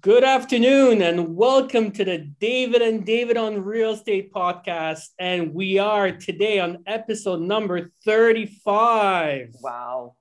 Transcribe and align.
Good 0.00 0.22
afternoon 0.22 1.02
and 1.02 1.34
welcome 1.34 1.90
to 1.92 2.04
the 2.04 2.18
David 2.18 2.82
and 2.82 3.04
David 3.04 3.36
on 3.36 3.64
Real 3.64 3.94
Estate 3.94 4.32
podcast. 4.32 5.08
And 5.18 5.52
we 5.52 5.80
are 5.80 6.12
today 6.12 6.60
on 6.60 6.84
episode 6.86 7.40
number 7.40 7.90
35. 8.04 9.54
Wow. 9.60 10.14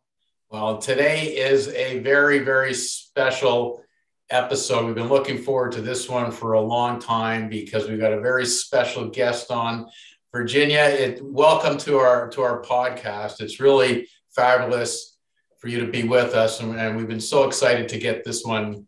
Well, 0.49 0.79
today 0.79 1.35
is 1.35 1.67
a 1.67 1.99
very, 1.99 2.39
very 2.39 2.73
special 2.73 3.83
episode. 4.32 4.88
We've 4.88 4.95
been 4.95 5.09
looking 5.09 5.38
forward 5.38 5.73
to 5.73 5.82
this 5.82 6.09
one 6.09 6.32
for 6.32 6.54
a 6.54 6.62
long 6.62 7.00
time 7.00 7.48
because 7.48 7.88
we've 7.88 8.00
got 8.00 8.14
a 8.14 8.21
very 8.21 8.48
special 8.48 9.09
guest 9.09 9.52
on. 9.52 9.86
Virginia, 10.32 10.80
it, 10.80 11.20
welcome 11.21 11.78
to 11.80 11.98
our 11.98 12.30
to 12.30 12.41
our 12.41 12.64
podcast. 12.64 13.41
It's 13.41 13.59
really 13.59 14.07
fabulous 14.36 15.20
for 15.59 15.68
you 15.68 15.80
to 15.82 15.91
be 15.91 16.04
with 16.04 16.34
us, 16.34 16.62
and, 16.62 16.80
and 16.80 16.98
we've 16.98 17.07
been 17.07 17.20
so 17.20 17.44
excited 17.44 17.89
to 17.89 18.00
get 18.00 18.23
this 18.23 18.44
one 18.44 18.88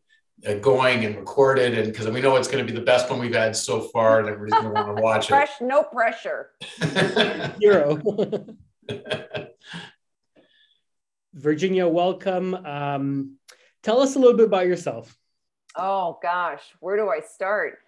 going 0.62 1.06
and 1.06 1.16
recorded, 1.16 1.78
and 1.78 1.92
because 1.92 2.08
we 2.10 2.22
know 2.22 2.36
it's 2.36 2.48
going 2.48 2.66
to 2.66 2.72
be 2.72 2.78
the 2.78 2.86
best 2.86 3.10
one 3.10 3.20
we've 3.20 3.34
had 3.34 3.56
so 3.56 3.82
far, 3.82 4.20
and 4.20 4.30
everybody's 4.30 4.54
going 4.62 4.76
to 4.76 4.82
want 4.82 4.98
to 4.98 5.04
watch 5.04 5.28
Fresh, 5.28 5.62
it. 5.62 5.66
No 5.66 5.84
pressure. 5.84 6.52
Zero. 7.60 8.02
Virginia, 11.34 11.88
welcome. 11.88 12.54
Um, 12.54 13.38
tell 13.84 14.02
us 14.02 14.16
a 14.16 14.20
little 14.20 14.36
bit 14.36 14.46
about 14.48 14.66
yourself. 14.66 15.16
Oh 15.76 16.20
gosh, 16.22 16.64
where 16.80 16.98
do 16.98 17.10
I 17.10 17.20
start? 17.20 17.80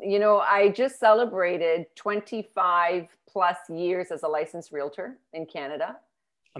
You 0.00 0.18
know, 0.18 0.38
I 0.38 0.68
just 0.68 1.00
celebrated 1.00 1.86
25 1.96 3.08
plus 3.28 3.56
years 3.68 4.10
as 4.10 4.22
a 4.22 4.28
licensed 4.28 4.72
realtor 4.72 5.18
in 5.32 5.46
Canada. 5.46 5.96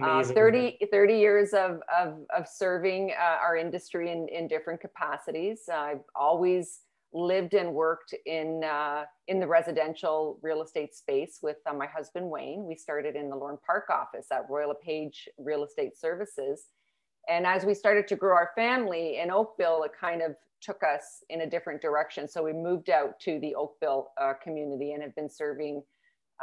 Uh, 0.03 0.23
30, 0.23 0.79
30 0.91 1.15
years 1.15 1.55
of, 1.55 1.81
of, 1.97 2.19
of 2.37 2.47
serving 2.47 3.13
uh, 3.19 3.39
our 3.41 3.57
industry 3.57 4.13
in, 4.13 4.29
in 4.29 4.47
different 4.47 4.81
capacities. 4.81 5.69
I've 5.73 6.01
always 6.15 6.81
lived 7.13 7.55
and 7.55 7.73
worked 7.73 8.15
in, 8.27 8.63
uh, 8.63 9.05
in 9.29 9.41
the 9.41 9.47
residential 9.47 10.39
real 10.43 10.63
estate 10.63 10.95
space 10.95 11.39
with 11.43 11.57
uh, 11.67 11.73
my 11.73 11.87
husband, 11.87 12.29
Wayne. 12.29 12.67
We 12.67 12.77
started 12.77 13.17
in 13.17 13.31
the 13.31 13.37
Lorne 13.37 13.59
Park 13.65 13.89
office 13.89 14.27
at 14.31 14.43
Royal 14.51 14.69
LePage 14.69 15.29
Real 15.39 15.65
Estate 15.65 15.97
Services. 15.97 16.67
And 17.29 17.47
as 17.47 17.65
we 17.65 17.75
started 17.75 18.07
to 18.09 18.17
grow 18.17 18.35
our 18.35 18.51
family 18.55 19.19
in 19.19 19.31
Oakville, 19.31 19.83
it 19.85 19.93
kind 19.99 20.21
of 20.21 20.37
took 20.61 20.83
us 20.83 21.25
in 21.31 21.41
a 21.41 21.47
different 21.47 21.81
direction. 21.81 22.29
So 22.29 22.43
we 22.43 22.53
moved 22.53 22.91
out 22.91 23.19
to 23.21 23.39
the 23.41 23.55
Oakville 23.55 24.09
uh, 24.21 24.35
community 24.43 24.93
and 24.93 25.03
have 25.03 25.15
been 25.15 25.31
serving 25.31 25.83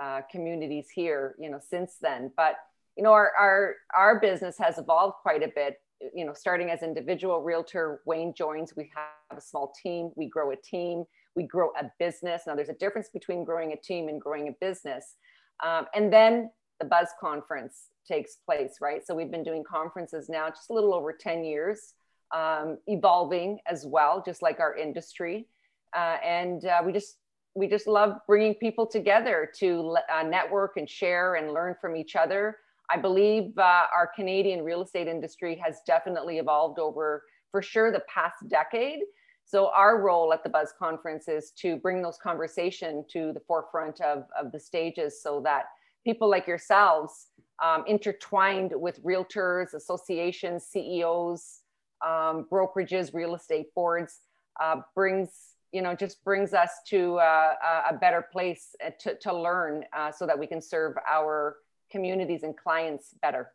uh, 0.02 0.22
communities 0.32 0.88
here, 0.90 1.36
you 1.40 1.50
know, 1.50 1.60
since 1.60 1.98
then. 2.02 2.32
But 2.36 2.56
you 2.95 3.03
know, 3.03 3.11
our, 3.11 3.31
our, 3.39 3.75
our 3.95 4.19
business 4.19 4.58
has 4.59 4.77
evolved 4.77 5.16
quite 5.22 5.44
a 5.44 5.52
bit. 5.55 5.77
You 6.13 6.25
know, 6.25 6.33
starting 6.33 6.69
as 6.69 6.83
individual 6.83 7.41
realtor, 7.41 8.02
Wayne 8.05 8.33
joins, 8.38 8.75
we 8.75 8.91
have 8.95 9.38
a 9.38 9.41
small 9.41 9.73
team, 9.81 10.11
we 10.16 10.27
grow 10.27 10.52
a 10.52 10.55
team, 10.55 11.05
we 11.36 11.44
grow 11.44 11.69
a 11.80 11.86
business. 11.97 12.44
Now, 12.45 12.55
there's 12.55 12.69
a 12.69 12.73
difference 12.73 13.09
between 13.09 13.45
growing 13.45 13.71
a 13.71 13.77
team 13.77 14.09
and 14.09 14.19
growing 14.19 14.49
a 14.49 14.52
business. 14.59 15.16
Um, 15.64 15.86
and 15.95 16.11
then 16.11 16.52
the 16.80 16.86
Buzz 16.86 17.08
Conference 17.19 17.89
takes 18.05 18.36
place, 18.45 18.77
right? 18.81 19.05
So 19.05 19.16
we've 19.16 19.31
been 19.31 19.44
doing 19.44 19.64
conferences 19.64 20.27
now 20.30 20.49
just 20.49 20.69
a 20.69 20.73
little 20.73 20.94
over 20.94 21.14
10 21.14 21.44
years, 21.45 21.94
um, 22.36 22.77
evolving 22.88 23.59
as 23.66 23.86
well, 23.86 24.21
just 24.25 24.41
like 24.41 24.59
our 24.59 24.75
industry. 24.75 25.47
Uh, 25.95 26.17
and 26.23 26.66
uh, 26.66 26.81
we 26.86 26.91
just 26.91 27.17
we 27.55 27.67
just 27.67 27.86
love 27.86 28.17
bringing 28.25 28.55
people 28.55 28.88
together 28.88 29.49
to 29.59 29.95
uh, 30.11 30.23
network 30.23 30.77
and 30.77 30.89
share 30.89 31.36
and 31.36 31.53
learn 31.53 31.75
from 31.80 31.95
each 31.95 32.16
other. 32.16 32.58
I 32.89 32.98
believe 32.98 33.58
uh, 33.58 33.86
our 33.95 34.09
Canadian 34.16 34.64
real 34.64 34.81
estate 34.81 35.08
industry 35.08 35.59
has 35.64 35.78
definitely 35.88 36.38
evolved 36.38 36.80
over, 36.80 37.23
for 37.52 37.62
sure, 37.62 37.92
the 37.92 38.03
past 38.14 38.48
decade. 38.50 39.00
So 39.45 39.70
our 39.70 40.02
role 40.02 40.34
at 40.34 40.44
the 40.44 40.50
Buzz 40.50 40.73
Conference 40.78 41.28
is 41.28 41.52
to 41.58 41.78
bring 41.78 42.02
those 42.02 42.17
conversation 42.17 43.06
to 43.11 43.34
the 43.34 43.42
forefront 43.42 44.02
of, 44.02 44.26
of 44.39 44.52
the 44.52 44.59
stages 44.59 45.22
so 45.22 45.42
that 45.42 45.66
people 46.04 46.30
like 46.30 46.48
yourselves 46.48 47.27
um, 47.64 47.83
intertwined 47.88 48.71
with 48.76 49.04
realtors, 49.04 49.73
associations, 49.73 50.65
CEOs, 50.65 51.61
um, 52.05 52.48
brokerages, 52.52 53.14
real 53.14 53.36
estate 53.36 53.73
boards, 53.76 54.21
uh, 54.61 54.77
brings 54.95 55.54
you 55.71 55.82
know 55.82 55.95
just 55.95 56.23
brings 56.23 56.54
us 56.54 56.70
to 56.88 57.15
uh, 57.17 57.54
a 57.89 57.94
better 57.95 58.27
place 58.32 58.76
uh, 58.86 58.92
to, 59.00 59.15
to 59.15 59.33
learn 59.33 59.83
uh, 59.94 60.11
so 60.11 60.27
that 60.27 60.38
we 60.38 60.45
can 60.45 60.61
serve 60.61 60.95
our 61.10 61.58
communities 61.93 62.43
and 62.43 62.58
clients 62.58 63.14
better? 63.21 63.54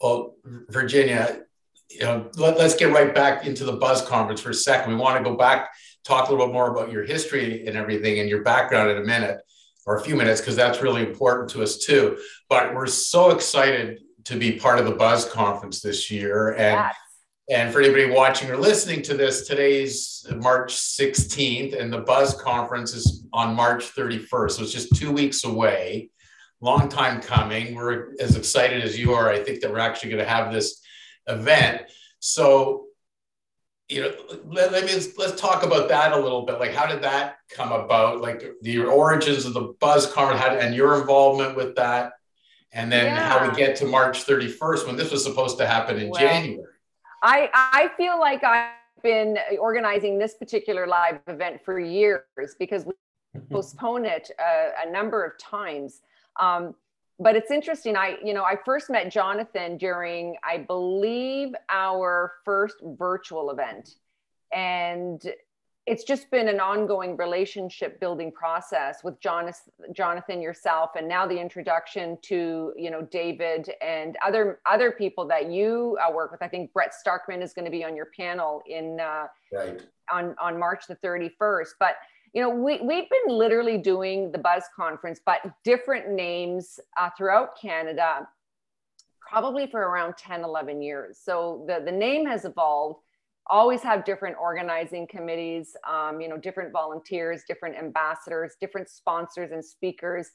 Well, 0.00 0.36
Virginia, 0.68 1.40
you 1.90 2.00
know, 2.02 2.30
let, 2.36 2.58
us 2.58 2.76
get 2.76 2.92
right 2.92 3.12
back 3.12 3.46
into 3.46 3.64
the 3.64 3.72
Buzz 3.72 4.02
Conference 4.02 4.40
for 4.40 4.50
a 4.50 4.54
second. 4.54 4.92
We 4.92 5.00
want 5.00 5.18
to 5.18 5.28
go 5.28 5.36
back, 5.36 5.70
talk 6.04 6.28
a 6.28 6.30
little 6.30 6.46
bit 6.46 6.52
more 6.52 6.70
about 6.70 6.92
your 6.92 7.04
history 7.04 7.66
and 7.66 7.76
everything 7.76 8.20
and 8.20 8.28
your 8.28 8.42
background 8.42 8.90
in 8.90 8.98
a 8.98 9.04
minute 9.04 9.40
or 9.86 9.96
a 9.96 10.02
few 10.02 10.14
minutes, 10.14 10.40
because 10.40 10.54
that's 10.54 10.82
really 10.82 11.02
important 11.02 11.48
to 11.50 11.62
us 11.62 11.78
too. 11.78 12.18
But 12.50 12.74
we're 12.74 12.86
so 12.86 13.30
excited 13.30 14.00
to 14.24 14.38
be 14.38 14.52
part 14.52 14.78
of 14.78 14.84
the 14.84 14.94
Buzz 14.94 15.24
Conference 15.24 15.80
this 15.80 16.10
year. 16.10 16.50
And 16.50 16.76
yes. 16.76 16.94
And 17.50 17.72
for 17.72 17.80
anybody 17.80 18.10
watching 18.10 18.50
or 18.50 18.58
listening 18.58 19.00
to 19.04 19.14
this, 19.14 19.48
today's 19.48 20.26
March 20.36 20.74
16th, 20.74 21.80
and 21.80 21.90
the 21.90 22.00
Buzz 22.00 22.34
Conference 22.34 22.92
is 22.92 23.26
on 23.32 23.56
March 23.56 23.94
31st. 23.94 24.50
So 24.50 24.62
it's 24.62 24.72
just 24.72 24.94
two 24.94 25.10
weeks 25.10 25.44
away 25.44 26.10
long 26.60 26.88
time 26.88 27.20
coming. 27.20 27.74
We're 27.74 28.14
as 28.20 28.36
excited 28.36 28.82
as 28.82 28.98
you 28.98 29.12
are. 29.14 29.28
I 29.30 29.42
think 29.42 29.60
that 29.60 29.70
we're 29.70 29.78
actually 29.78 30.10
going 30.10 30.24
to 30.24 30.28
have 30.28 30.52
this 30.52 30.82
event. 31.26 31.82
So, 32.20 32.86
you 33.88 34.02
know, 34.02 34.12
let, 34.46 34.72
let 34.72 34.84
me 34.84 34.92
let's 35.16 35.40
talk 35.40 35.62
about 35.62 35.88
that 35.88 36.12
a 36.12 36.18
little 36.18 36.44
bit. 36.44 36.58
Like, 36.58 36.72
how 36.72 36.86
did 36.86 37.02
that 37.02 37.36
come 37.50 37.72
about? 37.72 38.20
Like 38.20 38.44
the 38.62 38.80
origins 38.80 39.46
of 39.46 39.54
the 39.54 39.74
Buzz 39.80 40.12
Conference 40.12 40.62
and 40.62 40.74
your 40.74 41.00
involvement 41.00 41.56
with 41.56 41.76
that, 41.76 42.12
and 42.72 42.92
then 42.92 43.06
yeah. 43.06 43.28
how 43.28 43.48
we 43.48 43.56
get 43.56 43.76
to 43.76 43.86
March 43.86 44.26
31st 44.26 44.86
when 44.86 44.96
this 44.96 45.10
was 45.10 45.22
supposed 45.22 45.58
to 45.58 45.66
happen 45.66 45.98
in 45.98 46.10
well, 46.10 46.20
January. 46.20 46.66
I 47.22 47.48
I 47.54 47.90
feel 47.96 48.18
like 48.18 48.44
I've 48.44 48.72
been 49.02 49.38
organizing 49.58 50.18
this 50.18 50.34
particular 50.34 50.86
live 50.86 51.20
event 51.26 51.60
for 51.64 51.78
years 51.78 52.22
because 52.58 52.84
we 52.84 52.92
mm-hmm. 53.36 53.54
postponed 53.54 54.06
it 54.06 54.30
a, 54.38 54.86
a 54.86 54.90
number 54.90 55.24
of 55.24 55.38
times 55.38 56.02
um, 56.38 56.74
but 57.20 57.34
it's 57.34 57.50
interesting. 57.50 57.96
I, 57.96 58.16
you 58.24 58.32
know, 58.32 58.44
I 58.44 58.56
first 58.64 58.90
met 58.90 59.10
Jonathan 59.10 59.76
during, 59.76 60.36
I 60.44 60.58
believe, 60.58 61.48
our 61.68 62.34
first 62.44 62.76
virtual 62.82 63.50
event. 63.50 63.96
And 64.52 65.20
it's 65.88 66.04
just 66.04 66.30
been 66.30 66.48
an 66.48 66.60
ongoing 66.60 67.16
relationship 67.16 67.98
building 67.98 68.30
process 68.30 69.02
with 69.02 69.18
Jonathan, 69.20 69.72
Jonathan 69.92 70.42
yourself, 70.42 70.90
and 70.96 71.08
now 71.08 71.26
the 71.26 71.40
introduction 71.40 72.18
to 72.22 72.74
you 72.76 72.90
know 72.90 73.02
David 73.02 73.70
and 73.80 74.16
other 74.24 74.60
other 74.70 74.92
people 74.92 75.26
that 75.28 75.50
you 75.50 75.96
uh, 76.06 76.12
work 76.12 76.30
with. 76.30 76.42
I 76.42 76.48
think 76.48 76.72
Brett 76.74 76.92
Starkman 76.92 77.42
is 77.42 77.54
going 77.54 77.64
to 77.64 77.70
be 77.70 77.84
on 77.84 77.96
your 77.96 78.08
panel 78.14 78.62
in 78.66 79.00
uh, 79.00 79.26
right. 79.50 79.82
on 80.12 80.36
on 80.38 80.58
March 80.58 80.86
the 80.86 80.94
thirty 80.96 81.30
first. 81.38 81.76
But 81.80 81.96
you 82.32 82.42
know, 82.42 82.50
we, 82.50 82.80
we've 82.80 83.08
been 83.08 83.36
literally 83.36 83.78
doing 83.78 84.30
the 84.32 84.38
Buzz 84.38 84.64
Conference, 84.74 85.20
but 85.24 85.40
different 85.64 86.10
names 86.10 86.78
uh, 86.98 87.10
throughout 87.16 87.58
Canada, 87.60 88.28
probably 89.20 89.66
for 89.66 89.80
around 89.80 90.16
10, 90.16 90.44
11 90.44 90.82
years. 90.82 91.18
So 91.22 91.64
the, 91.66 91.82
the 91.84 91.92
name 91.92 92.26
has 92.26 92.44
evolved, 92.44 93.00
always 93.46 93.82
have 93.82 94.04
different 94.04 94.36
organizing 94.40 95.06
committees, 95.06 95.76
um, 95.88 96.20
you 96.20 96.28
know, 96.28 96.36
different 96.36 96.72
volunteers, 96.72 97.42
different 97.48 97.76
ambassadors, 97.76 98.52
different 98.60 98.88
sponsors 98.88 99.52
and 99.52 99.64
speakers, 99.64 100.30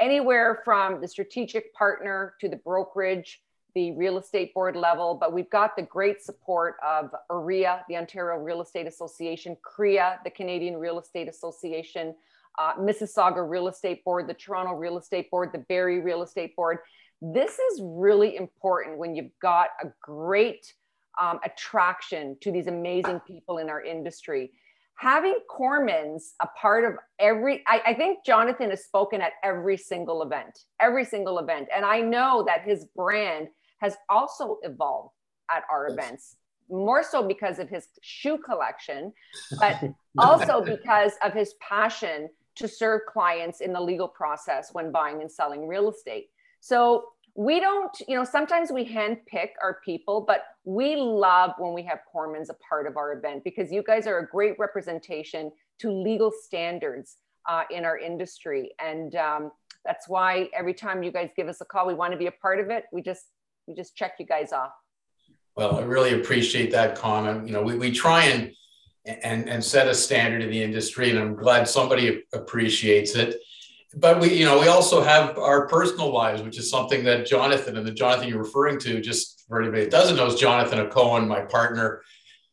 anywhere 0.00 0.62
from 0.64 1.00
the 1.00 1.08
strategic 1.08 1.72
partner 1.74 2.34
to 2.40 2.48
the 2.48 2.56
brokerage 2.56 3.40
the 3.74 3.92
real 3.92 4.18
estate 4.18 4.54
board 4.54 4.76
level, 4.76 5.14
but 5.14 5.32
we've 5.32 5.50
got 5.50 5.76
the 5.76 5.82
great 5.82 6.22
support 6.22 6.76
of 6.86 7.10
OREA, 7.30 7.82
the 7.88 7.96
Ontario 7.96 8.38
Real 8.38 8.62
Estate 8.62 8.86
Association, 8.86 9.56
CREA, 9.62 10.18
the 10.22 10.30
Canadian 10.30 10.76
Real 10.76 10.98
Estate 10.98 11.28
Association, 11.28 12.14
uh, 12.58 12.74
Mississauga 12.74 13.48
Real 13.48 13.68
Estate 13.68 14.04
Board, 14.04 14.28
the 14.28 14.34
Toronto 14.34 14.74
Real 14.74 14.96
Estate 14.96 15.30
Board, 15.30 15.50
the 15.52 15.58
Barrie 15.58 16.00
Real 16.00 16.22
Estate 16.22 16.54
Board. 16.54 16.78
This 17.20 17.58
is 17.58 17.80
really 17.82 18.36
important 18.36 18.98
when 18.98 19.14
you've 19.14 19.36
got 19.40 19.70
a 19.82 19.88
great 20.00 20.72
um, 21.20 21.40
attraction 21.44 22.36
to 22.42 22.52
these 22.52 22.66
amazing 22.66 23.20
people 23.20 23.58
in 23.58 23.68
our 23.68 23.82
industry. 23.82 24.52
Having 24.96 25.38
Cormans 25.50 26.34
a 26.40 26.46
part 26.46 26.84
of 26.84 26.94
every, 27.18 27.64
I, 27.66 27.82
I 27.86 27.94
think 27.94 28.24
Jonathan 28.24 28.70
has 28.70 28.84
spoken 28.84 29.20
at 29.20 29.32
every 29.42 29.76
single 29.76 30.22
event, 30.22 30.60
every 30.80 31.04
single 31.04 31.40
event. 31.40 31.68
And 31.74 31.84
I 31.84 32.00
know 32.00 32.44
that 32.46 32.62
his 32.62 32.84
brand 32.96 33.48
has 33.78 33.96
also 34.08 34.58
evolved 34.62 35.14
at 35.50 35.62
our 35.70 35.88
yes. 35.88 35.98
events 35.98 36.36
more 36.70 37.02
so 37.02 37.26
because 37.26 37.58
of 37.58 37.68
his 37.68 37.88
shoe 38.00 38.38
collection, 38.38 39.12
but 39.58 39.80
also 40.18 40.62
because 40.62 41.12
of 41.22 41.32
his 41.32 41.54
passion 41.60 42.28
to 42.56 42.68
serve 42.68 43.02
clients 43.06 43.60
in 43.60 43.72
the 43.72 43.80
legal 43.80 44.08
process 44.08 44.70
when 44.72 44.92
buying 44.92 45.20
and 45.20 45.30
selling 45.30 45.66
real 45.66 45.90
estate. 45.90 46.30
So 46.60 47.08
we 47.34 47.58
don't, 47.58 47.90
you 48.06 48.16
know, 48.16 48.24
sometimes 48.24 48.70
we 48.70 48.84
handpick 48.84 49.50
our 49.60 49.80
people, 49.84 50.20
but 50.26 50.44
we 50.64 50.94
love 50.94 51.50
when 51.58 51.74
we 51.74 51.82
have 51.82 51.98
Cormans 52.14 52.48
a 52.48 52.54
part 52.54 52.86
of 52.86 52.96
our 52.96 53.12
event 53.12 53.42
because 53.42 53.72
you 53.72 53.82
guys 53.82 54.06
are 54.06 54.18
a 54.18 54.26
great 54.26 54.56
representation 54.58 55.50
to 55.80 55.90
legal 55.90 56.30
standards 56.30 57.16
uh, 57.48 57.64
in 57.70 57.84
our 57.84 57.98
industry. 57.98 58.70
And 58.78 59.16
um, 59.16 59.50
that's 59.84 60.08
why 60.08 60.48
every 60.56 60.74
time 60.74 61.02
you 61.02 61.10
guys 61.10 61.30
give 61.36 61.48
us 61.48 61.60
a 61.60 61.64
call, 61.64 61.88
we 61.88 61.94
want 61.94 62.12
to 62.12 62.18
be 62.18 62.28
a 62.28 62.32
part 62.32 62.60
of 62.60 62.70
it. 62.70 62.84
We 62.92 63.02
just, 63.02 63.24
we 63.66 63.74
just 63.74 63.96
check 63.96 64.14
you 64.18 64.26
guys 64.26 64.52
off. 64.52 64.72
Well, 65.56 65.76
I 65.76 65.82
really 65.82 66.20
appreciate 66.20 66.72
that 66.72 66.96
comment. 66.96 67.46
You 67.46 67.52
know, 67.52 67.62
we, 67.62 67.76
we 67.76 67.92
try 67.92 68.24
and, 68.24 68.52
and, 69.04 69.48
and 69.48 69.64
set 69.64 69.86
a 69.86 69.94
standard 69.94 70.42
in 70.42 70.50
the 70.50 70.62
industry 70.62 71.10
and 71.10 71.18
I'm 71.18 71.36
glad 71.36 71.68
somebody 71.68 72.24
appreciates 72.32 73.14
it 73.14 73.40
but 73.96 74.20
we, 74.20 74.34
you 74.34 74.44
know, 74.44 74.58
we 74.58 74.68
also 74.68 75.02
have 75.02 75.38
our 75.38 75.66
personal 75.68 76.12
lives, 76.12 76.42
which 76.42 76.58
is 76.58 76.70
something 76.70 77.04
that 77.04 77.26
Jonathan 77.26 77.76
and 77.76 77.86
the 77.86 77.92
Jonathan 77.92 78.28
you're 78.28 78.42
referring 78.42 78.78
to, 78.80 79.00
just 79.00 79.44
for 79.48 79.60
anybody 79.60 79.84
that 79.84 79.90
doesn't 79.90 80.16
know, 80.16 80.26
is 80.26 80.34
Jonathan 80.34 80.88
Cohen, 80.90 81.28
my 81.28 81.42
partner 81.42 82.02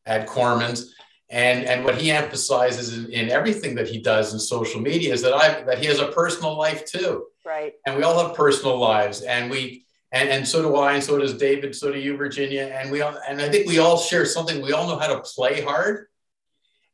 at 0.05 0.27
Cormans. 0.27 0.89
And, 1.29 1.65
and 1.65 1.85
what 1.85 1.95
he 1.95 2.11
emphasizes 2.11 2.97
in, 2.97 3.11
in, 3.11 3.29
everything 3.29 3.75
that 3.75 3.87
he 3.87 4.01
does 4.01 4.33
in 4.33 4.39
social 4.39 4.81
media 4.81 5.13
is 5.13 5.21
that 5.21 5.33
I 5.33 5.61
that 5.63 5.79
he 5.79 5.85
has 5.85 5.99
a 5.99 6.07
personal 6.07 6.57
life 6.57 6.85
too. 6.85 7.27
Right. 7.45 7.73
And 7.85 7.95
we 7.95 8.03
all 8.03 8.27
have 8.27 8.35
personal 8.35 8.77
lives. 8.77 9.21
And 9.21 9.49
we 9.49 9.85
and, 10.11 10.29
and 10.29 10.47
so 10.47 10.61
do 10.61 10.75
I, 10.75 10.93
and 10.93 11.03
so 11.03 11.17
does 11.17 11.35
David, 11.35 11.75
so 11.75 11.91
do 11.91 11.99
you, 11.99 12.17
Virginia. 12.17 12.63
And 12.63 12.91
we 12.91 13.01
all 13.01 13.17
and 13.27 13.41
I 13.41 13.49
think 13.49 13.67
we 13.67 13.79
all 13.79 13.97
share 13.97 14.25
something. 14.25 14.61
We 14.61 14.73
all 14.73 14.87
know 14.87 14.97
how 14.97 15.07
to 15.07 15.21
play 15.21 15.61
hard 15.61 16.07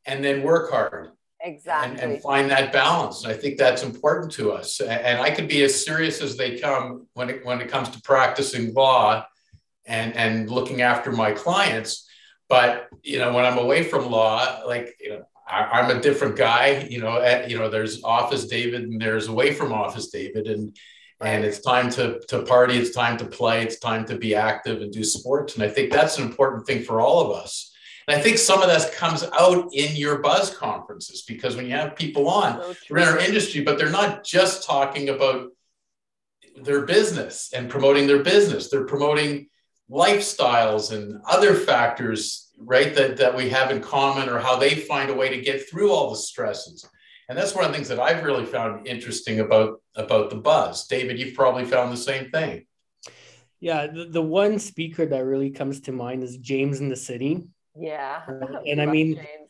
and 0.06 0.24
then 0.24 0.42
work 0.42 0.70
hard 0.70 1.10
exactly 1.40 2.00
and, 2.00 2.12
and, 2.12 2.22
find 2.22 2.50
that 2.50 2.72
balance. 2.72 3.24
And 3.24 3.32
i 3.32 3.36
think 3.36 3.58
that's 3.58 3.82
important 3.82 4.32
to 4.32 4.52
us. 4.52 4.80
And 4.80 5.20
i 5.20 5.30
could 5.30 5.48
be 5.48 5.62
as 5.62 5.84
serious 5.84 6.20
as 6.20 6.36
they 6.36 6.58
come 6.58 7.06
when 7.14 7.30
it 7.30 7.44
when 7.44 7.60
it 7.60 7.68
comes 7.68 7.88
to 7.90 8.00
practicing 8.02 8.72
law 8.72 9.26
and 9.86 10.14
and 10.14 10.50
looking 10.50 10.82
after 10.82 11.10
my 11.10 11.32
clients. 11.32 12.06
But 12.48 12.88
you 13.02 13.18
know 13.18 13.32
when 13.32 13.44
i'm 13.44 13.58
away 13.58 13.82
from 13.82 14.10
law 14.10 14.62
like 14.66 14.96
you 15.00 15.10
know 15.10 15.24
I, 15.46 15.80
am 15.80 15.94
a 15.94 16.00
different 16.00 16.36
guy 16.36 16.86
you 16.90 17.00
know 17.00 17.20
at, 17.20 17.50
you 17.50 17.58
know 17.58 17.68
there's 17.68 18.02
office 18.04 18.46
david 18.46 18.82
and 18.82 19.00
there's 19.00 19.28
away 19.28 19.52
from 19.52 19.72
office 19.72 20.08
david. 20.08 20.46
And 20.46 20.74
and 21.20 21.44
it's 21.44 21.60
time 21.60 21.90
to 21.90 22.20
to 22.28 22.42
party 22.42 22.76
it's 22.76 22.94
time 22.94 23.16
to 23.16 23.24
play 23.24 23.62
it's 23.62 23.78
time 23.78 24.04
to 24.04 24.16
be 24.16 24.34
active 24.34 24.82
and 24.82 24.92
do 24.92 25.02
sports 25.02 25.54
and 25.54 25.62
i 25.62 25.68
think 25.68 25.92
that's 25.92 26.18
an 26.18 26.24
important 26.24 26.66
thing 26.66 26.82
for 26.82 27.00
all 27.00 27.20
of 27.20 27.36
us 27.36 27.72
and 28.08 28.18
I 28.18 28.22
think 28.22 28.38
some 28.38 28.62
of 28.62 28.68
that 28.68 28.94
comes 28.94 29.22
out 29.38 29.68
in 29.74 29.94
your 29.94 30.20
buzz 30.20 30.56
conferences 30.56 31.22
because 31.28 31.56
when 31.56 31.66
you 31.66 31.72
have 31.72 31.94
people 31.94 32.26
on, 32.26 32.54
so 32.54 32.74
they're 32.88 33.02
in 33.02 33.08
our 33.08 33.18
industry, 33.18 33.60
but 33.60 33.76
they're 33.76 33.90
not 33.90 34.24
just 34.24 34.66
talking 34.66 35.10
about 35.10 35.50
their 36.56 36.86
business 36.86 37.50
and 37.54 37.68
promoting 37.68 38.06
their 38.06 38.22
business. 38.22 38.70
They're 38.70 38.86
promoting 38.86 39.50
lifestyles 39.90 40.90
and 40.90 41.20
other 41.28 41.54
factors, 41.54 42.50
right, 42.58 42.94
that, 42.94 43.18
that 43.18 43.36
we 43.36 43.50
have 43.50 43.70
in 43.70 43.82
common 43.82 44.30
or 44.30 44.38
how 44.38 44.56
they 44.56 44.74
find 44.74 45.10
a 45.10 45.14
way 45.14 45.28
to 45.28 45.42
get 45.42 45.68
through 45.68 45.92
all 45.92 46.08
the 46.08 46.16
stresses. 46.16 46.88
And 47.28 47.36
that's 47.36 47.54
one 47.54 47.64
of 47.64 47.70
the 47.70 47.76
things 47.76 47.88
that 47.88 48.00
I've 48.00 48.24
really 48.24 48.46
found 48.46 48.86
interesting 48.86 49.40
about, 49.40 49.82
about 49.94 50.30
the 50.30 50.36
buzz. 50.36 50.86
David, 50.86 51.18
you've 51.18 51.34
probably 51.34 51.66
found 51.66 51.92
the 51.92 51.96
same 51.96 52.30
thing. 52.30 52.64
Yeah, 53.60 53.86
the, 53.86 54.06
the 54.06 54.22
one 54.22 54.58
speaker 54.58 55.04
that 55.04 55.24
really 55.24 55.50
comes 55.50 55.80
to 55.82 55.92
mind 55.92 56.22
is 56.22 56.38
James 56.38 56.80
in 56.80 56.88
the 56.88 56.96
City. 56.96 57.48
Yeah. 57.74 58.22
Uh, 58.26 58.60
and 58.66 58.80
I 58.80 58.86
mean, 58.86 59.16
James. 59.16 59.47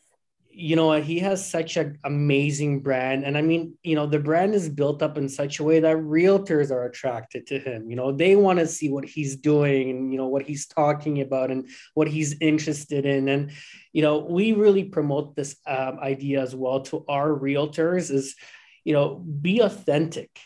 You 0.51 0.75
know, 0.75 0.91
he 0.99 1.19
has 1.19 1.49
such 1.49 1.77
an 1.77 1.97
amazing 2.03 2.81
brand. 2.81 3.23
And 3.23 3.37
I 3.37 3.41
mean, 3.41 3.77
you 3.83 3.95
know, 3.95 4.05
the 4.07 4.19
brand 4.19 4.55
is 4.55 4.67
built 4.67 5.01
up 5.01 5.17
in 5.17 5.29
such 5.29 5.59
a 5.59 5.63
way 5.63 5.79
that 5.79 5.95
realtors 5.97 6.71
are 6.71 6.85
attracted 6.85 7.47
to 7.47 7.59
him. 7.59 7.89
You 7.89 7.95
know, 7.95 8.11
they 8.11 8.35
want 8.35 8.59
to 8.59 8.67
see 8.67 8.89
what 8.89 9.05
he's 9.05 9.35
doing 9.37 9.89
and, 9.89 10.11
you 10.11 10.17
know, 10.17 10.27
what 10.27 10.43
he's 10.43 10.67
talking 10.67 11.21
about 11.21 11.51
and 11.51 11.69
what 11.93 12.07
he's 12.07 12.35
interested 12.41 13.05
in. 13.05 13.29
And, 13.29 13.51
you 13.93 14.01
know, 14.01 14.19
we 14.19 14.53
really 14.53 14.83
promote 14.83 15.35
this 15.35 15.55
um, 15.65 15.99
idea 15.99 16.41
as 16.41 16.55
well 16.55 16.81
to 16.81 17.05
our 17.07 17.29
realtors 17.29 18.11
is, 18.11 18.35
you 18.83 18.93
know, 18.93 19.15
be 19.15 19.59
authentic 19.59 20.39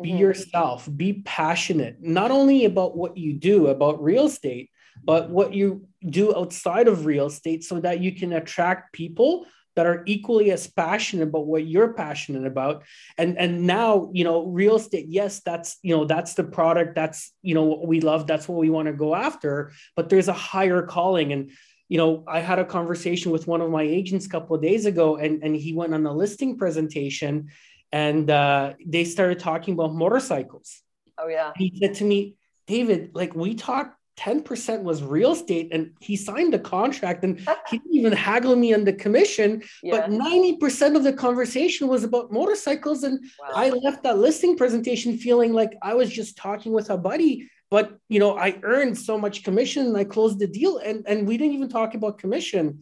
be 0.00 0.08
mm-hmm. 0.10 0.18
yourself 0.18 0.88
be 0.96 1.22
passionate 1.26 1.96
not 2.00 2.30
only 2.30 2.64
about 2.64 2.96
what 2.96 3.18
you 3.18 3.34
do 3.34 3.66
about 3.66 4.02
real 4.02 4.24
estate 4.24 4.70
but 5.04 5.30
what 5.30 5.54
you 5.54 5.86
do 6.08 6.34
outside 6.34 6.88
of 6.88 7.06
real 7.06 7.26
estate 7.26 7.64
so 7.64 7.80
that 7.80 8.00
you 8.00 8.12
can 8.12 8.32
attract 8.32 8.92
people 8.92 9.46
that 9.76 9.86
are 9.86 10.02
equally 10.06 10.50
as 10.50 10.66
passionate 10.66 11.28
about 11.28 11.46
what 11.46 11.66
you're 11.66 11.94
passionate 11.94 12.46
about. 12.46 12.84
And 13.16 13.38
and 13.38 13.66
now 13.66 14.10
you 14.12 14.24
know 14.24 14.46
real 14.46 14.76
estate 14.76 15.06
yes 15.08 15.40
that's 15.40 15.78
you 15.82 15.96
know 15.96 16.04
that's 16.04 16.34
the 16.34 16.44
product. 16.44 16.94
That's 16.94 17.32
you 17.42 17.54
know 17.54 17.64
what 17.64 17.86
we 17.86 18.00
love. 18.00 18.26
That's 18.26 18.48
what 18.48 18.58
we 18.58 18.70
want 18.70 18.86
to 18.86 18.92
go 18.92 19.14
after. 19.14 19.72
But 19.96 20.08
there's 20.08 20.28
a 20.28 20.32
higher 20.32 20.82
calling. 20.82 21.32
And 21.32 21.52
you 21.88 21.98
know 21.98 22.22
i 22.28 22.38
had 22.38 22.60
a 22.60 22.64
conversation 22.64 23.32
with 23.32 23.48
one 23.48 23.60
of 23.60 23.68
my 23.68 23.82
agents 23.82 24.24
a 24.24 24.28
couple 24.28 24.54
of 24.54 24.62
days 24.62 24.86
ago 24.86 25.16
and 25.16 25.42
and 25.42 25.56
he 25.56 25.72
went 25.72 25.92
on 25.92 26.06
a 26.06 26.12
listing 26.12 26.56
presentation 26.56 27.48
and 27.90 28.30
uh, 28.30 28.74
they 28.86 29.02
started 29.02 29.40
talking 29.40 29.74
about 29.74 29.92
motorcycles. 29.92 30.82
Oh 31.18 31.26
yeah. 31.26 31.50
He 31.56 31.76
said 31.80 31.94
to 31.94 32.04
me 32.04 32.36
david 32.66 33.10
like 33.14 33.34
we 33.34 33.54
talk 33.54 33.96
10% 34.20 34.82
was 34.82 35.02
real 35.02 35.32
estate 35.32 35.68
and 35.72 35.92
he 36.00 36.14
signed 36.14 36.52
the 36.52 36.58
contract 36.58 37.24
and 37.24 37.40
he 37.68 37.78
didn't 37.78 37.94
even 37.94 38.12
haggle 38.12 38.54
me 38.54 38.74
on 38.74 38.84
the 38.84 38.92
commission 38.92 39.62
yeah. 39.82 40.06
but 40.06 40.10
90% 40.10 40.94
of 40.94 41.04
the 41.04 41.12
conversation 41.12 41.88
was 41.88 42.04
about 42.04 42.30
motorcycles 42.30 43.02
and 43.02 43.18
wow. 43.40 43.48
i 43.54 43.70
left 43.70 44.02
that 44.02 44.18
listing 44.18 44.56
presentation 44.56 45.16
feeling 45.16 45.52
like 45.52 45.76
i 45.82 45.94
was 45.94 46.10
just 46.10 46.36
talking 46.36 46.72
with 46.72 46.90
a 46.90 46.98
buddy 46.98 47.48
but 47.70 47.98
you 48.08 48.20
know 48.20 48.36
i 48.36 48.58
earned 48.62 48.96
so 48.96 49.16
much 49.16 49.42
commission 49.42 49.86
and 49.86 49.96
i 49.96 50.04
closed 50.04 50.38
the 50.38 50.46
deal 50.46 50.78
and, 50.78 51.04
and 51.06 51.26
we 51.26 51.38
didn't 51.38 51.54
even 51.54 51.68
talk 51.68 51.94
about 51.94 52.18
commission 52.18 52.80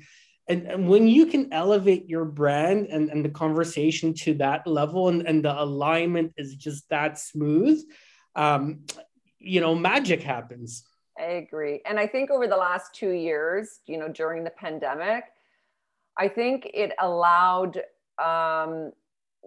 and, 0.49 0.67
and 0.67 0.89
when 0.89 1.07
you 1.07 1.27
can 1.27 1.53
elevate 1.53 2.09
your 2.09 2.25
brand 2.25 2.87
and, 2.87 3.11
and 3.11 3.23
the 3.23 3.29
conversation 3.29 4.15
to 4.15 4.33
that 4.33 4.67
level 4.67 5.09
and, 5.09 5.29
and 5.29 5.45
the 5.45 5.63
alignment 5.63 6.33
is 6.37 6.57
just 6.57 6.89
that 6.89 7.19
smooth 7.19 7.81
um, 8.35 8.81
you 9.39 9.61
know 9.61 9.75
magic 9.75 10.21
happens 10.21 10.85
I 11.19 11.33
agree. 11.33 11.81
And 11.85 11.99
I 11.99 12.07
think 12.07 12.31
over 12.31 12.47
the 12.47 12.57
last 12.57 12.95
two 12.95 13.11
years, 13.11 13.81
you 13.87 13.99
know, 13.99 14.09
during 14.09 14.45
the 14.45 14.51
pandemic, 14.51 15.25
I 16.17 16.29
think 16.29 16.71
it 16.73 16.93
allowed 17.01 17.81
um, 18.23 18.93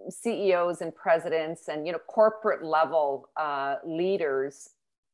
CEOs 0.08 0.80
and 0.80 0.94
presidents 0.94 1.68
and, 1.68 1.86
you 1.86 1.92
know, 1.92 1.98
corporate 2.08 2.64
level 2.64 3.28
uh, 3.36 3.76
leaders 3.86 4.70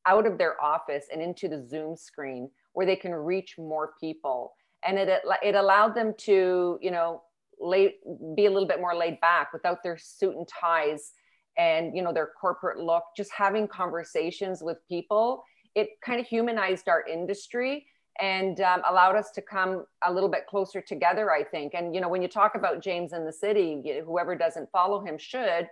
out 0.06 0.26
of 0.26 0.38
their 0.38 0.60
office 0.62 1.06
and 1.12 1.22
into 1.22 1.48
the 1.48 1.66
Zoom 1.68 1.96
screen 1.96 2.50
where 2.72 2.86
they 2.86 2.96
can 2.96 3.12
reach 3.12 3.56
more 3.58 3.92
people. 4.00 4.54
And 4.84 4.98
it, 4.98 5.22
it 5.42 5.54
allowed 5.54 5.94
them 5.94 6.14
to, 6.18 6.78
you 6.80 6.90
know, 6.90 7.22
lay, 7.60 7.96
be 8.36 8.46
a 8.46 8.50
little 8.50 8.68
bit 8.68 8.80
more 8.80 8.94
laid 8.94 9.20
back 9.20 9.52
without 9.52 9.82
their 9.82 9.98
suit 9.98 10.36
and 10.36 10.46
ties 10.48 11.12
and, 11.56 11.94
you 11.96 12.02
know, 12.02 12.12
their 12.12 12.30
corporate 12.40 12.78
look, 12.78 13.02
just 13.16 13.32
having 13.32 13.66
conversations 13.66 14.62
with 14.62 14.78
people 14.88 15.42
it 15.74 15.90
kind 16.04 16.20
of 16.20 16.26
humanized 16.26 16.88
our 16.88 17.06
industry 17.06 17.86
and 18.20 18.60
um, 18.60 18.82
allowed 18.88 19.14
us 19.14 19.30
to 19.30 19.42
come 19.42 19.84
a 20.04 20.12
little 20.12 20.28
bit 20.28 20.46
closer 20.46 20.80
together 20.80 21.30
i 21.30 21.42
think. 21.42 21.74
And 21.74 21.94
you 21.94 22.00
know 22.00 22.08
when 22.08 22.22
you 22.22 22.28
talk 22.28 22.54
about 22.54 22.82
james 22.82 23.12
in 23.12 23.24
the 23.24 23.32
city 23.32 23.82
whoever 24.04 24.34
doesn't 24.34 24.70
follow 24.70 25.00
him 25.04 25.18
should 25.18 25.68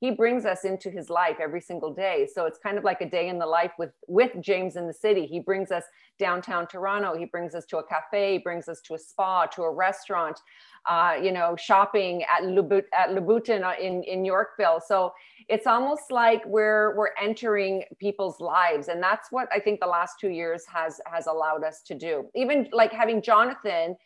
he 0.00 0.10
brings 0.10 0.46
us 0.46 0.64
into 0.64 0.90
his 0.90 1.10
life 1.10 1.36
every 1.40 1.60
single 1.60 1.92
day. 1.92 2.26
So 2.34 2.46
it's 2.46 2.58
kind 2.58 2.78
of 2.78 2.84
like 2.84 3.02
a 3.02 3.08
day 3.08 3.28
in 3.28 3.38
the 3.38 3.46
life 3.46 3.72
with 3.78 3.92
with 4.08 4.32
james 4.40 4.76
in 4.76 4.86
the 4.86 4.94
city. 4.94 5.26
He 5.26 5.40
brings 5.40 5.70
us 5.70 5.84
downtown 6.18 6.66
toronto. 6.66 7.16
He 7.16 7.26
brings 7.26 7.54
us 7.54 7.66
to 7.66 7.78
a 7.78 7.84
cafe. 7.86 8.32
He 8.32 8.38
brings 8.38 8.66
us 8.66 8.80
to 8.86 8.94
a 8.94 8.98
spa 8.98 9.44
to 9.46 9.62
a 9.62 9.72
restaurant 9.72 10.40
uh, 10.88 11.16
you 11.22 11.30
know 11.30 11.54
shopping 11.56 12.22
at 12.24 12.44
Louboutin, 12.44 12.84
at 12.98 13.10
Louboutin 13.10 13.78
in 13.78 14.02
in 14.04 14.24
yorkville. 14.24 14.80
So 14.84 15.12
it's 15.48 15.66
almost 15.66 16.10
like 16.10 16.42
we're 16.46 16.96
we're 16.96 17.14
entering 17.20 17.84
people's 17.98 18.40
lives. 18.40 18.88
And 18.88 19.02
that's 19.02 19.30
what 19.30 19.48
i 19.52 19.60
think 19.60 19.80
the 19.80 19.86
last 19.86 20.14
two 20.18 20.30
years 20.30 20.64
has 20.72 20.98
has 21.04 21.26
allowed 21.26 21.62
us 21.62 21.82
to 21.82 21.94
do. 21.94 22.24
Even 22.34 22.68
like 22.72 22.92
having 22.92 23.20
jonathan 23.20 23.96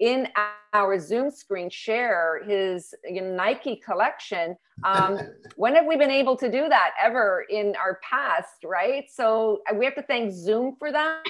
in 0.00 0.26
our 0.72 0.98
Zoom 0.98 1.30
screen 1.30 1.68
share 1.68 2.42
his 2.46 2.94
you 3.04 3.20
know, 3.20 3.34
Nike 3.34 3.76
collection. 3.76 4.56
Um, 4.82 5.18
when 5.56 5.74
have 5.74 5.84
we 5.86 5.96
been 5.96 6.10
able 6.10 6.36
to 6.36 6.50
do 6.50 6.68
that 6.68 6.92
ever 7.00 7.44
in 7.50 7.74
our 7.76 8.00
past, 8.02 8.64
right? 8.64 9.04
So 9.12 9.60
uh, 9.70 9.74
we 9.74 9.84
have 9.84 9.94
to 9.96 10.02
thank 10.02 10.32
Zoom 10.32 10.76
for 10.78 10.90
that, 10.90 11.22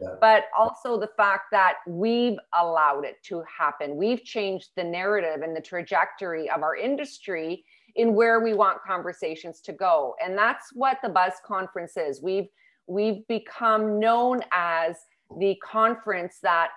yeah. 0.00 0.08
but 0.20 0.44
also 0.56 0.98
the 0.98 1.10
fact 1.16 1.44
that 1.52 1.74
we've 1.86 2.38
allowed 2.58 3.04
it 3.04 3.16
to 3.24 3.44
happen. 3.46 3.96
We've 3.96 4.24
changed 4.24 4.70
the 4.76 4.84
narrative 4.84 5.42
and 5.42 5.54
the 5.54 5.60
trajectory 5.60 6.48
of 6.48 6.62
our 6.62 6.74
industry 6.74 7.64
in 7.96 8.14
where 8.14 8.40
we 8.40 8.54
want 8.54 8.78
conversations 8.86 9.60
to 9.62 9.72
go. 9.72 10.14
And 10.24 10.36
that's 10.36 10.70
what 10.72 10.98
the 11.02 11.08
Buzz 11.10 11.34
Conference 11.44 11.96
is. 11.96 12.22
We've 12.22 12.48
we've 12.86 13.26
become 13.26 13.98
known 13.98 14.40
as 14.52 14.96
the 15.38 15.56
conference 15.56 16.38
that 16.42 16.70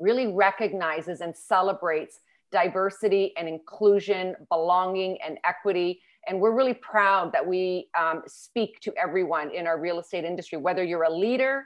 really 0.00 0.26
recognizes 0.26 1.20
and 1.20 1.36
celebrates 1.36 2.20
diversity 2.50 3.32
and 3.36 3.48
inclusion, 3.48 4.34
belonging 4.48 5.18
and 5.24 5.38
equity. 5.44 6.00
And 6.26 6.40
we're 6.40 6.54
really 6.54 6.74
proud 6.74 7.32
that 7.32 7.46
we 7.46 7.88
um, 7.98 8.22
speak 8.26 8.80
to 8.80 8.92
everyone 8.96 9.54
in 9.54 9.66
our 9.66 9.78
real 9.78 10.00
estate 10.00 10.24
industry, 10.24 10.58
whether 10.58 10.82
you're 10.82 11.04
a 11.04 11.14
leader, 11.14 11.64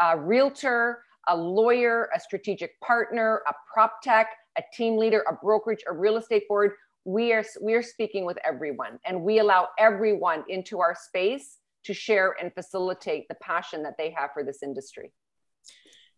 a 0.00 0.18
realtor, 0.18 1.02
a 1.28 1.36
lawyer, 1.36 2.08
a 2.14 2.20
strategic 2.20 2.80
partner, 2.80 3.42
a 3.46 3.54
prop 3.72 4.00
tech, 4.02 4.28
a 4.58 4.62
team 4.74 4.96
leader, 4.96 5.24
a 5.30 5.34
brokerage, 5.34 5.84
a 5.88 5.92
real 5.92 6.16
estate 6.16 6.48
board. 6.48 6.72
We 7.04 7.32
are, 7.32 7.44
we 7.60 7.74
are 7.74 7.82
speaking 7.82 8.24
with 8.24 8.38
everyone 8.44 8.98
and 9.04 9.22
we 9.22 9.38
allow 9.38 9.68
everyone 9.78 10.44
into 10.48 10.80
our 10.80 10.94
space 10.94 11.58
to 11.84 11.92
share 11.92 12.36
and 12.40 12.52
facilitate 12.54 13.26
the 13.28 13.34
passion 13.36 13.82
that 13.82 13.94
they 13.98 14.10
have 14.16 14.30
for 14.32 14.44
this 14.44 14.62
industry. 14.62 15.12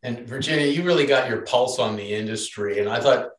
And 0.04 0.20
Virginia, 0.28 0.66
you 0.66 0.82
really 0.82 1.06
got 1.06 1.28
your 1.28 1.42
pulse 1.42 1.78
on 1.78 1.96
the 1.96 2.06
industry. 2.06 2.78
And 2.78 2.88
I 2.90 3.00
thought 3.00 3.30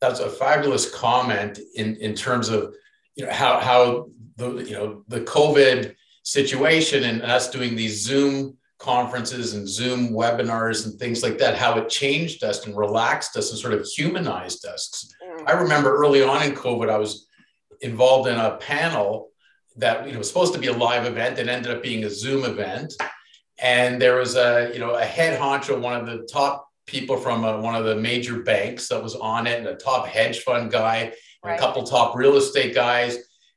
that's 0.00 0.20
a 0.20 0.30
fabulous 0.30 0.90
comment 0.90 1.60
in, 1.76 1.96
in 1.96 2.14
terms 2.14 2.48
of 2.48 2.74
you 3.14 3.24
know 3.24 3.32
how 3.32 3.60
how 3.60 4.08
the 4.36 4.56
you 4.64 4.72
know 4.72 5.04
the 5.06 5.20
COVID 5.20 5.94
situation 6.22 7.04
and 7.04 7.22
us 7.22 7.50
doing 7.50 7.76
these 7.76 8.02
Zoom 8.02 8.56
conferences 8.78 9.54
and 9.54 9.68
Zoom 9.68 10.10
webinars 10.10 10.86
and 10.86 10.98
things 10.98 11.22
like 11.22 11.38
that, 11.38 11.56
how 11.56 11.78
it 11.78 11.88
changed 11.88 12.42
us 12.42 12.66
and 12.66 12.76
relaxed 12.76 13.36
us 13.36 13.50
and 13.50 13.58
sort 13.58 13.74
of 13.74 13.86
humanized 13.86 14.66
us. 14.66 15.12
Mm. 15.22 15.44
I 15.46 15.52
remember 15.52 15.96
early 15.96 16.22
on 16.22 16.42
in 16.42 16.52
COVID, 16.52 16.90
I 16.90 16.98
was 16.98 17.28
involved 17.82 18.28
in 18.28 18.36
a 18.36 18.56
panel 18.56 19.28
that 19.76 20.06
you 20.06 20.12
know 20.12 20.18
was 20.18 20.28
supposed 20.28 20.54
to 20.54 20.60
be 20.60 20.68
a 20.68 20.72
live 20.72 21.04
event 21.04 21.38
and 21.38 21.50
ended 21.50 21.70
up 21.70 21.82
being 21.82 22.04
a 22.04 22.10
Zoom 22.10 22.44
event. 22.44 22.94
And 23.64 24.00
there 24.00 24.16
was 24.16 24.36
a 24.36 24.70
you 24.74 24.78
know 24.78 24.94
a 24.94 25.04
head 25.04 25.40
honcho, 25.40 25.80
one 25.80 25.98
of 25.98 26.06
the 26.06 26.28
top 26.30 26.68
people 26.86 27.16
from 27.16 27.44
a, 27.44 27.56
uh, 27.56 27.60
one 27.62 27.74
of 27.74 27.86
the 27.86 27.96
major 27.96 28.42
banks 28.42 28.88
that 28.88 29.02
was 29.02 29.16
on 29.16 29.46
it, 29.46 29.58
and 29.58 29.66
a 29.66 29.74
top 29.74 30.06
hedge 30.06 30.40
fund 30.40 30.70
guy, 30.70 31.14
right. 31.42 31.56
a 31.56 31.58
couple 31.58 31.82
top 31.82 32.14
real 32.14 32.36
estate 32.36 32.74
guys. 32.74 33.16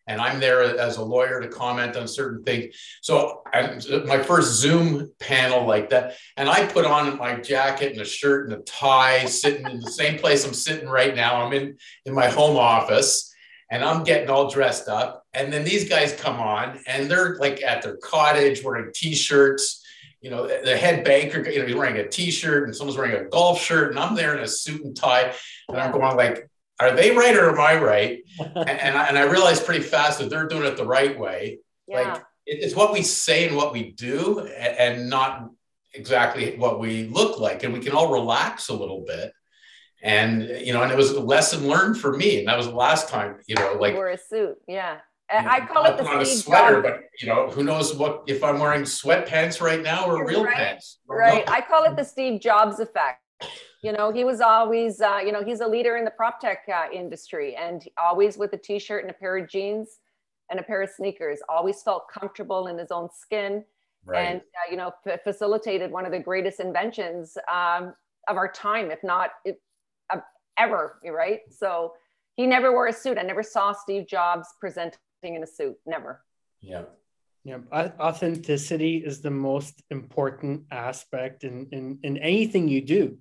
And 0.10 0.22
I'm 0.22 0.40
there 0.40 0.62
as 0.62 0.96
a 0.96 1.04
lawyer 1.04 1.42
to 1.42 1.50
comment 1.50 1.98
on 1.98 2.08
certain 2.08 2.42
things. 2.46 2.74
So 3.02 3.42
I, 3.54 3.78
my 4.06 4.24
first 4.24 4.54
Zoom 4.54 5.12
panel 5.20 5.68
like 5.68 5.90
that, 5.90 6.16
and 6.38 6.48
I 6.48 6.66
put 6.66 6.86
on 6.86 7.18
my 7.18 7.42
jacket 7.42 7.92
and 7.92 8.00
a 8.00 8.06
shirt 8.06 8.50
and 8.50 8.58
a 8.58 8.64
tie, 8.64 9.26
sitting 9.26 9.66
in 9.70 9.82
the 9.82 9.92
same 9.92 10.18
place 10.18 10.46
I'm 10.46 10.54
sitting 10.54 10.88
right 10.88 11.14
now. 11.14 11.44
I'm 11.44 11.52
in 11.52 11.76
in 12.06 12.14
my 12.14 12.30
home 12.30 12.56
office, 12.56 13.30
and 13.70 13.84
I'm 13.84 14.06
getting 14.06 14.30
all 14.30 14.50
dressed 14.50 14.88
up. 14.88 15.26
And 15.34 15.52
then 15.52 15.66
these 15.66 15.90
guys 15.90 16.14
come 16.14 16.40
on, 16.40 16.80
and 16.88 17.12
they're 17.12 17.36
like 17.36 17.62
at 17.62 17.82
their 17.82 17.98
cottage 17.98 18.64
wearing 18.64 18.94
t-shirts 18.96 19.84
you 20.27 20.36
know, 20.36 20.46
the 20.46 20.75
head 20.75 21.05
banker, 21.05 21.50
you 21.50 21.60
know, 21.60 21.65
he's 21.65 21.75
wearing 21.75 21.96
a 21.96 22.05
t-shirt 22.05 22.65
and 22.65 22.75
someone's 22.75 22.98
wearing 22.98 23.15
a 23.15 23.29
golf 23.29 23.62
shirt 23.62 23.91
and 23.91 23.98
I'm 23.98 24.13
there 24.13 24.36
in 24.36 24.43
a 24.43 24.48
suit 24.48 24.84
and 24.84 24.93
tie. 24.93 25.34
And 25.69 25.77
I'm 25.77 25.89
going 25.93 26.17
like, 26.17 26.50
are 26.81 26.93
they 26.93 27.12
right 27.12 27.34
or 27.34 27.50
am 27.50 27.62
I 27.62 27.81
right? 27.81 28.19
and, 28.39 28.69
and, 28.69 28.98
I, 28.98 29.07
and 29.07 29.17
I 29.17 29.22
realized 29.22 29.65
pretty 29.65 29.86
fast 29.86 30.19
that 30.19 30.29
they're 30.29 30.50
doing 30.50 30.65
it 30.65 30.75
the 30.75 30.86
right 30.86 31.17
way. 31.17 31.60
Yeah. 31.88 32.01
Like 32.01 32.24
it, 32.46 32.62
it's 32.62 32.75
what 32.75 32.91
we 32.91 33.03
say 33.03 33.48
and 33.48 33.55
what 33.55 33.72
we 33.72 33.91
do 33.91 34.39
and, 34.39 34.98
and 34.98 35.10
not 35.10 35.50
exactly 35.93 36.57
what 36.57 36.77
we 36.77 37.07
look 37.07 37.39
like. 37.39 37.63
And 37.63 37.74
we 37.74 37.79
can 37.79 37.93
all 37.93 38.12
relax 38.12 38.67
a 38.67 38.74
little 38.74 39.05
bit 39.07 39.31
and 40.03 40.43
you 40.43 40.74
know 40.74 40.84
and 40.84 40.91
it 40.91 40.98
was 40.98 41.12
a 41.12 41.19
lesson 41.19 41.67
learned 41.67 41.98
for 41.98 42.15
me 42.15 42.38
and 42.38 42.48
that 42.48 42.55
was 42.55 42.67
the 42.67 42.75
last 42.75 43.10
time 43.10 43.39
you 43.48 43.55
know 43.55 43.74
like 43.79 43.93
you 43.93 43.98
wore 43.98 44.10
a 44.10 44.17
suit 44.17 44.55
yeah 44.67 45.00
I 45.29 45.65
call 45.65 45.86
it 45.86 45.98
the 45.98 46.05
on 46.05 46.22
a 46.22 46.25
sweater, 46.25 46.81
but 46.81 47.01
you 47.22 47.27
know, 47.27 47.50
who 47.50 47.63
knows 47.63 47.93
what 47.96 48.24
if 48.27 48.43
I'm 48.43 48.60
wearing 48.60 48.84
sweatpants 48.84 49.62
right 49.62 49.81
now 49.81 50.05
or 50.05 50.25
real 50.25 50.46
right. 50.46 50.55
pants. 50.55 51.00
Right. 51.07 51.43
I 51.50 51.62
call 51.62 51.84
it 51.84 51.96
the 51.96 52.03
Steve 52.03 52.39
Jobs 52.41 52.79
effect. 52.79 53.22
You 53.84 53.91
know, 53.91 54.12
he 54.12 54.24
was 54.24 54.41
always, 54.41 55.01
uh, 55.01 55.19
you 55.24 55.31
know, 55.31 55.43
he's 55.43 55.60
a 55.60 55.67
leader 55.67 55.98
in 55.98 56.05
the 56.05 56.12
prop 56.12 56.39
tech 56.39 56.63
uh, 56.74 56.86
industry 56.91 57.55
and 57.55 57.84
always 58.01 58.38
with 58.38 58.53
a 58.53 58.57
t-shirt 58.57 59.03
and 59.03 59.12
a 59.12 59.13
pair 59.13 59.38
of 59.38 59.48
jeans 59.48 60.00
and 60.50 60.60
a 60.60 60.63
pair 60.63 60.81
of 60.81 60.89
sneakers, 60.89 61.39
always 61.48 61.84
felt 61.84 62.07
comfortable 62.12 62.67
in 62.67 62.77
his 62.77 62.89
own 62.89 63.10
skin 63.13 63.63
right. 64.05 64.22
and, 64.22 64.39
uh, 64.39 64.72
you 64.72 64.77
know, 64.77 64.91
f- 65.05 65.22
facilitated 65.24 65.91
one 65.91 66.05
of 66.05 66.12
the 66.12 66.19
greatest 66.19 66.60
inventions 66.60 67.38
um, 67.51 67.93
of 68.27 68.38
our 68.38 68.51
time, 68.51 68.89
if 68.89 69.03
not 69.03 69.31
if, 69.46 69.57
ever, 70.57 71.00
right? 71.10 71.41
So 71.50 71.93
he 72.36 72.48
never 72.48 72.72
wore 72.72 72.88
a 72.88 72.93
suit. 72.93 73.17
I 73.17 73.22
never 73.22 73.43
saw 73.43 73.74
Steve 73.74 74.07
Jobs 74.07 74.48
present 74.60 74.98
in 75.24 75.44
a 75.44 75.48
suit. 75.48 75.78
Never. 75.86 76.24
Yeah. 76.62 76.84
Yeah, 77.44 77.60
authenticity 77.72 78.98
is 78.98 79.22
the 79.22 79.32
most 79.32 79.82
important 79.90 80.66
aspect 80.70 81.46
in, 81.46 81.70
in, 81.72 82.00
in 82.04 82.18
anything 82.18 82.68
you 82.68 82.82
do, 82.82 83.20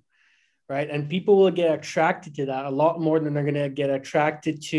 right? 0.67 0.89
And 0.89 1.09
people 1.09 1.37
will 1.37 1.51
get 1.51 1.73
attracted 1.73 2.35
to 2.35 2.47
that 2.47 2.65
a 2.65 2.69
lot 2.69 2.99
more 2.99 3.21
than 3.21 3.33
they're 3.33 3.43
going 3.43 3.53
to 3.53 3.69
get 3.69 3.89
attracted 3.89 4.61
to, 4.63 4.77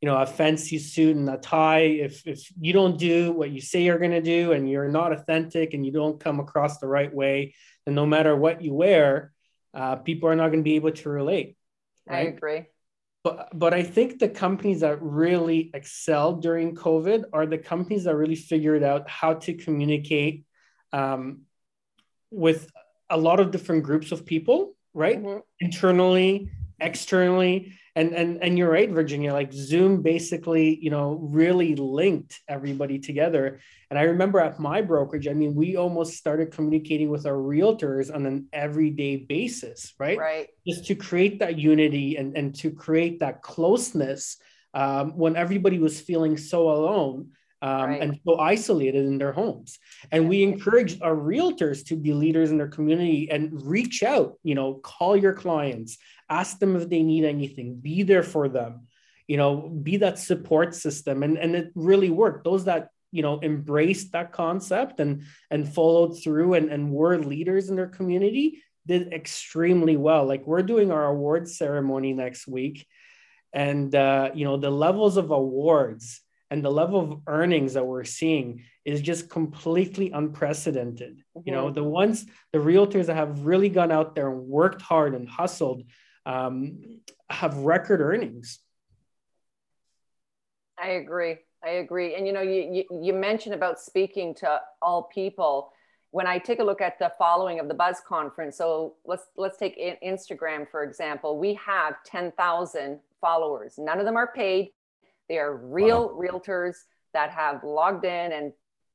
you 0.00 0.08
know, 0.08 0.16
a 0.16 0.26
fancy 0.26 0.78
suit 0.78 1.16
and 1.16 1.28
a 1.28 1.38
tie. 1.38 1.80
If 1.80 2.24
if 2.24 2.52
you 2.60 2.72
don't 2.72 2.96
do 2.96 3.32
what 3.32 3.50
you 3.50 3.60
say 3.60 3.82
you're 3.82 3.98
going 3.98 4.12
to 4.12 4.22
do, 4.22 4.52
and 4.52 4.70
you're 4.70 4.88
not 4.88 5.12
authentic, 5.12 5.74
and 5.74 5.84
you 5.84 5.90
don't 5.90 6.20
come 6.20 6.38
across 6.38 6.78
the 6.78 6.86
right 6.86 7.12
way, 7.12 7.56
then 7.84 7.96
no 7.96 8.06
matter 8.06 8.36
what 8.36 8.62
you 8.62 8.72
wear, 8.74 9.32
uh, 9.74 9.96
people 9.96 10.28
are 10.28 10.36
not 10.36 10.50
going 10.52 10.60
to 10.60 10.70
be 10.70 10.76
able 10.76 10.92
to 10.92 11.08
relate. 11.08 11.56
Right? 12.06 12.28
I 12.28 12.30
agree. 12.30 12.66
But, 13.28 13.48
but 13.58 13.74
I 13.74 13.82
think 13.82 14.18
the 14.18 14.28
companies 14.28 14.80
that 14.80 15.02
really 15.02 15.70
excelled 15.74 16.40
during 16.42 16.74
COVID 16.74 17.24
are 17.32 17.46
the 17.46 17.58
companies 17.58 18.04
that 18.04 18.16
really 18.16 18.36
figured 18.36 18.82
out 18.82 19.08
how 19.08 19.34
to 19.34 19.54
communicate 19.54 20.44
um, 20.92 21.42
with 22.30 22.70
a 23.10 23.18
lot 23.18 23.40
of 23.40 23.50
different 23.50 23.84
groups 23.84 24.12
of 24.12 24.24
people, 24.24 24.74
right? 24.94 25.22
Mm-hmm. 25.22 25.40
Internally, 25.60 26.50
externally, 26.80 27.74
and 27.98 28.14
and 28.14 28.42
and 28.42 28.56
you're 28.56 28.70
right 28.70 28.90
virginia 28.90 29.32
like 29.32 29.52
zoom 29.52 30.02
basically 30.02 30.78
you 30.80 30.90
know 30.90 31.18
really 31.20 31.74
linked 31.74 32.40
everybody 32.48 32.98
together. 32.98 33.60
And 33.90 33.98
i 33.98 34.02
remember 34.02 34.38
at 34.40 34.60
my 34.60 34.80
brokerage 34.82 35.26
i 35.28 35.32
mean 35.32 35.54
we 35.54 35.76
almost 35.76 36.14
started 36.14 36.52
communicating 36.52 37.08
with 37.08 37.24
our 37.26 37.40
realtors 37.54 38.14
on 38.14 38.26
an 38.26 38.46
everyday 38.52 39.16
basis 39.16 39.94
right? 39.98 40.18
Right. 40.18 40.48
Just 40.66 40.86
to 40.86 40.94
create 40.94 41.38
that 41.40 41.58
unity 41.58 42.16
and 42.16 42.36
and 42.36 42.54
to 42.56 42.70
create 42.70 43.20
that 43.20 43.42
closeness 43.42 44.36
um, 44.74 45.16
when 45.16 45.34
everybody 45.36 45.78
was 45.78 46.00
feeling 46.00 46.36
so 46.36 46.70
alone 46.70 47.30
um, 47.60 47.90
right. 47.90 48.02
and 48.02 48.20
so 48.24 48.38
isolated 48.38 49.04
in 49.04 49.18
their 49.18 49.32
homes. 49.32 49.78
And 50.12 50.28
we 50.28 50.42
encourage 50.42 51.00
our 51.00 51.14
realtors 51.14 51.84
to 51.86 51.96
be 51.96 52.12
leaders 52.12 52.50
in 52.50 52.58
their 52.58 52.68
community 52.68 53.30
and 53.30 53.50
reach 53.64 54.02
out, 54.02 54.38
you 54.42 54.54
know, 54.54 54.74
call 54.74 55.16
your 55.16 55.32
clients, 55.32 55.98
ask 56.28 56.58
them 56.58 56.76
if 56.76 56.88
they 56.88 57.02
need 57.02 57.24
anything 57.24 57.76
be 57.80 58.02
there 58.02 58.22
for 58.22 58.48
them 58.48 58.86
you 59.28 59.36
know 59.36 59.68
be 59.68 59.98
that 59.98 60.18
support 60.18 60.74
system. 60.74 61.22
And 61.22 61.38
and 61.38 61.54
it 61.54 61.70
really 61.74 62.10
worked. 62.10 62.44
Those 62.44 62.64
that 62.64 62.88
you 63.12 63.22
know 63.22 63.40
embraced 63.42 64.12
that 64.12 64.32
concept 64.32 64.98
and 64.98 65.22
and 65.50 65.72
followed 65.72 66.20
through 66.20 66.54
and 66.54 66.72
and 66.72 66.90
were 66.90 67.18
leaders 67.18 67.68
in 67.68 67.76
their 67.76 67.86
community 67.86 68.62
did 68.86 69.12
extremely 69.12 69.96
well. 69.96 70.24
Like 70.26 70.46
we're 70.46 70.62
doing 70.62 70.90
our 70.90 71.06
awards 71.06 71.56
ceremony 71.56 72.14
next 72.14 72.48
week. 72.48 72.86
And 73.52 73.94
uh, 73.94 74.30
you 74.34 74.44
know 74.44 74.56
the 74.56 74.70
levels 74.70 75.16
of 75.16 75.30
awards 75.30 76.22
and 76.50 76.64
the 76.64 76.70
level 76.70 77.00
of 77.00 77.20
earnings 77.26 77.74
that 77.74 77.86
we're 77.86 78.04
seeing 78.04 78.64
is 78.84 79.00
just 79.00 79.28
completely 79.28 80.10
unprecedented 80.10 81.16
mm-hmm. 81.18 81.40
you 81.44 81.52
know 81.52 81.66
mm-hmm. 81.66 81.74
the 81.74 81.84
ones 81.84 82.26
the 82.52 82.58
realtors 82.58 83.06
that 83.06 83.16
have 83.16 83.44
really 83.44 83.68
gone 83.68 83.92
out 83.92 84.14
there 84.14 84.30
and 84.30 84.46
worked 84.46 84.82
hard 84.82 85.14
and 85.14 85.28
hustled 85.28 85.84
um, 86.28 87.00
have 87.30 87.56
record 87.56 88.00
earnings. 88.00 88.60
I 90.78 90.90
agree. 90.90 91.38
I 91.64 91.70
agree. 91.70 92.14
And 92.14 92.26
you 92.26 92.32
know, 92.32 92.42
you, 92.42 92.84
you, 92.90 93.00
you 93.02 93.12
mentioned 93.12 93.54
about 93.54 93.80
speaking 93.80 94.34
to 94.36 94.60
all 94.80 95.04
people. 95.04 95.72
When 96.10 96.26
I 96.26 96.38
take 96.38 96.60
a 96.60 96.64
look 96.64 96.80
at 96.80 96.98
the 96.98 97.12
following 97.18 97.60
of 97.60 97.68
the 97.68 97.74
Buzz 97.74 98.00
Conference, 98.06 98.56
so 98.56 98.94
let's 99.04 99.24
let's 99.36 99.58
take 99.58 99.78
Instagram 100.02 100.70
for 100.70 100.82
example. 100.84 101.38
We 101.38 101.54
have 101.54 101.96
ten 102.04 102.32
thousand 102.32 103.00
followers. 103.20 103.74
None 103.76 103.98
of 103.98 104.06
them 104.06 104.16
are 104.16 104.32
paid. 104.32 104.70
They 105.28 105.38
are 105.38 105.56
real 105.56 106.08
wow. 106.08 106.20
realtors 106.20 106.76
that 107.12 107.30
have 107.30 107.64
logged 107.64 108.04
in 108.04 108.32
and 108.32 108.52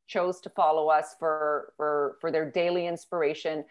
chose 0.07 0.39
to 0.41 0.49
follow 0.49 0.89
us 0.89 1.15
for 1.19 1.73
for 1.77 2.17
for 2.21 2.31
their 2.31 2.49
daily 2.49 2.87
inspiration. 2.87 3.65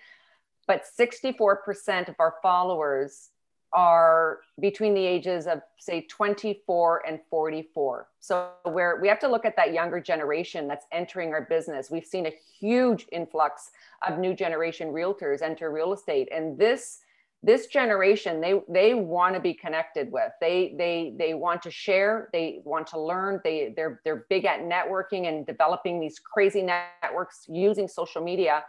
But 0.69 0.85
64% 0.99 2.09
of 2.09 2.14
our 2.21 2.35
followers 2.40 3.31
are 3.73 4.40
between 4.61 4.95
the 4.95 5.04
ages 5.04 5.47
of 5.47 5.62
say 5.78 6.02
24 6.02 7.02
and 7.07 7.19
44 7.31 8.09
so 8.21 8.50
where 8.64 8.99
we 9.00 9.09
have 9.09 9.19
to 9.19 9.28
look 9.28 9.47
at 9.47 9.57
that 9.57 9.73
younger 9.73 9.99
generation 9.99 10.69
that's 10.69 10.85
entering 10.92 11.33
our 11.33 11.47
business 11.49 11.90
we've 11.90 12.04
seen 12.04 12.26
a 12.26 12.33
huge 12.61 13.07
influx 13.12 13.71
of 14.07 14.19
new 14.19 14.35
generation 14.35 14.88
realtors 14.88 15.40
enter 15.40 15.71
real 15.71 15.95
estate 15.95 16.28
and 16.31 16.59
this 16.59 17.00
this 17.42 17.66
generation 17.66 18.40
they 18.40 18.61
they 18.68 18.94
want 18.94 19.34
to 19.34 19.40
be 19.40 19.52
connected 19.52 20.12
with. 20.12 20.30
They 20.40 20.75
they 20.78 21.14
they 21.18 21.34
want 21.34 21.62
to 21.62 21.70
share 21.70 22.28
they 22.32 22.61
want 22.64 22.87
to 22.88 23.00
learn 23.00 23.40
they 23.42 23.72
they're 23.76 24.00
they're 24.04 24.26
big 24.30 24.44
at 24.44 24.61
networking 24.61 25.26
and 25.26 25.44
developing 25.44 25.99
these 25.99 26.18
crazy 26.20 26.62
networks 26.62 27.46
using 27.49 27.88
social 27.88 28.22
media. 28.22 28.64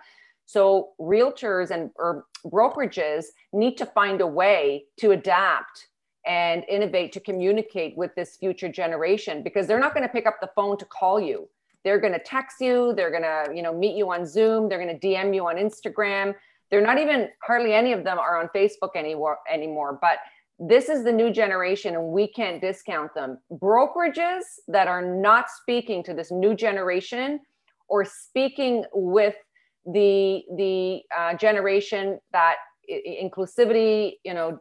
So 0.45 0.89
realtors 0.99 1.69
and 1.69 1.91
or 1.95 2.25
brokerages 2.45 3.25
need 3.53 3.77
to 3.77 3.85
find 3.85 4.21
a 4.21 4.27
way 4.27 4.85
to 4.99 5.11
adapt 5.11 5.87
and 6.25 6.63
innovate 6.67 7.11
to 7.11 7.19
communicate 7.19 7.95
with 7.95 8.15
this 8.15 8.37
future 8.37 8.69
generation 8.69 9.43
because 9.43 9.67
they're 9.67 9.79
not 9.79 9.93
going 9.93 10.07
to 10.07 10.11
pick 10.11 10.25
up 10.25 10.37
the 10.41 10.49
phone 10.55 10.77
to 10.77 10.85
call 10.85 11.19
you. 11.19 11.47
They're 11.83 11.99
going 11.99 12.13
to 12.13 12.19
text 12.19 12.59
you 12.59 12.93
they're 12.95 13.11
going 13.11 13.23
to 13.23 13.53
you 13.53 13.61
know 13.61 13.77
meet 13.77 13.95
you 13.95 14.09
on 14.09 14.25
zoom 14.25 14.67
they're 14.67 14.83
going 14.83 14.99
to 14.99 15.07
dm 15.07 15.35
you 15.35 15.45
on 15.45 15.57
instagram 15.57 16.33
they're 16.71 16.81
not 16.81 16.97
even 16.97 17.29
hardly 17.41 17.73
any 17.73 17.91
of 17.93 18.03
them 18.03 18.17
are 18.17 18.39
on 18.41 18.49
facebook 18.55 18.95
anymore 18.95 19.37
anymore 19.51 19.97
but 20.01 20.19
this 20.59 20.89
is 20.89 21.03
the 21.03 21.11
new 21.11 21.31
generation 21.31 21.95
and 21.95 22.07
we 22.07 22.27
can't 22.27 22.61
discount 22.61 23.13
them. 23.13 23.39
Brokerages 23.51 24.43
that 24.67 24.87
are 24.87 25.01
not 25.01 25.49
speaking 25.49 26.03
to 26.03 26.13
this 26.13 26.31
new 26.31 26.55
generation 26.55 27.39
or 27.87 28.05
speaking 28.05 28.85
with 28.93 29.35
the 29.85 30.43
the 30.55 31.01
uh, 31.15 31.33
generation 31.35 32.19
that 32.31 32.55
inclusivity 32.89 34.13
you 34.23 34.33
know 34.33 34.57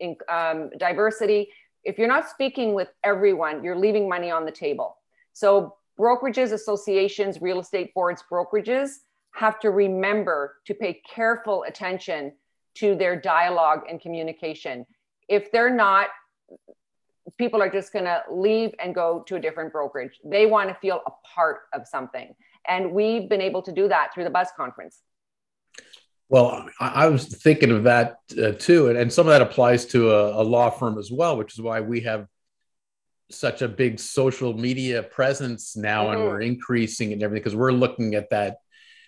in, 0.00 0.16
um, 0.28 0.70
diversity 0.78 1.48
if 1.84 1.98
you're 1.98 2.08
not 2.08 2.28
speaking 2.28 2.74
with 2.74 2.88
everyone 3.04 3.62
you're 3.62 3.78
leaving 3.78 4.08
money 4.08 4.30
on 4.30 4.44
the 4.44 4.50
table. 4.50 4.96
So 5.32 5.76
brokerages 5.98 6.52
associations 6.52 7.40
real 7.40 7.60
estate 7.60 7.94
boards 7.94 8.24
brokerages 8.30 8.90
have 9.36 9.60
to 9.60 9.70
remember 9.70 10.56
to 10.66 10.74
pay 10.74 11.02
careful 11.14 11.64
attention 11.68 12.32
to 12.74 12.94
their 12.94 13.20
dialogue 13.20 13.80
and 13.88 14.00
communication. 14.00 14.86
If 15.28 15.52
they're 15.52 15.74
not 15.74 16.08
people 17.38 17.60
are 17.60 17.68
just 17.68 17.92
going 17.92 18.04
to 18.04 18.22
leave 18.30 18.72
and 18.78 18.94
go 18.94 19.24
to 19.26 19.36
a 19.36 19.40
different 19.40 19.72
brokerage. 19.72 20.12
They 20.24 20.46
want 20.46 20.68
to 20.68 20.74
feel 20.76 21.02
a 21.06 21.10
part 21.34 21.62
of 21.74 21.86
something. 21.86 22.34
And 22.68 22.92
we've 22.92 23.28
been 23.28 23.40
able 23.40 23.62
to 23.62 23.72
do 23.72 23.88
that 23.88 24.14
through 24.14 24.24
the 24.24 24.30
buzz 24.30 24.48
conference. 24.56 25.02
Well, 26.28 26.68
I, 26.80 27.06
was 27.06 27.26
thinking 27.26 27.70
of 27.70 27.84
that 27.84 28.18
uh, 28.32 28.52
too, 28.52 28.88
and, 28.88 28.98
and 28.98 29.12
some 29.12 29.26
of 29.26 29.30
that 29.32 29.42
applies 29.42 29.86
to 29.86 30.10
a, 30.10 30.42
a, 30.42 30.44
law 30.44 30.70
firm 30.70 30.98
as 30.98 31.10
well, 31.10 31.36
which 31.36 31.52
is 31.52 31.60
why 31.60 31.80
we 31.80 32.00
have 32.00 32.26
such 33.30 33.62
a 33.62 33.68
big 33.68 34.00
social 34.00 34.52
media 34.52 35.04
presence 35.04 35.76
now, 35.76 36.06
mm-hmm. 36.06 36.14
and 36.14 36.22
we're 36.22 36.40
increasing 36.40 37.12
and 37.12 37.22
everything 37.22 37.44
because 37.44 37.54
we're 37.54 37.70
looking 37.70 38.16
at 38.16 38.30
that 38.30 38.56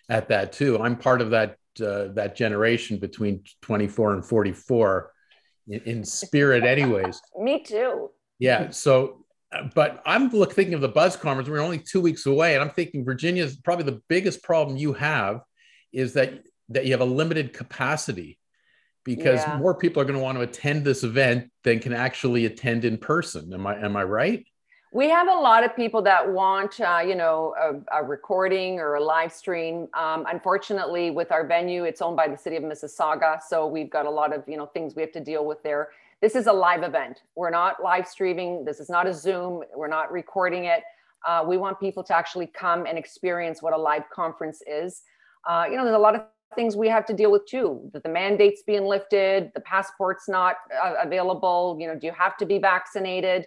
at 0.08 0.28
that 0.28 0.52
too. 0.52 0.80
I'm 0.80 0.96
part 0.96 1.20
of 1.20 1.30
that 1.30 1.56
uh, 1.80 2.08
that 2.14 2.34
generation 2.34 2.98
between 2.98 3.44
24 3.62 4.14
and 4.14 4.24
44 4.24 5.12
in, 5.68 5.80
in 5.80 6.04
spirit, 6.04 6.64
anyways. 6.64 7.20
Me 7.38 7.62
too. 7.62 8.10
Yeah. 8.38 8.70
So, 8.70 9.24
but 9.74 10.02
I'm 10.04 10.28
look, 10.30 10.52
thinking 10.52 10.74
of 10.74 10.80
the 10.80 10.88
Buzz 10.88 11.16
Conference. 11.16 11.48
We're 11.48 11.60
only 11.60 11.78
two 11.78 12.00
weeks 12.00 12.26
away, 12.26 12.54
and 12.54 12.62
I'm 12.62 12.70
thinking 12.70 13.04
Virginia's 13.04 13.56
probably 13.56 13.84
the 13.84 14.00
biggest 14.08 14.42
problem 14.42 14.76
you 14.76 14.92
have 14.94 15.40
is 15.92 16.14
that 16.14 16.42
that 16.70 16.84
you 16.84 16.92
have 16.92 17.00
a 17.00 17.06
limited 17.06 17.52
capacity 17.52 18.38
because 19.04 19.40
yeah. 19.40 19.56
more 19.56 19.74
people 19.74 20.02
are 20.02 20.04
going 20.04 20.18
to 20.18 20.22
want 20.22 20.36
to 20.36 20.42
attend 20.42 20.84
this 20.84 21.02
event 21.02 21.50
than 21.64 21.78
can 21.78 21.94
actually 21.94 22.44
attend 22.44 22.84
in 22.84 22.98
person. 22.98 23.52
Am 23.54 23.66
I 23.66 23.82
am 23.82 23.96
I 23.96 24.04
right? 24.04 24.46
We 24.90 25.10
have 25.10 25.28
a 25.28 25.34
lot 25.34 25.64
of 25.64 25.76
people 25.76 26.00
that 26.02 26.26
want, 26.26 26.80
uh, 26.80 27.02
you 27.06 27.14
know, 27.14 27.54
a, 27.60 28.00
a, 28.00 28.02
recording 28.02 28.80
or 28.80 28.94
a 28.94 29.04
live 29.04 29.30
stream. 29.30 29.86
Um, 29.92 30.24
unfortunately, 30.30 31.10
with 31.10 31.30
our 31.30 31.46
venue, 31.46 31.84
it's 31.84 32.00
owned 32.00 32.16
by 32.16 32.26
the 32.26 32.38
city 32.38 32.56
of 32.56 32.62
Mississauga, 32.62 33.38
so 33.46 33.66
we've 33.66 33.90
got 33.90 34.06
a 34.06 34.10
lot 34.10 34.34
of, 34.34 34.44
you 34.48 34.56
know, 34.56 34.64
things 34.64 34.96
we 34.96 35.02
have 35.02 35.12
to 35.12 35.20
deal 35.20 35.44
with 35.44 35.62
there. 35.62 35.90
This 36.22 36.34
is 36.34 36.46
a 36.46 36.52
live 36.52 36.84
event. 36.84 37.20
We're 37.34 37.50
not 37.50 37.82
live 37.82 38.08
streaming. 38.08 38.64
This 38.64 38.80
is 38.80 38.88
not 38.88 39.06
a 39.06 39.12
Zoom. 39.12 39.62
We're 39.76 39.88
not 39.88 40.10
recording 40.10 40.64
it. 40.64 40.82
Uh, 41.26 41.44
we 41.46 41.58
want 41.58 41.78
people 41.78 42.02
to 42.04 42.16
actually 42.16 42.46
come 42.46 42.86
and 42.86 42.96
experience 42.96 43.60
what 43.60 43.74
a 43.74 43.78
live 43.78 44.08
conference 44.08 44.62
is. 44.66 45.02
Uh, 45.46 45.66
you 45.70 45.76
know, 45.76 45.84
there's 45.84 45.96
a 45.96 45.98
lot 45.98 46.14
of 46.14 46.22
things 46.54 46.76
we 46.76 46.88
have 46.88 47.04
to 47.04 47.12
deal 47.12 47.30
with 47.30 47.44
too 47.46 47.78
that 47.92 48.02
the 48.02 48.08
mandates 48.08 48.62
being 48.62 48.84
lifted 48.84 49.52
the 49.54 49.60
passports 49.60 50.30
not 50.30 50.56
uh, 50.82 50.94
available 51.02 51.76
you 51.78 51.86
know 51.86 51.94
do 51.94 52.06
you 52.06 52.12
have 52.12 52.38
to 52.38 52.46
be 52.46 52.58
vaccinated 52.58 53.44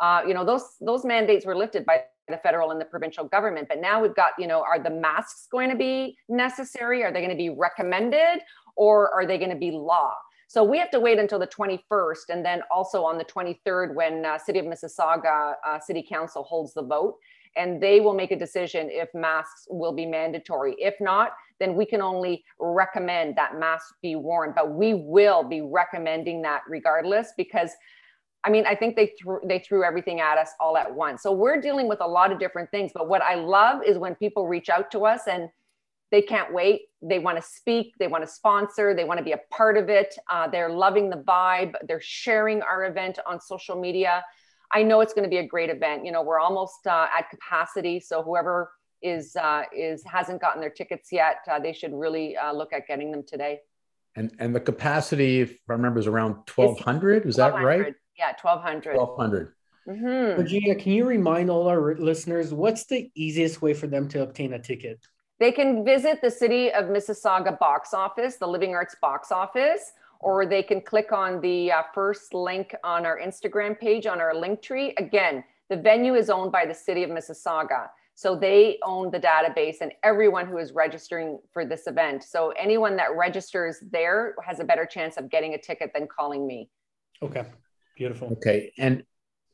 uh, 0.00 0.22
you 0.26 0.34
know 0.34 0.44
those 0.44 0.76
those 0.80 1.04
mandates 1.04 1.46
were 1.46 1.56
lifted 1.56 1.84
by 1.84 2.02
the 2.28 2.38
federal 2.38 2.70
and 2.70 2.80
the 2.80 2.84
provincial 2.84 3.24
government 3.24 3.68
but 3.68 3.80
now 3.80 4.00
we've 4.00 4.14
got 4.14 4.32
you 4.38 4.46
know 4.46 4.62
are 4.62 4.78
the 4.78 4.90
masks 4.90 5.46
going 5.50 5.70
to 5.70 5.76
be 5.76 6.16
necessary 6.28 7.02
are 7.02 7.12
they 7.12 7.20
going 7.20 7.30
to 7.30 7.36
be 7.36 7.50
recommended 7.50 8.40
or 8.76 9.12
are 9.12 9.26
they 9.26 9.38
going 9.38 9.50
to 9.50 9.56
be 9.56 9.70
law 9.70 10.14
so 10.48 10.62
we 10.62 10.78
have 10.78 10.90
to 10.90 11.00
wait 11.00 11.18
until 11.18 11.38
the 11.38 11.46
21st 11.46 12.30
and 12.30 12.44
then 12.44 12.62
also 12.70 13.04
on 13.04 13.18
the 13.18 13.24
23rd 13.24 13.94
when 13.94 14.24
uh, 14.24 14.38
city 14.38 14.58
of 14.58 14.66
mississauga 14.66 15.54
uh, 15.66 15.78
city 15.78 16.04
council 16.08 16.42
holds 16.42 16.72
the 16.74 16.82
vote 16.82 17.16
and 17.56 17.80
they 17.80 18.00
will 18.00 18.14
make 18.14 18.30
a 18.30 18.38
decision 18.38 18.88
if 18.90 19.08
masks 19.14 19.66
will 19.68 19.92
be 19.92 20.06
mandatory 20.06 20.74
if 20.78 20.94
not 21.00 21.32
then 21.60 21.74
we 21.74 21.86
can 21.86 22.00
only 22.00 22.44
recommend 22.58 23.36
that 23.36 23.58
masks 23.58 23.94
be 24.02 24.16
worn. 24.16 24.52
But 24.54 24.72
we 24.72 24.94
will 24.94 25.42
be 25.42 25.60
recommending 25.60 26.42
that 26.42 26.62
regardless 26.68 27.32
because 27.36 27.70
I 28.44 28.50
mean, 28.50 28.66
I 28.66 28.74
think 28.74 28.96
they 28.96 29.12
threw 29.18 29.40
they 29.44 29.58
threw 29.58 29.84
everything 29.84 30.20
at 30.20 30.38
us 30.38 30.50
all 30.60 30.76
at 30.76 30.94
once. 30.94 31.22
So 31.22 31.32
we're 31.32 31.60
dealing 31.60 31.88
with 31.88 32.00
a 32.00 32.06
lot 32.06 32.30
of 32.30 32.38
different 32.38 32.70
things. 32.70 32.92
But 32.94 33.08
what 33.08 33.22
I 33.22 33.34
love 33.34 33.82
is 33.84 33.98
when 33.98 34.14
people 34.14 34.46
reach 34.46 34.68
out 34.68 34.90
to 34.92 35.06
us 35.06 35.22
and 35.26 35.48
they 36.10 36.22
can't 36.22 36.52
wait. 36.52 36.82
They 37.02 37.18
want 37.18 37.36
to 37.38 37.42
speak. 37.42 37.94
They 37.98 38.06
want 38.06 38.22
to 38.24 38.30
sponsor. 38.30 38.94
They 38.94 39.04
want 39.04 39.18
to 39.18 39.24
be 39.24 39.32
a 39.32 39.40
part 39.50 39.76
of 39.76 39.88
it. 39.88 40.14
Uh, 40.30 40.46
they're 40.46 40.70
loving 40.70 41.10
the 41.10 41.16
vibe. 41.16 41.72
They're 41.88 42.00
sharing 42.00 42.62
our 42.62 42.84
event 42.84 43.18
on 43.26 43.40
social 43.40 43.80
media. 43.80 44.24
I 44.72 44.82
know 44.82 45.00
it's 45.00 45.12
going 45.12 45.24
to 45.24 45.30
be 45.30 45.38
a 45.38 45.46
great 45.46 45.70
event. 45.70 46.04
You 46.04 46.12
know, 46.12 46.22
we're 46.22 46.38
almost 46.38 46.86
uh, 46.86 47.06
at 47.16 47.30
capacity. 47.30 47.98
So 47.98 48.22
whoever 48.22 48.70
is 49.02 49.36
uh, 49.36 49.62
is 49.76 50.02
hasn't 50.04 50.40
gotten 50.40 50.60
their 50.60 50.70
tickets 50.70 51.10
yet, 51.12 51.38
uh, 51.50 51.58
they 51.60 51.72
should 51.72 51.92
really 51.92 52.36
uh, 52.36 52.52
look 52.52 52.72
at 52.72 52.86
getting 52.86 53.10
them 53.10 53.22
today. 53.26 53.60
And 54.16 54.34
and 54.38 54.54
the 54.54 54.60
capacity, 54.60 55.40
if 55.40 55.50
I 55.68 55.72
remember, 55.72 55.98
is 55.98 56.06
around 56.06 56.46
twelve 56.46 56.78
hundred. 56.80 57.26
Is 57.26 57.36
that 57.36 57.54
right? 57.54 57.94
Yeah, 58.18 58.32
twelve 58.32 58.62
hundred. 58.62 58.94
Twelve 58.94 59.16
hundred. 59.16 59.54
Mm-hmm. 59.88 60.40
Virginia, 60.40 60.74
can 60.74 60.92
you 60.92 61.04
remind 61.04 61.50
all 61.50 61.68
our 61.68 61.94
listeners 61.96 62.54
what's 62.54 62.86
the 62.86 63.10
easiest 63.14 63.60
way 63.60 63.74
for 63.74 63.86
them 63.86 64.08
to 64.08 64.22
obtain 64.22 64.54
a 64.54 64.58
ticket? 64.58 65.06
They 65.40 65.52
can 65.52 65.84
visit 65.84 66.20
the 66.22 66.30
City 66.30 66.72
of 66.72 66.86
Mississauga 66.86 67.58
box 67.58 67.92
office, 67.92 68.36
the 68.36 68.46
Living 68.46 68.74
Arts 68.74 68.96
box 69.02 69.30
office, 69.30 69.92
or 70.20 70.46
they 70.46 70.62
can 70.62 70.80
click 70.80 71.12
on 71.12 71.40
the 71.40 71.72
uh, 71.72 71.82
first 71.92 72.32
link 72.32 72.74
on 72.82 73.04
our 73.04 73.20
Instagram 73.20 73.78
page 73.78 74.06
on 74.06 74.20
our 74.20 74.34
link 74.34 74.62
tree. 74.62 74.94
Again, 74.96 75.44
the 75.68 75.76
venue 75.76 76.14
is 76.14 76.30
owned 76.30 76.52
by 76.52 76.64
the 76.64 76.74
City 76.74 77.02
of 77.02 77.10
Mississauga. 77.10 77.88
So 78.14 78.36
they 78.36 78.78
own 78.84 79.10
the 79.10 79.18
database 79.18 79.78
and 79.80 79.92
everyone 80.04 80.46
who 80.46 80.58
is 80.58 80.72
registering 80.72 81.40
for 81.52 81.66
this 81.66 81.88
event. 81.88 82.22
So 82.22 82.50
anyone 82.50 82.96
that 82.96 83.16
registers 83.16 83.78
there 83.90 84.36
has 84.46 84.60
a 84.60 84.64
better 84.64 84.86
chance 84.86 85.16
of 85.16 85.28
getting 85.28 85.54
a 85.54 85.58
ticket 85.58 85.90
than 85.92 86.06
calling 86.06 86.46
me. 86.46 86.70
Okay. 87.20 87.44
Beautiful. 87.96 88.28
Okay. 88.32 88.72
And 88.78 89.04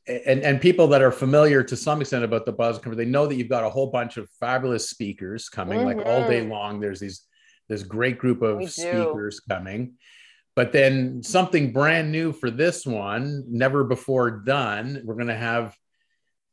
and 0.07 0.41
and 0.41 0.59
people 0.59 0.87
that 0.87 1.01
are 1.01 1.11
familiar 1.11 1.63
to 1.63 1.77
some 1.77 2.01
extent 2.01 2.23
about 2.23 2.45
the 2.45 2.51
buzz 2.51 2.77
conference, 2.77 2.97
they 2.97 3.05
know 3.05 3.27
that 3.27 3.35
you've 3.35 3.49
got 3.49 3.63
a 3.63 3.69
whole 3.69 3.91
bunch 3.91 4.17
of 4.17 4.29
fabulous 4.39 4.89
speakers 4.89 5.47
coming 5.47 5.79
mm-hmm. 5.79 5.99
like 5.99 6.05
all 6.05 6.27
day 6.27 6.45
long. 6.45 6.79
There's 6.79 6.99
these 6.99 7.21
this 7.69 7.83
great 7.83 8.17
group 8.17 8.41
of 8.41 8.69
speakers 8.69 9.39
coming. 9.39 9.93
But 10.55 10.73
then 10.73 11.23
something 11.23 11.71
brand 11.71 12.11
new 12.11 12.33
for 12.33 12.51
this 12.51 12.85
one, 12.85 13.45
never 13.47 13.85
before 13.85 14.31
done. 14.31 15.01
We're 15.05 15.15
going 15.15 15.27
to 15.27 15.35
have 15.35 15.75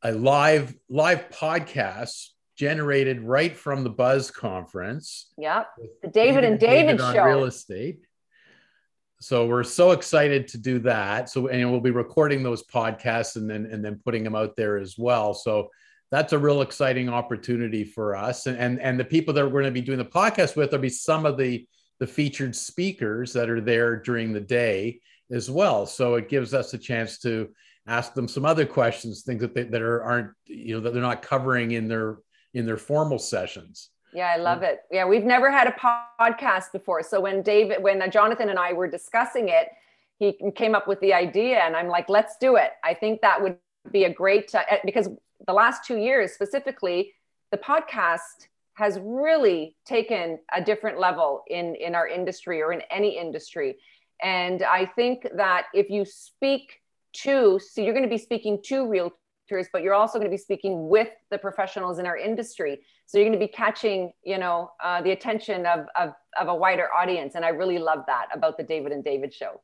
a 0.03 0.13
live 0.13 0.75
live 0.89 1.31
podcast 1.31 2.29
generated 2.57 3.23
right 3.23 3.57
from 3.57 3.83
the 3.83 3.91
Buzz 3.91 4.31
conference. 4.31 5.33
Yep, 5.39 5.69
the 6.03 6.09
David, 6.09 6.13
David 6.13 6.45
and 6.45 6.61
David, 6.61 6.87
David 6.87 7.01
on 7.01 7.15
show. 7.15 7.25
real 7.25 7.45
estate. 7.45 8.01
So 9.21 9.47
we're 9.47 9.65
so 9.65 9.91
excited 9.91 10.47
to 10.49 10.59
do 10.59 10.79
that. 10.81 11.29
So 11.29 11.49
and 11.49 11.71
we'll 11.71 11.81
be 11.81 11.91
recording 11.91 12.43
those 12.43 12.63
podcasts 12.65 13.37
and 13.37 13.51
then 13.51 13.67
and 13.67 13.85
then 13.85 14.01
putting 14.05 14.23
them 14.23 14.37
out 14.37 14.55
there 14.57 14.79
as 14.79 14.97
well. 14.97 15.35
So 15.35 15.71
that's 16.11 16.33
a 16.33 16.39
real 16.39 16.63
exciting 16.63 17.09
opportunity 17.09 17.85
for 17.85 18.15
us. 18.15 18.47
And 18.47 18.57
and, 18.57 18.81
and 18.81 18.99
the 18.99 19.05
people 19.05 19.35
that 19.35 19.45
we're 19.45 19.63
going 19.63 19.65
to 19.65 19.71
be 19.71 19.81
doing 19.81 19.99
the 19.99 20.05
podcast 20.05 20.57
with 20.57 20.73
will 20.73 20.79
be 20.79 20.89
some 20.89 21.27
of 21.27 21.37
the 21.37 21.67
the 21.99 22.07
featured 22.07 22.55
speakers 22.55 23.33
that 23.33 23.51
are 23.51 23.61
there 23.61 23.97
during 23.97 24.33
the 24.33 24.41
day 24.41 25.01
as 25.33 25.51
well. 25.51 25.85
So 25.85 26.15
it 26.15 26.29
gives 26.29 26.55
us 26.55 26.73
a 26.73 26.79
chance 26.79 27.19
to 27.21 27.49
ask 27.89 28.15
them 28.15 28.29
some 28.29 28.45
other 28.45 28.67
questions, 28.67 29.23
things 29.23 29.41
that 29.41 29.55
they, 29.55 29.65
that 29.65 29.83
are 29.83 30.03
aren't 30.03 30.31
you 30.47 30.75
know 30.75 30.81
that 30.81 30.93
they're 30.93 31.03
not 31.03 31.23
covering 31.23 31.73
in 31.73 31.89
their 31.89 32.19
in 32.55 32.67
their 32.67 32.77
formal 32.77 33.19
sessions. 33.19 33.91
Yeah, 34.15 34.33
I 34.35 34.37
love 34.37 34.63
it. 34.63 34.81
Yeah, 34.91 35.07
we've 35.07 35.25
never 35.25 35.51
had 35.51 35.67
a 35.67 35.75
podcast 36.21 36.73
before. 36.73 37.03
So 37.03 37.21
when 37.21 37.43
David, 37.43 37.83
when 37.83 38.01
uh, 38.01 38.09
Jonathan 38.09 38.49
and 38.49 38.59
I 38.59 38.73
were 38.73 38.89
discussing 38.89 39.49
it, 39.49 39.69
he 40.19 40.37
came 40.57 40.75
up 40.75 40.89
with 40.89 40.99
the 41.01 41.15
idea, 41.15 41.59
and 41.59 41.77
I'm 41.77 41.89
like, 41.89 42.09
let's 42.09 42.37
do 42.39 42.57
it. 42.57 42.73
I 42.83 42.95
think 42.95 43.21
that 43.21 43.41
would 43.41 43.57
be 43.93 44.05
a 44.05 44.13
great 44.13 44.53
uh, 44.55 44.63
because 44.85 45.09
the 45.47 45.53
last 45.53 45.85
two 45.85 45.97
years 45.97 46.33
specifically, 46.33 47.13
the 47.53 47.59
podcast 47.59 48.49
has 48.75 48.99
really 49.03 49.77
taken 49.85 50.39
a 50.53 50.63
different 50.63 50.99
level 50.99 51.43
in 51.49 51.75
in 51.77 51.95
our 51.95 52.09
industry 52.09 52.61
or 52.63 52.73
in 52.73 52.83
any 52.91 53.19
industry. 53.19 53.77
And 54.23 54.63
I 54.63 54.87
think 54.87 55.29
that 55.37 55.67
if 55.73 55.91
you 55.91 56.05
speak 56.05 56.81
to, 57.25 57.61
so 57.61 57.81
you're 57.81 57.95
going 57.95 58.05
to 58.05 58.11
be 58.11 58.19
speaking 58.19 58.61
to 58.65 58.85
realtors, 58.85 59.67
but 59.73 59.83
you're 59.83 59.95
also 59.95 60.19
going 60.19 60.31
to 60.31 60.35
be 60.35 60.43
speaking 60.43 60.89
with 60.89 61.09
the 61.31 61.39
professionals 61.39 61.99
in 61.99 62.07
our 62.07 62.17
industry. 62.17 62.81
So 63.09 63.17
you're 63.17 63.27
going 63.27 63.41
to 63.41 63.45
be 63.45 63.51
catching, 63.51 64.13
you 64.23 64.37
know, 64.37 64.71
uh, 64.85 65.01
the 65.01 65.13
attention 65.13 65.65
of, 65.65 65.87
of, 65.97 66.13
of 66.39 66.49
a 66.49 66.55
wider 66.55 66.93
audience. 66.93 67.37
And 67.37 67.45
I 67.45 67.49
really 67.49 67.79
love 67.79 68.01
that 68.07 68.27
about 68.35 68.59
the 68.59 68.65
David 68.65 68.93
and 68.93 69.03
David 69.03 69.33
show. 69.33 69.63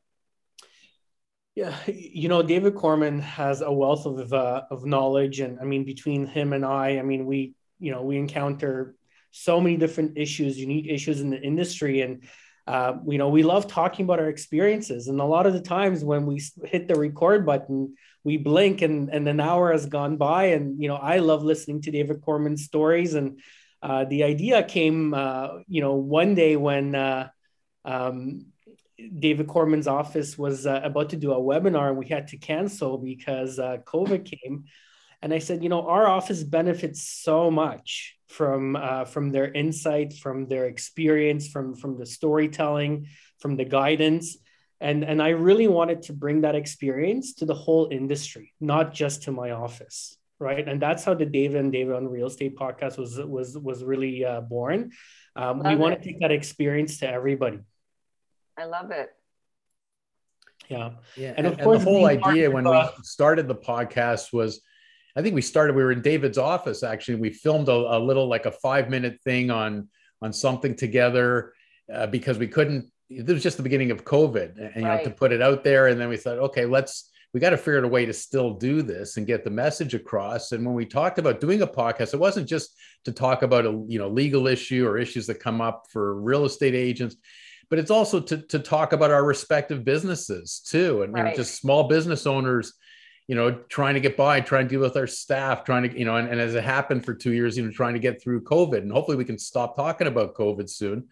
Yeah, 1.53 1.75
you 1.85 2.27
know, 2.27 2.41
David 2.41 2.73
Corman 2.73 3.19
has 3.19 3.61
a 3.61 3.71
wealth 3.71 4.07
of 4.07 4.33
uh, 4.33 4.63
of 4.71 4.83
knowledge, 4.85 5.39
and 5.39 5.57
I 5.57 5.63
mean, 5.63 5.85
between 5.85 6.25
him 6.25 6.51
and 6.51 6.65
I, 6.65 6.97
I 6.97 7.01
mean, 7.01 7.25
we 7.25 7.55
you 7.79 7.91
know 7.93 8.01
we 8.01 8.17
encounter 8.17 8.93
so 9.31 9.61
many 9.61 9.77
different 9.77 10.17
issues, 10.17 10.59
unique 10.59 10.87
issues 10.89 11.21
in 11.21 11.29
the 11.29 11.41
industry, 11.41 12.01
and 12.01 12.23
uh, 12.67 12.95
you 13.07 13.17
know 13.17 13.29
we 13.29 13.43
love 13.43 13.67
talking 13.67 14.03
about 14.03 14.19
our 14.19 14.27
experiences. 14.27 15.07
And 15.07 15.21
a 15.21 15.23
lot 15.23 15.45
of 15.45 15.53
the 15.53 15.61
times 15.61 16.03
when 16.03 16.25
we 16.25 16.41
hit 16.65 16.89
the 16.89 16.95
record 16.95 17.45
button, 17.45 17.95
we 18.25 18.35
blink, 18.37 18.81
and 18.81 19.09
and 19.09 19.29
an 19.29 19.39
hour 19.39 19.71
has 19.71 19.85
gone 19.85 20.17
by. 20.17 20.45
And 20.47 20.81
you 20.81 20.89
know, 20.89 20.97
I 20.97 21.19
love 21.19 21.43
listening 21.43 21.81
to 21.83 21.91
David 21.91 22.21
Corman's 22.21 22.65
stories, 22.65 23.13
and 23.13 23.39
uh, 23.81 24.03
the 24.05 24.23
idea 24.23 24.63
came, 24.63 25.13
uh, 25.13 25.59
you 25.67 25.79
know, 25.79 25.95
one 25.95 26.35
day 26.35 26.57
when. 26.57 26.95
Uh, 26.95 27.29
um, 27.85 28.47
David 29.19 29.47
Corman's 29.47 29.87
office 29.87 30.37
was 30.37 30.65
uh, 30.65 30.79
about 30.83 31.09
to 31.09 31.17
do 31.17 31.33
a 31.33 31.39
webinar 31.39 31.89
and 31.89 31.97
we 31.97 32.07
had 32.07 32.29
to 32.29 32.37
cancel 32.37 32.97
because 32.97 33.59
uh, 33.59 33.77
COVID 33.85 34.25
came. 34.25 34.65
And 35.21 35.33
I 35.33 35.39
said, 35.39 35.63
you 35.63 35.69
know, 35.69 35.87
our 35.87 36.07
office 36.07 36.43
benefits 36.43 37.01
so 37.01 37.51
much 37.51 38.15
from 38.27 38.75
uh, 38.75 39.05
from 39.05 39.31
their 39.31 39.51
insight, 39.51 40.13
from 40.13 40.47
their 40.47 40.65
experience, 40.65 41.47
from 41.47 41.75
from 41.75 41.97
the 41.97 42.05
storytelling, 42.05 43.07
from 43.39 43.55
the 43.55 43.65
guidance, 43.65 44.37
and 44.81 45.03
and 45.03 45.21
I 45.21 45.29
really 45.29 45.67
wanted 45.67 46.03
to 46.03 46.13
bring 46.13 46.41
that 46.41 46.55
experience 46.55 47.35
to 47.35 47.45
the 47.45 47.53
whole 47.53 47.89
industry, 47.91 48.53
not 48.59 48.93
just 48.93 49.23
to 49.23 49.31
my 49.31 49.51
office, 49.51 50.17
right? 50.39 50.67
And 50.67 50.81
that's 50.81 51.03
how 51.03 51.13
the 51.13 51.25
David 51.25 51.57
and 51.57 51.71
David 51.71 51.95
on 51.95 52.07
Real 52.07 52.27
Estate 52.27 52.57
podcast 52.57 52.97
was 52.97 53.17
was 53.17 53.57
was 53.57 53.83
really 53.83 54.25
uh, 54.25 54.41
born. 54.41 54.91
Um, 55.35 55.59
we 55.59 55.75
want 55.75 55.99
to 55.99 56.05
take 56.05 56.19
that 56.19 56.31
experience 56.31 56.99
to 56.99 57.09
everybody. 57.09 57.59
I 58.57 58.65
love 58.65 58.91
it. 58.91 59.09
Yeah. 60.69 60.91
Yeah. 61.15 61.33
And, 61.37 61.45
and 61.45 61.47
of 61.47 61.59
course, 61.59 61.83
the 61.83 61.89
whole 61.89 62.05
idea 62.05 62.49
when 62.49 62.67
we 62.67 62.83
started 63.03 63.47
the 63.47 63.55
podcast 63.55 64.33
was 64.33 64.61
I 65.15 65.21
think 65.21 65.35
we 65.35 65.41
started, 65.41 65.75
we 65.75 65.83
were 65.83 65.91
in 65.91 66.01
David's 66.01 66.37
office 66.37 66.83
actually. 66.83 67.15
We 67.15 67.29
filmed 67.29 67.69
a, 67.69 67.71
a 67.71 67.99
little 67.99 68.27
like 68.27 68.45
a 68.45 68.51
five 68.51 68.89
minute 68.89 69.19
thing 69.23 69.51
on 69.51 69.89
on 70.21 70.33
something 70.33 70.75
together 70.75 71.53
uh, 71.93 72.07
because 72.07 72.37
we 72.37 72.47
couldn't, 72.47 72.91
it 73.09 73.27
was 73.27 73.43
just 73.43 73.57
the 73.57 73.63
beginning 73.63 73.91
of 73.91 74.03
COVID 74.03 74.57
and 74.57 74.83
you 74.83 74.89
right. 74.89 74.97
know 74.97 75.03
to 75.03 75.15
put 75.15 75.31
it 75.31 75.41
out 75.41 75.63
there. 75.63 75.87
And 75.87 75.99
then 75.99 76.09
we 76.09 76.17
thought, 76.17 76.39
okay, 76.39 76.65
let's 76.65 77.11
we 77.33 77.39
got 77.39 77.49
to 77.49 77.57
figure 77.57 77.79
out 77.79 77.83
a 77.83 77.89
way 77.89 78.05
to 78.05 78.13
still 78.13 78.53
do 78.53 78.81
this 78.81 79.17
and 79.17 79.27
get 79.27 79.43
the 79.43 79.49
message 79.49 79.93
across. 79.93 80.53
And 80.53 80.65
when 80.65 80.73
we 80.73 80.85
talked 80.85 81.19
about 81.19 81.41
doing 81.41 81.61
a 81.61 81.67
podcast, 81.67 82.13
it 82.13 82.19
wasn't 82.19 82.47
just 82.47 82.75
to 83.05 83.11
talk 83.11 83.43
about 83.43 83.65
a 83.65 83.83
you 83.87 83.99
know 83.99 84.09
legal 84.09 84.47
issue 84.47 84.87
or 84.87 84.97
issues 84.97 85.27
that 85.27 85.39
come 85.39 85.61
up 85.61 85.85
for 85.91 86.19
real 86.19 86.45
estate 86.45 86.75
agents 86.75 87.15
but 87.69 87.79
it's 87.79 87.91
also 87.91 88.19
to, 88.19 88.37
to 88.37 88.59
talk 88.59 88.93
about 88.93 89.11
our 89.11 89.23
respective 89.23 89.83
businesses 89.83 90.59
too 90.59 91.03
and 91.03 91.13
right. 91.13 91.23
you 91.23 91.29
know, 91.29 91.35
just 91.35 91.59
small 91.59 91.87
business 91.87 92.25
owners 92.25 92.73
you 93.27 93.35
know 93.35 93.51
trying 93.69 93.95
to 93.95 93.99
get 93.99 94.17
by 94.17 94.39
trying 94.39 94.65
to 94.65 94.69
deal 94.69 94.81
with 94.81 94.97
our 94.97 95.07
staff 95.07 95.63
trying 95.63 95.89
to 95.89 95.97
you 95.97 96.05
know 96.05 96.17
and, 96.17 96.29
and 96.29 96.39
as 96.39 96.55
it 96.55 96.63
happened 96.63 97.05
for 97.05 97.13
two 97.13 97.33
years 97.33 97.57
you 97.57 97.65
know 97.65 97.71
trying 97.71 97.93
to 97.93 97.99
get 97.99 98.21
through 98.21 98.41
covid 98.43 98.79
and 98.79 98.91
hopefully 98.91 99.17
we 99.17 99.25
can 99.25 99.37
stop 99.37 99.75
talking 99.75 100.07
about 100.07 100.35
covid 100.35 100.69
soon 100.69 101.07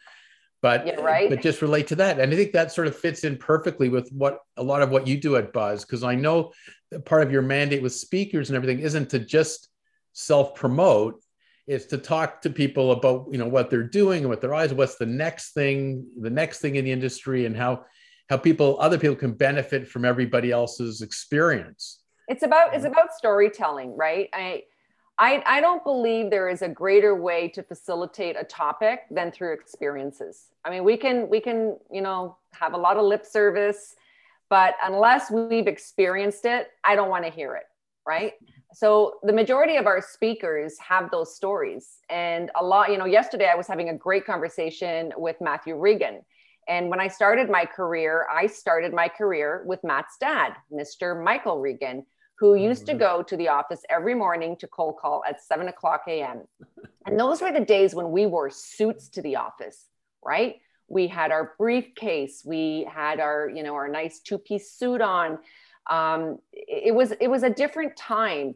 but 0.64 0.88
yeah, 0.88 0.96
right. 0.96 1.30
but 1.30 1.42
just 1.42 1.62
relate 1.62 1.86
to 1.88 1.96
that. 1.98 2.20
And 2.20 2.34
i 2.34 2.36
think 2.36 2.54
that 2.54 2.72
sort 2.72 2.88
of 2.88 2.96
fits 2.96 3.24
in 3.24 3.38
perfectly 3.38 3.90
with 3.90 4.10
what 4.10 4.40
a 4.58 4.64
lot 4.64 4.82
of 4.82 4.90
what 4.90 5.06
you 5.06 5.18
do 5.18 5.36
at 5.36 5.54
buzz 5.54 5.86
because 5.86 6.04
i 6.04 6.16
know 6.16 6.52
that 6.90 7.06
part 7.06 7.22
of 7.22 7.32
your 7.32 7.44
mandate 7.44 7.84
with 7.84 7.94
speakers 7.94 8.50
and 8.50 8.58
everything 8.58 8.80
isn't 8.80 9.12
to 9.12 9.20
just 9.20 9.70
self 10.14 10.56
promote 10.56 11.22
it's 11.68 11.86
to 11.86 11.98
talk 11.98 12.42
to 12.42 12.50
people 12.50 12.92
about 12.92 13.28
you 13.32 13.38
know 13.38 13.48
what 13.48 13.70
they're 13.70 13.84
doing 13.84 14.22
and 14.22 14.30
what 14.30 14.42
their 14.42 14.56
eyes 14.56 14.74
what's 14.74 14.96
the 14.96 15.06
next 15.06 15.54
thing 15.54 16.08
the 16.20 16.30
next 16.30 16.60
thing 16.60 16.76
in 16.76 16.86
the 16.86 16.92
industry 16.92 17.46
and 17.46 17.56
how 17.56 17.86
how 18.30 18.38
people 18.38 18.78
other 18.80 18.98
people 18.98 19.16
can 19.16 19.34
benefit 19.34 19.88
from 19.88 20.06
everybody 20.06 20.52
else's 20.52 21.02
experience. 21.02 22.00
It's 22.28 22.44
about 22.44 22.74
it's 22.74 22.86
about 22.86 23.14
storytelling 23.14 23.96
right? 23.96 24.30
I 24.34 24.64
I, 25.20 25.44
I 25.46 25.62
don't 25.62 25.84
believe 25.84 26.30
there 26.30 26.50
is 26.50 26.62
a 26.62 26.68
greater 26.68 27.16
way 27.16 27.48
to 27.50 27.64
facilitate 27.64 28.36
a 28.40 28.44
topic 28.44 29.02
than 29.12 29.32
through 29.32 29.54
experiences. 29.54 30.48
I 30.66 30.72
mean, 30.72 30.84
we 30.84 30.98
can 30.98 31.30
we 31.30 31.40
can 31.40 31.78
you 31.92 32.02
know 32.02 32.38
have 32.52 32.74
a 32.74 32.78
lot 32.78 32.98
of 32.98 33.06
lip 33.06 33.26
service, 33.26 33.96
but 34.50 34.76
unless 34.84 35.30
we've 35.30 35.68
experienced 35.68 36.46
it, 36.46 36.70
I 36.84 36.96
don't 36.96 37.10
want 37.10 37.26
to 37.26 37.32
hear 37.32 37.56
it, 37.56 37.66
right? 38.08 38.34
so 38.74 39.20
the 39.24 39.34
majority 39.34 39.76
of 39.78 39.86
our 39.86 40.02
speakers 40.02 40.78
have 40.80 41.12
those 41.12 41.36
stories 41.36 42.00
and 42.10 42.50
a 42.60 42.64
lot 42.64 42.92
you 42.92 42.98
know 42.98 43.06
yesterday 43.06 43.50
i 43.52 43.56
was 43.56 43.68
having 43.68 43.90
a 43.90 43.94
great 43.94 44.26
conversation 44.26 45.12
with 45.16 45.36
matthew 45.40 45.76
regan 45.76 46.22
and 46.68 46.90
when 46.90 47.00
i 47.00 47.08
started 47.08 47.50
my 47.50 47.66
career 47.66 48.26
i 48.32 48.48
started 48.48 48.94
my 48.94 49.08
career 49.08 49.64
with 49.66 49.84
matt's 49.84 50.18
dad 50.20 50.54
mr 50.72 51.24
michael 51.24 51.60
regan 51.60 52.06
who 52.44 52.56
used 52.56 52.86
to 52.86 52.94
go 52.94 53.24
to 53.24 53.38
the 53.38 53.48
office 53.48 53.82
every 53.90 54.16
morning 54.16 54.56
to 54.58 54.68
cold 54.68 54.98
call 55.02 55.24
at 55.28 55.42
7 55.42 55.68
o'clock 55.68 56.04
a.m 56.08 56.42
and 57.06 57.20
those 57.20 57.42
were 57.42 57.52
the 57.52 57.66
days 57.76 57.96
when 57.96 58.12
we 58.12 58.26
wore 58.26 58.50
suits 58.50 59.08
to 59.10 59.22
the 59.22 59.36
office 59.36 59.88
right? 60.26 60.56
We 60.88 61.08
had 61.08 61.32
our 61.32 61.54
briefcase. 61.58 62.44
We 62.46 62.88
had 62.92 63.20
our 63.20 63.50
you 63.50 63.64
know 63.64 63.76
our 63.76 63.88
nice 63.88 64.20
two-piece 64.20 64.72
suit 64.72 65.02
on. 65.02 65.40
Um, 65.90 66.40
it 66.52 66.94
was 66.94 67.12
it 67.20 67.28
was 67.28 67.44
a 67.44 67.50
different 67.50 67.96
time. 67.96 68.56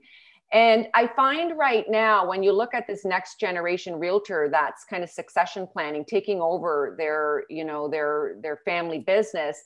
And 0.53 0.87
i 0.93 1.07
find 1.07 1.57
right 1.57 1.83
now 1.89 2.25
when 2.25 2.41
you 2.41 2.53
look 2.53 2.73
at 2.73 2.87
this 2.87 3.03
next 3.03 3.37
generation 3.37 3.95
realtor 3.99 4.47
that's 4.49 4.85
kind 4.85 5.03
of 5.03 5.09
succession 5.09 5.67
planning 5.67 6.05
taking 6.05 6.39
over 6.39 6.95
their 6.97 7.43
you 7.49 7.65
know 7.65 7.89
their 7.89 8.37
their 8.41 8.55
family 8.63 8.99
business 8.99 9.61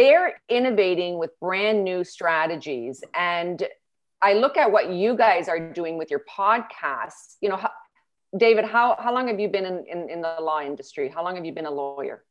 they're 0.00 0.40
innovating 0.48 1.18
with 1.18 1.38
brand 1.40 1.84
new 1.84 2.02
strategies 2.02 3.04
and 3.14 3.66
i 4.22 4.32
look 4.32 4.56
at 4.56 4.72
what 4.72 4.90
you 4.90 5.14
guys 5.14 5.46
are 5.46 5.72
doing 5.72 5.98
with 5.98 6.10
your 6.10 6.22
podcasts 6.38 7.36
you 7.42 7.48
know 7.50 7.56
how, 7.56 7.70
david 8.36 8.64
how, 8.64 8.96
how 8.98 9.12
long 9.12 9.28
have 9.28 9.38
you 9.38 9.48
been 9.48 9.66
in, 9.66 9.84
in, 9.86 10.08
in 10.08 10.20
the 10.22 10.36
law 10.40 10.62
industry 10.62 11.08
how 11.08 11.22
long 11.22 11.36
have 11.36 11.44
you 11.44 11.52
been 11.52 11.66
a 11.66 11.70
lawyer 11.70 12.24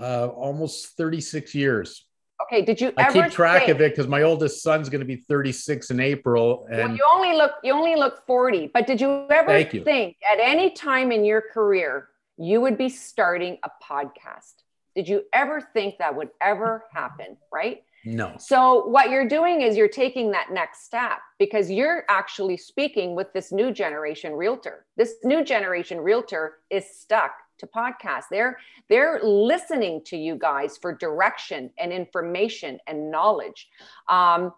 uh, 0.00 0.28
almost 0.28 0.96
36 0.96 1.54
years 1.54 2.06
Okay. 2.44 2.62
Did 2.62 2.80
you? 2.80 2.90
I 2.96 3.12
keep 3.12 3.30
track 3.30 3.66
think, 3.66 3.76
of 3.76 3.82
it 3.82 3.92
because 3.92 4.08
my 4.08 4.22
oldest 4.22 4.62
son's 4.62 4.88
going 4.88 5.00
to 5.00 5.06
be 5.06 5.16
36 5.16 5.90
in 5.90 6.00
April, 6.00 6.66
and 6.70 6.78
well, 6.78 6.96
you 6.96 7.04
only 7.12 7.36
look 7.36 7.52
you 7.62 7.74
only 7.74 7.96
look 7.96 8.26
40. 8.26 8.70
But 8.72 8.86
did 8.86 8.98
you 8.98 9.26
ever 9.28 9.58
you. 9.58 9.84
think 9.84 10.16
at 10.32 10.38
any 10.40 10.70
time 10.70 11.12
in 11.12 11.26
your 11.26 11.42
career 11.42 12.08
you 12.38 12.62
would 12.62 12.78
be 12.78 12.88
starting 12.88 13.58
a 13.62 13.70
podcast? 13.84 14.54
Did 14.94 15.08
you 15.08 15.22
ever 15.32 15.60
think 15.60 15.98
that 15.98 16.14
would 16.14 16.30
ever 16.40 16.84
happen? 16.92 17.36
Right. 17.52 17.82
No. 18.04 18.34
So 18.38 18.86
what 18.86 19.10
you're 19.10 19.28
doing 19.28 19.60
is 19.60 19.76
you're 19.76 19.88
taking 19.88 20.30
that 20.30 20.50
next 20.50 20.84
step 20.84 21.18
because 21.38 21.70
you're 21.70 22.04
actually 22.08 22.56
speaking 22.56 23.14
with 23.14 23.32
this 23.34 23.52
new 23.52 23.70
generation 23.70 24.32
realtor. 24.32 24.86
This 24.96 25.16
new 25.22 25.44
generation 25.44 26.00
realtor 26.00 26.60
is 26.70 26.84
stuck 26.88 27.32
to 27.58 27.66
podcasts. 27.66 28.24
They're 28.30 28.58
they're 28.88 29.20
listening 29.22 30.02
to 30.06 30.16
you 30.16 30.36
guys 30.36 30.78
for 30.78 30.94
direction 30.94 31.70
and 31.78 31.92
information 31.92 32.78
and 32.86 33.10
knowledge. 33.10 33.68
Um, 34.08 34.52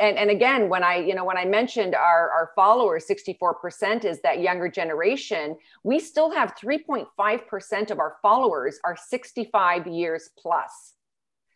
and, 0.00 0.16
and 0.16 0.30
again, 0.30 0.68
when 0.68 0.82
I, 0.82 0.96
you 0.96 1.14
know, 1.14 1.24
when 1.24 1.36
I 1.36 1.44
mentioned 1.44 1.94
our, 1.94 2.30
our 2.30 2.50
followers, 2.54 3.04
64% 3.08 4.04
is 4.04 4.20
that 4.22 4.40
younger 4.40 4.68
generation, 4.68 5.56
we 5.82 5.98
still 5.98 6.30
have 6.30 6.54
3.5% 6.56 7.90
of 7.90 7.98
our 7.98 8.16
followers 8.22 8.78
are 8.84 8.96
65 8.96 9.86
years 9.86 10.30
plus. 10.38 10.94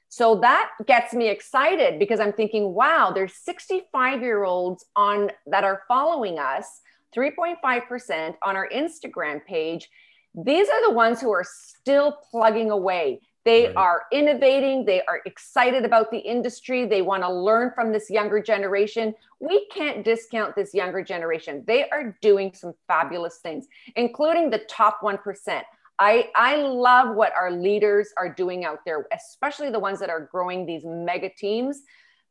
So 0.09 0.41
that 0.41 0.71
gets 0.87 1.15
me 1.15 1.29
excited 1.29 1.99
because 1.99 2.21
I'm 2.21 2.33
thinking, 2.33 2.75
wow, 2.75 3.13
there's 3.15 3.35
65 3.35 4.23
year 4.23 4.45
olds 4.45 4.85
on 4.97 5.31
that 5.47 5.65
are 5.65 5.83
following 5.87 6.39
us, 6.39 6.81
3.5% 7.17 8.35
on 8.43 8.57
our 8.57 8.69
Instagram 8.69 9.45
page 9.45 9.89
these 10.35 10.69
are 10.69 10.89
the 10.89 10.95
ones 10.95 11.21
who 11.21 11.33
are 11.33 11.45
still 11.45 12.17
plugging 12.31 12.71
away. 12.71 13.21
They 13.51 13.67
right. 13.67 13.77
are 13.77 14.03
innovating. 14.13 14.85
They 14.85 15.03
are 15.07 15.23
excited 15.27 15.85
about 15.85 16.13
the 16.13 16.19
industry. 16.19 16.87
They 16.87 17.03
want 17.03 17.25
to 17.25 17.33
learn 17.33 17.73
from 17.75 17.91
this 17.91 18.09
younger 18.09 18.41
generation. 18.41 19.13
We 19.41 19.67
can't 19.75 20.05
discount 20.05 20.55
this 20.55 20.73
younger 20.73 21.03
generation. 21.03 21.65
They 21.67 21.89
are 21.91 22.17
doing 22.23 22.55
some 22.55 22.75
fabulous 22.87 23.39
things, 23.39 23.67
including 23.97 24.51
the 24.51 24.59
top 24.69 25.01
1%. 25.03 25.63
I, 25.99 26.31
I 26.37 26.57
love 26.63 27.17
what 27.17 27.33
our 27.35 27.51
leaders 27.51 28.11
are 28.17 28.33
doing 28.33 28.65
out 28.65 28.85
there, 28.87 29.09
especially 29.13 29.71
the 29.71 29.81
ones 29.81 29.99
that 29.99 30.11
are 30.11 30.29
growing 30.31 30.65
these 30.65 30.85
mega 30.85 31.31
teams. 31.37 31.83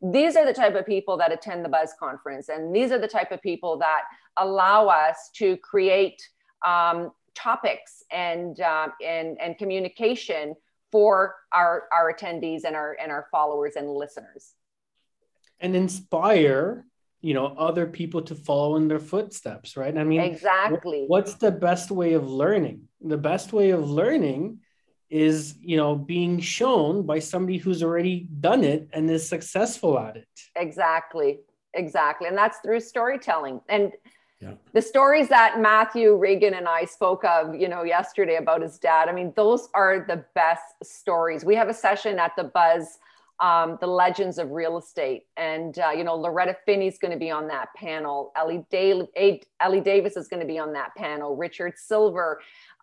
These 0.01 0.38
are 0.38 0.45
the 0.45 0.53
type 0.53 0.75
of 0.75 0.86
people 0.86 1.17
that 1.17 1.34
attend 1.34 1.65
the 1.65 1.69
Buzz 1.69 1.91
conference, 1.99 2.47
and 2.47 2.73
these 2.73 2.93
are 2.93 2.97
the 2.97 3.10
type 3.10 3.34
of 3.34 3.41
people 3.41 3.77
that 3.79 4.03
allow 4.38 4.88
us 4.88 5.29
to 5.34 5.58
create 5.58 6.25
um, 6.65 7.12
topics 7.36 8.03
and 8.10 8.62
uh, 8.62 8.88
and 9.05 9.38
and 9.41 9.58
communication 9.58 10.55
for 10.91 11.36
our 11.52 11.84
our 11.93 12.13
attendees 12.13 12.63
and 12.63 12.75
our 12.75 12.97
and 13.02 13.12
our 13.12 13.28
followers 13.32 13.75
and 13.75 13.89
listeners. 13.89 14.54
And 15.60 15.75
inspire 15.75 16.86
you 17.21 17.34
know 17.34 17.47
other 17.47 17.86
people 17.86 18.21
to 18.23 18.36
follow 18.36 18.75
in 18.78 18.88
their 18.88 18.99
footsteps 18.99 19.75
right? 19.75 19.97
I 19.97 20.04
mean 20.04 20.21
exactly. 20.21 21.06
what's 21.08 21.36
the 21.36 21.52
best 21.52 21.91
way 21.91 22.13
of 22.13 22.30
learning? 22.30 22.88
The 23.02 23.17
best 23.17 23.54
way 23.54 23.71
of 23.71 23.89
learning 23.89 24.60
is 25.10 25.56
you 25.60 25.75
know 25.75 25.95
being 25.95 26.39
shown 26.39 27.06
by 27.06 27.19
somebody 27.19 27.58
who's 27.58 27.84
already 27.84 28.28
done 28.39 28.63
it 28.63 28.89
and 28.93 29.10
is 29.10 29.28
successful 29.28 29.99
at 29.99 30.17
it. 30.17 30.28
Exactly. 30.56 31.39
Exactly. 31.73 32.28
And 32.28 32.38
that's 32.38 32.60
through 32.60 32.80
storytelling. 32.80 33.62
And 33.69 33.91
the 34.73 34.82
stories 34.82 35.28
that 35.30 35.60
matthew 35.60 36.15
Reagan 36.15 36.54
and 36.54 36.67
i 36.67 36.86
spoke 36.86 37.23
of 37.25 37.56
you 37.56 37.67
know 37.67 37.84
yesterday 37.84 38.38
about 38.38 38.62
his 38.62 38.78
dad 38.78 39.10
i 39.10 39.12
mean 39.12 39.34
those 39.36 39.69
are 39.73 40.06
the 40.08 40.23
best 40.34 40.75
stories 40.84 41.43
we 41.43 41.56
have 41.56 41.69
a 41.69 41.73
session 41.73 42.19
at 42.19 42.36
the 42.36 42.45
buzz 42.45 42.99
um, 43.41 43.78
the 43.80 43.88
legends 43.88 44.38
of 44.38 44.52
real 44.52 44.78
estate 44.78 45.25
and 45.38 45.80
uh, 45.80 45.89
you 45.89 46.04
know 46.04 46.15
loretta 46.15 46.56
Phinney's 46.65 46.97
going 46.97 47.13
to 47.13 47.19
be 47.19 47.32
on 47.32 47.47
that 47.47 47.67
panel 47.75 48.32
elli, 48.36 48.65
Day- 48.69 49.41
elli 49.62 49.82
davis 49.82 50.17
is 50.17 50.28
going 50.28 50.41
to 50.41 50.47
be 50.47 50.60
on 50.60 50.73
that 50.73 50.95
panel 50.95 51.36
richard 51.36 51.73
silver 51.78 52.39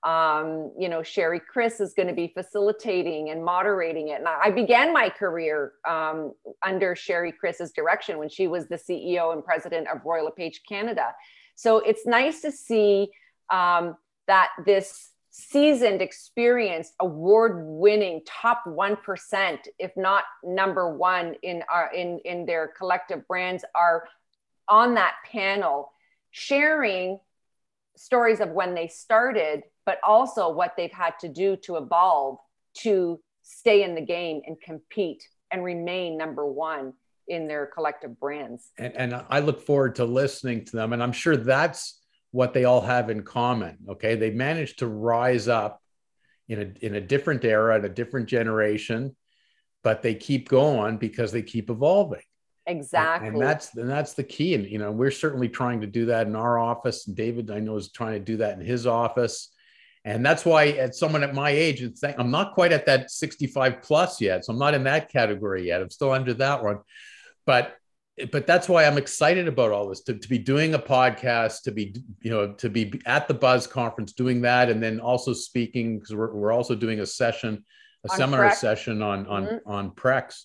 um, 0.06 0.70
you 0.78 0.88
know, 0.88 1.02
Sherry 1.02 1.40
Chris 1.40 1.80
is 1.80 1.92
going 1.92 2.06
to 2.06 2.14
be 2.14 2.28
facilitating 2.28 3.30
and 3.30 3.44
moderating 3.44 4.08
it. 4.08 4.20
And 4.20 4.28
I 4.28 4.50
began 4.50 4.92
my 4.92 5.08
career 5.08 5.72
um, 5.88 6.32
under 6.64 6.94
Sherry 6.94 7.32
Chris's 7.32 7.72
direction 7.72 8.18
when 8.18 8.28
she 8.28 8.46
was 8.46 8.68
the 8.68 8.76
CEO 8.76 9.32
and 9.32 9.44
president 9.44 9.88
of 9.88 10.04
Royal 10.04 10.26
LePage 10.26 10.62
Canada. 10.68 11.12
So 11.56 11.78
it's 11.78 12.06
nice 12.06 12.40
to 12.42 12.52
see 12.52 13.08
um, 13.50 13.96
that 14.28 14.50
this 14.64 15.10
seasoned, 15.30 16.00
experienced, 16.00 16.94
award-winning 17.00 18.22
top 18.26 18.62
one 18.66 18.96
percent, 18.96 19.68
if 19.78 19.90
not 19.96 20.24
number 20.44 20.96
one 20.96 21.34
in 21.42 21.62
our 21.70 21.92
in 21.92 22.20
in 22.24 22.46
their 22.46 22.68
collective 22.68 23.26
brands, 23.26 23.64
are 23.74 24.04
on 24.68 24.94
that 24.94 25.14
panel 25.30 25.92
sharing 26.30 27.18
stories 27.96 28.40
of 28.40 28.50
when 28.50 28.74
they 28.74 28.88
started 28.88 29.62
but 29.86 29.98
also 30.06 30.50
what 30.50 30.74
they've 30.76 30.92
had 30.92 31.14
to 31.20 31.28
do 31.28 31.56
to 31.56 31.76
evolve 31.76 32.36
to 32.74 33.18
stay 33.42 33.82
in 33.82 33.94
the 33.94 34.00
game 34.00 34.42
and 34.46 34.60
compete 34.60 35.26
and 35.50 35.64
remain 35.64 36.18
number 36.18 36.44
one 36.44 36.92
in 37.28 37.48
their 37.48 37.66
collective 37.66 38.18
brands. 38.18 38.70
And, 38.78 38.94
and 38.96 39.24
I 39.28 39.40
look 39.40 39.60
forward 39.60 39.96
to 39.96 40.04
listening 40.04 40.64
to 40.66 40.76
them. 40.76 40.92
And 40.92 41.02
I'm 41.02 41.12
sure 41.12 41.36
that's 41.36 42.00
what 42.30 42.52
they 42.52 42.64
all 42.64 42.80
have 42.80 43.10
in 43.10 43.22
common. 43.22 43.78
Okay. 43.88 44.14
They 44.14 44.30
managed 44.30 44.80
to 44.80 44.86
rise 44.86 45.48
up 45.48 45.80
in 46.48 46.60
a, 46.60 46.84
in 46.84 46.94
a 46.94 47.00
different 47.00 47.44
era, 47.44 47.76
in 47.76 47.84
a 47.84 47.88
different 47.88 48.28
generation, 48.28 49.16
but 49.82 50.02
they 50.02 50.14
keep 50.14 50.48
going 50.48 50.98
because 50.98 51.32
they 51.32 51.42
keep 51.42 51.70
evolving. 51.70 52.22
Exactly. 52.66 53.28
And, 53.28 53.36
and 53.36 53.46
that's 53.46 53.76
and 53.76 53.88
that's 53.88 54.14
the 54.14 54.24
key. 54.24 54.54
And 54.54 54.66
you 54.66 54.78
know, 54.78 54.90
we're 54.90 55.12
certainly 55.12 55.48
trying 55.48 55.80
to 55.82 55.86
do 55.86 56.06
that 56.06 56.26
in 56.26 56.34
our 56.34 56.58
office. 56.58 57.06
And 57.06 57.16
David, 57.16 57.50
I 57.50 57.60
know, 57.60 57.76
is 57.76 57.92
trying 57.92 58.14
to 58.14 58.20
do 58.20 58.38
that 58.38 58.58
in 58.58 58.64
his 58.64 58.86
office. 58.86 59.52
And 60.04 60.24
that's 60.24 60.44
why, 60.44 60.68
at 60.68 60.94
someone 60.94 61.24
at 61.24 61.34
my 61.34 61.50
age, 61.50 61.82
it's, 61.82 62.04
I'm 62.04 62.30
not 62.30 62.54
quite 62.54 62.70
at 62.70 62.86
that 62.86 63.10
65 63.10 63.82
plus 63.82 64.20
yet. 64.20 64.44
So 64.44 64.52
I'm 64.52 64.58
not 64.58 64.74
in 64.74 64.84
that 64.84 65.10
category 65.10 65.66
yet. 65.66 65.82
I'm 65.82 65.90
still 65.90 66.12
under 66.12 66.32
that 66.34 66.62
one. 66.62 66.78
But 67.46 67.76
but 68.32 68.46
that's 68.46 68.68
why 68.68 68.86
I'm 68.86 68.96
excited 68.96 69.46
about 69.46 69.72
all 69.72 69.88
this 69.88 70.00
to, 70.02 70.14
to 70.14 70.28
be 70.28 70.38
doing 70.38 70.72
a 70.72 70.78
podcast, 70.78 71.62
to 71.64 71.70
be, 71.70 71.94
you 72.22 72.30
know, 72.30 72.52
to 72.54 72.70
be 72.70 72.98
at 73.04 73.28
the 73.28 73.34
Buzz 73.34 73.66
conference 73.66 74.12
doing 74.12 74.40
that, 74.42 74.70
and 74.70 74.82
then 74.82 75.00
also 75.00 75.34
speaking 75.34 75.98
because 75.98 76.14
we're, 76.14 76.34
we're 76.34 76.52
also 76.52 76.74
doing 76.74 77.00
a 77.00 77.06
session, 77.06 77.62
a 78.06 78.10
on 78.10 78.16
seminar 78.16 78.50
PRECs. 78.50 78.54
session 78.54 79.02
on 79.02 79.26
on 79.26 79.46
mm-hmm. 79.46 79.70
on 79.70 79.90
PRECs, 79.90 80.44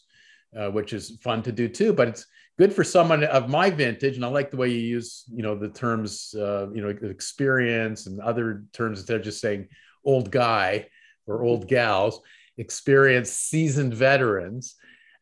uh, 0.57 0.69
which 0.69 0.93
is 0.93 1.17
fun 1.23 1.41
to 1.43 1.51
do 1.51 1.67
too. 1.67 1.93
But 1.93 2.09
it's 2.09 2.25
good 2.57 2.73
for 2.73 2.83
someone 2.83 3.23
of 3.23 3.49
my 3.49 3.71
vintage 3.71 4.17
and 4.17 4.23
i 4.23 4.27
like 4.27 4.51
the 4.51 4.57
way 4.57 4.69
you 4.69 4.77
use 4.77 5.23
you 5.33 5.41
know 5.41 5.55
the 5.55 5.69
terms 5.69 6.35
uh, 6.37 6.69
you 6.71 6.81
know 6.81 6.89
experience 7.09 8.05
and 8.05 8.19
other 8.19 8.65
terms 8.71 8.99
instead 8.99 9.17
of 9.17 9.23
just 9.23 9.41
saying 9.41 9.67
old 10.05 10.29
guy 10.29 10.85
or 11.25 11.43
old 11.43 11.67
gals 11.67 12.21
experienced 12.57 13.49
seasoned 13.49 13.95
veterans 13.95 14.75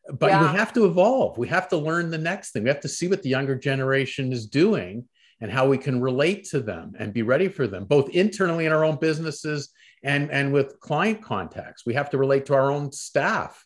but 0.08 0.30
yeah. 0.30 0.52
we 0.52 0.58
have 0.58 0.72
to 0.74 0.86
evolve. 0.86 1.38
We 1.38 1.48
have 1.48 1.68
to 1.68 1.76
learn 1.76 2.10
the 2.10 2.18
next 2.18 2.52
thing. 2.52 2.62
We 2.62 2.68
have 2.68 2.80
to 2.80 2.88
see 2.88 3.08
what 3.08 3.22
the 3.22 3.28
younger 3.28 3.54
generation 3.54 4.32
is 4.32 4.46
doing 4.46 5.06
and 5.40 5.50
how 5.50 5.68
we 5.68 5.78
can 5.78 6.00
relate 6.00 6.44
to 6.50 6.60
them 6.60 6.92
and 6.98 7.12
be 7.12 7.22
ready 7.22 7.48
for 7.48 7.66
them 7.66 7.84
both 7.84 8.10
internally 8.10 8.66
in 8.66 8.72
our 8.72 8.84
own 8.84 8.96
businesses 8.96 9.70
and 10.02 10.30
and 10.30 10.52
with 10.52 10.80
client 10.80 11.22
contacts. 11.22 11.84
We 11.84 11.94
have 11.94 12.10
to 12.10 12.18
relate 12.18 12.46
to 12.46 12.54
our 12.54 12.70
own 12.70 12.92
staff 12.92 13.64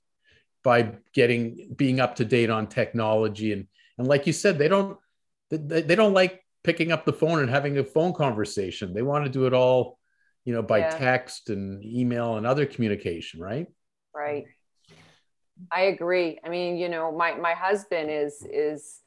by 0.62 0.97
getting 1.12 1.73
being 1.77 2.01
up 2.01 2.16
to 2.16 2.25
date 2.25 2.51
on 2.51 2.66
technology. 2.66 3.53
And 3.53 3.66
and 3.99 4.07
like 4.07 4.27
you 4.27 4.33
said 4.33 4.59
they 4.59 4.68
don't 4.68 4.99
they, 5.51 5.83
they 5.83 5.94
don't 5.94 6.14
like 6.14 6.42
picking 6.62 6.92
up 6.92 7.05
the 7.05 7.12
phone 7.12 7.40
and 7.40 7.51
having 7.51 7.79
a 7.79 7.85
phone 7.85 8.12
conversation. 8.12 8.94
They 8.94 9.03
want 9.03 9.25
to 9.25 9.31
do 9.31 9.47
it 9.47 9.55
all 9.55 9.99
you 10.44 10.53
know 10.53 10.62
by 10.62 10.79
yeah. 10.79 10.90
text 10.90 11.51
and 11.51 11.85
email 11.85 12.37
and 12.37 12.47
other 12.47 12.66
communication 12.66 13.40
right? 13.40 13.66
Right 14.14 14.44
i 15.73 15.83
agree 15.83 16.38
i 16.45 16.49
mean 16.49 16.77
you 16.77 16.88
know 16.88 17.12
my 17.12 17.35
my 17.35 17.53
husband 17.53 18.11
is 18.11 18.47
is 18.51 19.01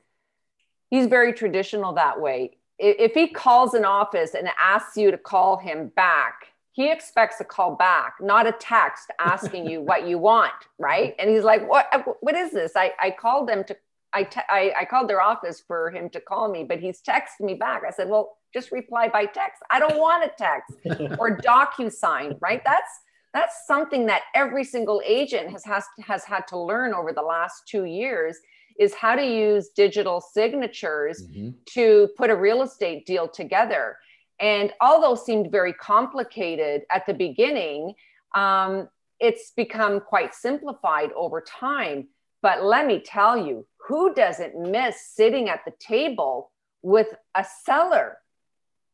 he's 0.89 1.07
very 1.07 1.33
traditional 1.33 1.93
that 1.93 2.19
way 2.19 2.51
if 2.79 3.13
he 3.13 3.27
calls 3.27 3.73
an 3.73 3.86
office 3.86 4.36
and 4.36 4.47
asks 4.60 4.97
you 4.97 5.10
to 5.10 5.17
call 5.17 5.57
him 5.57 5.88
back 5.95 6.47
he 6.77 6.91
expects 6.91 7.41
a 7.41 7.43
call 7.43 7.75
back, 7.75 8.17
not 8.21 8.45
a 8.45 8.51
text 8.51 9.10
asking 9.19 9.67
you 9.67 9.81
what 9.81 10.07
you 10.07 10.19
want, 10.19 10.53
right? 10.77 11.15
And 11.17 11.27
he's 11.27 11.43
like, 11.43 11.67
"What? 11.67 11.88
What 12.21 12.36
is 12.36 12.51
this?" 12.51 12.73
I, 12.75 12.93
I 13.01 13.10
called 13.10 13.49
them 13.49 13.63
to, 13.63 13.75
I, 14.13 14.23
te- 14.23 14.41
I, 14.47 14.71
I 14.77 14.86
called 14.86 15.10
their 15.10 15.19
office 15.19 15.60
for 15.60 15.89
him 15.89 16.07
to 16.12 16.21
call 16.21 16.49
me, 16.49 16.63
but 16.63 16.79
he's 16.79 17.01
texted 17.01 17.41
me 17.41 17.55
back. 17.55 17.81
I 17.86 17.89
said, 17.89 18.10
"Well, 18.10 18.38
just 18.53 18.71
reply 18.71 19.10
by 19.10 19.25
text. 19.25 19.63
I 19.71 19.79
don't 19.79 19.97
want 19.97 20.23
a 20.23 20.31
text 20.38 20.75
or 21.19 21.38
DocuSign, 21.38 22.38
right? 22.39 22.62
That's 22.63 22.91
that's 23.33 23.67
something 23.67 24.05
that 24.07 24.23
every 24.33 24.63
single 24.63 25.01
agent 25.05 25.51
has 25.51 25.63
has 25.65 25.85
has 26.05 26.23
had 26.23 26.47
to 26.47 26.57
learn 26.59 26.93
over 26.93 27.13
the 27.13 27.21
last 27.21 27.67
two 27.67 27.85
years." 27.85 28.37
Is 28.79 28.93
how 28.93 29.15
to 29.15 29.25
use 29.25 29.69
digital 29.69 30.21
signatures 30.21 31.27
mm-hmm. 31.27 31.49
to 31.73 32.09
put 32.15 32.29
a 32.29 32.35
real 32.35 32.61
estate 32.61 33.07
deal 33.07 33.27
together 33.27 33.97
and 34.39 34.71
although 34.81 35.15
seemed 35.15 35.51
very 35.51 35.73
complicated 35.73 36.83
at 36.91 37.05
the 37.05 37.13
beginning, 37.13 37.93
um, 38.35 38.87
it's 39.19 39.51
become 39.51 39.99
quite 39.99 40.35
simplified 40.35 41.11
over 41.13 41.41
time. 41.41 42.07
But 42.41 42.63
let 42.63 42.85
me 42.85 42.99
tell 42.99 43.35
you, 43.35 43.65
who 43.87 44.13
doesn't 44.13 44.59
miss 44.59 44.95
sitting 45.01 45.49
at 45.49 45.61
the 45.65 45.73
table 45.79 46.51
with 46.83 47.07
a 47.35 47.45
seller, 47.63 48.17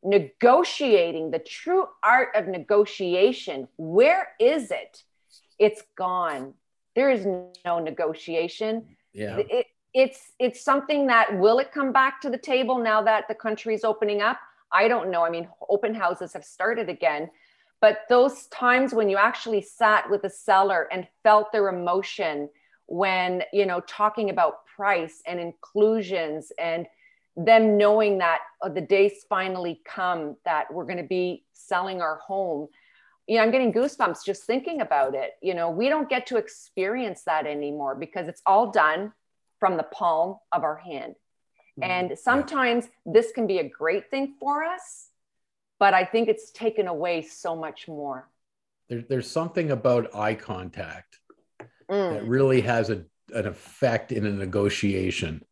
negotiating 0.03 1.31
the 1.31 1.39
true 1.39 1.87
art 2.03 2.29
of 2.35 2.47
negotiation? 2.47 3.67
Where 3.77 4.29
is 4.39 4.71
it? 4.71 5.03
It's 5.59 5.83
gone. 5.95 6.53
There 6.95 7.09
is 7.09 7.25
no 7.65 7.79
negotiation. 7.79 8.85
Yeah. 9.13 9.37
It, 9.37 9.67
it's 9.93 10.31
it's 10.39 10.61
something 10.61 11.07
that 11.07 11.37
will 11.39 11.59
it 11.59 11.71
come 11.71 11.91
back 11.91 12.19
to 12.21 12.29
the 12.29 12.37
table 12.37 12.79
now 12.79 13.01
that 13.03 13.27
the 13.27 13.35
country 13.35 13.75
is 13.75 13.83
opening 13.83 14.21
up? 14.21 14.39
I 14.71 14.87
don't 14.87 15.11
know. 15.11 15.23
I 15.23 15.29
mean, 15.29 15.47
open 15.69 15.93
houses 15.93 16.33
have 16.33 16.43
started 16.43 16.89
again, 16.89 17.29
but 17.79 17.99
those 18.09 18.47
times 18.47 18.93
when 18.93 19.07
you 19.09 19.17
actually 19.17 19.61
sat 19.61 20.09
with 20.09 20.23
a 20.23 20.29
seller 20.29 20.87
and 20.91 21.07
felt 21.21 21.51
their 21.51 21.69
emotion 21.69 22.49
when, 22.87 23.43
you 23.53 23.65
know, 23.65 23.81
talking 23.81 24.31
about 24.31 24.65
price 24.65 25.21
and 25.27 25.39
inclusions 25.39 26.51
and 26.59 26.87
them 27.35 27.77
knowing 27.77 28.19
that 28.19 28.39
oh, 28.61 28.69
the 28.69 28.81
days 28.81 29.25
finally 29.27 29.81
come 29.85 30.35
that 30.45 30.71
we're 30.71 30.85
going 30.85 30.97
to 30.97 31.03
be 31.03 31.43
selling 31.53 32.01
our 32.01 32.17
home 32.17 32.67
you 33.27 33.37
know 33.37 33.43
i'm 33.43 33.51
getting 33.51 33.73
goosebumps 33.73 34.23
just 34.23 34.43
thinking 34.43 34.81
about 34.81 35.15
it 35.15 35.31
you 35.41 35.53
know 35.53 35.69
we 35.69 35.89
don't 35.89 36.09
get 36.09 36.27
to 36.27 36.37
experience 36.37 37.23
that 37.25 37.47
anymore 37.47 37.95
because 37.95 38.27
it's 38.27 38.41
all 38.45 38.71
done 38.71 39.11
from 39.59 39.77
the 39.77 39.83
palm 39.83 40.37
of 40.51 40.63
our 40.63 40.77
hand 40.77 41.15
Mm-hmm. 41.79 41.89
And 41.89 42.19
sometimes 42.19 42.87
this 43.05 43.31
can 43.31 43.47
be 43.47 43.59
a 43.59 43.67
great 43.67 44.09
thing 44.11 44.35
for 44.39 44.63
us, 44.63 45.09
but 45.79 45.93
I 45.93 46.05
think 46.05 46.29
it's 46.29 46.51
taken 46.51 46.87
away 46.87 47.23
so 47.23 47.55
much 47.55 47.87
more. 47.87 48.29
There, 48.89 49.03
there's 49.07 49.29
something 49.29 49.71
about 49.71 50.15
eye 50.15 50.35
contact 50.35 51.19
mm. 51.89 52.13
that 52.13 52.27
really 52.27 52.61
has 52.61 52.89
a, 52.89 53.05
an 53.33 53.47
effect 53.47 54.11
in 54.11 54.25
a 54.25 54.31
negotiation. 54.31 55.43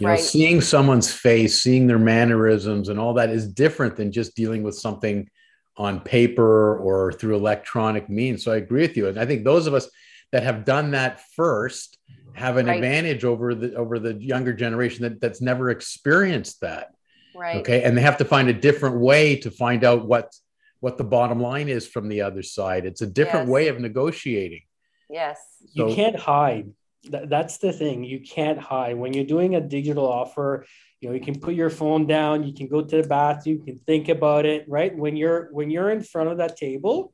You 0.00 0.06
know, 0.06 0.12
right. 0.12 0.20
seeing 0.20 0.60
someone's 0.60 1.12
face, 1.12 1.62
seeing 1.62 1.86
their 1.86 1.98
mannerisms, 1.98 2.88
and 2.88 2.98
all 2.98 3.14
that 3.14 3.30
is 3.30 3.46
different 3.46 3.96
than 3.96 4.10
just 4.10 4.34
dealing 4.34 4.62
with 4.62 4.74
something 4.74 5.28
on 5.76 6.00
paper 6.00 6.76
or 6.78 7.12
through 7.12 7.36
electronic 7.36 8.08
means. 8.08 8.42
So 8.42 8.52
I 8.52 8.56
agree 8.56 8.82
with 8.82 8.96
you. 8.96 9.08
And 9.08 9.18
I 9.18 9.26
think 9.26 9.44
those 9.44 9.66
of 9.66 9.74
us 9.74 9.88
that 10.32 10.42
have 10.42 10.64
done 10.64 10.92
that 10.92 11.20
first 11.34 11.98
have 12.32 12.56
an 12.56 12.66
right. 12.66 12.76
advantage 12.76 13.24
over 13.24 13.54
the 13.54 13.74
over 13.74 13.98
the 13.98 14.14
younger 14.14 14.52
generation 14.52 15.02
that, 15.02 15.20
that's 15.20 15.40
never 15.40 15.70
experienced 15.70 16.60
that 16.60 16.94
right 17.34 17.56
okay 17.56 17.82
and 17.82 17.96
they 17.96 18.02
have 18.02 18.16
to 18.16 18.24
find 18.24 18.48
a 18.48 18.52
different 18.52 19.00
way 19.00 19.36
to 19.36 19.50
find 19.50 19.84
out 19.84 20.06
what 20.06 20.34
what 20.80 20.96
the 20.96 21.04
bottom 21.04 21.40
line 21.40 21.68
is 21.68 21.86
from 21.86 22.08
the 22.08 22.20
other 22.20 22.42
side 22.42 22.86
it's 22.86 23.02
a 23.02 23.06
different 23.06 23.46
yes. 23.46 23.52
way 23.52 23.68
of 23.68 23.80
negotiating 23.80 24.62
yes 25.08 25.38
so, 25.74 25.88
you 25.88 25.94
can't 25.94 26.16
hide 26.16 26.70
that's 27.04 27.58
the 27.58 27.72
thing 27.72 28.04
you 28.04 28.20
can't 28.20 28.58
hide. 28.58 28.96
When 28.96 29.12
you're 29.12 29.24
doing 29.24 29.54
a 29.54 29.60
digital 29.60 30.06
offer 30.06 30.66
you 31.00 31.08
know 31.08 31.14
you 31.14 31.20
can 31.20 31.38
put 31.40 31.54
your 31.54 31.70
phone 31.70 32.06
down 32.06 32.44
you 32.44 32.52
can 32.52 32.68
go 32.68 32.82
to 32.82 33.02
the 33.02 33.08
bathroom 33.08 33.56
you 33.56 33.64
can 33.64 33.78
think 33.86 34.08
about 34.08 34.44
it 34.44 34.66
right? 34.68 34.96
When 34.96 35.16
you're 35.16 35.48
when 35.52 35.70
you're 35.70 35.90
in 35.90 36.02
front 36.02 36.28
of 36.30 36.38
that 36.38 36.56
table 36.56 37.12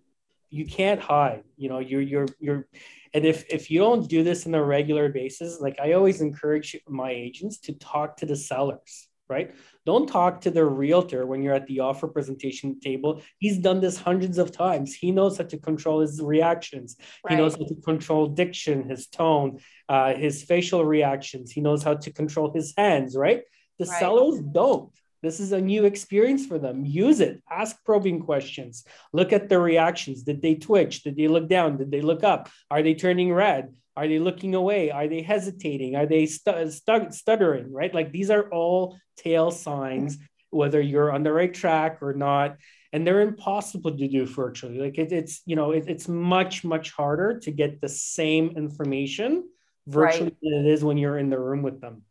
you 0.51 0.65
can't 0.65 1.01
hide 1.01 1.43
you 1.57 1.69
know 1.69 1.79
you're 1.79 2.01
you're 2.01 2.27
you're 2.39 2.67
and 3.15 3.25
if 3.25 3.45
if 3.51 3.71
you 3.71 3.79
don't 3.79 4.09
do 4.09 4.23
this 4.23 4.47
on 4.47 4.55
a 4.55 4.63
regular 4.63 5.09
basis 5.09 5.61
like 5.61 5.79
i 5.81 5.93
always 5.93 6.21
encourage 6.21 6.77
my 6.89 7.11
agents 7.11 7.59
to 7.59 7.73
talk 7.75 8.17
to 8.17 8.27
the 8.27 8.37
sellers 8.37 9.09
right 9.29 9.55
don't 9.87 10.09
talk 10.09 10.41
to 10.41 10.51
the 10.51 10.65
realtor 10.65 11.25
when 11.27 11.43
you're 11.43 11.55
at 11.55 11.67
the 11.67 11.81
offer 11.81 12.09
presentation 12.09 12.79
table 12.81 13.23
he's 13.39 13.59
done 13.59 13.81
this 13.81 13.97
hundreds 13.97 14.37
of 14.37 14.53
times 14.53 14.95
he 14.95 15.11
knows 15.11 15.39
how 15.39 15.45
to 15.45 15.59
control 15.59 16.01
his 16.01 16.21
reactions 16.21 16.97
right. 17.25 17.33
he 17.33 17.37
knows 17.41 17.55
how 17.55 17.65
to 17.65 17.77
control 17.77 18.27
diction 18.27 18.89
his 18.89 19.07
tone 19.07 19.59
uh, 19.89 20.13
his 20.15 20.43
facial 20.43 20.85
reactions 20.85 21.53
he 21.53 21.61
knows 21.61 21.83
how 21.83 21.95
to 21.95 22.13
control 22.13 22.53
his 22.53 22.75
hands 22.77 23.17
right 23.17 23.43
the 23.79 23.87
right. 23.87 24.01
sellers 24.01 24.41
don't 24.53 24.93
this 25.23 25.41
is 25.41 25.51
a 25.51 25.61
new 25.61 25.87
experience 25.87 26.47
for 26.47 26.59
them. 26.59 26.85
Use 26.85 27.19
it. 27.19 27.43
Ask 27.51 27.85
probing 27.85 28.21
questions. 28.21 28.85
Look 29.13 29.33
at 29.33 29.49
the 29.49 29.59
reactions. 29.59 30.23
Did 30.23 30.41
they 30.41 30.55
twitch? 30.55 31.03
Did 31.03 31.17
they 31.17 31.27
look 31.27 31.49
down? 31.49 31.79
Did 31.79 31.91
they 31.91 32.01
look 32.01 32.23
up? 32.23 32.49
Are 32.71 32.81
they 32.81 32.95
turning 32.95 33.33
red? 33.33 33.75
Are 33.97 34.07
they 34.07 34.19
looking 34.19 34.55
away? 34.55 34.91
Are 34.91 35.09
they 35.09 35.23
hesitating? 35.23 35.97
Are 35.97 36.07
they 36.07 36.27
stu- 36.27 36.71
stu- 36.71 37.11
stuttering? 37.11 37.73
Right? 37.73 37.95
Like 37.95 38.13
these 38.13 38.31
are 38.31 38.49
all 38.51 38.99
tail 39.17 39.51
signs, 39.51 40.19
whether 40.51 40.81
you're 40.81 41.13
on 41.13 41.23
the 41.23 41.33
right 41.33 41.53
track 41.53 42.03
or 42.03 42.13
not. 42.13 42.57
And 42.93 43.07
they're 43.07 43.21
impossible 43.21 43.97
to 43.97 44.09
do 44.09 44.27
virtually. 44.27 44.79
Like 44.79 44.99
it, 44.99 45.13
it's, 45.13 45.43
you 45.45 45.57
know, 45.57 45.73
it, 45.73 45.85
it's 45.87 46.09
much, 46.09 46.65
much 46.65 46.93
harder 46.93 47.41
to 47.41 47.51
get 47.51 47.81
the 47.81 47.89
same 47.89 48.57
information 48.57 49.49
virtually 49.87 50.25
right. 50.25 50.37
than 50.43 50.67
it 50.67 50.73
is 50.73 50.85
when 50.85 50.97
you're 50.97 51.19
in 51.19 51.31
the 51.31 51.39
room 51.39 51.63
with 51.63 51.81
them. 51.81 52.03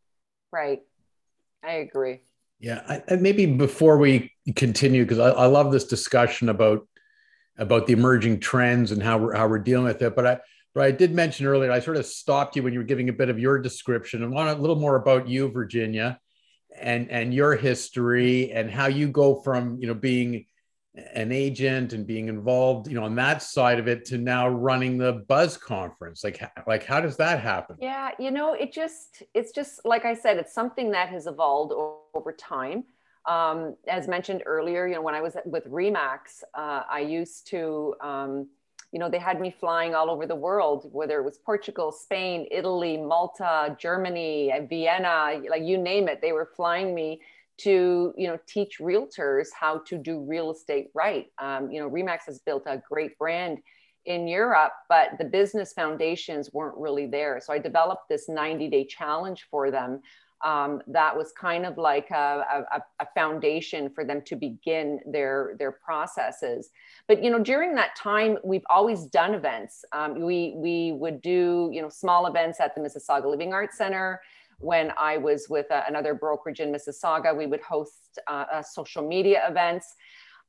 Right. 0.51 0.81
I 1.63 1.73
agree. 1.73 2.21
Yeah, 2.59 3.01
I, 3.09 3.15
maybe 3.15 3.45
before 3.45 3.97
we 3.97 4.31
continue, 4.55 5.03
because 5.03 5.19
I, 5.19 5.29
I, 5.29 5.45
love 5.47 5.71
this 5.71 5.85
discussion 5.85 6.49
about 6.49 6.87
about 7.57 7.87
the 7.87 7.93
emerging 7.93 8.39
trends 8.39 8.91
and 8.91 9.03
how 9.03 9.17
we're 9.17 9.33
how 9.33 9.47
we're 9.47 9.59
dealing 9.59 9.85
with 9.85 10.01
it. 10.01 10.15
But 10.15 10.27
I 10.27 10.39
but 10.75 10.83
I 10.83 10.91
did 10.91 11.15
mention 11.15 11.47
earlier, 11.47 11.71
I 11.71 11.79
sort 11.79 11.95
of 11.95 12.05
stopped 12.05 12.57
you 12.57 12.61
when 12.61 12.73
you 12.73 12.79
were 12.79 12.85
giving 12.85 13.07
a 13.07 13.13
bit 13.13 13.29
of 13.29 13.39
your 13.39 13.57
description. 13.57 14.21
And 14.21 14.33
want 14.33 14.49
a 14.49 14.61
little 14.61 14.75
more 14.75 14.97
about 14.97 15.25
you, 15.27 15.49
Virginia, 15.49 16.19
and 16.77 17.09
and 17.09 17.33
your 17.33 17.55
history 17.55 18.51
and 18.51 18.69
how 18.69 18.87
you 18.87 19.07
go 19.07 19.41
from 19.41 19.79
you 19.79 19.87
know 19.87 19.93
being 19.93 20.45
an 21.13 21.31
agent 21.31 21.93
and 21.93 22.05
being 22.05 22.27
involved 22.27 22.87
you 22.87 22.95
know 22.95 23.03
on 23.03 23.15
that 23.15 23.41
side 23.41 23.79
of 23.79 23.87
it 23.87 24.05
to 24.05 24.17
now 24.17 24.49
running 24.49 24.97
the 24.97 25.13
buzz 25.29 25.55
conference. 25.55 26.25
Like 26.25 26.43
like 26.67 26.83
how 26.83 26.99
does 26.99 27.15
that 27.17 27.39
happen? 27.39 27.77
Yeah 27.79 28.11
you 28.19 28.29
know 28.29 28.53
it 28.53 28.73
just 28.73 29.23
it's 29.33 29.53
just 29.53 29.79
like 29.85 30.03
i 30.03 30.13
said 30.13 30.37
it's 30.37 30.53
something 30.53 30.91
that 30.91 31.07
has 31.09 31.25
evolved 31.25 31.73
over 32.13 32.33
time. 32.33 32.83
Um, 33.25 33.75
as 33.87 34.07
mentioned 34.07 34.43
earlier 34.45 34.85
you 34.85 34.93
know 34.93 35.01
when 35.01 35.15
i 35.15 35.21
was 35.21 35.35
with 35.45 35.65
remax 35.65 36.43
uh, 36.53 36.83
i 36.87 36.99
used 36.99 37.47
to 37.47 37.95
um, 37.99 38.47
you 38.95 38.99
know 38.99 39.09
they 39.09 39.19
had 39.19 39.41
me 39.41 39.51
flying 39.51 39.93
all 39.93 40.09
over 40.09 40.25
the 40.25 40.35
world 40.47 40.87
whether 40.93 41.19
it 41.19 41.25
was 41.25 41.37
portugal 41.37 41.91
spain 41.91 42.47
italy 42.49 42.95
malta 42.95 43.75
germany 43.77 44.53
vienna 44.69 45.41
like 45.49 45.63
you 45.63 45.77
name 45.77 46.07
it. 46.07 46.21
They 46.21 46.31
were 46.31 46.49
flying 46.55 46.95
me 46.95 47.19
to 47.57 48.13
you 48.17 48.27
know 48.27 48.39
teach 48.47 48.79
realtors 48.79 49.47
how 49.59 49.79
to 49.79 49.97
do 49.97 50.21
real 50.21 50.49
estate 50.49 50.87
right. 50.93 51.25
Um, 51.39 51.69
you 51.69 51.81
know 51.81 51.89
remax 51.89 52.19
has 52.27 52.39
built 52.39 52.63
a 52.67 52.81
great 52.89 53.17
brand 53.17 53.57
in 54.05 54.29
europe 54.29 54.71
but 54.87 55.09
the 55.17 55.25
business 55.25 55.73
foundations 55.73 56.53
weren't 56.53 56.77
really 56.77 57.05
there. 57.05 57.41
So 57.43 57.51
i 57.51 57.59
developed 57.59 58.07
this 58.07 58.29
90 58.29 58.69
day 58.69 58.85
challenge 58.85 59.45
for 59.51 59.71
them 59.71 59.99
um, 60.43 60.81
that 60.87 61.15
was 61.15 61.31
kind 61.31 61.65
of 61.65 61.77
like 61.77 62.11
a, 62.11 62.65
a, 62.71 62.81
a, 62.99 63.07
foundation 63.15 63.89
for 63.89 64.03
them 64.03 64.21
to 64.25 64.35
begin 64.35 64.99
their 65.05 65.55
their 65.57 65.71
processes. 65.71 66.69
But 67.07 67.23
you 67.23 67.31
know 67.31 67.39
during 67.39 67.73
that 67.75 67.95
time 67.95 68.37
we've 68.43 68.65
always 68.69 69.05
done 69.05 69.33
events. 69.33 69.85
Um, 69.93 70.21
we 70.21 70.53
we 70.57 70.91
would 70.93 71.21
do 71.21 71.69
you 71.71 71.81
know 71.81 71.89
small 71.89 72.27
events 72.27 72.59
at 72.59 72.75
the 72.75 72.81
mississauga 72.81 73.29
living 73.29 73.53
arts 73.53 73.77
center. 73.77 74.21
When 74.59 74.91
I 74.97 75.17
was 75.17 75.47
with 75.49 75.69
uh, 75.69 75.83
another 75.87 76.13
brokerage 76.13 76.61
in 76.61 76.71
Mississauga, 76.71 77.35
we 77.35 77.45
would 77.45 77.61
host 77.61 78.19
uh, 78.27 78.45
uh, 78.51 78.61
social 78.61 79.05
media 79.05 79.43
events. 79.49 79.95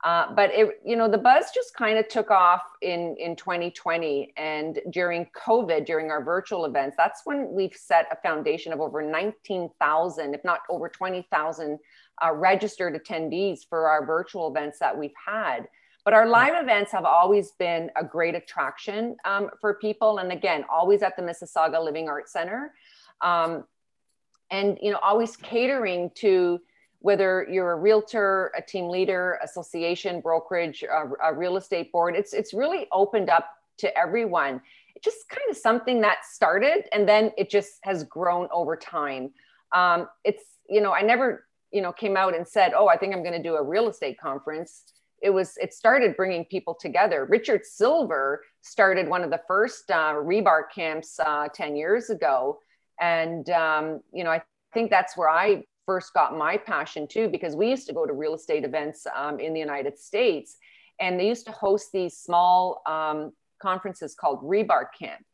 Uh, 0.04 0.32
but 0.34 0.50
it, 0.52 0.80
you 0.84 0.94
know, 0.94 1.08
the 1.08 1.18
buzz 1.18 1.46
just 1.54 1.74
kind 1.74 1.98
of 1.98 2.06
took 2.08 2.30
off 2.30 2.62
in 2.82 3.16
in 3.18 3.34
2020, 3.34 4.32
and 4.36 4.78
during 4.90 5.26
COVID, 5.34 5.86
during 5.86 6.10
our 6.10 6.22
virtual 6.22 6.66
events, 6.66 6.96
that's 6.96 7.22
when 7.24 7.50
we've 7.50 7.74
set 7.74 8.06
a 8.12 8.16
foundation 8.16 8.72
of 8.72 8.80
over 8.80 9.02
19,000, 9.02 10.34
if 10.34 10.44
not 10.44 10.60
over 10.68 10.88
20,000, 10.88 11.78
uh, 12.22 12.32
registered 12.32 12.94
attendees 12.94 13.60
for 13.68 13.88
our 13.88 14.04
virtual 14.04 14.48
events 14.48 14.78
that 14.78 14.96
we've 14.96 15.14
had. 15.26 15.66
But 16.04 16.14
our 16.14 16.28
live 16.28 16.62
events 16.62 16.92
have 16.92 17.04
always 17.04 17.52
been 17.52 17.90
a 17.96 18.04
great 18.04 18.34
attraction 18.34 19.16
um, 19.24 19.50
for 19.60 19.74
people, 19.74 20.18
and 20.18 20.30
again, 20.30 20.64
always 20.70 21.02
at 21.02 21.16
the 21.16 21.22
Mississauga 21.22 21.82
Living 21.82 22.08
Arts 22.08 22.32
Center. 22.32 22.74
Um, 23.22 23.64
and 24.50 24.78
you 24.80 24.90
know 24.90 24.98
always 25.02 25.36
catering 25.36 26.10
to 26.14 26.60
whether 27.06 27.46
you're 27.50 27.72
a 27.72 27.80
realtor 27.88 28.52
a 28.56 28.62
team 28.72 28.88
leader 28.88 29.38
association 29.42 30.20
brokerage 30.20 30.82
a, 30.82 31.02
a 31.28 31.32
real 31.32 31.56
estate 31.56 31.92
board 31.92 32.16
it's 32.20 32.32
it's 32.32 32.52
really 32.52 32.86
opened 32.92 33.30
up 33.30 33.46
to 33.78 33.96
everyone. 33.98 34.60
It's 34.94 35.04
just 35.04 35.28
kind 35.28 35.48
of 35.50 35.56
something 35.56 36.00
that 36.00 36.24
started 36.24 36.84
and 36.92 37.08
then 37.08 37.32
it 37.36 37.50
just 37.50 37.78
has 37.82 38.04
grown 38.04 38.48
over 38.50 38.76
time. 38.76 39.30
Um, 39.74 40.08
it's 40.24 40.44
you 40.68 40.80
know 40.80 40.92
i 40.92 41.02
never 41.02 41.46
you 41.70 41.82
know 41.82 41.92
came 41.92 42.16
out 42.16 42.34
and 42.34 42.46
said 42.46 42.72
oh 42.76 42.88
i 42.88 42.96
think 42.96 43.14
i'm 43.14 43.22
going 43.22 43.40
to 43.40 43.42
do 43.42 43.54
a 43.56 43.62
real 43.62 43.88
estate 43.88 44.18
conference. 44.18 44.82
It 45.22 45.30
was 45.30 45.56
it 45.58 45.72
started 45.72 46.16
bringing 46.16 46.44
people 46.44 46.74
together. 46.74 47.26
Richard 47.28 47.64
silver 47.64 48.42
started 48.62 49.08
one 49.08 49.22
of 49.22 49.30
the 49.30 49.40
first 49.46 49.90
uh, 49.90 50.14
rebar 50.14 50.62
camps 50.74 51.18
uh, 51.24 51.48
10 51.54 51.76
years 51.76 52.10
ago. 52.10 52.58
And, 53.00 53.48
um, 53.50 54.00
you 54.12 54.24
know, 54.24 54.30
I 54.30 54.42
think 54.74 54.90
that's 54.90 55.16
where 55.16 55.30
I 55.30 55.64
first 55.86 56.12
got 56.12 56.36
my 56.36 56.56
passion 56.56 57.06
too, 57.06 57.28
because 57.28 57.56
we 57.56 57.70
used 57.70 57.86
to 57.86 57.94
go 57.94 58.04
to 58.04 58.12
real 58.12 58.34
estate 58.34 58.64
events 58.64 59.06
um, 59.14 59.40
in 59.40 59.54
the 59.54 59.60
United 59.60 59.98
States 59.98 60.58
and 61.00 61.18
they 61.18 61.28
used 61.28 61.46
to 61.46 61.52
host 61.52 61.90
these 61.92 62.16
small 62.16 62.82
um, 62.86 63.32
conferences 63.60 64.14
called 64.14 64.42
Rebar 64.42 64.86
Camp. 64.98 65.24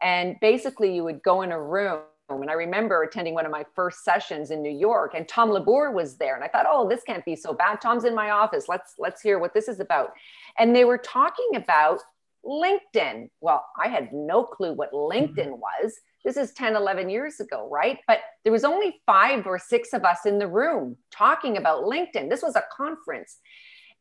And 0.00 0.36
basically, 0.40 0.94
you 0.94 1.04
would 1.04 1.22
go 1.22 1.42
in 1.42 1.52
a 1.52 1.62
room. 1.62 2.00
And 2.28 2.50
I 2.50 2.54
remember 2.54 3.02
attending 3.02 3.34
one 3.34 3.44
of 3.44 3.52
my 3.52 3.64
first 3.74 4.04
sessions 4.04 4.50
in 4.50 4.62
New 4.62 4.72
York, 4.72 5.12
and 5.14 5.28
Tom 5.28 5.50
Labour 5.50 5.90
was 5.90 6.16
there. 6.16 6.34
And 6.34 6.42
I 6.42 6.48
thought, 6.48 6.66
oh, 6.66 6.88
this 6.88 7.02
can't 7.02 7.24
be 7.26 7.36
so 7.36 7.52
bad. 7.52 7.80
Tom's 7.80 8.04
in 8.04 8.14
my 8.14 8.30
office. 8.30 8.68
Let's 8.68 8.94
let's 8.98 9.20
hear 9.20 9.38
what 9.38 9.52
this 9.52 9.68
is 9.68 9.80
about. 9.80 10.12
And 10.58 10.74
they 10.74 10.84
were 10.84 10.98
talking 10.98 11.50
about 11.56 12.00
LinkedIn. 12.44 13.28
Well, 13.40 13.64
I 13.82 13.88
had 13.88 14.12
no 14.12 14.44
clue 14.44 14.72
what 14.72 14.92
LinkedIn 14.92 15.36
mm-hmm. 15.36 15.60
was. 15.60 15.94
This 16.24 16.36
is 16.36 16.52
10 16.52 16.76
11 16.76 17.10
years 17.10 17.40
ago 17.40 17.68
right? 17.70 17.98
But 18.06 18.20
there 18.44 18.52
was 18.52 18.64
only 18.64 19.00
five 19.06 19.46
or 19.46 19.58
six 19.58 19.92
of 19.92 20.04
us 20.04 20.26
in 20.26 20.38
the 20.38 20.48
room 20.48 20.96
talking 21.10 21.56
about 21.56 21.84
linkedin. 21.84 22.28
This 22.28 22.42
was 22.42 22.56
a 22.56 22.64
conference. 22.74 23.38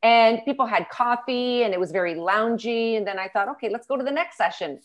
And 0.04 0.40
people 0.46 0.66
had 0.66 0.90
coffee 0.90 1.64
and 1.64 1.74
it 1.74 1.80
was 1.80 1.92
very 1.92 2.16
loungy. 2.16 2.98
And 2.98 3.06
then 3.06 3.20
i 3.20 3.28
thought 3.28 3.50
okay 3.50 3.70
let's 3.70 3.88
go 3.88 3.98
to 3.98 4.04
the 4.04 4.12
next 4.12 4.38
session. 4.38 4.80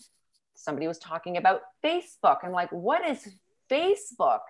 Somebody 0.55 0.87
was 0.87 0.99
talking 0.99 1.37
about 1.37 1.61
facebook. 1.85 2.39
I'm 2.43 2.53
like 2.53 2.71
what 2.71 3.07
is 3.07 3.29
facebook? 3.71 4.41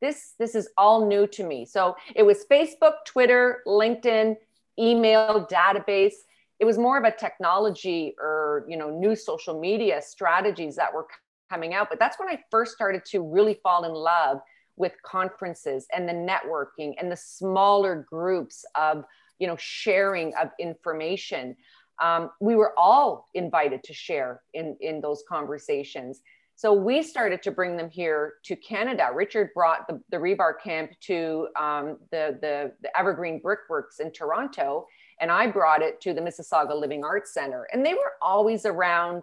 This 0.00 0.34
this 0.38 0.54
is 0.54 0.68
all 0.76 1.06
new 1.06 1.26
to 1.28 1.44
me. 1.44 1.66
So 1.66 1.96
it 2.14 2.22
was 2.22 2.44
facebook 2.50 2.94
twitter 3.04 3.62
linkedin 3.66 4.36
email 4.78 5.46
database 5.50 6.14
it 6.58 6.64
was 6.64 6.78
more 6.78 6.98
of 6.98 7.04
a 7.04 7.10
technology 7.10 8.14
or 8.18 8.64
you 8.68 8.76
know 8.76 8.90
new 8.90 9.14
social 9.14 9.58
media 9.58 10.00
strategies 10.02 10.76
that 10.76 10.92
were 10.92 11.06
coming 11.50 11.74
out. 11.74 11.88
But 11.88 11.98
that's 11.98 12.18
when 12.18 12.28
I 12.28 12.40
first 12.50 12.72
started 12.72 13.04
to 13.06 13.20
really 13.20 13.58
fall 13.62 13.84
in 13.84 13.92
love 13.92 14.38
with 14.76 14.92
conferences 15.04 15.86
and 15.94 16.08
the 16.08 16.12
networking 16.12 16.94
and 16.98 17.10
the 17.10 17.16
smaller 17.16 18.06
groups 18.08 18.64
of 18.74 19.04
you 19.38 19.46
know 19.46 19.56
sharing 19.58 20.34
of 20.34 20.50
information. 20.58 21.56
Um, 22.02 22.30
we 22.40 22.56
were 22.56 22.74
all 22.78 23.28
invited 23.34 23.82
to 23.84 23.94
share 23.94 24.42
in 24.54 24.76
in 24.80 25.00
those 25.00 25.24
conversations. 25.28 26.20
So 26.58 26.72
we 26.72 27.02
started 27.02 27.42
to 27.42 27.50
bring 27.50 27.76
them 27.76 27.90
here 27.90 28.34
to 28.44 28.56
Canada. 28.56 29.10
Richard 29.14 29.50
brought 29.54 29.86
the, 29.88 30.00
the 30.10 30.16
rebar 30.16 30.54
camp 30.58 30.90
to 31.02 31.48
um, 31.54 31.98
the, 32.10 32.38
the, 32.40 32.72
the 32.80 32.98
Evergreen 32.98 33.40
Brickworks 33.40 34.00
in 34.00 34.10
Toronto, 34.10 34.86
and 35.20 35.30
I 35.30 35.46
brought 35.46 35.82
it 35.82 36.00
to 36.02 36.12
the 36.12 36.20
Mississauga 36.20 36.78
Living 36.78 37.04
Arts 37.04 37.32
Center. 37.32 37.66
And 37.72 37.84
they 37.84 37.94
were 37.94 38.12
always 38.20 38.66
around 38.66 39.22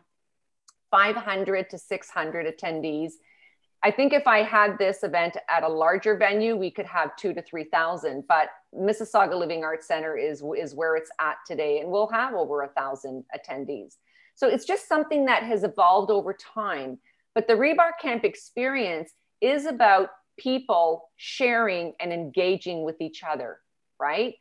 500 0.92 1.70
to 1.70 1.78
600 1.78 2.58
attendees. 2.58 3.14
I 3.84 3.92
think 3.92 4.14
if 4.14 4.28
I 4.28 4.44
had 4.44 4.78
this 4.78 5.04
event 5.04 5.36
at 5.50 5.64
a 5.64 5.68
larger 5.68 6.16
venue, 6.16 6.56
we 6.56 6.72
could 6.72 6.86
have 6.86 7.16
two 7.18 7.34
to 7.34 7.42
3,000, 7.42 8.24
but 8.28 8.50
Mississauga 8.74 9.38
Living 9.38 9.64
Arts 9.64 9.88
Center 9.88 10.16
is, 10.16 10.42
is 10.58 10.74
where 10.74 10.96
it's 10.96 11.12
at 11.20 11.38
today, 11.46 11.80
and 11.80 11.90
we'll 11.90 12.08
have 12.08 12.34
over 12.34 12.62
a 12.62 12.70
thousand 12.70 13.26
attendees. 13.36 13.96
So 14.36 14.48
it's 14.48 14.66
just 14.66 14.88
something 14.88 15.26
that 15.26 15.44
has 15.44 15.64
evolved 15.64 16.12
over 16.12 16.34
time. 16.34 17.00
But 17.36 17.48
the 17.48 17.54
Rebar 17.54 17.92
Camp 18.02 18.24
experience 18.24 19.12
is 19.42 19.66
about 19.66 20.10
people 20.38 21.10
sharing 21.18 21.94
and 22.00 22.14
engaging 22.14 22.84
with 22.84 23.02
each 23.02 23.22
other, 23.24 23.58
right? 24.00 24.36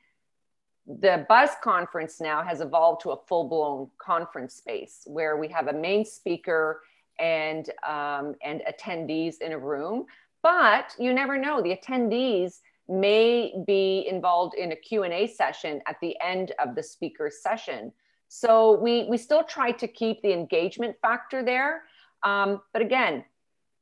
The 0.86 1.24
Buzz 1.28 1.50
conference 1.62 2.20
now 2.20 2.42
has 2.42 2.60
evolved 2.60 3.02
to 3.02 3.10
a 3.10 3.16
full 3.28 3.48
blown 3.48 3.90
conference 3.98 4.54
space 4.54 5.02
where 5.06 5.36
we 5.36 5.48
have 5.48 5.68
a 5.68 5.72
main 5.72 6.04
speaker 6.04 6.82
and 7.18 7.70
um, 7.86 8.34
and 8.42 8.62
attendees 8.68 9.40
in 9.40 9.52
a 9.52 9.58
room. 9.58 10.06
But 10.42 10.94
you 10.98 11.12
never 11.12 11.38
know; 11.38 11.62
the 11.62 11.76
attendees 11.76 12.60
may 12.88 13.54
be 13.66 14.06
involved 14.08 14.54
in 14.54 14.72
a 14.72 14.76
Q&A 14.76 15.26
session 15.26 15.80
at 15.86 15.96
the 16.00 16.16
end 16.20 16.52
of 16.58 16.74
the 16.74 16.82
speaker's 16.82 17.40
session. 17.40 17.92
So 18.28 18.78
we, 18.78 19.04
we 19.04 19.18
still 19.18 19.44
try 19.44 19.72
to 19.72 19.86
keep 19.86 20.22
the 20.22 20.32
engagement 20.32 20.96
factor 21.00 21.44
there. 21.44 21.82
Um, 22.22 22.60
but 22.72 22.82
again, 22.82 23.24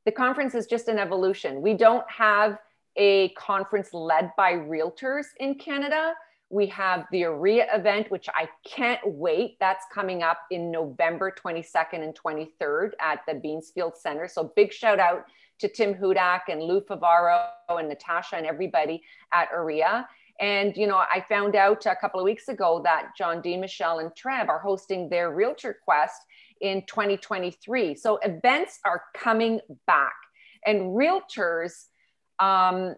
the 0.05 0.11
conference 0.11 0.55
is 0.55 0.67
just 0.67 0.87
an 0.87 0.99
evolution. 0.99 1.61
We 1.61 1.73
don't 1.73 2.09
have 2.09 2.57
a 2.95 3.29
conference 3.29 3.93
led 3.93 4.31
by 4.37 4.53
realtors 4.53 5.27
in 5.39 5.55
Canada. 5.55 6.13
We 6.51 6.67
have 6.67 7.05
the 7.11 7.23
OREA 7.23 7.65
event, 7.73 8.11
which 8.11 8.27
I 8.29 8.49
can't 8.65 8.99
wait. 9.05 9.57
That's 9.59 9.85
coming 9.93 10.21
up 10.21 10.39
in 10.51 10.69
November 10.69 11.31
22nd 11.31 12.03
and 12.03 12.13
23rd 12.13 12.91
at 12.99 13.21
the 13.27 13.35
Beansfield 13.35 13.97
Center. 13.97 14.27
So 14.27 14.51
big 14.55 14.73
shout 14.73 14.99
out 14.99 15.25
to 15.59 15.69
Tim 15.69 15.93
Hudak 15.93 16.41
and 16.49 16.61
Lou 16.61 16.81
Favaro 16.81 17.47
and 17.69 17.87
Natasha 17.87 18.35
and 18.35 18.45
everybody 18.45 19.01
at 19.31 19.49
OREA. 19.51 20.05
And, 20.41 20.75
you 20.75 20.87
know, 20.87 20.97
I 20.97 21.23
found 21.29 21.55
out 21.55 21.85
a 21.85 21.95
couple 21.95 22.19
of 22.19 22.25
weeks 22.25 22.47
ago 22.47 22.81
that 22.83 23.11
John 23.17 23.41
DiMichele 23.41 24.01
and 24.01 24.11
TRREB 24.11 24.49
are 24.49 24.59
hosting 24.59 25.07
their 25.07 25.31
Realtor 25.31 25.77
Quest 25.85 26.19
in 26.61 26.83
2023. 26.87 27.95
So 27.95 28.17
events 28.23 28.79
are 28.83 29.03
coming 29.15 29.61
back. 29.85 30.15
And 30.65 30.97
realtors, 30.97 31.85
um, 32.39 32.95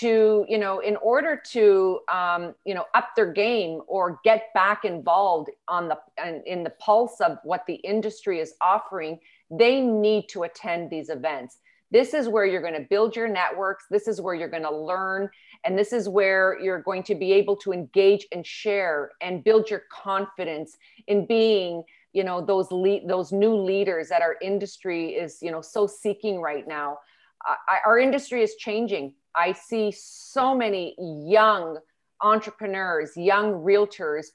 to 0.00 0.44
you 0.48 0.58
know 0.58 0.80
in 0.80 0.96
order 0.96 1.40
to 1.50 2.00
um, 2.12 2.54
you 2.64 2.74
know 2.74 2.84
up 2.94 3.10
their 3.16 3.32
game 3.32 3.80
or 3.86 4.20
get 4.24 4.52
back 4.54 4.84
involved 4.84 5.50
on 5.68 5.88
the 5.88 5.98
in 6.46 6.62
the 6.62 6.70
pulse 6.78 7.20
of 7.20 7.38
what 7.44 7.64
the 7.66 7.74
industry 7.76 8.40
is 8.40 8.54
offering 8.60 9.18
they 9.50 9.80
need 9.80 10.28
to 10.30 10.42
attend 10.42 10.90
these 10.90 11.08
events. 11.08 11.58
This 11.90 12.12
is 12.12 12.28
where 12.28 12.44
you're 12.44 12.60
going 12.60 12.74
to 12.74 12.86
build 12.90 13.16
your 13.16 13.28
networks. 13.28 13.86
This 13.90 14.08
is 14.08 14.20
where 14.20 14.34
you're 14.34 14.50
going 14.50 14.64
to 14.64 14.74
learn. 14.74 15.30
And 15.64 15.78
this 15.78 15.92
is 15.92 16.08
where 16.08 16.58
you're 16.60 16.82
going 16.82 17.02
to 17.04 17.14
be 17.14 17.32
able 17.32 17.56
to 17.56 17.72
engage 17.72 18.26
and 18.30 18.46
share 18.46 19.12
and 19.22 19.42
build 19.42 19.70
your 19.70 19.84
confidence 19.90 20.76
in 21.06 21.26
being 21.26 21.82
you 22.14 22.24
know 22.24 22.44
those 22.44 22.72
lead 22.72 23.06
those 23.06 23.32
new 23.32 23.54
leaders 23.54 24.08
that 24.08 24.22
our 24.22 24.36
industry 24.40 25.10
is 25.10 25.38
you 25.42 25.50
know 25.50 25.60
so 25.60 25.86
seeking 25.86 26.40
right 26.40 26.66
now. 26.66 26.98
I, 27.44 27.78
our 27.86 27.98
industry 27.98 28.42
is 28.42 28.56
changing 28.56 29.14
I 29.38 29.52
see 29.52 29.92
so 29.92 30.52
many 30.54 30.96
young 30.98 31.78
entrepreneurs, 32.20 33.16
young 33.16 33.52
realtors 33.52 34.26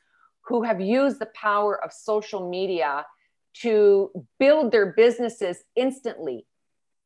who 0.46 0.64
have 0.64 0.80
used 0.80 1.20
the 1.20 1.30
power 1.36 1.84
of 1.84 1.92
social 1.92 2.50
media 2.50 3.06
to 3.62 4.12
build 4.40 4.72
their 4.72 4.94
businesses 4.94 5.64
instantly. 5.76 6.46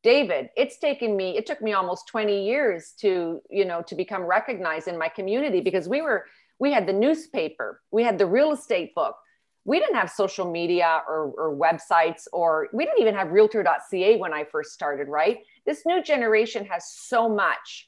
David, 0.04 0.50
it's 0.56 0.78
taken 0.78 1.16
me, 1.16 1.36
it 1.36 1.44
took 1.44 1.60
me 1.60 1.72
almost 1.72 2.06
20 2.06 2.46
years 2.46 2.92
to, 3.00 3.40
you 3.50 3.64
know, 3.64 3.82
to 3.82 3.96
become 3.96 4.22
recognized 4.22 4.86
in 4.86 4.96
my 4.96 5.08
community 5.08 5.60
because 5.60 5.88
we 5.88 6.00
were, 6.00 6.26
we 6.60 6.72
had 6.72 6.86
the 6.86 6.92
newspaper, 6.92 7.82
we 7.90 8.04
had 8.04 8.16
the 8.16 8.26
real 8.26 8.52
estate 8.52 8.94
book. 8.94 9.16
We 9.64 9.80
didn't 9.80 9.96
have 9.96 10.08
social 10.08 10.50
media 10.50 11.02
or, 11.06 11.32
or 11.36 11.54
websites, 11.54 12.22
or 12.32 12.68
we 12.72 12.86
didn't 12.86 13.00
even 13.00 13.14
have 13.14 13.32
realtor.ca 13.32 14.16
when 14.16 14.32
I 14.32 14.44
first 14.44 14.72
started, 14.72 15.08
right? 15.08 15.40
This 15.66 15.84
new 15.84 16.02
generation 16.02 16.64
has 16.66 16.90
so 16.90 17.28
much 17.28 17.87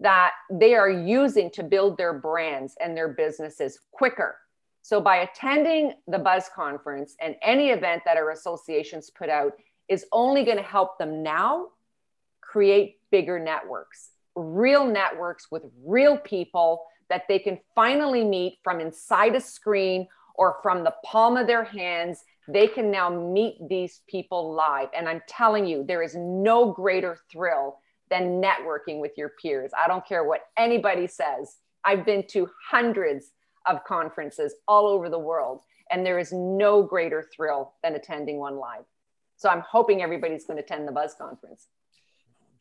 that 0.00 0.32
they 0.50 0.74
are 0.74 0.90
using 0.90 1.50
to 1.50 1.62
build 1.62 1.96
their 1.98 2.14
brands 2.14 2.74
and 2.80 2.96
their 2.96 3.08
businesses 3.08 3.78
quicker. 3.92 4.36
So 4.82 5.00
by 5.00 5.18
attending 5.18 5.94
the 6.08 6.18
Buzz 6.18 6.48
conference 6.54 7.14
and 7.20 7.36
any 7.42 7.68
event 7.68 8.02
that 8.06 8.16
our 8.16 8.30
associations 8.30 9.10
put 9.10 9.28
out 9.28 9.52
is 9.88 10.06
only 10.10 10.44
going 10.44 10.56
to 10.56 10.62
help 10.62 10.98
them 10.98 11.22
now 11.22 11.68
create 12.40 12.98
bigger 13.10 13.38
networks, 13.38 14.10
real 14.34 14.86
networks 14.86 15.50
with 15.50 15.64
real 15.84 16.16
people 16.16 16.82
that 17.10 17.24
they 17.28 17.38
can 17.38 17.58
finally 17.74 18.24
meet 18.24 18.58
from 18.64 18.80
inside 18.80 19.34
a 19.34 19.40
screen 19.40 20.08
or 20.34 20.56
from 20.62 20.82
the 20.82 20.94
palm 21.04 21.36
of 21.36 21.46
their 21.46 21.64
hands. 21.64 22.24
They 22.48 22.66
can 22.66 22.90
now 22.90 23.10
meet 23.10 23.56
these 23.68 24.00
people 24.08 24.54
live. 24.54 24.88
And 24.96 25.08
I'm 25.08 25.22
telling 25.28 25.66
you, 25.66 25.84
there 25.86 26.02
is 26.02 26.16
no 26.16 26.72
greater 26.72 27.18
thrill 27.30 27.78
than 28.10 28.42
networking 28.42 29.00
with 29.00 29.12
your 29.16 29.30
peers. 29.40 29.70
I 29.78 29.88
don't 29.88 30.06
care 30.06 30.24
what 30.24 30.42
anybody 30.56 31.06
says. 31.06 31.56
I've 31.84 32.04
been 32.04 32.24
to 32.28 32.48
hundreds 32.68 33.32
of 33.66 33.84
conferences 33.84 34.54
all 34.68 34.86
over 34.86 35.08
the 35.08 35.18
world, 35.18 35.62
and 35.90 36.04
there 36.04 36.18
is 36.18 36.32
no 36.32 36.82
greater 36.82 37.28
thrill 37.34 37.74
than 37.82 37.94
attending 37.94 38.38
one 38.38 38.56
live. 38.56 38.84
So 39.36 39.48
I'm 39.48 39.62
hoping 39.68 40.02
everybody's 40.02 40.44
going 40.44 40.58
to 40.58 40.62
attend 40.62 40.86
the 40.86 40.92
Buzz 40.92 41.14
conference. 41.14 41.68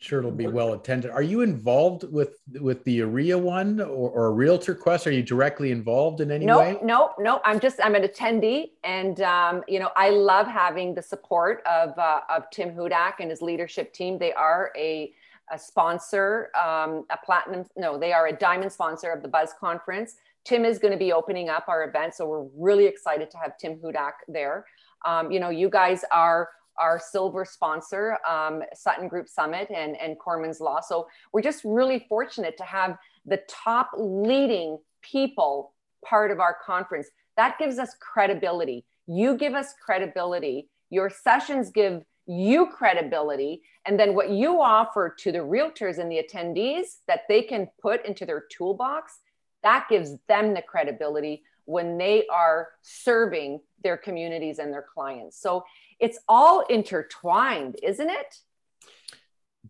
Sure, 0.01 0.19
it'll 0.19 0.31
be 0.31 0.47
well 0.47 0.71
attended. 0.71 1.11
Are 1.11 1.21
you 1.21 1.41
involved 1.41 2.05
with 2.09 2.37
with 2.61 2.81
the 2.85 3.01
OREA 3.01 3.37
one 3.37 3.81
or, 3.81 4.09
or 4.11 4.33
Realtor 4.33 4.73
Quest? 4.73 5.05
Are 5.05 5.11
you 5.11 5.21
directly 5.21 5.71
involved 5.71 6.21
in 6.21 6.31
any 6.31 6.45
nope, 6.45 6.59
way? 6.61 6.71
No, 6.81 7.11
no, 7.17 7.23
no. 7.35 7.41
I'm 7.43 7.59
just 7.59 7.81
I'm 7.83 7.95
an 7.95 8.03
attendee, 8.03 8.69
and 8.85 9.19
um, 9.19 9.61
you 9.67 9.77
know 9.77 9.89
I 9.97 10.11
love 10.11 10.47
having 10.47 10.95
the 10.95 11.01
support 11.01 11.61
of 11.65 11.99
uh, 11.99 12.21
of 12.29 12.49
Tim 12.49 12.73
Hudak 12.73 13.15
and 13.19 13.29
his 13.29 13.41
leadership 13.41 13.91
team. 13.91 14.17
They 14.17 14.31
are 14.31 14.71
a 14.77 15.13
a 15.51 15.59
sponsor, 15.59 16.49
um, 16.59 17.05
a 17.09 17.17
platinum, 17.25 17.65
no, 17.75 17.97
they 17.97 18.13
are 18.13 18.27
a 18.27 18.33
diamond 18.33 18.71
sponsor 18.71 19.11
of 19.11 19.21
the 19.21 19.27
Buzz 19.27 19.53
Conference. 19.59 20.15
Tim 20.45 20.65
is 20.65 20.79
going 20.79 20.91
to 20.91 20.97
be 20.97 21.11
opening 21.11 21.49
up 21.49 21.65
our 21.67 21.83
event. 21.83 22.15
So 22.15 22.25
we're 22.25 22.47
really 22.55 22.85
excited 22.85 23.29
to 23.31 23.37
have 23.37 23.57
Tim 23.57 23.77
Hudak 23.77 24.13
there. 24.27 24.65
Um, 25.05 25.31
you 25.31 25.39
know, 25.39 25.49
you 25.49 25.69
guys 25.69 26.03
are 26.11 26.49
our 26.79 26.99
silver 26.99 27.45
sponsor, 27.45 28.17
um, 28.27 28.63
Sutton 28.73 29.07
Group 29.07 29.27
Summit 29.27 29.69
and, 29.69 29.99
and 29.99 30.17
Cormans 30.17 30.59
Law. 30.59 30.79
So 30.79 31.07
we're 31.33 31.41
just 31.41 31.63
really 31.65 32.05
fortunate 32.07 32.57
to 32.57 32.63
have 32.63 32.97
the 33.25 33.41
top 33.49 33.91
leading 33.97 34.77
people 35.01 35.73
part 36.05 36.31
of 36.31 36.39
our 36.39 36.55
conference. 36.65 37.09
That 37.35 37.57
gives 37.59 37.79
us 37.79 37.95
credibility. 37.99 38.85
You 39.07 39.35
give 39.35 39.53
us 39.53 39.73
credibility. 39.83 40.69
Your 40.89 41.09
sessions 41.09 41.69
give 41.69 42.03
you 42.29 42.67
credibility 42.67 43.63
and 43.85 43.99
then 43.99 44.13
what 44.13 44.29
you 44.29 44.61
offer 44.61 45.09
to 45.17 45.31
the 45.31 45.39
realtors 45.39 45.97
and 45.97 46.11
the 46.11 46.23
attendees 46.23 46.97
that 47.07 47.21
they 47.27 47.41
can 47.41 47.67
put 47.81 48.05
into 48.05 48.23
their 48.23 48.43
toolbox 48.51 49.17
that 49.63 49.87
gives 49.89 50.15
them 50.27 50.53
the 50.53 50.61
credibility 50.61 51.43
when 51.65 51.97
they 51.97 52.27
are 52.27 52.69
serving 52.83 53.59
their 53.83 53.97
communities 53.97 54.59
and 54.59 54.71
their 54.71 54.85
clients. 54.93 55.41
So 55.41 55.65
it's 55.99 56.19
all 56.27 56.61
intertwined 56.69 57.77
isn't 57.81 58.09
it? 58.09 58.37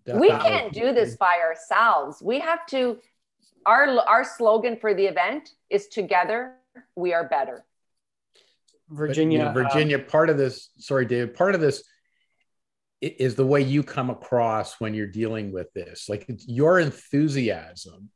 Definitely. 0.05 0.28
we 0.28 0.34
can't 0.36 0.74
do 0.74 0.93
this 0.93 1.16
by 1.16 1.39
ourselves. 1.41 2.22
We 2.22 2.39
have 2.39 2.66
to 2.68 2.99
our 3.66 3.88
our 4.05 4.26
slogan 4.26 4.76
for 4.76 4.93
the 4.93 5.05
event 5.05 5.51
is 5.70 5.88
together 5.88 6.55
we 6.97 7.14
are 7.14 7.24
better. 7.30 7.64
Virginia 8.89 9.39
but, 9.39 9.60
you 9.60 9.64
know, 9.64 9.70
virginia 9.70 9.97
um, 9.97 10.05
part 10.05 10.30
of 10.30 10.38
this 10.38 10.72
sorry 10.78 11.05
david 11.05 11.36
part 11.36 11.53
of 11.55 11.62
this 11.62 11.84
is 13.02 13.36
the 13.36 13.45
way 13.45 13.62
you 13.62 13.84
come 13.84 14.10
across 14.10 14.80
when 14.80 14.93
you're 14.93 15.08
dealing 15.08 15.52
with 15.52 15.72
this. 15.74 16.10
Like 16.10 16.30
your 16.45 16.80
enthusiasm 16.80 18.10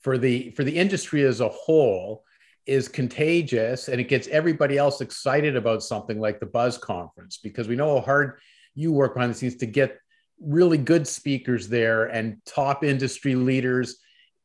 for 0.00 0.18
the 0.18 0.50
for 0.50 0.64
the 0.64 0.76
industry 0.76 1.24
as 1.24 1.40
a 1.40 1.48
whole 1.48 2.24
is 2.66 2.88
contagious 2.88 3.88
and 3.88 4.00
it 4.00 4.08
gets 4.08 4.28
everybody 4.28 4.76
else 4.76 5.00
excited 5.00 5.56
about 5.56 5.82
something 5.82 6.20
like 6.20 6.40
the 6.40 6.46
buzz 6.46 6.76
conference 6.76 7.38
because 7.38 7.68
we 7.68 7.76
know 7.76 7.96
how 7.96 8.04
hard 8.04 8.38
you 8.74 8.92
work 8.92 9.14
behind 9.14 9.32
the 9.32 9.38
scenes 9.38 9.56
to 9.56 9.66
get 9.66 9.98
really 10.40 10.76
good 10.76 11.06
speakers 11.06 11.68
there 11.68 12.04
and 12.06 12.36
top 12.44 12.84
industry 12.84 13.34
leaders 13.34 13.98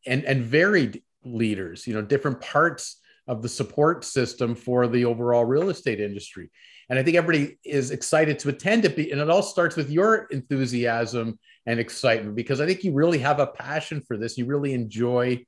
and 0.05 0.23
and 0.23 0.43
varied 0.43 1.03
leaders 1.25 1.85
you 1.85 1.93
know 1.93 2.01
different 2.01 2.39
parts 2.39 3.01
of 3.27 3.41
the 3.41 3.49
support 3.49 4.03
system 4.05 4.55
for 4.55 4.87
the 4.87 5.05
overall 5.05 5.45
real 5.45 5.69
estate 5.69 5.99
industry 5.99 6.49
and 6.91 6.99
I 6.99 7.03
think 7.03 7.15
everybody 7.15 7.57
is 7.63 7.89
excited 7.91 8.37
to 8.39 8.49
attend 8.49 8.83
it. 8.83 8.97
And 8.97 9.21
it 9.21 9.29
all 9.29 9.41
starts 9.41 9.77
with 9.77 9.89
your 9.89 10.25
enthusiasm 10.25 11.39
and 11.65 11.79
excitement 11.79 12.35
because 12.35 12.59
I 12.59 12.65
think 12.65 12.83
you 12.83 12.91
really 12.91 13.19
have 13.19 13.39
a 13.39 13.47
passion 13.47 14.01
for 14.01 14.17
this. 14.17 14.37
You 14.37 14.45
really 14.45 14.73
enjoy 14.73 15.45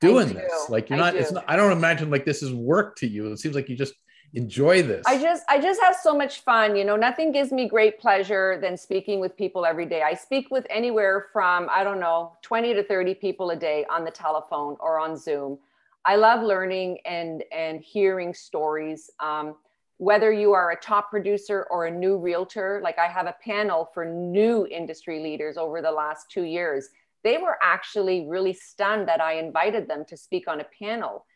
doing 0.00 0.26
do. 0.26 0.34
this. 0.34 0.68
Like 0.68 0.90
you're 0.90 0.98
not, 0.98 1.14
it's 1.14 1.30
not, 1.30 1.44
I 1.46 1.54
don't 1.54 1.70
imagine 1.70 2.10
like 2.10 2.24
this 2.24 2.42
is 2.42 2.52
work 2.52 2.96
to 2.96 3.06
you. 3.06 3.30
It 3.30 3.38
seems 3.38 3.54
like 3.54 3.68
you 3.68 3.76
just 3.76 3.94
enjoy 4.34 4.82
this. 4.82 5.04
I 5.06 5.16
just, 5.16 5.44
I 5.48 5.60
just 5.60 5.80
have 5.80 5.94
so 5.94 6.12
much 6.12 6.40
fun. 6.40 6.74
You 6.74 6.84
know, 6.84 6.96
nothing 6.96 7.30
gives 7.30 7.52
me 7.52 7.68
great 7.68 8.00
pleasure 8.00 8.58
than 8.60 8.76
speaking 8.76 9.20
with 9.20 9.36
people 9.36 9.64
every 9.64 9.86
day. 9.86 10.02
I 10.02 10.14
speak 10.14 10.50
with 10.50 10.66
anywhere 10.70 11.28
from, 11.32 11.68
I 11.70 11.84
don't 11.84 12.00
know, 12.00 12.32
20 12.42 12.74
to 12.74 12.82
30 12.82 13.14
people 13.14 13.50
a 13.50 13.56
day 13.56 13.86
on 13.88 14.04
the 14.04 14.10
telephone 14.10 14.76
or 14.80 14.98
on 14.98 15.16
Zoom. 15.16 15.56
I 16.04 16.16
love 16.16 16.42
learning 16.42 16.98
and, 17.04 17.44
and 17.52 17.80
hearing 17.80 18.34
stories. 18.34 19.08
Um, 19.20 19.54
whether 20.00 20.32
you 20.32 20.54
are 20.54 20.70
a 20.70 20.80
top 20.80 21.10
producer 21.10 21.66
or 21.70 21.84
a 21.84 21.90
new 21.90 22.16
realtor, 22.16 22.80
like 22.82 22.98
I 22.98 23.06
have 23.06 23.26
a 23.26 23.36
panel 23.44 23.90
for 23.92 24.06
new 24.06 24.66
industry 24.66 25.22
leaders 25.22 25.58
over 25.58 25.82
the 25.82 25.90
last 25.90 26.30
two 26.30 26.44
years, 26.44 26.88
they 27.22 27.36
were 27.36 27.58
actually 27.62 28.26
really 28.26 28.54
stunned 28.54 29.08
that 29.08 29.20
I 29.20 29.34
invited 29.34 29.88
them 29.88 30.06
to 30.08 30.16
speak 30.16 30.48
on 30.48 30.62
a 30.62 30.66
panel. 30.82 31.26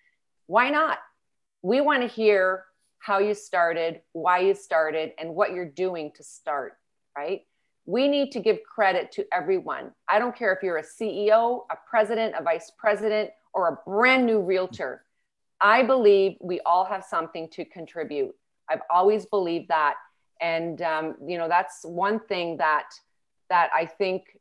Why 0.46 0.70
not? 0.70 0.96
We 1.60 1.82
want 1.82 2.04
to 2.04 2.08
hear 2.08 2.64
how 3.00 3.18
you 3.18 3.34
started, 3.34 4.00
why 4.12 4.38
you 4.38 4.54
started, 4.54 5.12
and 5.18 5.34
what 5.34 5.52
you're 5.52 5.68
doing 5.68 6.10
to 6.16 6.22
start, 6.22 6.78
right? 7.14 7.42
We 7.84 8.08
need 8.08 8.32
to 8.32 8.40
give 8.40 8.60
credit 8.62 9.12
to 9.12 9.26
everyone. 9.30 9.90
I 10.08 10.18
don't 10.18 10.34
care 10.34 10.54
if 10.54 10.62
you're 10.62 10.78
a 10.78 10.82
CEO, 10.82 11.66
a 11.70 11.76
president, 11.86 12.34
a 12.38 12.42
vice 12.42 12.72
president, 12.78 13.28
or 13.52 13.68
a 13.68 13.90
brand 13.90 14.24
new 14.24 14.40
realtor. 14.40 15.04
I 15.60 15.82
believe 15.82 16.38
we 16.40 16.60
all 16.64 16.86
have 16.86 17.04
something 17.04 17.50
to 17.50 17.66
contribute. 17.66 18.34
I've 18.70 18.82
always 18.90 19.26
believed 19.26 19.68
that. 19.68 19.94
And, 20.40 20.80
um, 20.82 21.16
you 21.26 21.38
know, 21.38 21.48
that's 21.48 21.84
one 21.84 22.20
thing 22.20 22.56
that, 22.58 22.86
that 23.50 23.70
I 23.74 23.86
think 23.86 24.38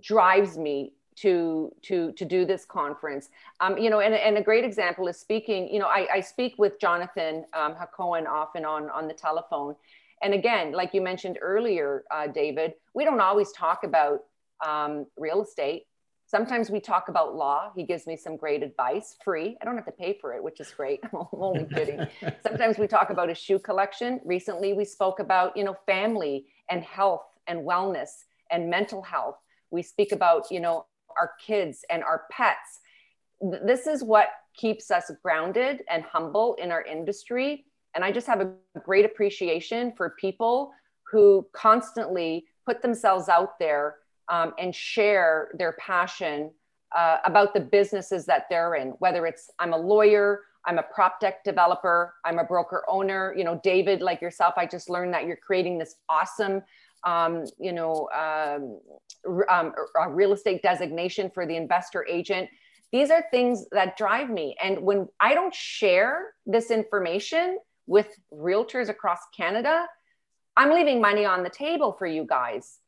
drives 0.00 0.56
me 0.56 0.92
to 1.14 1.70
to 1.82 2.12
to 2.12 2.24
do 2.24 2.44
this 2.44 2.64
conference. 2.64 3.28
Um, 3.60 3.76
you 3.76 3.90
know 3.90 4.00
and, 4.00 4.14
and 4.14 4.38
a 4.38 4.42
great 4.42 4.64
example 4.64 5.08
is 5.08 5.18
speaking 5.18 5.68
you 5.68 5.78
know 5.78 5.86
i, 5.86 6.08
I 6.10 6.20
speak 6.20 6.54
with 6.56 6.80
jonathan 6.80 7.44
um, 7.52 7.74
hacohen 7.74 8.26
off 8.26 8.50
and 8.54 8.64
on 8.64 8.88
on 8.90 9.08
the 9.08 9.14
telephone. 9.14 9.76
And 10.22 10.34
again 10.34 10.72
like 10.72 10.94
you 10.94 11.00
mentioned 11.00 11.38
earlier 11.42 12.04
uh, 12.10 12.28
david 12.28 12.74
we 12.94 13.04
don't 13.04 13.20
always 13.20 13.52
talk 13.52 13.84
about 13.84 14.20
um, 14.66 15.06
real 15.16 15.42
estate 15.42 15.84
sometimes 16.32 16.70
we 16.70 16.80
talk 16.80 17.08
about 17.08 17.36
law. 17.36 17.70
He 17.76 17.84
gives 17.84 18.06
me 18.06 18.16
some 18.16 18.38
great 18.38 18.62
advice 18.62 19.16
free. 19.22 19.58
I 19.60 19.66
don't 19.66 19.76
have 19.76 19.84
to 19.84 19.92
pay 19.92 20.16
for 20.18 20.34
it 20.34 20.42
which 20.42 20.60
is 20.60 20.70
great. 20.70 21.00
I'm 21.12 21.26
only 21.32 21.66
kidding. 21.66 22.00
Sometimes 22.42 22.78
we 22.78 22.86
talk 22.86 23.10
about 23.10 23.30
a 23.30 23.34
shoe 23.34 23.58
collection. 23.58 24.18
Recently 24.24 24.72
we 24.72 24.84
spoke 24.86 25.20
about 25.20 25.56
you 25.56 25.62
know 25.62 25.76
family 25.86 26.46
and 26.70 26.82
health 26.82 27.26
and 27.46 27.60
wellness 27.60 28.10
and 28.50 28.70
mental 28.70 29.02
health. 29.02 29.36
We 29.70 29.82
speak 29.82 30.12
about 30.12 30.50
you 30.50 30.60
know 30.60 30.86
our 31.20 31.32
kids 31.46 31.84
and 31.90 32.02
our 32.02 32.22
pets. 32.30 32.80
This 33.64 33.86
is 33.86 34.02
what 34.02 34.28
keeps 34.56 34.90
us 34.90 35.10
grounded 35.22 35.82
and 35.90 36.02
humble 36.02 36.54
in 36.54 36.72
our 36.72 36.82
industry. 36.82 37.66
And 37.94 38.02
I 38.02 38.10
just 38.10 38.26
have 38.26 38.40
a 38.40 38.54
great 38.82 39.04
appreciation 39.04 39.92
for 39.98 40.16
people 40.18 40.72
who 41.10 41.46
constantly 41.52 42.46
put 42.64 42.80
themselves 42.80 43.28
out 43.28 43.58
there 43.58 43.96
um, 44.28 44.52
and 44.58 44.74
share 44.74 45.50
their 45.58 45.72
passion 45.72 46.50
uh, 46.96 47.18
about 47.24 47.54
the 47.54 47.60
businesses 47.60 48.26
that 48.26 48.46
they're 48.50 48.74
in, 48.74 48.88
whether 48.98 49.26
it's 49.26 49.50
I'm 49.58 49.72
a 49.72 49.78
lawyer, 49.78 50.40
I'm 50.66 50.78
a 50.78 50.84
prop 50.94 51.20
tech 51.20 51.42
developer, 51.42 52.14
I'm 52.24 52.38
a 52.38 52.44
broker 52.44 52.84
owner. 52.88 53.34
You 53.36 53.44
know, 53.44 53.60
David, 53.64 54.02
like 54.02 54.20
yourself, 54.20 54.54
I 54.56 54.66
just 54.66 54.90
learned 54.90 55.14
that 55.14 55.26
you're 55.26 55.36
creating 55.36 55.78
this 55.78 55.96
awesome 56.08 56.62
um, 57.04 57.44
you 57.58 57.72
know, 57.72 58.08
um, 58.14 58.80
um, 59.48 59.74
real 60.10 60.32
estate 60.32 60.62
designation 60.62 61.30
for 61.32 61.46
the 61.46 61.56
investor 61.56 62.06
agent. 62.08 62.48
These 62.92 63.10
are 63.10 63.24
things 63.30 63.66
that 63.72 63.96
drive 63.96 64.30
me. 64.30 64.56
And 64.62 64.80
when 64.80 65.08
I 65.18 65.34
don't 65.34 65.54
share 65.54 66.34
this 66.46 66.70
information 66.70 67.58
with 67.86 68.08
realtors 68.32 68.88
across 68.88 69.20
Canada, 69.36 69.86
I'm 70.56 70.70
leaving 70.70 71.00
money 71.00 71.24
on 71.24 71.42
the 71.42 71.50
table 71.50 71.96
for 71.98 72.06
you 72.06 72.26
guys. 72.26 72.78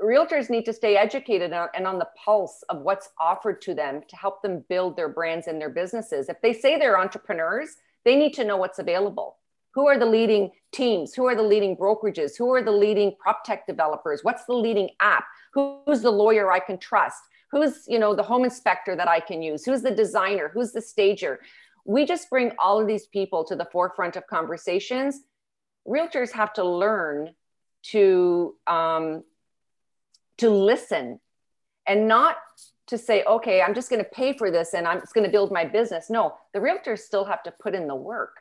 Realtors 0.00 0.50
need 0.50 0.64
to 0.66 0.72
stay 0.72 0.96
educated 0.96 1.52
and 1.52 1.86
on 1.86 1.98
the 1.98 2.08
pulse 2.22 2.62
of 2.68 2.82
what's 2.82 3.08
offered 3.18 3.62
to 3.62 3.74
them 3.74 4.02
to 4.08 4.16
help 4.16 4.42
them 4.42 4.64
build 4.68 4.96
their 4.96 5.08
brands 5.08 5.46
and 5.46 5.60
their 5.60 5.70
businesses. 5.70 6.28
If 6.28 6.40
they 6.42 6.52
say 6.52 6.78
they're 6.78 6.98
entrepreneurs, 6.98 7.76
they 8.04 8.14
need 8.14 8.34
to 8.34 8.44
know 8.44 8.58
what's 8.58 8.78
available. 8.78 9.36
Who 9.74 9.86
are 9.88 9.98
the 9.98 10.06
leading 10.06 10.52
teams? 10.72 11.14
Who 11.14 11.26
are 11.26 11.34
the 11.34 11.42
leading 11.42 11.76
brokerages? 11.76 12.36
Who 12.36 12.52
are 12.52 12.62
the 12.62 12.72
leading 12.72 13.14
prop 13.18 13.44
tech 13.44 13.66
developers? 13.66 14.20
What's 14.22 14.44
the 14.44 14.54
leading 14.54 14.90
app? 15.00 15.24
Who's 15.52 16.02
the 16.02 16.10
lawyer 16.10 16.52
I 16.52 16.60
can 16.60 16.78
trust? 16.78 17.22
Who's, 17.50 17.84
you 17.86 17.98
know, 17.98 18.14
the 18.14 18.22
home 18.22 18.44
inspector 18.44 18.96
that 18.96 19.08
I 19.08 19.20
can 19.20 19.42
use? 19.42 19.64
Who's 19.64 19.82
the 19.82 19.90
designer? 19.90 20.50
Who's 20.52 20.72
the 20.72 20.80
stager? 20.80 21.40
We 21.84 22.04
just 22.04 22.28
bring 22.28 22.52
all 22.58 22.80
of 22.80 22.86
these 22.86 23.06
people 23.06 23.44
to 23.44 23.56
the 23.56 23.66
forefront 23.66 24.16
of 24.16 24.26
conversations. 24.26 25.20
Realtors 25.86 26.32
have 26.32 26.52
to 26.54 26.64
learn 26.64 27.34
to 27.90 28.56
um, 28.66 29.22
to 30.38 30.50
listen 30.50 31.20
and 31.86 32.08
not 32.08 32.36
to 32.88 32.98
say, 32.98 33.24
okay, 33.24 33.62
I'm 33.62 33.74
just 33.74 33.90
going 33.90 34.02
to 34.02 34.10
pay 34.10 34.32
for 34.32 34.50
this 34.50 34.74
and 34.74 34.86
I'm 34.86 35.00
just 35.00 35.14
going 35.14 35.24
to 35.26 35.30
build 35.30 35.50
my 35.50 35.64
business. 35.64 36.08
No, 36.08 36.34
the 36.52 36.60
realtors 36.60 37.00
still 37.00 37.24
have 37.24 37.42
to 37.44 37.50
put 37.50 37.74
in 37.74 37.88
the 37.88 37.96
work, 37.96 38.40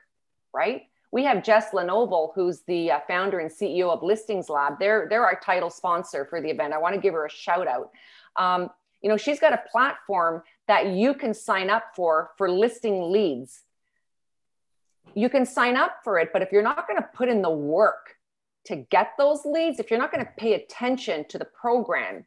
right? 0.54 0.84
we 1.16 1.24
have 1.24 1.44
Jess 1.44 1.72
Lenouvel, 1.72 2.34
who's 2.36 2.64
the 2.68 2.92
uh, 2.92 3.00
founder 3.08 3.40
and 3.40 3.50
CEO 3.50 3.90
of 3.90 4.04
Listings 4.04 4.50
Lab. 4.50 4.80
They're, 4.80 5.08
they're 5.10 5.24
our 5.24 5.40
title 5.40 5.70
sponsor 5.70 6.26
for 6.26 6.42
the 6.42 6.50
event. 6.50 6.74
I 6.74 6.78
want 6.78 6.94
to 6.94 7.00
give 7.00 7.14
her 7.14 7.26
a 7.26 7.30
shout 7.30 7.70
out. 7.70 7.92
Um, 8.36 8.70
you 9.02 9.08
know, 9.08 9.16
she's 9.16 9.40
got 9.40 9.54
a 9.54 9.64
platform 9.72 10.44
that 10.68 10.88
you 10.88 11.14
can 11.14 11.34
sign 11.34 11.70
up 11.70 11.96
for 11.96 12.32
for 12.38 12.52
listing 12.52 13.14
leads. 13.14 13.62
You 15.14 15.30
can 15.30 15.46
sign 15.46 15.78
up 15.78 16.00
for 16.04 16.20
it, 16.20 16.32
but 16.34 16.42
if 16.42 16.52
you're 16.52 16.62
not 16.62 16.86
going 16.86 16.98
to 16.98 17.08
put 17.14 17.30
in 17.30 17.42
the 17.42 17.50
work 17.50 18.15
to 18.66 18.78
get 18.78 19.14
those 19.18 19.46
leads, 19.46 19.80
if 19.80 19.90
you're 19.90 20.00
not 20.00 20.12
going 20.12 20.26
to 20.26 20.32
pay 20.38 20.54
attention 20.54 21.26
to 21.30 21.38
the 21.38 21.46
program 21.46 22.26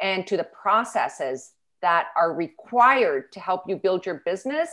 and 0.00 0.26
to 0.26 0.36
the 0.36 0.44
processes 0.44 1.52
that 1.82 2.06
are 2.16 2.32
required 2.32 3.30
to 3.32 3.40
help 3.40 3.64
you 3.68 3.76
build 3.76 4.06
your 4.06 4.22
business, 4.24 4.70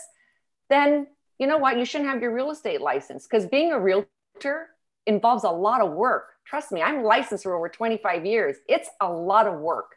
then 0.70 1.08
you 1.38 1.48
know 1.48 1.58
what? 1.58 1.78
You 1.78 1.86
shouldn't 1.86 2.10
have 2.10 2.22
your 2.22 2.34
real 2.34 2.52
estate 2.52 2.82
license 2.82 3.28
because 3.28 3.46
being 3.46 3.72
a 3.72 3.80
realtor 3.80 4.70
involves 5.06 5.44
a 5.44 5.50
lot 5.50 5.82
of 5.82 5.92
work. 5.94 6.30
Trust 6.46 6.72
me, 6.72 6.82
I'm 6.82 7.04
licensed 7.04 7.44
for 7.44 7.56
over 7.56 7.68
25 7.68 8.26
years. 8.26 8.58
It's 8.68 8.90
a 9.02 9.12
lot 9.12 9.48
of 9.48 9.60
work. 9.60 9.96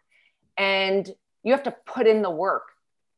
And 0.57 1.09
you 1.43 1.53
have 1.53 1.63
to 1.65 1.77
put 1.87 2.07
in 2.07 2.23
the 2.23 2.31
work. 2.31 2.63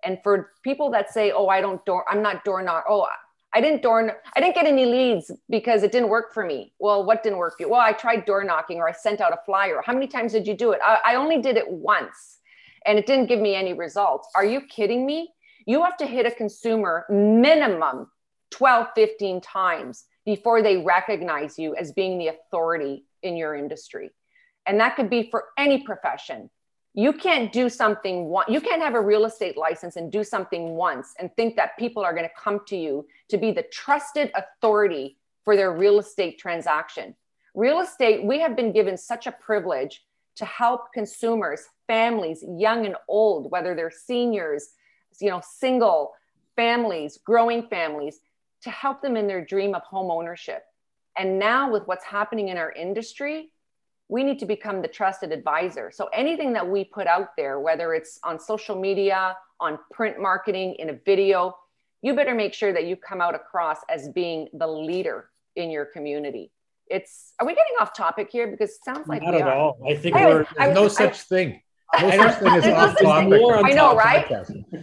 And 0.05 0.19
for 0.23 0.53
people 0.63 0.91
that 0.91 1.13
say, 1.13 1.33
oh, 1.33 1.47
I 1.49 1.61
don't 1.61 1.85
door, 1.85 2.05
I'm 2.09 2.23
not 2.23 2.45
door 2.45 2.63
knock. 2.63 2.85
Oh, 2.89 3.07
I 3.55 3.61
didn't 3.61 3.83
door, 3.83 4.21
I 4.35 4.41
didn't 4.41 4.55
get 4.55 4.67
any 4.67 4.85
leads 4.85 5.31
because 5.49 5.83
it 5.83 5.93
didn't 5.93 6.09
work 6.09 6.35
for 6.35 6.45
me. 6.45 6.73
Well, 6.79 7.05
what 7.05 7.23
didn't 7.23 7.39
work 7.39 7.57
for 7.57 7.63
you? 7.63 7.71
Well, 7.71 7.81
I 7.81 7.93
tried 7.93 8.25
door 8.25 8.45
knocking 8.45 8.79
or 8.79 8.89
I 8.89 8.93
sent 8.93 9.21
out 9.21 9.33
a 9.33 9.39
flyer. 9.47 9.83
How 9.85 9.93
many 9.93 10.07
times 10.07 10.33
did 10.33 10.47
you 10.47 10.55
do 10.55 10.73
it? 10.73 10.81
I, 10.85 10.99
I 11.07 11.15
only 11.15 11.41
did 11.41 11.57
it 11.57 11.71
once 11.71 12.39
and 12.87 12.99
it 12.99 13.07
didn't 13.07 13.27
give 13.27 13.41
me 13.41 13.55
any 13.55 13.73
results. 13.73 14.29
Are 14.35 14.45
you 14.45 14.61
kidding 14.61 15.07
me? 15.07 15.31
You 15.67 15.83
have 15.83 15.97
to 15.99 16.07
hit 16.07 16.27
a 16.27 16.31
consumer 16.31 17.07
minimum 17.11 18.09
12, 18.51 18.89
15 18.95 19.41
times 19.41 20.05
before 20.25 20.63
they 20.63 20.79
recognize 20.79 21.59
you 21.59 21.75
as 21.77 21.93
being 21.93 22.19
the 22.19 22.29
authority 22.29 23.05
in 23.23 23.37
your 23.37 23.55
industry. 23.55 24.11
And 24.67 24.81
that 24.81 24.97
could 24.97 25.11
be 25.11 25.29
for 25.31 25.45
any 25.57 25.83
profession. 25.83 26.51
You 26.99 27.13
can't 27.13 27.53
do 27.53 27.69
something 27.69 28.25
one, 28.31 28.47
you 28.49 28.59
can't 28.59 28.81
have 28.81 28.95
a 28.95 29.01
real 29.01 29.27
estate 29.27 29.59
license 29.59 29.97
and 29.97 30.11
do 30.11 30.25
something 30.25 30.71
once 30.71 31.15
and 31.19 31.31
think 31.37 31.55
that 31.57 31.77
people 31.79 32.03
are 32.03 32.15
going 32.15 32.25
to 32.25 32.41
come 32.43 32.61
to 32.69 32.77
you 32.77 33.07
to 33.29 33.37
be 33.37 33.53
the 33.53 33.65
trusted 33.65 34.33
authority 34.35 35.19
for 35.45 35.57
their 35.57 35.73
real 35.73 35.99
estate 35.99 36.39
transaction. 36.39 37.15
Real 37.55 37.81
estate, 37.81 38.25
we 38.25 38.41
have 38.41 38.57
been 38.57 38.73
given 38.73 38.97
such 38.97 39.27
a 39.27 39.33
privilege 39.33 40.05
to 40.37 40.47
help 40.47 40.91
consumers, 40.95 41.65
families, 41.87 42.43
young 42.49 42.87
and 42.87 42.97
old, 43.09 43.51
whether 43.51 43.75
they're 43.75 43.91
seniors, 43.91 44.71
you 45.21 45.29
know, 45.29 45.43
single 45.45 46.15
families, 46.57 47.19
growing 47.23 47.69
families, 47.69 48.21
to 48.63 48.71
help 48.71 49.03
them 49.03 49.19
in 49.19 49.27
their 49.27 49.45
dream 49.45 49.75
of 49.75 49.83
home 49.83 50.11
ownership. 50.11 50.65
And 51.19 51.39
now, 51.39 51.71
with 51.71 51.87
what's 51.87 52.05
happening 52.07 52.49
in 52.49 52.57
our 52.57 52.73
industry, 52.73 53.51
we 54.09 54.23
need 54.23 54.39
to 54.39 54.47
become 54.47 54.83
the 54.83 54.89
trusted 54.89 55.33
advisor. 55.33 55.91
So, 55.93 56.09
anything 56.13 56.53
that 56.53 56.67
we 56.67 56.85
put 56.85 57.07
out 57.07 57.31
there, 57.37 57.61
whether 57.61 57.95
it's 57.95 58.19
on 58.23 58.39
social 58.39 58.79
media, 58.81 59.37
on 59.61 59.79
print 59.93 60.21
marketing, 60.21 60.77
in 60.79 60.91
a 60.91 60.99
video, 61.05 61.57
you 62.03 62.15
better 62.15 62.35
make 62.35 62.55
sure 62.55 62.73
that 62.73 62.85
you 62.87 62.97
come 62.97 63.21
out 63.21 63.35
across 63.35 63.79
as 63.89 64.09
being 64.11 64.49
the 64.53 64.67
leader 64.67 65.31
in 65.57 65.71
your 65.71 65.87
community. 65.87 66.53
It's 66.89 67.33
are 67.41 67.47
we 67.47 67.55
getting 67.55 67.73
off 67.81 67.95
topic 67.97 68.29
here? 68.31 68.47
Because 68.47 68.71
it 68.71 68.85
sounds 68.85 69.09
like 69.09 69.23
not 69.23 69.35
we 69.35 69.41
at 69.41 69.49
are. 69.49 69.55
all. 69.55 69.79
I 69.89 69.97
think 69.97 70.15
we're 70.15 70.47
no 70.73 70.89
such 70.89 71.11
I, 71.11 71.13
thing. 71.15 71.63
No 72.01 72.11
such 72.11 72.39
thing 72.41 72.49
as 72.49 72.67
off 72.67 72.99
topic. 73.01 73.41
I 73.65 73.73
know, 73.73 73.97
right? 73.97 74.27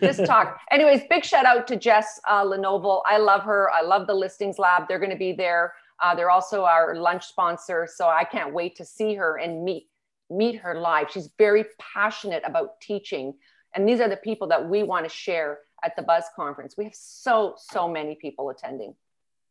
this 0.02 0.18
talk. 0.26 0.60
Anyways, 0.72 1.02
big 1.10 1.24
shout 1.24 1.46
out 1.46 1.68
to 1.68 1.76
Jess 1.76 2.20
uh, 2.28 2.44
Lenouvel. 2.44 3.02
I 3.06 3.18
love 3.18 3.44
her. 3.44 3.70
I 3.72 3.82
love 3.82 4.08
the 4.08 4.14
listings 4.14 4.58
lab. 4.58 4.88
They're 4.88 5.00
going 5.00 5.12
to 5.12 5.18
be 5.18 5.34
there. 5.34 5.74
Uh, 6.04 6.14
they're 6.14 6.30
also 6.30 6.66
our 6.66 6.96
lunch 6.96 7.26
sponsor, 7.26 7.88
so 7.90 8.10
I 8.10 8.26
can't 8.26 8.54
wait 8.54 8.76
to 8.76 8.86
see 8.86 9.16
her 9.16 9.38
and 9.38 9.64
meet 9.64 9.88
meet 10.30 10.56
her 10.58 10.76
live. 10.76 11.08
She's 11.10 11.30
very 11.38 11.66
passionate 11.80 12.44
about 12.46 12.82
teaching, 12.82 13.34
and 13.74 13.88
these 13.88 14.02
are 14.02 14.10
the 14.10 14.18
people 14.18 14.50
that 14.50 14.68
we 14.68 14.84
want 14.84 15.06
to 15.06 15.10
share 15.10 15.60
at 15.82 15.96
the 15.96 16.02
Buzz 16.02 16.26
conference. 16.36 16.76
We 16.78 16.84
have 16.84 16.96
so 16.96 17.56
so 17.58 17.88
many 17.88 18.18
people 18.22 18.50
attending. 18.50 18.96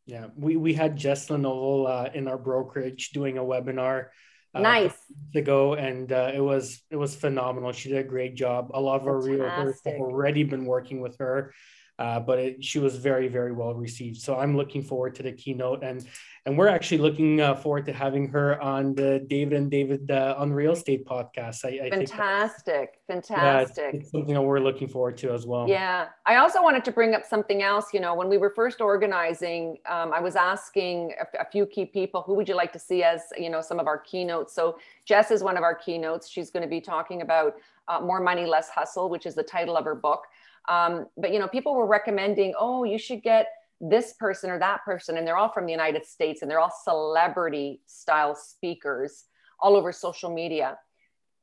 Yeah, 0.05 0.27
we 0.35 0.55
we 0.55 0.75
had 0.75 0.95
Jess 0.95 1.29
Lenouvel 1.29 1.89
uh, 1.89 2.09
in 2.13 2.27
our 2.27 2.37
brokerage 2.37 3.09
doing 3.09 3.39
a 3.39 3.43
webinar 3.43 4.09
uh, 4.53 4.61
nice 4.61 4.97
ago, 5.33 5.73
and 5.73 6.11
uh, 6.11 6.31
it 6.35 6.41
was 6.41 6.83
it 6.91 6.97
was 6.97 7.15
phenomenal. 7.15 7.71
She 7.71 7.89
did 7.89 7.97
a 7.97 8.03
great 8.03 8.35
job. 8.35 8.69
A 8.75 8.79
lot 8.79 9.01
of 9.01 9.07
our 9.07 9.19
realtors 9.21 9.77
have 9.85 9.95
already 9.95 10.43
been 10.43 10.65
working 10.65 11.01
with 11.01 11.17
her. 11.17 11.53
Uh, 11.99 12.19
but 12.19 12.39
it, 12.39 12.63
she 12.63 12.79
was 12.79 12.97
very 12.97 13.27
very 13.27 13.51
well 13.51 13.73
received. 13.73 14.17
So 14.17 14.37
I'm 14.37 14.57
looking 14.57 14.81
forward 14.81 15.15
to 15.15 15.23
the 15.23 15.31
keynote, 15.31 15.83
and 15.83 16.05
and 16.45 16.57
we're 16.57 16.67
actually 16.67 16.97
looking 16.97 17.39
uh, 17.39 17.55
forward 17.55 17.85
to 17.85 17.93
having 17.93 18.27
her 18.29 18.61
on 18.61 18.95
the 18.95 19.25
David 19.27 19.53
and 19.53 19.71
David 19.71 20.11
uh, 20.11 20.35
on 20.37 20.51
Real 20.51 20.73
Estate 20.73 21.05
podcast. 21.05 21.63
I, 21.63 21.85
I 21.85 21.89
fantastic, 21.89 22.99
think 23.07 23.25
fantastic. 23.25 23.77
Yeah, 23.77 23.89
it's, 23.89 24.03
it's 24.03 24.11
something 24.11 24.33
that 24.33 24.41
we're 24.41 24.59
looking 24.59 24.87
forward 24.87 25.17
to 25.19 25.31
as 25.31 25.45
well. 25.45 25.69
Yeah, 25.69 26.07
I 26.25 26.37
also 26.37 26.61
wanted 26.61 26.83
to 26.85 26.91
bring 26.91 27.13
up 27.13 27.25
something 27.25 27.61
else. 27.61 27.93
You 27.93 27.99
know, 27.99 28.15
when 28.15 28.27
we 28.27 28.37
were 28.37 28.49
first 28.49 28.81
organizing, 28.81 29.77
um, 29.89 30.11
I 30.13 30.19
was 30.19 30.35
asking 30.35 31.13
a, 31.21 31.43
a 31.43 31.45
few 31.45 31.65
key 31.65 31.85
people, 31.85 32.23
who 32.23 32.33
would 32.33 32.49
you 32.49 32.55
like 32.55 32.73
to 32.73 32.79
see 32.79 33.03
as 33.03 33.21
you 33.37 33.49
know 33.49 33.61
some 33.61 33.79
of 33.79 33.87
our 33.87 33.99
keynotes? 33.99 34.53
So 34.53 34.77
Jess 35.05 35.31
is 35.31 35.43
one 35.43 35.57
of 35.57 35.63
our 35.63 35.75
keynotes. 35.75 36.27
She's 36.27 36.49
going 36.49 36.63
to 36.63 36.69
be 36.69 36.81
talking 36.81 37.21
about 37.21 37.55
uh, 37.87 37.99
more 37.99 38.19
money, 38.19 38.45
less 38.45 38.69
hustle, 38.69 39.09
which 39.09 39.25
is 39.25 39.35
the 39.35 39.43
title 39.43 39.77
of 39.77 39.85
her 39.85 39.95
book. 39.95 40.25
Um, 40.69 41.07
but 41.17 41.31
you 41.31 41.39
know, 41.39 41.47
people 41.47 41.75
were 41.75 41.85
recommending, 41.85 42.53
oh, 42.57 42.83
you 42.83 42.97
should 42.97 43.21
get 43.21 43.47
this 43.81 44.13
person 44.13 44.49
or 44.49 44.59
that 44.59 44.83
person, 44.85 45.17
and 45.17 45.27
they're 45.27 45.37
all 45.37 45.51
from 45.51 45.65
the 45.65 45.71
United 45.71 46.05
States, 46.05 46.41
and 46.41 46.49
they're 46.49 46.59
all 46.59 46.73
celebrity 46.83 47.81
style 47.85 48.35
speakers 48.35 49.25
all 49.59 49.75
over 49.75 49.91
social 49.91 50.33
media. 50.33 50.77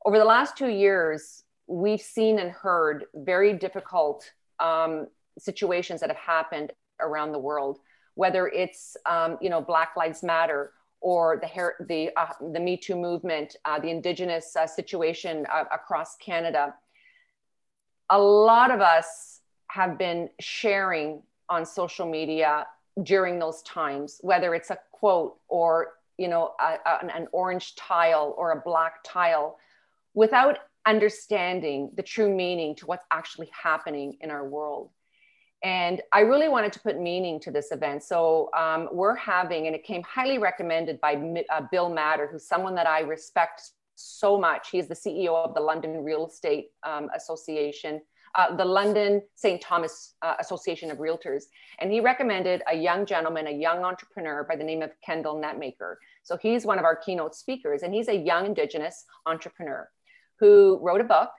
Over 0.05 0.17
the 0.17 0.25
last 0.25 0.57
two 0.57 0.69
years, 0.69 1.43
we've 1.67 2.01
seen 2.01 2.39
and 2.39 2.51
heard 2.51 3.05
very 3.13 3.53
difficult 3.53 4.29
um, 4.59 5.07
situations 5.37 6.01
that 6.01 6.09
have 6.09 6.17
happened 6.17 6.71
around 6.99 7.31
the 7.31 7.39
world, 7.39 7.79
whether 8.15 8.47
it's 8.47 8.97
um, 9.07 9.37
you 9.41 9.49
know 9.49 9.61
Black 9.61 9.91
Lives 9.95 10.23
Matter 10.23 10.73
or 10.99 11.37
the 11.41 11.47
hair, 11.47 11.75
the 11.87 12.09
uh, 12.15 12.33
the 12.53 12.59
Me 12.59 12.77
Too 12.77 12.95
movement, 12.95 13.55
uh, 13.65 13.79
the 13.79 13.89
Indigenous 13.89 14.55
uh, 14.55 14.65
situation 14.65 15.45
uh, 15.51 15.65
across 15.71 16.15
Canada 16.17 16.73
a 18.11 18.19
lot 18.19 18.71
of 18.71 18.81
us 18.81 19.39
have 19.67 19.97
been 19.97 20.29
sharing 20.39 21.23
on 21.49 21.65
social 21.65 22.05
media 22.05 22.67
during 23.03 23.39
those 23.39 23.61
times, 23.63 24.19
whether 24.21 24.53
it's 24.53 24.69
a 24.69 24.77
quote 24.91 25.37
or 25.47 25.93
you 26.17 26.27
know 26.27 26.51
a, 26.59 26.75
a, 26.85 27.15
an 27.15 27.27
orange 27.31 27.75
tile 27.75 28.35
or 28.37 28.51
a 28.51 28.61
black 28.61 28.95
tile, 29.03 29.57
without 30.13 30.59
understanding 30.85 31.89
the 31.95 32.03
true 32.03 32.29
meaning 32.29 32.75
to 32.75 32.85
what's 32.85 33.05
actually 33.11 33.49
happening 33.51 34.17
in 34.21 34.29
our 34.29 34.47
world. 34.47 34.89
And 35.63 36.01
I 36.11 36.21
really 36.21 36.49
wanted 36.49 36.73
to 36.73 36.79
put 36.79 36.99
meaning 36.99 37.39
to 37.41 37.51
this 37.51 37.71
event. 37.71 38.01
So 38.01 38.49
um, 38.57 38.89
we're 38.91 39.15
having, 39.15 39.67
and 39.67 39.75
it 39.75 39.83
came 39.83 40.01
highly 40.01 40.39
recommended 40.39 40.99
by 40.99 41.43
uh, 41.51 41.61
Bill 41.71 41.87
Matter, 41.87 42.27
who's 42.27 42.47
someone 42.47 42.73
that 42.75 42.87
I 42.87 43.01
respect 43.01 43.61
so 44.01 44.37
much. 44.37 44.69
He 44.71 44.79
is 44.79 44.87
the 44.87 44.95
CEO 44.95 45.33
of 45.35 45.53
the 45.53 45.61
London 45.61 46.03
Real 46.03 46.27
Estate 46.27 46.67
um, 46.83 47.09
Association, 47.15 48.01
uh, 48.35 48.55
the 48.55 48.65
London 48.65 49.21
St. 49.35 49.61
Thomas 49.61 50.15
uh, 50.21 50.35
Association 50.39 50.91
of 50.91 50.97
Realtors. 50.97 51.43
And 51.79 51.91
he 51.91 51.99
recommended 51.99 52.61
a 52.71 52.75
young 52.75 53.05
gentleman, 53.05 53.47
a 53.47 53.51
young 53.51 53.83
entrepreneur 53.83 54.45
by 54.47 54.55
the 54.55 54.63
name 54.63 54.81
of 54.81 54.91
Kendall 55.05 55.35
Netmaker. 55.35 55.95
So 56.23 56.37
he's 56.37 56.65
one 56.65 56.79
of 56.79 56.85
our 56.85 56.95
keynote 56.95 57.35
speakers, 57.35 57.83
and 57.83 57.93
he's 57.93 58.07
a 58.07 58.15
young 58.15 58.45
Indigenous 58.45 59.05
entrepreneur 59.25 59.89
who 60.39 60.79
wrote 60.81 61.01
a 61.01 61.05
book, 61.05 61.29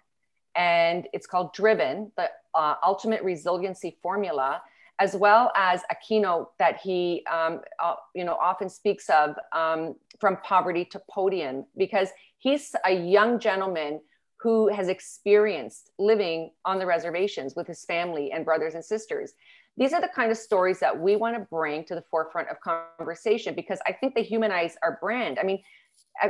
and 0.54 1.08
it's 1.12 1.26
called 1.26 1.54
Driven, 1.54 2.12
the 2.16 2.28
uh, 2.54 2.74
Ultimate 2.84 3.22
Resiliency 3.22 3.98
Formula 4.02 4.62
as 5.02 5.16
well 5.16 5.50
as 5.56 5.82
a 5.90 5.96
keynote 6.06 6.56
that 6.60 6.78
he 6.80 7.24
um, 7.28 7.60
uh, 7.82 7.94
you 8.14 8.24
know 8.24 8.34
often 8.34 8.68
speaks 8.68 9.10
of 9.10 9.34
um, 9.52 9.96
from 10.20 10.36
poverty 10.44 10.84
to 10.84 11.02
podium 11.10 11.64
because 11.76 12.10
he's 12.38 12.74
a 12.86 12.92
young 12.92 13.40
gentleman 13.40 14.00
who 14.40 14.68
has 14.68 14.88
experienced 14.88 15.90
living 15.98 16.52
on 16.64 16.78
the 16.78 16.86
reservations 16.86 17.54
with 17.56 17.66
his 17.66 17.84
family 17.84 18.30
and 18.30 18.44
brothers 18.44 18.74
and 18.74 18.84
sisters. 18.84 19.32
These 19.76 19.92
are 19.92 20.00
the 20.00 20.14
kind 20.14 20.30
of 20.30 20.38
stories 20.38 20.78
that 20.80 20.96
we 20.96 21.16
want 21.16 21.34
to 21.36 21.46
bring 21.50 21.84
to 21.86 21.96
the 21.96 22.04
forefront 22.08 22.48
of 22.48 22.56
conversation 22.60 23.54
because 23.54 23.80
i 23.86 23.92
think 23.92 24.14
they 24.14 24.22
humanize 24.22 24.76
our 24.84 24.98
brand. 25.00 25.38
I 25.40 25.42
mean 25.42 25.60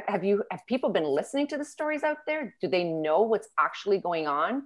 have 0.07 0.25
you 0.25 0.45
have 0.51 0.64
people 0.66 0.91
been 0.91 1.05
listening 1.05 1.47
to 1.49 1.59
the 1.59 1.64
stories 1.64 2.03
out 2.05 2.18
there? 2.27 2.55
Do 2.62 2.68
they 2.68 2.85
know 2.85 3.23
what's 3.23 3.49
actually 3.59 3.99
going 3.99 4.27
on 4.27 4.62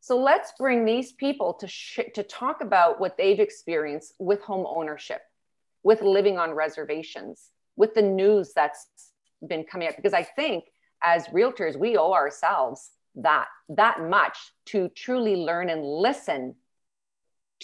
so 0.00 0.18
let's 0.18 0.52
bring 0.58 0.84
these 0.84 1.12
people 1.12 1.54
to, 1.54 1.66
sh- 1.66 2.00
to 2.14 2.22
talk 2.22 2.60
about 2.60 3.00
what 3.00 3.16
they've 3.16 3.40
experienced 3.40 4.14
with 4.18 4.40
home 4.40 4.66
ownership, 4.68 5.20
with 5.82 6.02
living 6.02 6.38
on 6.38 6.52
reservations, 6.52 7.50
with 7.76 7.94
the 7.94 8.02
news 8.02 8.52
that's 8.54 8.86
been 9.46 9.64
coming 9.64 9.88
up. 9.88 9.96
Because 9.96 10.14
I 10.14 10.22
think 10.22 10.64
as 11.02 11.26
realtors, 11.28 11.78
we 11.78 11.96
owe 11.96 12.12
ourselves 12.12 12.90
that, 13.16 13.46
that 13.70 14.00
much 14.00 14.38
to 14.66 14.88
truly 14.90 15.36
learn 15.36 15.70
and 15.70 15.84
listen 15.84 16.54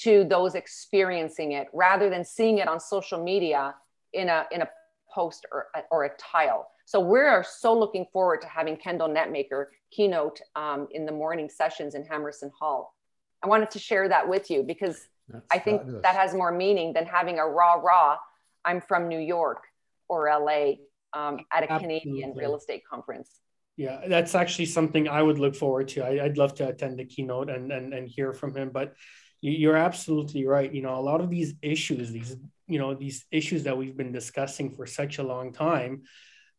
to 0.01 0.25
those 0.25 0.55
experiencing 0.55 1.53
it 1.53 1.69
rather 1.73 2.09
than 2.09 2.25
seeing 2.25 2.59
it 2.59 2.69
on 2.69 2.81
social 2.81 3.23
media 3.23 3.75
in 4.13 4.29
a, 4.29 4.47
in 4.51 4.63
a 4.63 4.69
post 5.13 5.47
or, 5.53 5.67
or 5.91 6.05
a 6.05 6.11
tile. 6.17 6.69
So 6.93 7.01
we 7.01 7.21
are 7.21 7.43
so 7.43 7.73
looking 7.73 8.05
forward 8.13 8.43
to 8.43 8.47
having 8.47 8.77
Kendall 8.77 9.09
Netmaker 9.09 9.69
keynote 9.91 10.43
um, 10.55 10.89
in 10.91 11.07
the 11.07 11.13
morning 11.13 11.49
sessions 11.49 11.95
in 11.95 12.05
Hammerson 12.05 12.51
Hall. 12.61 12.95
I 13.43 13.47
wanted 13.47 13.71
to 13.71 13.79
share 13.79 14.11
that 14.11 14.29
with 14.29 14.51
you 14.51 14.63
because 14.63 15.09
That's 15.27 15.47
I 15.51 15.59
think 15.59 15.81
fabulous. 15.81 16.03
that 16.03 16.17
has 16.17 16.35
more 16.35 16.53
meaning 16.53 16.93
than 16.93 17.07
having 17.07 17.39
a 17.39 17.47
raw 17.47 17.77
raw. 17.77 18.19
I'm 18.63 18.83
from 18.83 19.09
New 19.09 19.19
York 19.19 19.65
or 20.07 20.29
LA 20.29 20.73
um, 21.15 21.39
at 21.51 21.63
a 21.63 21.73
Absolutely. 21.73 22.01
Canadian 22.01 22.35
real 22.37 22.57
estate 22.57 22.83
conference. 22.87 23.41
Yeah, 23.79 24.07
that's 24.07 24.35
actually 24.35 24.67
something 24.67 25.09
I 25.09 25.23
would 25.23 25.39
look 25.39 25.57
forward 25.57 25.89
to. 25.89 26.05
I, 26.05 26.23
would 26.25 26.37
love 26.37 26.55
to 26.57 26.69
attend 26.69 26.99
the 26.99 27.07
keynote 27.07 27.49
and, 27.49 27.73
and 27.73 27.95
and 27.95 28.07
hear 28.07 28.35
from 28.35 28.55
him. 28.55 28.69
But 28.69 28.93
you're 29.41 29.79
absolutely 29.79 30.45
right. 30.45 30.71
You 30.71 30.83
know, 30.83 30.99
a 30.99 31.01
lot 31.01 31.23
of 31.23 31.31
these 31.31 31.55
issues, 31.63 32.13
these 32.13 32.37
you 32.67 32.79
know, 32.79 32.93
these 32.93 33.25
issues 33.31 33.63
that 33.63 33.79
we've 33.79 33.97
been 33.97 34.13
discussing 34.13 34.77
for 34.77 34.85
such 34.85 35.17
a 35.17 35.23
long 35.23 35.55
time, 35.55 36.03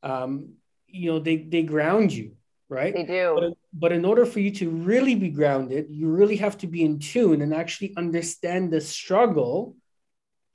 um, 0.03 0.53
you 0.87 1.11
know, 1.11 1.19
they 1.19 1.37
they 1.37 1.63
ground 1.63 2.13
you 2.13 2.35
right? 2.73 2.93
They 2.93 3.03
do. 3.03 3.37
But, 3.39 3.53
but 3.73 3.91
in 3.91 4.03
order 4.03 4.25
for 4.25 4.39
you 4.39 4.51
to 4.51 4.69
really 4.69 5.15
be 5.15 5.29
grounded, 5.29 5.87
you 5.89 6.07
really 6.07 6.37
have 6.37 6.57
to 6.59 6.67
be 6.67 6.83
in 6.83 6.99
tune 6.99 7.41
and 7.41 7.53
actually 7.53 7.93
understand 7.95 8.71
the 8.71 8.81
struggle 8.81 9.75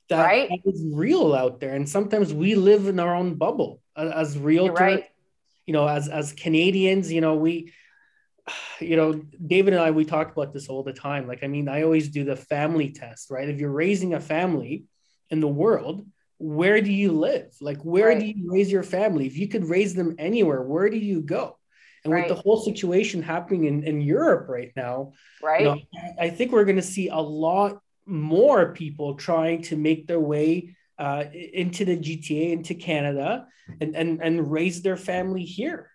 that, 0.09 0.25
right. 0.25 0.51
is 0.65 0.85
real 0.93 1.35
out 1.35 1.61
there. 1.61 1.75
And 1.75 1.89
sometimes 1.89 2.35
we 2.35 2.55
live 2.55 2.87
in 2.87 2.99
our 2.99 3.15
own 3.15 3.35
bubble 3.35 3.81
as, 3.97 4.37
realtors, 4.37 4.81
right. 4.81 5.05
you 5.67 5.73
know, 5.73 5.87
as 5.87 6.09
as 6.09 6.33
Canadians, 6.33 7.13
you 7.13 7.21
know, 7.21 7.37
we 7.37 7.73
you 8.81 8.97
know, 8.97 9.23
David 9.45 9.75
and 9.75 9.83
I, 9.83 9.91
we 9.91 10.05
talk 10.05 10.33
about 10.33 10.53
this 10.53 10.69
all 10.69 10.83
the 10.83 10.93
time. 10.93 11.29
Like, 11.29 11.45
I 11.45 11.47
mean, 11.47 11.69
I 11.69 11.83
always 11.83 12.09
do 12.09 12.25
the 12.25 12.37
family 12.37 12.91
test, 12.91 13.31
right? 13.31 13.49
If 13.49 13.61
you're 13.61 13.71
raising 13.71 14.15
a 14.15 14.21
family 14.21 14.85
in 15.31 15.41
the 15.41 15.49
world, 15.49 16.07
where 16.39 16.81
do 16.81 16.93
you 16.93 17.13
live? 17.13 17.55
Like, 17.61 17.79
where 17.83 18.09
right. 18.09 18.19
do 18.19 18.27
you 18.27 18.51
raise 18.51 18.71
your 18.71 18.83
family? 18.83 19.27
If 19.27 19.37
you 19.37 19.49
could 19.49 19.65
raise 19.65 19.95
them 19.95 20.15
anywhere, 20.19 20.63
where 20.63 20.89
do 20.89 20.97
you 20.97 21.21
go? 21.21 21.59
And 22.05 22.13
right. 22.13 22.29
with 22.29 22.37
the 22.37 22.41
whole 22.41 22.61
situation 22.61 23.23
happening 23.23 23.65
in, 23.65 23.83
in 23.83 24.01
Europe 24.01 24.49
right 24.49 24.73
now, 24.77 25.13
right? 25.43 25.63
You 25.63 25.67
know, 25.67 25.81
I 26.19 26.31
think 26.31 26.53
we're 26.53 26.65
going 26.65 26.77
to 26.77 26.83
see 26.83 27.09
a 27.09 27.19
lot 27.19 27.81
more 28.07 28.73
people 28.73 29.15
trying 29.15 29.63
to 29.63 29.77
make 29.77 30.07
their 30.07 30.21
way 30.21 30.77
uh, 30.99 31.25
into 31.33 31.85
the 31.85 31.97
GTA, 31.97 32.53
into 32.53 32.75
Canada, 32.75 33.47
and, 33.81 33.97
and, 33.97 34.23
and 34.23 34.51
raise 34.51 34.81
their 34.83 34.97
family 34.97 35.45
here. 35.45 35.91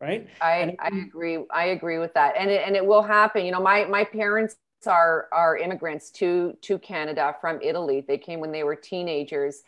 Right. 0.00 0.28
I, 0.40 0.76
I 0.80 0.88
agree. 0.88 1.38
I 1.50 1.66
agree 1.66 1.98
with 1.98 2.14
that. 2.14 2.34
And 2.36 2.50
it, 2.50 2.62
and 2.66 2.74
it 2.74 2.84
will 2.84 3.02
happen. 3.02 3.44
You 3.44 3.52
know, 3.52 3.62
my, 3.62 3.84
my 3.84 4.02
parents 4.04 4.56
are, 4.86 5.28
are 5.32 5.56
immigrants 5.56 6.10
to, 6.10 6.56
to 6.62 6.78
Canada 6.78 7.36
from 7.40 7.60
Italy. 7.62 8.04
They 8.06 8.18
came 8.18 8.40
when 8.40 8.52
they 8.52 8.64
were 8.64 8.76
teenagers. 8.76 9.62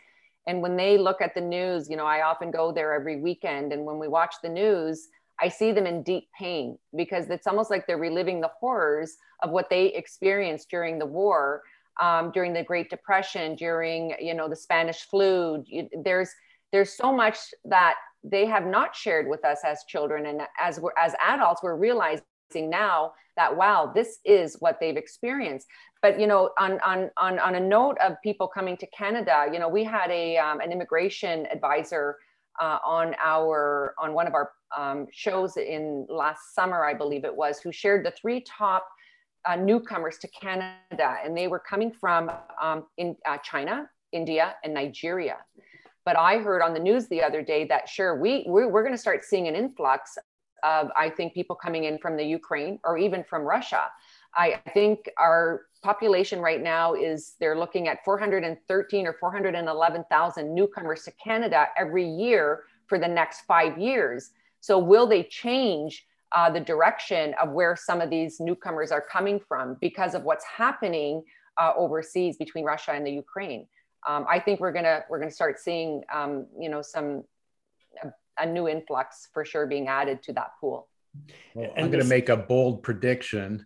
And 0.47 0.61
when 0.61 0.75
they 0.75 0.97
look 0.97 1.21
at 1.21 1.33
the 1.33 1.41
news, 1.41 1.89
you 1.89 1.97
know, 1.97 2.05
I 2.05 2.21
often 2.21 2.51
go 2.51 2.71
there 2.71 2.93
every 2.93 3.19
weekend. 3.19 3.73
And 3.73 3.85
when 3.85 3.97
we 3.97 4.07
watch 4.07 4.35
the 4.43 4.49
news, 4.49 5.09
I 5.39 5.49
see 5.49 5.71
them 5.71 5.85
in 5.85 6.03
deep 6.03 6.27
pain 6.37 6.77
because 6.95 7.29
it's 7.29 7.47
almost 7.47 7.69
like 7.69 7.87
they're 7.87 7.97
reliving 7.97 8.41
the 8.41 8.51
horrors 8.59 9.17
of 9.41 9.51
what 9.51 9.69
they 9.69 9.87
experienced 9.87 10.69
during 10.69 10.97
the 10.97 11.05
war, 11.05 11.61
um, 12.01 12.31
during 12.31 12.53
the 12.53 12.63
Great 12.63 12.89
Depression, 12.89 13.55
during 13.55 14.15
you 14.19 14.33
know 14.33 14.47
the 14.47 14.55
Spanish 14.55 15.01
flu. 15.01 15.63
There's 16.03 16.29
there's 16.71 16.93
so 16.93 17.13
much 17.13 17.37
that 17.65 17.95
they 18.23 18.45
have 18.45 18.65
not 18.65 18.95
shared 18.95 19.27
with 19.27 19.43
us 19.43 19.59
as 19.65 19.83
children, 19.87 20.25
and 20.27 20.41
as 20.59 20.79
we're 20.79 20.91
as 20.97 21.13
adults, 21.21 21.61
we're 21.61 21.75
realizing 21.75 22.23
now 22.61 23.13
that 23.35 23.55
wow, 23.55 23.91
this 23.93 24.19
is 24.25 24.55
what 24.59 24.79
they've 24.79 24.97
experienced. 24.97 25.67
But 26.01 26.19
you 26.19 26.27
know, 26.27 26.51
on 26.59 26.79
on 26.81 27.09
on 27.17 27.39
on 27.39 27.55
a 27.55 27.59
note 27.59 27.97
of 28.03 28.13
people 28.23 28.47
coming 28.47 28.77
to 28.77 28.87
Canada, 28.87 29.47
you 29.51 29.59
know, 29.59 29.69
we 29.69 29.83
had 29.83 30.09
a 30.11 30.37
um, 30.37 30.59
an 30.59 30.71
immigration 30.71 31.45
advisor 31.47 32.17
uh, 32.59 32.79
on 32.85 33.15
our 33.23 33.93
on 33.99 34.13
one 34.13 34.27
of 34.27 34.33
our 34.33 34.51
um, 34.77 35.07
shows 35.11 35.57
in 35.57 36.05
last 36.09 36.53
summer, 36.53 36.85
I 36.85 36.93
believe 36.93 37.25
it 37.25 37.35
was, 37.35 37.59
who 37.59 37.71
shared 37.71 38.05
the 38.05 38.11
three 38.11 38.41
top 38.41 38.87
uh, 39.45 39.55
newcomers 39.55 40.17
to 40.19 40.27
Canada, 40.27 41.17
and 41.23 41.37
they 41.37 41.47
were 41.47 41.59
coming 41.59 41.91
from 41.91 42.31
um, 42.61 42.85
in 42.97 43.15
uh, 43.25 43.37
China, 43.39 43.89
India, 44.11 44.55
and 44.63 44.73
Nigeria. 44.73 45.37
But 46.03 46.17
I 46.17 46.37
heard 46.37 46.61
on 46.61 46.73
the 46.73 46.79
news 46.79 47.07
the 47.07 47.23
other 47.23 47.41
day 47.41 47.65
that 47.65 47.89
sure 47.89 48.19
we 48.19 48.43
we're, 48.47 48.69
we're 48.69 48.83
going 48.83 48.93
to 48.93 49.01
start 49.01 49.23
seeing 49.23 49.47
an 49.47 49.55
influx 49.55 50.17
of, 50.65 50.89
I 50.97 51.09
think, 51.09 51.33
people 51.33 51.55
coming 51.55 51.83
in 51.83 51.99
from 51.99 52.17
the 52.17 52.23
Ukraine 52.23 52.79
or 52.83 52.97
even 52.97 53.23
from 53.23 53.43
Russia. 53.43 53.83
I 54.35 54.61
think 54.73 55.09
our 55.17 55.61
population 55.83 56.39
right 56.39 56.61
now 56.61 56.93
is 56.95 57.35
they're 57.39 57.57
looking 57.57 57.87
at 57.87 58.03
413 58.03 59.07
or 59.07 59.13
411,000 59.13 60.55
newcomers 60.55 61.03
to 61.03 61.11
Canada 61.11 61.67
every 61.77 62.07
year 62.07 62.63
for 62.87 62.97
the 62.97 63.07
next 63.07 63.41
five 63.41 63.77
years. 63.77 64.31
So, 64.59 64.79
will 64.79 65.07
they 65.07 65.23
change 65.23 66.05
uh, 66.35 66.49
the 66.49 66.59
direction 66.59 67.35
of 67.41 67.51
where 67.51 67.75
some 67.75 68.01
of 68.01 68.09
these 68.09 68.39
newcomers 68.39 68.91
are 68.91 69.01
coming 69.01 69.39
from 69.47 69.77
because 69.79 70.15
of 70.15 70.23
what's 70.23 70.45
happening 70.45 71.23
uh, 71.61 71.71
overseas 71.77 72.35
between 72.37 72.65
Russia 72.65 72.91
and 72.91 73.05
the 73.05 73.11
Ukraine? 73.11 73.67
Um, 74.07 74.25
I 74.29 74.39
think 74.39 74.59
we're 74.59 74.73
gonna 74.73 75.03
we're 75.09 75.19
gonna 75.19 75.31
start 75.31 75.59
seeing 75.59 76.03
um, 76.13 76.47
you 76.59 76.69
know 76.69 76.81
some 76.81 77.23
a, 78.37 78.43
a, 78.43 78.45
new 78.45 78.67
influx 78.67 79.27
for 79.33 79.45
sure 79.45 79.67
being 79.67 79.87
added 79.87 80.23
to 80.23 80.33
that 80.33 80.51
pool. 80.59 80.87
Well, 81.53 81.71
I'm 81.77 81.89
going 81.91 82.03
to 82.03 82.09
make 82.09 82.29
a 82.29 82.37
bold 82.37 82.83
prediction 82.83 83.65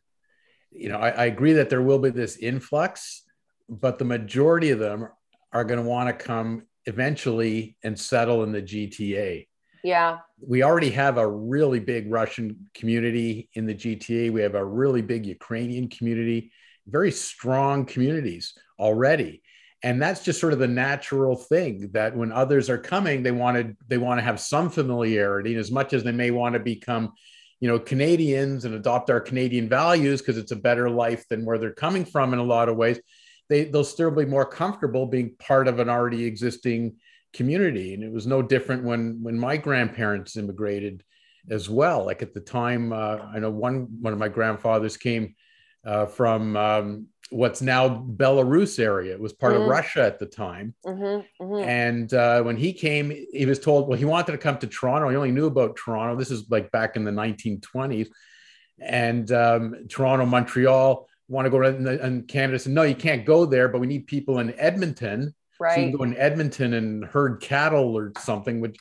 you 0.72 0.90
know, 0.90 0.98
I, 0.98 1.10
I 1.10 1.26
agree 1.26 1.54
that 1.54 1.70
there 1.70 1.82
will 1.82 2.00
be 2.00 2.10
this 2.10 2.38
influx, 2.38 3.24
but 3.68 3.98
the 3.98 4.06
majority 4.06 4.72
of 4.72 4.80
them 4.80 5.08
are 5.52 5.64
going 5.64 5.82
to 5.82 5.88
want 5.88 6.08
to 6.08 6.26
come 6.26 6.64
eventually 6.86 7.78
and 7.84 8.00
settle 8.00 8.44
in 8.44 8.52
the 8.52 8.62
GTA. 8.62 9.48
Yeah. 9.84 10.20
We 10.46 10.64
already 10.64 10.92
have 10.92 11.18
a 11.18 11.28
really 11.28 11.80
big 11.80 12.12
Russian 12.12 12.70
community 12.74 13.50
in 13.54 13.66
the 13.66 13.76
GTA. 13.76 14.32
We 14.32 14.42
have 14.42 14.56
a 14.56 14.66
really 14.66 15.02
big 15.02 15.26
Ukrainian 15.26 15.88
community, 15.88 16.52
very 16.88 17.12
strong 17.12 17.86
communities 17.86 18.54
already. 18.78 19.42
And 19.82 20.02
that's 20.02 20.24
just 20.24 20.42
sort 20.42 20.54
of 20.54 20.60
the 20.60 20.68
natural 20.68 21.36
thing 21.36 21.90
that 21.94 22.16
when 22.16 22.32
others 22.32 22.70
are 22.70 22.78
coming, 22.78 23.24
they 23.24 23.32
want 23.32 23.58
to 23.58 23.76
they 23.88 23.98
want 23.98 24.20
to 24.20 24.24
have 24.24 24.40
some 24.40 24.70
familiarity. 24.70 25.52
And 25.52 25.60
as 25.60 25.72
much 25.72 25.94
as 25.94 26.04
they 26.04 26.12
may 26.12 26.32
want 26.32 26.54
to 26.54 26.60
become 26.60 27.14
you 27.60 27.68
know 27.68 27.80
Canadians 27.80 28.66
and 28.66 28.76
adopt 28.76 29.10
our 29.10 29.22
Canadian 29.22 29.70
values 29.70 30.22
because 30.22 30.38
it's 30.38 30.52
a 30.52 30.58
better 30.58 30.90
life 30.90 31.28
than 31.30 31.46
where 31.46 31.58
they're 31.58 31.74
coming 31.74 32.06
from 32.06 32.34
in 32.34 32.40
a 32.40 32.44
lot 32.44 32.70
of 32.70 32.78
ways, 32.78 33.00
they 33.48 33.66
they'll 33.66 33.84
still 33.84 34.12
be 34.12 34.26
more 34.26 34.46
comfortable 34.46 35.06
being 35.06 35.36
part 35.40 35.68
of 35.68 35.80
an 35.80 35.90
already 35.90 36.26
existing 36.26 36.98
community. 37.34 37.94
And 37.94 38.04
it 38.04 38.12
was 38.12 38.28
no 38.28 38.42
different 38.42 38.84
when 38.84 39.24
when 39.24 39.40
my 39.40 39.58
grandparents 39.58 40.38
immigrated 40.38 41.04
as 41.50 41.70
well. 41.70 42.06
Like 42.06 42.22
at 42.22 42.34
the 42.34 42.42
time, 42.42 42.92
uh, 42.94 43.18
I 43.34 43.40
know 43.40 43.50
one 43.50 43.88
one 44.02 44.14
of 44.14 44.20
my 44.20 44.30
grandfathers 44.30 44.98
came 44.98 45.36
uh, 45.86 46.06
from 46.06 46.58
um, 46.58 47.08
what's 47.30 47.62
now 47.62 47.88
Belarus 47.90 48.80
area. 48.80 49.14
It 49.14 49.20
was 49.20 49.34
part 49.34 49.54
mm-hmm. 49.54 49.64
of 49.64 49.70
Russia 49.70 50.04
at 50.04 50.20
the 50.20 50.26
time. 50.26 50.74
Mm-hmm, 50.86 51.44
mm-hmm. 51.44 51.70
And 51.70 52.14
uh, 52.14 52.42
when 52.44 52.58
he 52.58 52.74
came, 52.74 53.12
he 53.32 53.46
was 53.46 53.60
told, 53.60 53.88
well, 53.88 53.98
he 53.98 54.06
wanted 54.06 54.32
to 54.32 54.38
come 54.38 54.58
to 54.60 54.68
Toronto. 54.68 55.10
He 55.10 55.16
only 55.16 55.32
knew 55.32 55.48
about 55.48 55.76
Toronto. 55.76 56.16
This 56.16 56.32
is 56.32 56.50
like 56.50 56.72
back 56.72 56.96
in 56.96 57.04
the 57.04 57.12
1920s. 57.12 58.10
And 58.80 59.32
um, 59.32 59.88
Toronto, 59.90 60.26
Montreal 60.26 61.08
want 61.28 61.46
to 61.46 61.50
go 61.52 61.60
to 61.60 62.04
and 62.04 62.28
Canada 62.28 62.58
said, 62.58 62.74
no, 62.74 62.84
you 62.84 62.96
can't 62.96 63.26
go 63.26 63.46
there, 63.46 63.70
but 63.70 63.80
we 63.80 63.88
need 63.88 64.08
people 64.08 64.40
in 64.40 64.58
Edmonton. 64.60 65.36
Right. 65.60 65.76
So 65.76 65.82
you 65.82 65.88
can 65.90 65.98
go 65.98 66.04
in 66.04 66.18
Edmonton 66.18 66.74
and 66.74 67.06
herd 67.06 67.42
cattle 67.42 67.96
or 67.96 68.14
something, 68.18 68.62
which 68.62 68.78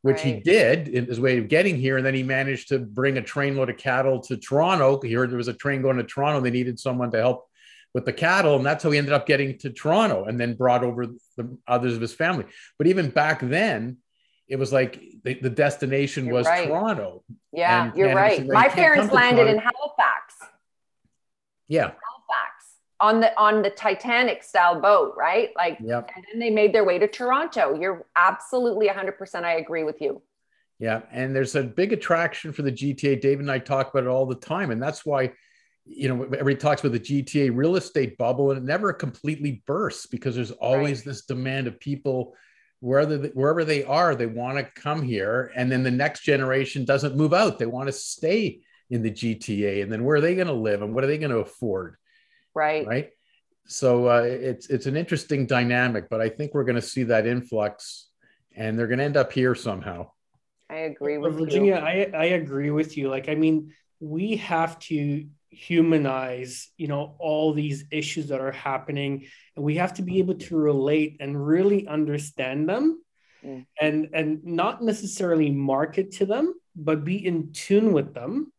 which 0.00 0.16
right. 0.16 0.26
he 0.26 0.40
did 0.40 0.88
in 0.88 1.06
his 1.06 1.20
way 1.20 1.38
of 1.38 1.46
getting 1.46 1.76
here. 1.76 1.96
And 1.96 2.04
then 2.04 2.14
he 2.14 2.24
managed 2.24 2.68
to 2.70 2.80
bring 2.80 3.18
a 3.18 3.22
trainload 3.22 3.70
of 3.70 3.76
cattle 3.76 4.20
to 4.22 4.36
Toronto. 4.36 5.00
He 5.00 5.12
heard 5.12 5.30
there 5.30 5.36
was 5.36 5.46
a 5.46 5.52
train 5.52 5.80
going 5.80 5.96
to 5.98 6.02
Toronto. 6.02 6.40
They 6.40 6.50
needed 6.50 6.80
someone 6.80 7.12
to 7.12 7.18
help 7.18 7.46
with 7.94 8.04
the 8.04 8.12
cattle, 8.12 8.56
and 8.56 8.64
that's 8.64 8.82
how 8.82 8.90
he 8.90 8.98
ended 8.98 9.12
up 9.12 9.26
getting 9.26 9.58
to 9.58 9.70
Toronto, 9.70 10.24
and 10.24 10.40
then 10.40 10.54
brought 10.54 10.82
over 10.82 11.06
the 11.36 11.58
others 11.66 11.94
of 11.94 12.00
his 12.00 12.14
family. 12.14 12.46
But 12.78 12.86
even 12.86 13.10
back 13.10 13.40
then, 13.40 13.98
it 14.48 14.56
was 14.56 14.72
like 14.72 15.00
the, 15.24 15.34
the 15.34 15.50
destination 15.50 16.26
you're 16.26 16.34
was 16.34 16.46
right. 16.46 16.68
Toronto. 16.68 17.22
Yeah, 17.52 17.86
and, 17.86 17.96
you're 17.96 18.08
and 18.08 18.16
right. 18.16 18.46
My 18.46 18.68
parents 18.68 19.12
landed 19.12 19.48
in 19.48 19.58
Halifax. 19.58 20.34
Yeah. 21.68 21.82
Halifax 21.82 22.62
on 23.00 23.20
the 23.20 23.38
on 23.38 23.62
the 23.62 23.70
Titanic 23.70 24.42
style 24.42 24.80
boat, 24.80 25.14
right? 25.16 25.50
Like, 25.56 25.78
yep. 25.82 26.10
and 26.14 26.24
then 26.30 26.40
they 26.40 26.50
made 26.50 26.72
their 26.72 26.84
way 26.84 26.98
to 26.98 27.08
Toronto. 27.08 27.78
You're 27.78 28.06
absolutely 28.16 28.88
100%. 28.88 29.44
I 29.44 29.56
agree 29.56 29.84
with 29.84 30.00
you. 30.00 30.22
Yeah, 30.78 31.02
and 31.12 31.34
there's 31.34 31.54
a 31.54 31.62
big 31.62 31.92
attraction 31.92 32.52
for 32.52 32.62
the 32.62 32.72
GTA. 32.72 33.20
David 33.20 33.40
and 33.40 33.50
I 33.50 33.58
talk 33.58 33.90
about 33.90 34.04
it 34.04 34.08
all 34.08 34.26
the 34.26 34.34
time, 34.34 34.70
and 34.70 34.82
that's 34.82 35.04
why 35.04 35.32
you 35.84 36.08
know, 36.08 36.22
everybody 36.22 36.56
talks 36.56 36.82
about 36.82 36.92
the 36.92 37.00
GTA 37.00 37.50
real 37.54 37.76
estate 37.76 38.16
bubble, 38.16 38.50
and 38.50 38.58
it 38.58 38.64
never 38.64 38.92
completely 38.92 39.62
bursts 39.66 40.06
because 40.06 40.34
there's 40.34 40.52
always 40.52 40.98
right. 40.98 41.06
this 41.06 41.24
demand 41.24 41.66
of 41.66 41.80
people 41.80 42.34
wherever 42.80 43.16
they, 43.16 43.28
wherever 43.28 43.64
they 43.64 43.84
are, 43.84 44.14
they 44.14 44.26
want 44.26 44.58
to 44.58 44.80
come 44.80 45.02
here, 45.02 45.52
and 45.56 45.70
then 45.70 45.82
the 45.82 45.90
next 45.90 46.22
generation 46.22 46.84
doesn't 46.84 47.16
move 47.16 47.32
out; 47.32 47.58
they 47.58 47.66
want 47.66 47.88
to 47.88 47.92
stay 47.92 48.60
in 48.90 49.02
the 49.02 49.10
GTA, 49.10 49.82
and 49.82 49.90
then 49.90 50.04
where 50.04 50.16
are 50.16 50.20
they 50.20 50.34
going 50.34 50.46
to 50.46 50.52
live, 50.52 50.82
and 50.82 50.94
what 50.94 51.04
are 51.04 51.08
they 51.08 51.18
going 51.18 51.30
to 51.30 51.38
afford? 51.38 51.96
Right. 52.54 52.86
Right. 52.86 53.10
So 53.66 54.08
uh, 54.08 54.22
it's 54.22 54.68
it's 54.68 54.86
an 54.86 54.96
interesting 54.96 55.46
dynamic, 55.46 56.08
but 56.10 56.20
I 56.20 56.28
think 56.28 56.54
we're 56.54 56.64
going 56.64 56.76
to 56.76 56.82
see 56.82 57.04
that 57.04 57.26
influx, 57.26 58.08
and 58.54 58.78
they're 58.78 58.88
going 58.88 58.98
to 58.98 59.04
end 59.04 59.16
up 59.16 59.32
here 59.32 59.54
somehow. 59.54 60.10
I 60.68 60.76
agree 60.76 61.18
with 61.18 61.34
Virginia. 61.38 61.76
You. 61.76 62.14
I 62.14 62.22
I 62.22 62.24
agree 62.26 62.70
with 62.70 62.96
you. 62.96 63.08
Like, 63.08 63.28
I 63.28 63.34
mean, 63.34 63.72
we 64.00 64.36
have 64.36 64.78
to 64.80 65.26
humanize 65.52 66.70
you 66.76 66.88
know 66.88 67.14
all 67.18 67.52
these 67.52 67.84
issues 67.90 68.28
that 68.28 68.40
are 68.40 68.52
happening. 68.52 69.26
And 69.54 69.64
we 69.64 69.76
have 69.76 69.94
to 69.94 70.02
be 70.02 70.18
able 70.18 70.34
to 70.34 70.56
relate 70.56 71.18
and 71.20 71.46
really 71.46 71.86
understand 71.86 72.68
them 72.68 73.02
mm. 73.44 73.66
and 73.80 74.08
and 74.12 74.44
not 74.44 74.82
necessarily 74.82 75.50
market 75.50 76.12
to 76.12 76.26
them 76.26 76.54
but 76.74 77.04
be 77.04 77.24
in 77.24 77.52
tune 77.52 77.92
with 77.92 78.14
them. 78.14 78.52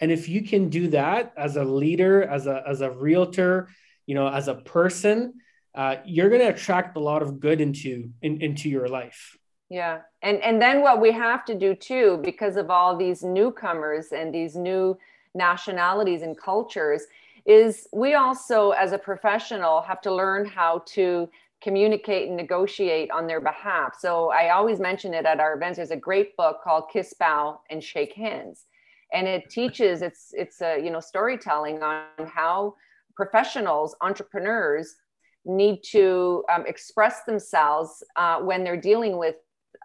And 0.00 0.10
if 0.10 0.28
you 0.28 0.42
can 0.42 0.68
do 0.68 0.88
that 0.88 1.32
as 1.36 1.56
a 1.56 1.64
leader 1.64 2.22
as 2.22 2.46
a 2.46 2.62
as 2.66 2.80
a 2.80 2.90
realtor 2.90 3.68
you 4.06 4.14
know 4.14 4.28
as 4.28 4.48
a 4.48 4.54
person 4.54 5.34
uh, 5.74 5.96
you're 6.04 6.28
going 6.28 6.40
to 6.40 6.48
attract 6.48 6.96
a 6.96 7.00
lot 7.00 7.22
of 7.22 7.40
good 7.40 7.60
into 7.60 8.10
in, 8.22 8.40
into 8.40 8.68
your 8.68 8.88
life. 8.88 9.36
Yeah. 9.68 10.00
And 10.22 10.40
and 10.42 10.60
then 10.62 10.82
what 10.82 11.00
we 11.00 11.10
have 11.12 11.44
to 11.46 11.54
do 11.54 11.74
too 11.74 12.20
because 12.22 12.56
of 12.56 12.70
all 12.70 12.96
these 12.96 13.22
newcomers 13.22 14.12
and 14.12 14.32
these 14.32 14.54
new 14.54 14.96
nationalities 15.34 16.22
and 16.22 16.38
cultures 16.38 17.02
is 17.46 17.86
we 17.92 18.14
also 18.14 18.70
as 18.70 18.92
a 18.92 18.98
professional 18.98 19.82
have 19.82 20.00
to 20.00 20.14
learn 20.14 20.46
how 20.46 20.82
to 20.86 21.28
communicate 21.62 22.28
and 22.28 22.36
negotiate 22.36 23.10
on 23.10 23.26
their 23.26 23.40
behalf. 23.40 23.96
So 23.98 24.30
i 24.30 24.50
always 24.50 24.80
mention 24.80 25.14
it 25.14 25.24
at 25.24 25.40
our 25.40 25.54
events. 25.54 25.76
There's 25.76 25.90
a 25.90 25.96
great 25.96 26.36
book 26.36 26.58
called 26.62 26.84
kiss 26.92 27.14
bow 27.18 27.60
and 27.70 27.82
shake 27.82 28.12
hands. 28.12 28.66
And 29.12 29.26
it 29.26 29.48
teaches 29.50 30.02
it's 30.02 30.32
it's 30.32 30.60
a 30.60 30.78
you 30.82 30.90
know 30.90 31.00
storytelling 31.00 31.82
on 31.82 32.04
how 32.26 32.74
professionals 33.16 33.94
entrepreneurs 34.00 34.96
need 35.44 35.82
to 35.90 36.44
um, 36.52 36.64
express 36.66 37.24
themselves 37.24 38.02
uh, 38.16 38.40
when 38.40 38.64
they're 38.64 38.80
dealing 38.80 39.18
with 39.18 39.36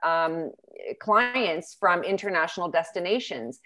um, 0.03 0.51
clients 1.01 1.75
from 1.79 2.03
international 2.03 2.69
destinations 2.69 3.59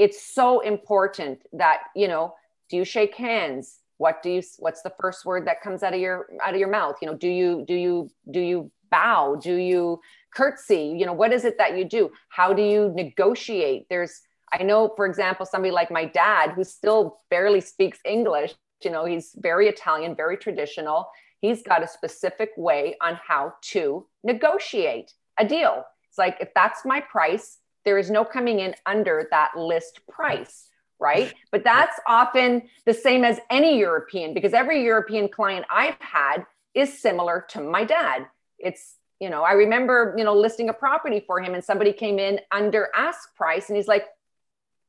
it's 0.00 0.34
so 0.34 0.60
important 0.60 1.42
that 1.52 1.80
you 1.94 2.08
know 2.08 2.34
do 2.70 2.76
you 2.76 2.84
shake 2.84 3.14
hands? 3.14 3.80
What 3.98 4.22
do 4.22 4.30
you 4.30 4.42
what's 4.58 4.82
the 4.82 4.92
first 4.98 5.26
word 5.26 5.46
that 5.46 5.60
comes 5.60 5.82
out 5.82 5.92
of 5.92 6.00
your 6.00 6.26
out 6.42 6.54
of 6.54 6.60
your 6.60 6.70
mouth? 6.70 6.96
You 7.02 7.08
know 7.08 7.16
do 7.16 7.28
you 7.28 7.64
do 7.68 7.74
you 7.74 8.10
do 8.30 8.40
you 8.40 8.70
bow? 8.90 9.36
Do 9.36 9.54
you 9.54 10.00
curtsy? 10.34 10.96
You 10.98 11.04
know 11.04 11.12
what 11.12 11.32
is 11.32 11.44
it 11.44 11.58
that 11.58 11.76
you 11.76 11.84
do? 11.84 12.10
How 12.30 12.52
do 12.54 12.62
you 12.62 12.92
negotiate? 12.94 13.86
There's 13.90 14.22
i 14.52 14.64
know 14.64 14.92
for 14.96 15.06
example 15.06 15.46
somebody 15.46 15.70
like 15.70 15.92
my 15.92 16.04
dad 16.04 16.50
who 16.56 16.64
still 16.64 17.20
barely 17.30 17.60
speaks 17.60 18.00
english 18.04 18.52
you 18.82 18.90
know 18.90 19.04
he's 19.04 19.30
very 19.36 19.68
italian 19.68 20.16
very 20.16 20.36
traditional. 20.36 21.08
He's 21.40 21.62
got 21.62 21.82
a 21.82 21.88
specific 21.88 22.50
way 22.56 22.96
on 23.00 23.14
how 23.26 23.54
to 23.72 24.06
negotiate 24.24 25.14
a 25.38 25.44
deal. 25.46 25.84
It's 26.08 26.18
like 26.18 26.36
if 26.40 26.52
that's 26.54 26.84
my 26.84 27.00
price 27.00 27.59
there 27.84 27.98
is 27.98 28.10
no 28.10 28.24
coming 28.24 28.60
in 28.60 28.74
under 28.86 29.28
that 29.30 29.56
list 29.56 30.00
price 30.08 30.70
right? 31.00 31.32
But 31.50 31.64
that's 31.64 31.98
often 32.06 32.62
the 32.84 32.94
same 32.94 33.24
as 33.24 33.40
any 33.48 33.78
european 33.78 34.34
because 34.34 34.52
every 34.52 34.84
european 34.84 35.28
client 35.28 35.64
i've 35.70 35.98
had 35.98 36.44
is 36.74 37.00
similar 37.00 37.46
to 37.48 37.60
my 37.60 37.84
dad. 37.84 38.26
It's 38.58 38.96
you 39.18 39.30
know 39.30 39.42
i 39.42 39.52
remember 39.52 40.14
you 40.16 40.24
know 40.24 40.36
listing 40.36 40.68
a 40.68 40.72
property 40.72 41.24
for 41.26 41.40
him 41.40 41.54
and 41.54 41.64
somebody 41.64 41.92
came 41.92 42.18
in 42.18 42.40
under 42.52 42.88
ask 42.94 43.34
price 43.34 43.68
and 43.68 43.76
he's 43.76 43.88
like 43.88 44.06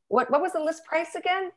what 0.09 0.29
what 0.29 0.41
was 0.41 0.51
the 0.51 0.59
list 0.59 0.85
price 0.85 1.15
again? 1.15 1.51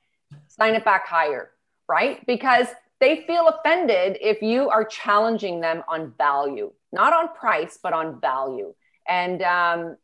Sign 0.47 0.75
it 0.75 0.85
back 0.85 1.07
higher 1.07 1.51
right? 1.89 2.25
Because 2.27 2.69
they 3.01 3.25
feel 3.27 3.49
offended 3.49 4.17
if 4.23 4.41
you 4.41 4.71
are 4.71 4.85
challenging 4.85 5.61
them 5.61 5.83
on 5.89 6.13
value 6.17 6.73
not 6.93 7.13
on 7.13 7.35
price 7.35 7.79
but 7.83 7.93
on 7.93 8.21
value. 8.21 8.73
And 9.07 9.43
um, 9.43 9.97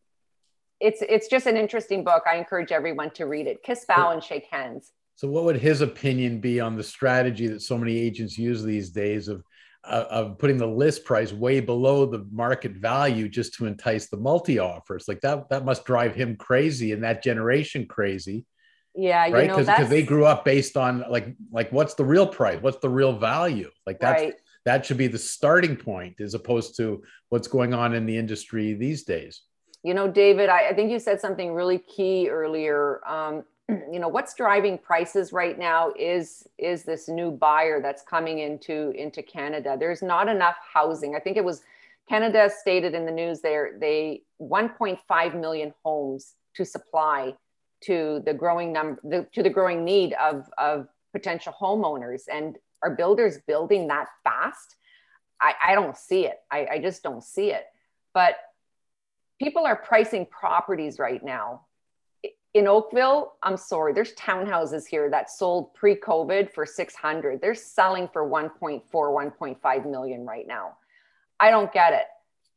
it's 0.81 1.03
it's 1.03 1.28
just 1.28 1.47
an 1.47 1.57
interesting 1.57 2.05
book. 2.05 2.24
I 2.31 2.37
encourage 2.37 2.72
everyone 2.72 3.11
to 3.11 3.26
read 3.26 3.47
it. 3.47 3.62
Kiss, 3.62 3.85
bow, 3.87 4.11
and 4.11 4.22
shake 4.22 4.47
hands. 4.51 4.93
So, 5.16 5.28
what 5.28 5.45
would 5.45 5.57
his 5.57 5.83
opinion 5.83 6.41
be 6.41 6.61
on 6.61 6.76
the 6.76 6.83
strategy 6.83 7.47
that 7.49 7.61
so 7.61 7.76
many 7.76 7.99
agents 7.99 8.39
use 8.39 8.62
these 8.62 8.91
days 8.91 9.28
of 9.28 9.45
uh, 9.85 10.05
of 10.11 10.39
putting 10.39 10.59
the 10.59 10.66
list 10.66 11.05
price 11.05 11.33
way 11.33 11.61
below 11.61 12.07
the 12.07 12.26
market 12.31 12.72
value 12.72 13.28
just 13.28 13.55
to 13.55 13.66
entice 13.66 14.09
the 14.09 14.16
multi 14.16 14.59
offers. 14.59 15.07
Like 15.09 15.20
that, 15.22 15.49
that 15.51 15.64
must 15.64 15.85
drive 15.85 16.14
him 16.14 16.37
crazy 16.37 16.93
and 16.93 17.03
that 17.03 17.22
generation 17.22 17.87
crazy. 17.87 18.45
Yeah, 18.95 19.28
right. 19.31 19.49
Because 19.49 19.66
because 19.66 19.89
they 19.89 20.03
grew 20.03 20.24
up 20.24 20.45
based 20.45 20.76
on 20.76 21.05
like 21.09 21.35
like 21.53 21.70
what's 21.70 21.95
the 21.95 22.05
real 22.05 22.26
price? 22.26 22.59
What's 22.61 22.78
the 22.78 22.89
real 22.89 23.16
value? 23.16 23.70
Like 23.87 24.01
that's 24.01 24.22
right. 24.22 24.35
that 24.64 24.85
should 24.85 24.97
be 24.97 25.07
the 25.07 25.18
starting 25.18 25.76
point 25.76 26.20
as 26.20 26.35
opposed 26.35 26.76
to 26.78 27.03
what's 27.28 27.47
going 27.47 27.72
on 27.72 27.95
in 27.95 28.05
the 28.05 28.16
industry 28.16 28.74
these 28.74 29.05
days. 29.05 29.43
You 29.83 29.95
know, 29.95 30.11
David, 30.11 30.49
I, 30.49 30.68
I 30.68 30.74
think 30.74 30.91
you 30.91 30.99
said 30.99 31.20
something 31.20 31.55
really 31.55 31.78
key 31.78 32.28
earlier. 32.28 33.01
Um, 33.07 33.45
you 33.93 33.99
know 34.01 34.09
what's 34.09 34.35
driving 34.35 34.78
prices 34.78 35.33
right 35.33 35.59
now 35.59 35.93
is 35.99 36.47
is 36.59 36.83
this 36.83 37.09
new 37.09 37.31
buyer 37.31 37.81
that's 37.81 38.03
coming 38.03 38.41
into 38.41 38.91
into 38.91 39.22
canada. 39.22 39.76
There's 39.78 40.03
not 40.03 40.28
enough 40.28 40.57
housing. 40.74 41.14
I 41.14 41.20
think 41.20 41.37
it 41.37 41.45
was 41.45 41.62
canada 42.09 42.51
stated 42.55 42.95
in 42.95 43.07
the 43.07 43.12
news 43.12 43.41
there 43.41 43.78
they 43.81 44.22
1.5 44.41 45.41
million 45.41 45.72
homes 45.85 46.35
to 46.55 46.64
supply 46.64 47.33
to 47.83 48.20
the 48.26 48.35
growing 48.35 48.72
number 48.72 49.01
the, 49.05 49.26
to 49.33 49.43
the 49.43 49.51
growing 49.51 49.85
need 49.85 50.14
of 50.14 50.49
of 50.59 50.89
potential 51.12 51.55
homeowners. 51.59 52.22
And 52.33 52.57
are 52.83 52.95
builders 52.95 53.39
building 53.47 53.89
that 53.89 54.09
fast? 54.24 54.76
I 55.41 55.55
i 55.68 55.74
don't 55.74 55.97
see 55.97 56.26
it. 56.26 56.39
I, 56.51 56.66
I 56.72 56.78
just 56.78 57.03
don't 57.03 57.22
see 57.22 57.53
it. 57.53 57.64
But 58.14 58.35
people 59.41 59.66
are 59.66 59.76
pricing 59.76 60.26
properties 60.26 60.99
right 60.99 61.24
now 61.24 61.62
in 62.53 62.66
Oakville, 62.66 63.34
I'm 63.43 63.57
sorry, 63.57 63.93
there's 63.93 64.14
townhouses 64.14 64.86
here 64.86 65.09
that 65.11 65.30
sold 65.30 65.72
pre-COVID 65.74 66.53
for 66.53 66.66
600. 66.66 67.41
They're 67.41 67.55
selling 67.55 68.09
for 68.12 68.28
1.4, 68.28 68.82
1.5 68.91 69.91
million 69.91 70.26
right 70.26 70.47
now. 70.47 70.76
I 71.38 71.51
don't 71.51 71.72
get 71.72 71.93
it. 71.93 72.07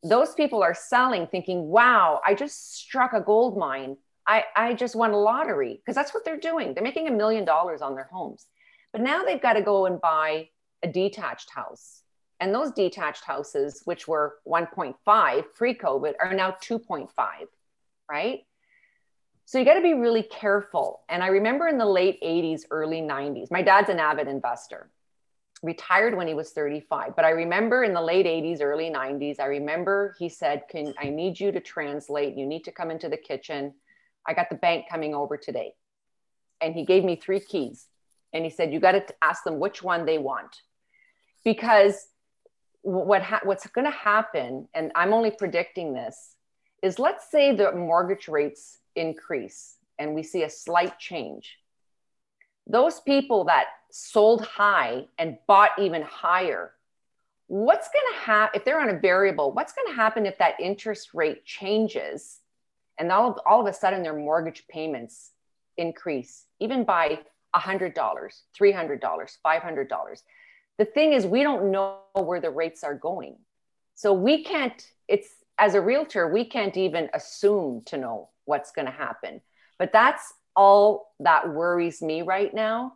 Those 0.02 0.34
people 0.34 0.64
are 0.64 0.74
selling 0.74 1.28
thinking, 1.28 1.68
wow, 1.68 2.22
I 2.26 2.34
just 2.34 2.76
struck 2.76 3.14
a 3.14 3.22
gold 3.22 3.58
mine. 3.58 3.98
I, 4.28 4.46
I 4.56 4.74
just 4.74 4.96
won 4.96 5.12
a 5.12 5.20
lottery 5.20 5.76
because 5.76 5.96
that's 5.96 6.14
what 6.14 6.26
they're 6.26 6.40
doing. 6.40 6.74
They're 6.74 6.84
making 6.84 7.08
a 7.08 7.12
million 7.12 7.46
dollars 7.46 7.82
on 7.82 7.94
their 7.94 8.10
homes. 8.12 8.48
But 8.92 9.02
now 9.02 9.24
they've 9.24 9.42
got 9.42 9.54
to 9.54 9.62
go 9.62 9.86
and 9.86 10.02
buy 10.02 10.50
a 10.82 10.88
detached 10.88 11.50
house. 11.52 12.03
And 12.44 12.54
those 12.54 12.72
detached 12.72 13.24
houses, 13.24 13.84
which 13.86 14.06
were 14.06 14.36
1.5 14.46 15.44
pre 15.56 15.74
COVID, 15.74 16.14
are 16.22 16.34
now 16.34 16.52
2.5, 16.62 17.08
right? 18.12 18.42
So 19.46 19.58
you 19.58 19.64
got 19.64 19.76
to 19.76 19.82
be 19.82 19.94
really 19.94 20.24
careful. 20.24 21.04
And 21.08 21.24
I 21.24 21.28
remember 21.28 21.70
in 21.70 21.78
the 21.78 21.86
late 21.86 22.22
80s, 22.22 22.64
early 22.70 23.00
90s, 23.00 23.50
my 23.50 23.62
dad's 23.62 23.88
an 23.88 23.98
avid 23.98 24.28
investor, 24.28 24.90
retired 25.62 26.18
when 26.18 26.28
he 26.28 26.34
was 26.34 26.52
35. 26.52 27.16
But 27.16 27.24
I 27.24 27.30
remember 27.30 27.86
in 27.86 27.94
the 27.94 28.02
late 28.02 28.26
80s, 28.26 28.62
early 28.62 28.90
90s, 28.90 29.40
I 29.40 29.46
remember 29.46 30.14
he 30.20 30.28
said, 30.28 30.64
Can 30.70 30.94
I 31.00 31.12
need 31.12 31.40
you 31.40 31.54
to 31.54 31.62
translate? 31.62 32.36
You 32.36 32.46
need 32.46 32.66
to 32.66 32.74
come 32.74 32.92
into 32.92 33.08
the 33.08 33.16
kitchen. 33.16 33.74
I 34.28 34.34
got 34.34 34.50
the 34.50 34.58
bank 34.58 34.88
coming 34.90 35.16
over 35.16 35.38
today. 35.38 35.76
And 36.60 36.76
he 36.76 36.84
gave 36.84 37.06
me 37.06 37.16
three 37.16 37.40
keys. 37.40 37.88
And 38.34 38.44
he 38.44 38.50
said, 38.50 38.74
You 38.74 38.82
got 38.82 38.92
to 38.92 39.06
ask 39.22 39.46
them 39.46 39.62
which 39.62 39.82
one 39.82 40.06
they 40.06 40.18
want. 40.18 40.58
Because 41.46 42.08
what 42.84 43.24
ha- 43.24 43.42
what's 43.44 43.66
going 43.68 43.86
to 43.86 43.98
happen, 43.98 44.68
and 44.74 44.92
I'm 44.96 45.14
only 45.14 45.32
predicting 45.32 45.94
this, 45.94 46.36
is 46.82 47.00
let's 47.00 47.32
say 47.32 47.56
the 47.56 47.72
mortgage 47.72 48.28
rates 48.28 48.80
increase 48.96 49.78
and 49.98 50.14
we 50.14 50.22
see 50.22 50.44
a 50.44 50.50
slight 50.50 51.00
change, 51.00 51.58
those 52.68 53.00
people 53.00 53.46
that 53.46 53.66
sold 53.92 54.44
high 54.46 55.06
and 55.18 55.38
bought 55.48 55.72
even 55.80 56.02
higher, 56.02 56.72
what's 57.48 57.90
going 57.90 58.06
to 58.14 58.20
happen 58.20 58.60
if 58.60 58.66
they're 58.66 58.80
on 58.80 58.90
a 58.90 59.00
variable? 59.00 59.52
What's 59.52 59.74
going 59.74 59.88
to 59.88 59.94
happen 59.94 60.26
if 60.26 60.38
that 60.38 60.60
interest 60.60 61.14
rate 61.14 61.46
changes 61.46 62.40
and 62.98 63.12
all 63.12 63.32
of, 63.32 63.40
all 63.46 63.62
of 63.62 63.68
a 63.68 63.74
sudden 63.74 64.04
their 64.04 64.16
mortgage 64.16 64.68
payments 64.68 65.32
increase, 65.78 66.46
even 66.60 66.84
by 66.84 67.20
$100, 67.56 67.94
$300, 67.94 69.00
$500? 69.00 70.22
The 70.78 70.86
thing 70.86 71.14
is, 71.14 71.26
we 71.26 71.44
don't 71.44 71.72
know 71.72 72.00
where 72.14 72.42
the 72.42 72.50
rates 72.50 72.84
are 72.84 72.96
going. 72.96 73.38
So 73.96 74.14
we 74.14 74.44
can't, 74.44 74.86
it's 75.08 75.30
as 75.60 75.76
a 75.76 75.82
realtor, 75.82 76.28
we 76.28 76.46
can't 76.46 76.76
even 76.78 77.10
assume 77.14 77.84
to 77.86 77.98
know 77.98 78.30
what's 78.46 78.72
going 78.72 78.88
to 78.88 78.92
happen. 78.92 79.42
But 79.78 79.92
that's 79.92 80.34
all 80.56 81.14
that 81.20 81.54
worries 81.54 82.02
me 82.02 82.22
right 82.22 82.54
now 82.54 82.94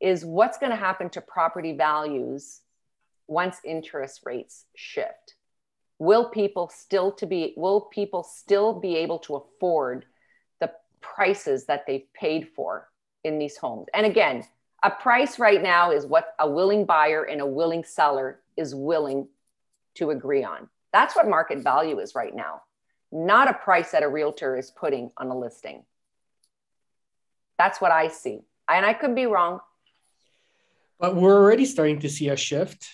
is 0.00 0.24
what's 0.24 0.58
going 0.58 0.70
to 0.70 0.76
happen 0.76 1.08
to 1.10 1.20
property 1.20 1.76
values 1.76 2.60
once 3.28 3.58
interest 3.64 4.22
rates 4.24 4.64
shift. 4.74 5.34
Will 5.98 6.28
people 6.28 6.68
still 6.74 7.12
to 7.12 7.26
be 7.26 7.54
will 7.56 7.82
people 7.82 8.24
still 8.24 8.80
be 8.80 8.96
able 8.96 9.20
to 9.20 9.36
afford 9.36 10.04
the 10.60 10.72
prices 11.00 11.66
that 11.66 11.86
they've 11.86 12.12
paid 12.14 12.48
for 12.56 12.88
in 13.22 13.38
these 13.38 13.56
homes? 13.56 13.86
And 13.94 14.04
again, 14.04 14.44
a 14.82 14.90
price 14.90 15.38
right 15.38 15.62
now 15.62 15.92
is 15.92 16.06
what 16.06 16.34
a 16.38 16.48
willing 16.48 16.84
buyer 16.84 17.24
and 17.24 17.40
a 17.40 17.46
willing 17.46 17.84
seller 17.84 18.40
is 18.56 18.74
willing 18.74 19.28
to 19.94 20.10
agree 20.10 20.44
on. 20.44 20.68
That's 20.92 21.14
what 21.14 21.28
market 21.28 21.60
value 21.60 21.98
is 21.98 22.14
right 22.14 22.34
now 22.34 22.62
not 23.12 23.48
a 23.48 23.52
price 23.52 23.90
that 23.90 24.02
a 24.02 24.08
realtor 24.08 24.56
is 24.56 24.70
putting 24.70 25.10
on 25.18 25.28
a 25.28 25.38
listing. 25.38 25.84
That's 27.58 27.80
what 27.80 27.92
I 27.92 28.08
see. 28.08 28.40
And 28.68 28.86
I 28.86 28.94
could 28.94 29.14
be 29.14 29.26
wrong. 29.26 29.60
But 30.98 31.14
we're 31.14 31.36
already 31.36 31.66
starting 31.66 32.00
to 32.00 32.08
see 32.08 32.30
a 32.30 32.36
shift. 32.36 32.88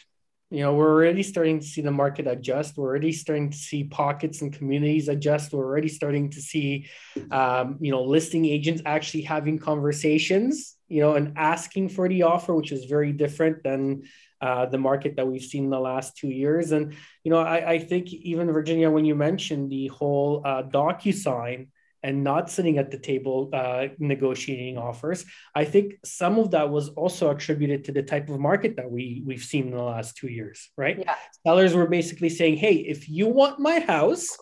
You 0.50 0.60
know, 0.60 0.74
we're 0.74 0.90
already 0.90 1.22
starting 1.22 1.60
to 1.60 1.66
see 1.66 1.82
the 1.82 1.90
market 1.90 2.26
adjust. 2.26 2.78
We're 2.78 2.88
already 2.88 3.12
starting 3.12 3.50
to 3.50 3.56
see 3.56 3.84
pockets 3.84 4.40
and 4.40 4.50
communities 4.50 5.08
adjust. 5.08 5.52
We're 5.52 5.66
already 5.66 5.88
starting 5.88 6.30
to 6.30 6.40
see, 6.40 6.86
um, 7.30 7.76
you 7.80 7.90
know, 7.90 8.02
listing 8.02 8.46
agents 8.46 8.80
actually 8.86 9.22
having 9.22 9.58
conversations, 9.58 10.76
you 10.88 11.02
know, 11.02 11.16
and 11.16 11.36
asking 11.36 11.90
for 11.90 12.08
the 12.08 12.22
offer, 12.22 12.54
which 12.54 12.72
is 12.72 12.86
very 12.86 13.12
different 13.12 13.62
than 13.62 14.04
uh, 14.40 14.64
the 14.64 14.78
market 14.78 15.16
that 15.16 15.26
we've 15.26 15.42
seen 15.42 15.64
in 15.64 15.70
the 15.70 15.78
last 15.78 16.16
two 16.16 16.28
years. 16.28 16.72
And, 16.72 16.94
you 17.24 17.30
know, 17.30 17.40
I, 17.40 17.72
I 17.72 17.78
think 17.78 18.10
even 18.12 18.50
Virginia, 18.50 18.90
when 18.90 19.04
you 19.04 19.14
mentioned 19.14 19.70
the 19.70 19.88
whole 19.88 20.40
uh, 20.46 20.62
DocuSign 20.62 21.68
and 22.02 22.22
not 22.22 22.50
sitting 22.50 22.78
at 22.78 22.90
the 22.90 22.98
table 22.98 23.50
uh, 23.52 23.88
negotiating 23.98 24.78
offers, 24.78 25.24
I 25.54 25.64
think 25.64 25.94
some 26.04 26.38
of 26.38 26.52
that 26.52 26.70
was 26.70 26.90
also 26.90 27.30
attributed 27.30 27.84
to 27.84 27.92
the 27.92 28.02
type 28.02 28.28
of 28.28 28.38
market 28.38 28.76
that 28.76 28.90
we, 28.90 29.22
we've 29.26 29.42
seen 29.42 29.66
in 29.68 29.72
the 29.72 29.82
last 29.82 30.16
two 30.16 30.28
years, 30.28 30.70
right? 30.76 30.98
Yeah. 30.98 31.14
Sellers 31.46 31.74
were 31.74 31.88
basically 31.88 32.28
saying, 32.28 32.56
hey, 32.56 32.74
if 32.74 33.08
you 33.08 33.26
want 33.26 33.58
my 33.58 33.80
house, 33.80 34.36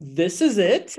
this 0.00 0.40
is 0.40 0.58
it. 0.58 0.96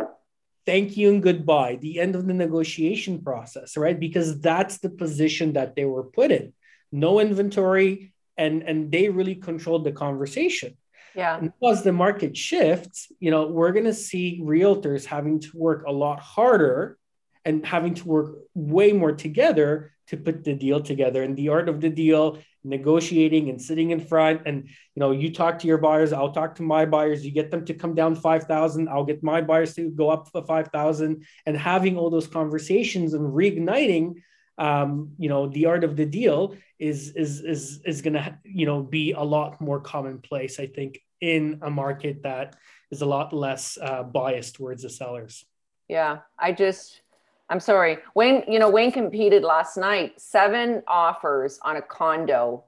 Thank 0.65 0.97
you 0.97 1.09
and 1.09 1.21
goodbye. 1.21 1.77
The 1.79 1.99
end 1.99 2.15
of 2.15 2.25
the 2.25 2.33
negotiation 2.33 3.21
process 3.21 3.77
right? 3.77 3.99
Because 3.99 4.39
that's 4.41 4.79
the 4.79 4.89
position 4.89 5.53
that 5.53 5.75
they 5.75 5.85
were 5.85 6.03
put 6.03 6.31
in. 6.31 6.53
No 6.91 7.19
inventory 7.19 8.13
and 8.37 8.63
and 8.63 8.91
they 8.91 9.09
really 9.09 9.35
controlled 9.35 9.83
the 9.85 9.91
conversation 9.91 10.75
yeah. 11.15 11.37
And 11.37 11.51
as 11.63 11.83
the 11.83 11.91
market 11.91 12.35
shifts 12.35 13.11
you 13.19 13.31
know 13.31 13.47
we're 13.47 13.71
going 13.71 13.85
to 13.85 13.93
see 13.93 14.41
realtors 14.43 15.05
having 15.05 15.39
to 15.39 15.49
work 15.55 15.85
a 15.87 15.91
lot 15.91 16.19
harder 16.19 16.97
and 17.45 17.65
having 17.65 17.93
to 17.93 18.07
work 18.07 18.37
way 18.55 18.91
more 18.91 19.11
together 19.11 19.91
to 20.07 20.17
put 20.17 20.43
the 20.43 20.53
deal 20.53 20.81
together. 20.81 21.23
And 21.23 21.35
the 21.35 21.49
art 21.49 21.69
of 21.69 21.81
the 21.81 21.89
deal 21.89 22.39
negotiating 22.63 23.49
and 23.49 23.61
sitting 23.61 23.91
in 23.91 23.99
front. 23.99 24.41
And 24.45 24.63
you 24.67 24.99
know 24.99 25.11
you 25.11 25.31
talk 25.31 25.59
to 25.59 25.67
your 25.67 25.77
buyers 25.77 26.11
i'll 26.11 26.31
talk 26.31 26.55
to 26.55 26.63
my 26.63 26.85
buyers. 26.85 27.23
You 27.23 27.31
get 27.31 27.51
them 27.51 27.63
to 27.65 27.73
come 27.75 27.93
down 27.93 28.15
5000 28.15 28.89
i'll 28.89 29.05
get 29.05 29.23
my 29.23 29.41
buyers 29.41 29.75
to 29.75 29.91
go 29.91 30.09
up 30.09 30.29
for 30.31 30.43
5000 30.43 31.23
and 31.45 31.57
having 31.57 31.95
all 31.95 32.09
those 32.09 32.27
conversations 32.27 33.13
and 33.13 33.23
reigniting 33.33 34.15
um, 34.57 35.11
you 35.19 35.29
know 35.29 35.47
the 35.47 35.67
art 35.67 35.83
of 35.83 35.95
the 35.95 36.05
deal 36.05 36.55
is 36.79 37.11
is 37.11 37.41
is 37.41 37.81
is 37.85 38.01
going 38.01 38.13
to 38.13 38.37
you 38.43 38.65
know 38.65 38.81
be 38.81 39.11
a 39.11 39.21
lot 39.21 39.61
more 39.61 39.79
commonplace 39.79 40.59
i 40.59 40.65
think 40.65 40.99
in 41.21 41.59
a 41.61 41.69
market 41.69 42.23
that 42.23 42.55
is 42.91 43.01
a 43.01 43.05
lot 43.05 43.33
less 43.33 43.77
uh, 43.81 44.03
biased 44.03 44.55
towards 44.55 44.83
the 44.83 44.89
sellers. 44.89 45.45
Yeah 45.87 46.19
i 46.39 46.51
just 46.51 47.01
i'm 47.49 47.59
sorry. 47.59 47.97
Wayne 48.15 48.43
you 48.47 48.59
know 48.59 48.69
wayne 48.69 48.91
competed 48.91 49.43
last 49.43 49.77
night 49.77 50.19
seven 50.19 50.83
offers 50.87 51.59
on 51.61 51.77
a 51.77 51.81
condo 51.81 52.63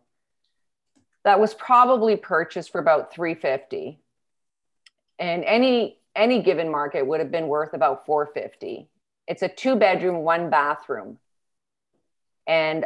that 1.23 1.39
was 1.39 1.53
probably 1.53 2.15
purchased 2.15 2.71
for 2.71 2.79
about 2.79 3.13
350 3.13 3.99
and 5.19 5.43
any 5.43 5.99
any 6.15 6.41
given 6.41 6.69
market 6.71 7.05
would 7.05 7.19
have 7.19 7.31
been 7.31 7.47
worth 7.47 7.73
about 7.73 8.05
450 8.05 8.87
it's 9.27 9.41
a 9.41 9.49
two 9.49 9.75
bedroom 9.75 10.17
one 10.23 10.49
bathroom 10.49 11.17
and 12.47 12.85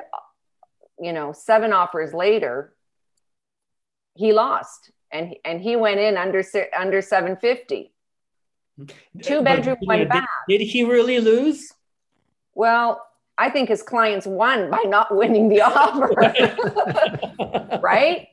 you 1.02 1.14
know, 1.14 1.34
seven 1.34 1.74
offers 1.74 2.14
later, 2.14 2.74
he 4.16 4.34
lost 4.34 4.92
and 5.12 5.36
and 5.46 5.62
he 5.62 5.76
went 5.76 6.00
in 6.00 6.18
under 6.18 6.44
under 6.78 7.02
750. 7.02 7.92
Two 9.22 9.42
bedroom, 9.42 9.78
but, 9.82 9.88
one 9.88 10.08
bath. 10.08 10.26
Did, 10.48 10.60
did 10.60 10.66
he 10.66 10.84
really 10.84 11.20
lose? 11.20 11.72
Well, 12.54 13.06
I 13.38 13.50
think 13.50 13.70
his 13.70 13.84
clients 13.84 14.26
won 14.26 14.70
by 14.70 14.84
not 14.86 15.16
winning 15.16 15.50
the 15.50 15.62
offer. 15.62 16.10
right? 17.82 18.28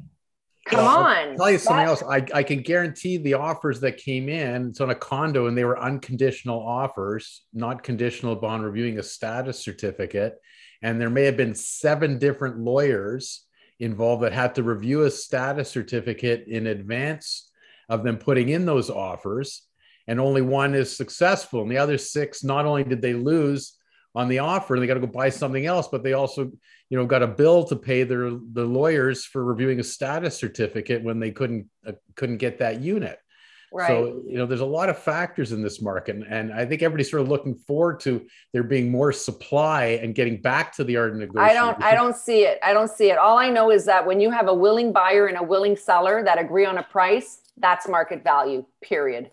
Come 0.67 0.85
well, 0.85 0.99
on. 0.99 1.29
I'll 1.31 1.37
tell 1.37 1.51
you 1.51 1.59
something 1.59 1.87
else. 1.87 2.03
I, 2.03 2.25
I 2.35 2.43
can 2.43 2.63
guarantee 2.63 3.17
the 3.17 3.35
offers 3.35 3.81
that 3.81 3.97
came 3.97 4.29
in. 4.29 4.69
It's 4.69 4.81
on 4.81 4.91
a 4.91 4.95
condo 4.95 5.47
and 5.47 5.57
they 5.57 5.65
were 5.65 5.81
unconditional 5.81 6.61
offers, 6.61 7.43
not 7.55 7.83
conditional 7.83 8.35
upon 8.35 8.63
reviewing 8.63 8.99
a 8.99 9.03
status 9.03 9.59
certificate. 9.59 10.39
And 10.83 11.01
there 11.01 11.11
may 11.11 11.25
have 11.25 11.37
been 11.37 11.55
seven 11.55 12.19
different 12.19 12.59
lawyers 12.59 13.47
involved 13.81 14.23
that 14.23 14.33
had 14.33 14.55
to 14.57 14.63
review 14.63 15.03
a 15.03 15.11
status 15.11 15.71
certificate 15.71 16.47
in 16.49 16.67
advance 16.67 17.51
of 17.89 18.05
them 18.05 18.19
putting 18.19 18.49
in 18.49 18.67
those 18.67 18.91
offers. 18.91 19.63
And 20.07 20.19
only 20.19 20.43
one 20.43 20.75
is 20.75 20.97
successful. 20.97 21.63
And 21.63 21.71
the 21.71 21.79
other 21.79 21.99
six, 21.99 22.43
not 22.43 22.67
only 22.67 22.85
did 22.85 23.03
they 23.03 23.15
lose 23.15 23.75
on 24.15 24.29
the 24.29 24.39
offer 24.39 24.75
and 24.75 24.83
they 24.83 24.87
got 24.87 24.95
to 24.95 25.01
go 25.01 25.07
buy 25.07 25.29
something 25.29 25.67
else, 25.67 25.89
but 25.89 26.03
they 26.03 26.15
also 26.15 26.51
you 26.91 26.97
know 26.97 27.07
got 27.07 27.23
a 27.23 27.27
bill 27.27 27.65
to 27.65 27.77
pay 27.77 28.03
their 28.03 28.31
the 28.31 28.65
lawyers 28.65 29.25
for 29.25 29.45
reviewing 29.45 29.81
a 29.81 29.85
status 29.85 30.37
certificate 30.37 31.03
when 31.03 31.21
they 31.21 31.31
couldn't 31.31 31.67
uh, 31.87 31.93
couldn't 32.17 32.39
get 32.39 32.59
that 32.59 32.81
unit 32.81 33.19
right. 33.73 33.89
so 33.89 34.23
you 34.27 34.37
know 34.37 34.47
there's 34.47 34.61
a 34.61 34.67
lot 34.67 34.89
of 34.89 34.99
factors 34.99 35.53
in 35.53 35.63
this 35.63 35.81
market 35.81 36.17
and, 36.17 36.25
and 36.25 36.53
i 36.53 36.65
think 36.65 36.83
everybody's 36.83 37.11
sort 37.11 37.23
of 37.23 37.29
looking 37.29 37.55
forward 37.55 38.01
to 38.01 38.27
there 38.53 38.63
being 38.63 38.91
more 38.91 39.13
supply 39.13 39.99
and 40.03 40.15
getting 40.15 40.41
back 40.41 40.75
to 40.75 40.85
the 40.85 40.97
art 40.97 41.11
of 41.11 41.17
negotiation 41.17 41.51
i 41.51 41.55
don't 41.55 41.83
i 41.83 41.95
don't 41.95 42.17
see 42.17 42.45
it. 42.45 42.59
I 42.63 42.73
don't 42.73 42.91
see 42.91 43.11
it. 43.11 43.19
All 43.19 43.39
i 43.39 43.49
know 43.49 43.71
is 43.71 43.85
that 43.87 44.07
when 44.07 44.21
you 44.21 44.31
have 44.31 44.49
a 44.49 44.55
willing 44.55 44.93
buyer 44.93 45.27
and 45.27 45.37
a 45.37 45.43
willing 45.43 45.77
seller 45.77 46.23
that 46.25 46.39
agree 46.39 46.65
on 46.65 46.79
a 46.79 46.83
price 46.83 47.41
that's 47.57 47.89
market 47.89 48.23
value 48.23 48.65
period. 48.81 49.31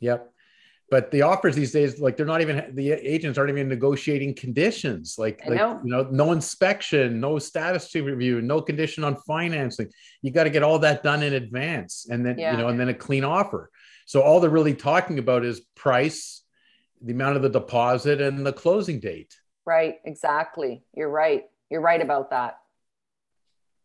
Yep 0.00 0.29
but 0.90 1.12
the 1.12 1.22
offers 1.22 1.54
these 1.54 1.70
days 1.70 2.00
like 2.00 2.16
they're 2.16 2.26
not 2.26 2.40
even 2.40 2.74
the 2.74 2.90
agents 2.90 3.38
aren't 3.38 3.50
even 3.50 3.68
negotiating 3.68 4.34
conditions 4.34 5.14
like, 5.18 5.40
like 5.46 5.56
know. 5.56 5.80
you 5.84 5.90
know 5.90 6.02
no 6.10 6.32
inspection 6.32 7.20
no 7.20 7.38
status 7.38 7.94
review 7.94 8.42
no 8.42 8.60
condition 8.60 9.04
on 9.04 9.16
financing. 9.26 9.88
You 10.20 10.32
got 10.32 10.44
to 10.44 10.50
get 10.50 10.62
all 10.62 10.80
that 10.80 11.02
done 11.02 11.22
in 11.22 11.32
advance 11.34 12.06
and 12.10 12.26
then 12.26 12.38
yeah. 12.38 12.52
you 12.52 12.58
know 12.58 12.68
and 12.68 12.78
then 12.78 12.88
a 12.88 12.94
clean 12.94 13.24
offer. 13.24 13.70
So 14.04 14.20
all 14.22 14.40
they're 14.40 14.50
really 14.50 14.74
talking 14.74 15.18
about 15.20 15.44
is 15.44 15.60
price 15.76 16.42
the 17.00 17.12
amount 17.12 17.36
of 17.36 17.42
the 17.42 17.48
deposit 17.48 18.20
and 18.20 18.44
the 18.44 18.52
closing 18.52 18.98
date. 18.98 19.34
Right 19.64 19.96
exactly. 20.04 20.82
You're 20.94 21.08
right. 21.08 21.44
You're 21.70 21.80
right 21.80 22.02
about 22.02 22.30
that. 22.30 22.58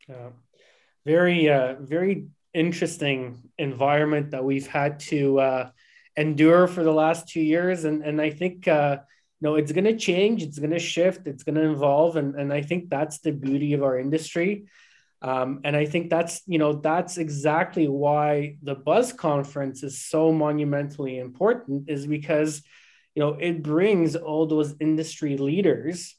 Yeah. 0.09 0.29
Very 1.05 1.49
uh 1.49 1.75
very 1.79 2.27
interesting 2.55 3.51
environment 3.59 4.31
that 4.31 4.43
we've 4.43 4.65
had 4.65 4.99
to 5.01 5.39
uh 5.39 5.69
endure 6.17 6.67
for 6.67 6.83
the 6.83 6.93
last 6.93 7.27
two 7.27 7.41
years. 7.41 7.83
And, 7.83 8.03
and 8.03 8.21
I 8.21 8.29
think, 8.29 8.67
uh, 8.67 8.97
you 9.39 9.47
know, 9.47 9.55
it's 9.55 9.71
going 9.71 9.85
to 9.85 9.97
change, 9.97 10.43
it's 10.43 10.59
going 10.59 10.71
to 10.71 10.79
shift, 10.79 11.27
it's 11.27 11.43
going 11.43 11.55
to 11.55 11.71
evolve. 11.71 12.15
And, 12.15 12.35
and 12.35 12.53
I 12.53 12.61
think 12.61 12.89
that's 12.89 13.19
the 13.19 13.31
beauty 13.31 13.73
of 13.73 13.83
our 13.83 13.99
industry. 13.99 14.65
Um, 15.21 15.61
and 15.63 15.75
I 15.75 15.85
think 15.85 16.09
that's, 16.09 16.41
you 16.45 16.59
know, 16.59 16.73
that's 16.73 17.17
exactly 17.17 17.87
why 17.87 18.57
the 18.61 18.75
Buzz 18.75 19.11
conference 19.11 19.81
is 19.83 20.01
so 20.01 20.31
monumentally 20.31 21.17
important 21.17 21.89
is 21.89 22.05
because, 22.05 22.61
you 23.15 23.21
know, 23.21 23.33
it 23.33 23.63
brings 23.63 24.15
all 24.15 24.45
those 24.45 24.75
industry 24.79 25.37
leaders 25.37 26.15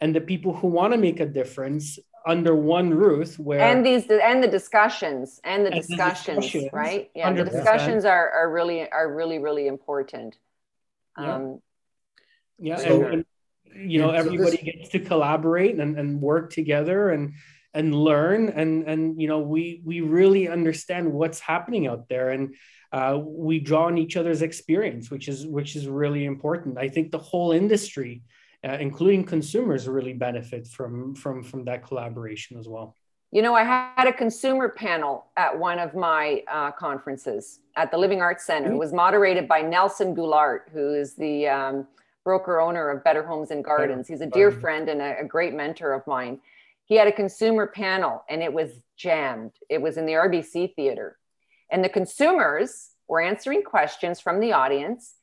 and 0.00 0.14
the 0.14 0.20
people 0.20 0.54
who 0.54 0.68
want 0.68 0.92
to 0.92 0.98
make 0.98 1.20
a 1.20 1.26
difference 1.26 1.98
under 2.26 2.54
one 2.54 2.90
roof 2.90 3.38
where 3.38 3.60
and 3.60 3.84
these 3.84 4.06
and 4.08 4.42
the 4.42 4.48
discussions 4.48 5.40
and 5.44 5.66
the, 5.66 5.72
and 5.72 5.86
discussions, 5.86 6.36
the 6.36 6.42
discussions, 6.42 6.72
right? 6.72 7.10
Yeah 7.14 7.30
100%. 7.30 7.36
the 7.36 7.44
discussions 7.44 8.04
are 8.04 8.30
are 8.30 8.50
really 8.50 8.90
are 8.90 9.12
really 9.12 9.38
really 9.38 9.66
important. 9.66 10.36
Yeah. 11.18 11.34
um 11.34 11.60
yeah 12.58 12.76
so, 12.76 13.04
and, 13.04 13.24
and, 13.74 13.90
you 13.90 14.00
know 14.00 14.10
everybody 14.10 14.56
so 14.56 14.56
this... 14.56 14.64
gets 14.64 14.88
to 14.90 15.00
collaborate 15.00 15.78
and, 15.78 15.98
and 15.98 16.20
work 16.20 16.50
together 16.50 17.10
and 17.10 17.34
and 17.74 17.94
learn 17.94 18.48
and 18.48 18.84
and 18.88 19.20
you 19.20 19.28
know 19.28 19.40
we 19.40 19.82
we 19.84 20.00
really 20.00 20.48
understand 20.48 21.12
what's 21.12 21.40
happening 21.40 21.86
out 21.86 22.08
there. 22.08 22.30
And 22.30 22.54
uh, 22.92 23.18
we 23.20 23.58
draw 23.58 23.86
on 23.86 23.98
each 23.98 24.16
other's 24.16 24.40
experience 24.40 25.10
which 25.10 25.26
is 25.28 25.46
which 25.46 25.76
is 25.76 25.88
really 25.88 26.24
important. 26.24 26.78
I 26.78 26.88
think 26.88 27.10
the 27.10 27.18
whole 27.18 27.52
industry 27.52 28.22
uh, 28.64 28.78
including 28.80 29.24
consumers, 29.24 29.86
really 29.88 30.12
benefit 30.12 30.66
from 30.66 31.14
from 31.14 31.42
from 31.42 31.64
that 31.64 31.84
collaboration 31.86 32.58
as 32.58 32.68
well. 32.68 32.96
You 33.30 33.42
know, 33.42 33.54
I 33.54 33.64
had 33.64 34.06
a 34.06 34.12
consumer 34.12 34.68
panel 34.68 35.26
at 35.36 35.58
one 35.58 35.80
of 35.80 35.94
my 35.94 36.44
uh, 36.50 36.70
conferences 36.70 37.58
at 37.76 37.90
the 37.90 37.98
Living 37.98 38.22
Arts 38.22 38.46
Center. 38.46 38.72
It 38.72 38.76
was 38.76 38.92
moderated 38.92 39.48
by 39.48 39.60
Nelson 39.60 40.14
Goulart, 40.14 40.70
who 40.72 40.94
is 40.94 41.14
the 41.14 41.48
um, 41.48 41.88
broker 42.22 42.60
owner 42.60 42.90
of 42.90 43.04
Better 43.04 43.24
Homes 43.24 43.50
and 43.50 43.64
Gardens. 43.64 44.08
He's 44.08 44.20
a 44.20 44.26
dear 44.26 44.50
friend 44.50 44.88
and 44.88 45.00
a, 45.00 45.20
a 45.20 45.24
great 45.24 45.52
mentor 45.52 45.92
of 45.92 46.06
mine. 46.06 46.40
He 46.86 46.96
had 46.96 47.06
a 47.06 47.12
consumer 47.12 47.66
panel 47.66 48.24
and 48.28 48.42
it 48.42 48.52
was 48.52 48.70
jammed. 48.96 49.52
It 49.68 49.80
was 49.80 49.96
in 49.96 50.06
the 50.06 50.12
RBC 50.12 50.74
Theater. 50.74 51.18
And 51.70 51.82
the 51.82 51.88
consumers 51.88 52.90
were 53.08 53.20
answering 53.20 53.62
questions 53.62 54.20
from 54.20 54.40
the 54.40 54.52
audience 54.52 55.14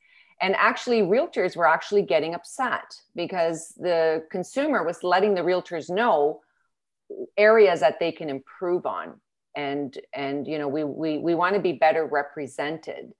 and 0.42 0.56
actually 0.56 1.02
realtors 1.02 1.56
were 1.56 1.68
actually 1.68 2.02
getting 2.02 2.34
upset 2.34 2.96
because 3.16 3.74
the 3.78 4.24
consumer 4.32 4.84
was 4.84 5.04
letting 5.04 5.36
the 5.36 5.42
realtors 5.42 5.90
know 5.90 6.42
areas 7.38 7.80
that 7.82 8.00
they 8.00 8.12
can 8.12 8.30
improve 8.30 8.86
on. 8.86 9.20
And 9.56 9.98
and 10.14 10.48
you 10.48 10.58
know 10.58 10.70
we 10.70 10.84
we, 10.84 11.18
we 11.18 11.36
want 11.36 11.56
to 11.56 11.62
be 11.62 11.74
better 11.74 12.06
represented. 12.06 13.12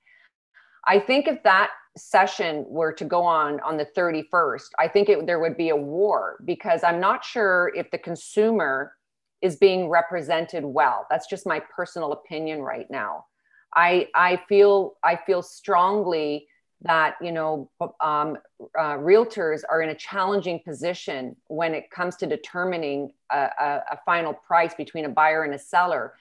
I 0.88 1.00
think 1.00 1.28
if 1.28 1.44
that 1.44 1.72
session 1.98 2.66
were 2.70 2.94
to 2.94 3.04
go 3.04 3.22
on 3.22 3.60
on 3.60 3.76
the 3.76 3.86
31st 3.86 4.70
i 4.80 4.88
think 4.88 5.10
it, 5.10 5.26
there 5.26 5.42
would 5.42 5.58
be 5.58 5.68
a 5.68 5.76
war 5.76 6.38
because 6.46 6.86
i'm 6.86 7.02
not 7.02 7.22
sure 7.22 7.70
if 7.76 7.92
the 7.92 7.98
consumer 7.98 8.94
is 9.42 9.56
being 9.56 9.90
represented 9.90 10.64
well. 10.64 11.08
That's 11.10 11.28
just 11.28 11.48
my 11.48 11.62
personal 11.76 12.12
opinion 12.14 12.62
right 12.62 12.90
now. 12.90 13.26
I 13.74 14.08
i 14.16 14.42
feel 14.50 14.96
i 15.04 15.16
feel 15.16 15.42
strongly 15.42 16.48
that 16.84 17.16
you 17.22 17.32
know 17.32 17.70
um, 18.00 18.38
uh, 18.78 18.98
realtors 18.98 19.62
are 19.70 19.82
in 19.82 19.90
a 19.90 19.96
challenging 19.96 20.60
position 20.66 21.36
when 21.48 21.74
it 21.74 21.92
comes 21.92 22.16
to 22.18 22.26
determining 22.26 23.12
a, 23.32 23.38
a, 23.60 23.84
a, 23.92 24.00
final 24.06 24.34
price 24.34 24.74
between 24.74 25.06
a 25.06 25.10
buyer 25.10 25.44
and 25.44 25.54
a 25.54 25.60
seller. 25.60 26.14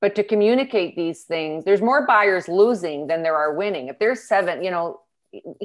But 0.00 0.14
to 0.16 0.24
communicate 0.24 0.96
these 0.96 1.22
things 1.24 1.64
there's 1.64 1.80
more 1.80 2.06
buyers 2.06 2.48
losing 2.48 3.06
than 3.06 3.22
there 3.22 3.36
are 3.36 3.54
winning. 3.54 3.88
If 3.88 3.98
there's 3.98 4.24
seven 4.24 4.62
you 4.62 4.70
know 4.70 5.00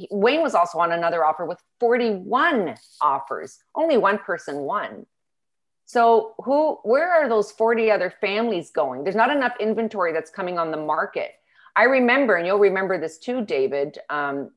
wayne 0.10 0.42
was 0.42 0.56
also 0.56 0.80
on 0.80 0.92
another 0.92 1.24
offer 1.24 1.46
with 1.46 1.60
41 1.80 2.76
offers 3.02 3.60
only 3.76 3.98
one 3.98 4.18
person 4.18 4.60
won. 4.60 5.06
So 5.86 6.36
who 6.44 6.78
where 6.84 7.12
are 7.12 7.28
those 7.28 7.52
40 7.52 7.92
other 7.92 8.14
families 8.22 8.72
going? 8.72 9.04
There's 9.04 9.16
not 9.16 9.32
enough 9.32 9.54
inventory 9.60 10.14
that's 10.14 10.30
coming 10.30 10.58
on 10.58 10.72
the 10.72 10.78
market 10.78 11.32
I 11.80 11.84
remember, 11.84 12.36
and 12.36 12.46
you'll 12.46 12.60
remember 12.60 13.00
this 13.00 13.18
too, 13.18 13.46
David 13.46 14.00
um, 14.10 14.52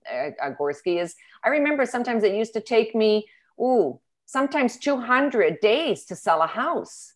Gorski, 0.58 1.00
is 1.00 1.14
I 1.44 1.50
remember 1.50 1.86
sometimes 1.86 2.24
it 2.24 2.34
used 2.34 2.52
to 2.54 2.60
take 2.60 2.96
me, 2.96 3.28
ooh, 3.60 4.00
sometimes 4.26 4.76
200 4.76 5.60
days 5.60 6.04
to 6.06 6.16
sell 6.16 6.42
a 6.42 6.48
house. 6.48 7.12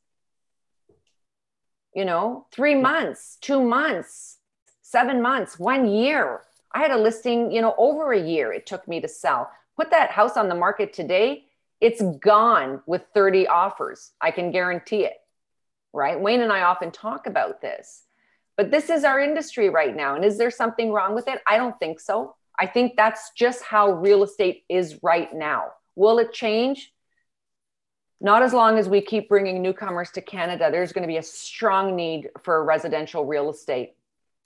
You 1.92 2.04
know, 2.04 2.46
three 2.52 2.76
months, 2.76 3.36
two 3.40 3.60
months, 3.60 4.38
seven 4.80 5.20
months, 5.20 5.58
one 5.58 5.88
year. 5.88 6.42
I 6.70 6.78
had 6.78 6.92
a 6.92 6.98
listing, 6.98 7.50
you 7.50 7.60
know, 7.60 7.74
over 7.76 8.12
a 8.12 8.22
year 8.22 8.52
it 8.52 8.64
took 8.64 8.86
me 8.86 9.00
to 9.00 9.08
sell. 9.08 9.50
Put 9.76 9.90
that 9.90 10.12
house 10.12 10.36
on 10.36 10.48
the 10.48 10.54
market 10.54 10.92
today, 10.92 11.46
it's 11.80 12.00
gone 12.20 12.80
with 12.86 13.02
30 13.12 13.48
offers. 13.48 14.12
I 14.20 14.30
can 14.30 14.52
guarantee 14.52 15.04
it. 15.04 15.16
Right? 15.92 16.20
Wayne 16.20 16.42
and 16.42 16.52
I 16.52 16.60
often 16.60 16.92
talk 16.92 17.26
about 17.26 17.60
this 17.60 18.05
but 18.56 18.70
this 18.70 18.90
is 18.90 19.04
our 19.04 19.20
industry 19.20 19.68
right 19.68 19.94
now. 19.94 20.14
And 20.14 20.24
is 20.24 20.38
there 20.38 20.50
something 20.50 20.92
wrong 20.92 21.14
with 21.14 21.28
it? 21.28 21.40
I 21.46 21.56
don't 21.56 21.78
think 21.78 22.00
so. 22.00 22.34
I 22.58 22.66
think 22.66 22.96
that's 22.96 23.32
just 23.36 23.62
how 23.62 23.92
real 23.92 24.22
estate 24.22 24.64
is 24.68 25.02
right 25.02 25.32
now. 25.34 25.72
Will 25.94 26.18
it 26.18 26.32
change? 26.32 26.92
Not 28.20 28.42
as 28.42 28.54
long 28.54 28.78
as 28.78 28.88
we 28.88 29.02
keep 29.02 29.28
bringing 29.28 29.60
newcomers 29.60 30.10
to 30.12 30.22
Canada. 30.22 30.70
There's 30.70 30.92
going 30.92 31.02
to 31.02 31.08
be 31.08 31.18
a 31.18 31.22
strong 31.22 31.94
need 31.94 32.30
for 32.42 32.64
residential 32.64 33.26
real 33.26 33.50
estate. 33.50 33.92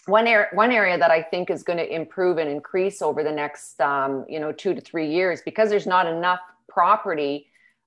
One, 0.07 0.27
area, 0.27 0.49
one 0.55 0.73
area 0.73 0.99
that 0.99 1.11
I 1.11 1.23
think 1.23 1.51
is 1.51 1.63
going 1.63 1.79
to 1.79 1.95
improve 1.95 2.39
and 2.39 2.51
increase 2.51 3.03
over 3.03 3.23
the 3.23 3.31
next, 3.31 3.81
um, 3.81 4.25
you 4.29 4.41
know, 4.41 4.51
two 4.51 4.75
to 4.75 4.81
three 4.81 5.13
years, 5.13 5.41
because 5.45 5.71
there's 5.71 5.87
not 5.87 6.07
enough 6.07 6.41
property 6.69 7.47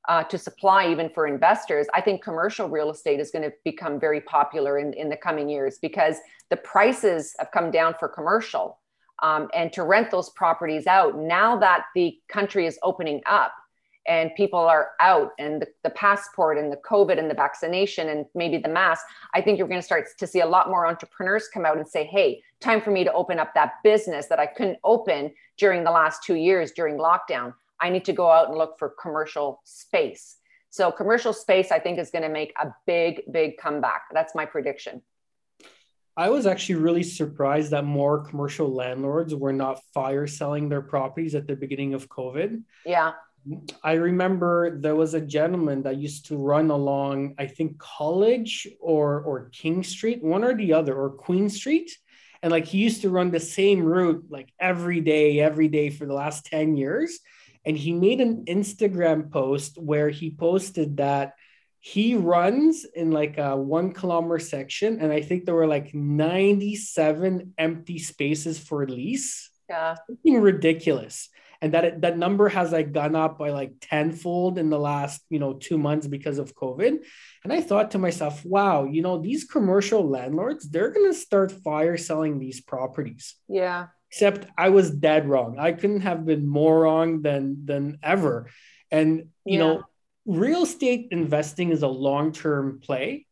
uh, 0.10 0.24
to 0.24 0.38
supply 0.38 0.90
even 0.92 1.10
for 1.10 1.28
investors, 1.28 1.88
I 1.94 2.02
think 2.02 2.24
commercial 2.24 2.68
real 2.68 2.92
estate 2.92 3.20
is 3.20 3.32
going 3.32 3.44
to 3.44 3.54
become 3.64 4.00
very 4.00 4.22
popular 4.22 4.78
in, 4.78 4.94
in 4.94 5.10
the 5.10 5.18
coming 5.18 5.50
years 5.50 5.80
because 5.82 6.18
the 6.50 6.58
prices 6.58 7.36
have 7.40 7.52
come 7.52 7.72
down 7.72 7.96
for 8.00 8.10
commercial 8.10 8.80
um, 9.22 9.48
and 9.54 9.72
to 9.74 9.84
rent 9.84 10.12
those 10.12 10.30
properties 10.32 10.88
out. 10.88 11.18
Now 11.18 11.58
that 11.58 11.86
the 11.96 12.18
country 12.28 12.66
is 12.66 12.78
opening 12.84 13.22
up 13.26 13.54
and 14.06 14.32
people 14.36 14.60
are 14.60 14.92
out 15.00 15.32
and 15.40 15.62
the, 15.62 15.68
the 15.84 15.90
passport 15.92 16.58
and 16.58 16.70
the 16.70 16.78
COVID 16.78 17.18
and 17.18 17.30
the 17.30 17.36
vaccination 17.36 18.10
and 18.10 18.26
maybe 18.36 18.58
the 18.58 18.68
mask, 18.68 19.06
I 19.34 19.42
think 19.42 19.58
you're 19.58 19.70
going 19.70 19.80
to 19.80 19.86
start 19.86 20.08
to 20.18 20.28
see 20.28 20.42
a 20.42 20.46
lot 20.46 20.70
more 20.70 20.86
entrepreneurs 20.86 21.48
come 21.54 21.66
out 21.66 21.78
and 21.78 21.88
say, 21.88 22.04
hey, 22.04 22.42
time 22.60 22.82
for 22.82 22.92
me 22.92 23.06
to 23.06 23.14
open 23.14 23.40
up 23.40 23.54
that 23.54 23.76
business 23.84 24.28
that 24.28 24.40
I 24.40 24.48
couldn't 24.48 24.80
open 24.84 25.32
during 25.58 25.86
the 25.86 25.92
last 25.92 26.24
two 26.24 26.36
years 26.36 26.72
during 26.72 26.98
lockdown. 26.98 27.54
I 27.84 27.90
need 27.90 28.06
to 28.06 28.14
go 28.14 28.32
out 28.32 28.48
and 28.48 28.58
look 28.58 28.80
for 28.80 28.96
commercial 29.00 29.60
space. 29.66 30.38
So 30.70 30.90
commercial 30.90 31.34
space, 31.34 31.70
I 31.70 31.80
think, 31.80 32.00
is 32.00 32.10
going 32.12 32.24
to 32.24 32.30
make 32.30 32.54
a 32.60 32.74
big, 32.88 33.22
big 33.30 33.58
comeback. 33.58 34.04
That's 34.14 34.34
my 34.34 34.46
prediction. 34.46 35.02
I 36.16 36.30
was 36.30 36.46
actually 36.48 36.76
really 36.76 37.04
surprised 37.04 37.72
that 37.72 37.84
more 37.84 38.24
commercial 38.24 38.74
landlords 38.74 39.36
were 39.36 39.52
not 39.52 39.82
fire 39.94 40.28
selling 40.28 40.70
their 40.70 40.82
properties 40.82 41.36
at 41.36 41.46
the 41.46 41.58
beginning 41.58 41.94
of 41.94 42.08
COVID. 42.08 42.64
Yeah. 42.86 43.12
I 43.84 43.94
remember 43.94 44.80
there 44.80 44.96
was 44.96 45.14
a 45.14 45.20
gentleman 45.20 45.84
that 45.84 45.98
used 45.98 46.28
to 46.28 46.38
run 46.38 46.72
along, 46.72 47.36
I 47.38 47.48
think 47.48 47.78
College 47.80 48.66
or 48.80 49.22
or 49.22 49.50
King 49.50 49.84
Street, 49.84 50.24
one 50.24 50.46
or 50.46 50.56
the 50.56 50.72
other, 50.72 50.96
or 50.96 51.10
Queen 51.10 51.50
Street. 51.50 51.92
And 52.42 52.52
like 52.52 52.66
he 52.66 52.78
used 52.78 53.02
to 53.02 53.10
run 53.10 53.32
the 53.32 53.42
same 53.42 53.84
route 53.84 54.24
like 54.30 54.54
every 54.60 55.02
day, 55.02 55.42
every 55.42 55.68
day 55.68 55.90
for 55.90 56.06
the 56.06 56.14
last 56.14 56.46
10 56.46 56.78
years. 56.78 57.20
And 57.66 57.78
he 57.78 57.94
made 57.94 58.22
an 58.22 58.46
Instagram 58.46 59.32
post 59.32 59.78
where 59.78 60.10
he 60.10 60.32
posted 60.32 60.98
that 60.98 61.34
he 61.80 62.16
runs 62.16 62.86
in 62.86 63.12
like 63.12 63.38
a 63.38 63.58
one 63.58 63.94
kilometer 63.94 64.40
section. 64.40 65.00
And 65.00 65.12
I 65.12 65.22
think 65.22 65.46
there 65.46 65.56
were 65.56 65.68
like 65.68 65.94
97 65.94 67.54
empty 67.58 68.00
spaces 68.00 68.58
for 68.58 68.88
lease. 68.88 69.50
Yeah. 69.70 69.96
Something 70.08 70.42
ridiculous 70.42 71.30
and 71.64 71.74
that 71.74 71.86
it, 71.86 72.02
that 72.02 72.18
number 72.18 72.50
has 72.50 72.74
like 72.74 72.92
gone 72.92 73.16
up 73.16 73.40
by 73.40 73.52
like 73.52 73.72
tenfold 73.80 74.58
in 74.58 74.70
the 74.70 74.78
last 74.78 75.22
you 75.30 75.40
know 75.40 75.54
two 75.54 75.78
months 75.78 76.06
because 76.06 76.38
of 76.38 76.54
covid 76.54 76.98
and 77.44 77.54
i 77.54 77.62
thought 77.62 77.92
to 77.92 77.98
myself 77.98 78.44
wow 78.46 78.84
you 78.84 79.02
know 79.02 79.18
these 79.18 79.46
commercial 79.46 80.08
landlords 80.08 80.70
they're 80.70 80.92
to 80.92 81.14
start 81.14 81.52
fire 81.52 81.96
selling 81.96 82.38
these 82.38 82.60
properties 82.60 83.36
yeah 83.48 83.88
except 84.14 84.46
i 84.58 84.70
was 84.70 84.92
dead 84.92 85.28
wrong 85.28 85.58
i 85.58 85.72
couldn't 85.72 86.02
have 86.02 86.26
been 86.26 86.46
more 86.48 86.82
wrong 86.82 87.24
than 87.24 87.66
than 87.66 87.98
ever 88.04 88.48
and 88.92 89.18
you 89.44 89.58
yeah. 89.58 89.60
know 89.60 89.84
real 90.26 90.64
estate 90.64 91.08
investing 91.10 91.72
is 91.72 91.82
a 91.82 91.88
long-term 91.88 92.80
play 92.80 93.26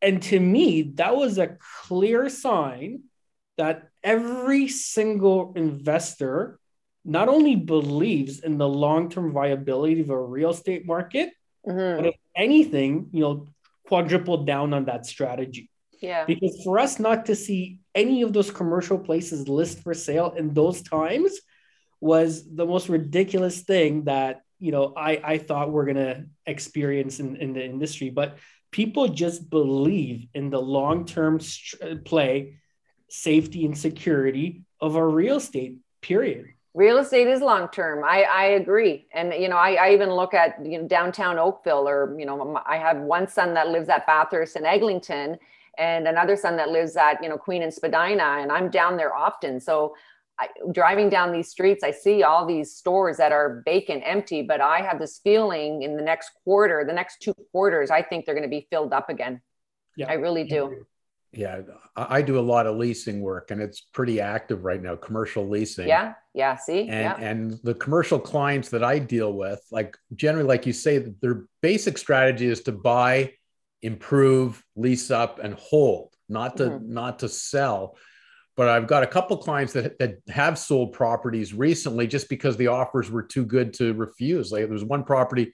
and 0.00 0.22
to 0.22 0.40
me 0.40 0.82
that 0.94 1.14
was 1.14 1.36
a 1.38 1.56
clear 1.86 2.30
sign 2.30 3.02
that 3.58 3.88
every 4.02 4.68
single 4.68 5.52
investor 5.54 6.58
not 7.04 7.28
only 7.28 7.54
believes 7.54 8.40
in 8.40 8.58
the 8.58 8.68
long-term 8.68 9.32
viability 9.32 10.00
of 10.00 10.10
a 10.10 10.20
real 10.20 10.50
estate 10.50 10.86
market, 10.86 11.30
mm-hmm. 11.66 11.96
but 12.00 12.06
if 12.06 12.14
anything, 12.34 13.08
you 13.12 13.20
know, 13.20 13.46
quadruple 13.86 14.44
down 14.44 14.72
on 14.72 14.86
that 14.86 15.04
strategy. 15.04 15.70
Yeah. 16.00 16.24
Because 16.24 16.62
for 16.64 16.78
us 16.78 16.98
not 16.98 17.26
to 17.26 17.36
see 17.36 17.80
any 17.94 18.22
of 18.22 18.32
those 18.32 18.50
commercial 18.50 18.98
places 18.98 19.48
list 19.48 19.82
for 19.82 19.94
sale 19.94 20.34
in 20.36 20.52
those 20.52 20.82
times 20.82 21.32
was 22.00 22.44
the 22.54 22.66
most 22.66 22.88
ridiculous 22.88 23.62
thing 23.62 24.04
that 24.04 24.42
you 24.58 24.72
know 24.72 24.92
I, 24.96 25.20
I 25.24 25.38
thought 25.38 25.70
we're 25.70 25.86
gonna 25.86 26.26
experience 26.46 27.20
in, 27.20 27.36
in 27.36 27.52
the 27.52 27.64
industry. 27.64 28.10
But 28.10 28.38
people 28.70 29.08
just 29.08 29.48
believe 29.48 30.26
in 30.34 30.50
the 30.50 30.60
long-term 30.60 31.40
st- 31.40 31.82
uh, 31.82 31.96
play, 32.04 32.56
safety 33.08 33.64
and 33.64 33.76
security 33.76 34.62
of 34.80 34.96
a 34.96 35.06
real 35.06 35.36
estate, 35.36 35.78
period. 36.02 36.48
Real 36.74 36.98
estate 36.98 37.28
is 37.28 37.40
long 37.40 37.68
term 37.68 38.04
i 38.04 38.22
i 38.22 38.44
agree. 38.60 39.06
And 39.14 39.32
you 39.32 39.48
know 39.48 39.56
I, 39.56 39.74
I 39.74 39.92
even 39.92 40.10
look 40.10 40.34
at 40.34 40.64
you 40.64 40.82
know 40.82 40.88
downtown 40.88 41.38
oakville 41.38 41.88
or 41.88 42.18
you 42.18 42.26
know 42.26 42.60
i 42.66 42.76
have 42.76 42.98
one 42.98 43.28
son 43.28 43.54
that 43.54 43.68
lives 43.68 43.88
at 43.88 44.06
bathurst 44.06 44.56
and 44.56 44.66
eglinton 44.66 45.38
and 45.78 46.06
another 46.06 46.36
son 46.36 46.56
that 46.56 46.70
lives 46.70 46.96
at 46.96 47.22
you 47.22 47.28
know 47.28 47.36
queen 47.36 47.62
and 47.62 47.72
spadina 47.72 48.38
and 48.40 48.50
i'm 48.50 48.70
down 48.70 48.96
there 48.96 49.14
often 49.14 49.60
so 49.60 49.94
I, 50.38 50.48
driving 50.72 51.08
down 51.08 51.32
these 51.32 51.48
streets 51.48 51.84
i 51.84 51.90
see 51.90 52.22
all 52.22 52.46
these 52.46 52.74
stores 52.74 53.16
that 53.18 53.32
are 53.32 53.62
vacant 53.64 54.02
empty 54.04 54.42
but 54.42 54.60
i 54.60 54.80
have 54.80 54.98
this 54.98 55.20
feeling 55.22 55.82
in 55.82 55.96
the 55.96 56.02
next 56.02 56.30
quarter 56.44 56.84
the 56.86 56.92
next 56.92 57.20
two 57.20 57.34
quarters 57.52 57.90
i 57.90 58.02
think 58.02 58.26
they're 58.26 58.34
going 58.34 58.42
to 58.42 58.48
be 58.48 58.66
filled 58.70 58.92
up 58.92 59.08
again 59.08 59.40
yeah 59.96 60.10
i 60.10 60.14
really 60.14 60.44
do 60.44 60.84
yeah, 61.36 61.62
I 61.96 62.22
do 62.22 62.38
a 62.38 62.40
lot 62.40 62.66
of 62.66 62.76
leasing 62.76 63.20
work 63.20 63.50
and 63.50 63.60
it's 63.60 63.80
pretty 63.80 64.20
active 64.20 64.64
right 64.64 64.80
now, 64.80 64.96
commercial 64.96 65.48
leasing. 65.48 65.88
Yeah, 65.88 66.14
yeah, 66.32 66.56
see? 66.56 66.80
And 66.80 66.88
yeah. 66.90 67.16
and 67.16 67.58
the 67.62 67.74
commercial 67.74 68.18
clients 68.18 68.68
that 68.70 68.84
I 68.84 68.98
deal 68.98 69.32
with, 69.32 69.60
like 69.70 69.96
generally, 70.14 70.46
like 70.46 70.66
you 70.66 70.72
say, 70.72 70.98
their 70.98 71.46
basic 71.60 71.98
strategy 71.98 72.46
is 72.46 72.62
to 72.62 72.72
buy, 72.72 73.32
improve, 73.84 74.64
lease 74.74 75.10
up, 75.10 75.38
and 75.38 75.54
hold, 75.54 76.12
not 76.28 76.56
to 76.56 76.64
mm-hmm. 76.64 76.92
not 76.92 77.20
to 77.20 77.28
sell. 77.28 77.96
But 78.56 78.68
I've 78.68 78.86
got 78.86 79.02
a 79.02 79.08
couple 79.08 79.36
clients 79.36 79.72
that, 79.72 79.98
that 79.98 80.18
have 80.28 80.58
sold 80.58 80.92
properties 80.92 81.52
recently 81.52 82.06
just 82.06 82.28
because 82.28 82.56
the 82.56 82.68
offers 82.68 83.10
were 83.10 83.22
too 83.22 83.44
good 83.44 83.74
to 83.74 83.94
refuse. 83.94 84.52
Like 84.52 84.62
there 84.62 84.72
was 84.72 84.84
one 84.84 85.02
property 85.02 85.52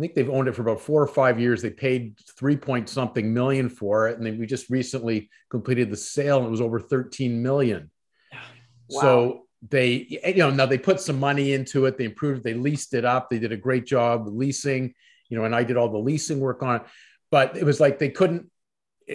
think 0.00 0.14
they've 0.14 0.30
owned 0.30 0.48
it 0.48 0.54
for 0.54 0.62
about 0.62 0.80
four 0.80 1.02
or 1.02 1.06
five 1.06 1.38
years. 1.38 1.60
They 1.60 1.68
paid 1.68 2.16
three 2.38 2.56
point 2.56 2.88
something 2.88 3.34
million 3.34 3.68
for 3.68 4.08
it, 4.08 4.16
and 4.16 4.24
then 4.24 4.38
we 4.38 4.46
just 4.46 4.70
recently 4.70 5.28
completed 5.50 5.90
the 5.90 5.96
sale, 5.96 6.38
and 6.38 6.46
it 6.46 6.50
was 6.50 6.62
over 6.62 6.80
thirteen 6.80 7.42
million. 7.42 7.90
Wow. 8.92 9.00
So 9.02 9.42
they, 9.68 10.20
you 10.26 10.38
know, 10.38 10.50
now 10.50 10.66
they 10.66 10.76
put 10.76 11.00
some 11.00 11.20
money 11.20 11.52
into 11.52 11.86
it. 11.86 11.96
They 11.96 12.06
improved. 12.06 12.40
It, 12.40 12.42
they 12.42 12.54
leased 12.54 12.92
it 12.92 13.04
up. 13.04 13.30
They 13.30 13.38
did 13.38 13.52
a 13.52 13.56
great 13.56 13.86
job 13.86 14.26
leasing. 14.26 14.94
You 15.28 15.38
know, 15.38 15.44
and 15.44 15.54
I 15.54 15.62
did 15.62 15.76
all 15.76 15.88
the 15.88 15.98
leasing 15.98 16.40
work 16.40 16.64
on 16.64 16.76
it. 16.76 16.82
But 17.30 17.56
it 17.56 17.64
was 17.64 17.80
like 17.80 17.98
they 17.98 18.10
couldn't, 18.10 18.50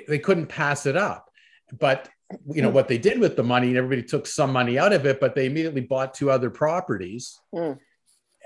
they 0.08 0.20
couldn't 0.20 0.48
pass 0.48 0.86
it 0.86 0.96
up. 0.96 1.30
But 1.78 2.10
you 2.52 2.62
know 2.62 2.70
what 2.70 2.88
they 2.88 2.98
did 2.98 3.20
with 3.20 3.36
the 3.36 3.44
money, 3.44 3.68
and 3.68 3.78
everybody 3.78 4.04
took 4.04 4.26
some 4.26 4.52
money 4.52 4.78
out 4.80 4.94
of 4.94 5.06
it. 5.06 5.20
But 5.20 5.36
they 5.36 5.46
immediately 5.46 5.82
bought 5.82 6.14
two 6.14 6.32
other 6.32 6.50
properties. 6.50 7.40
Mm 7.54 7.78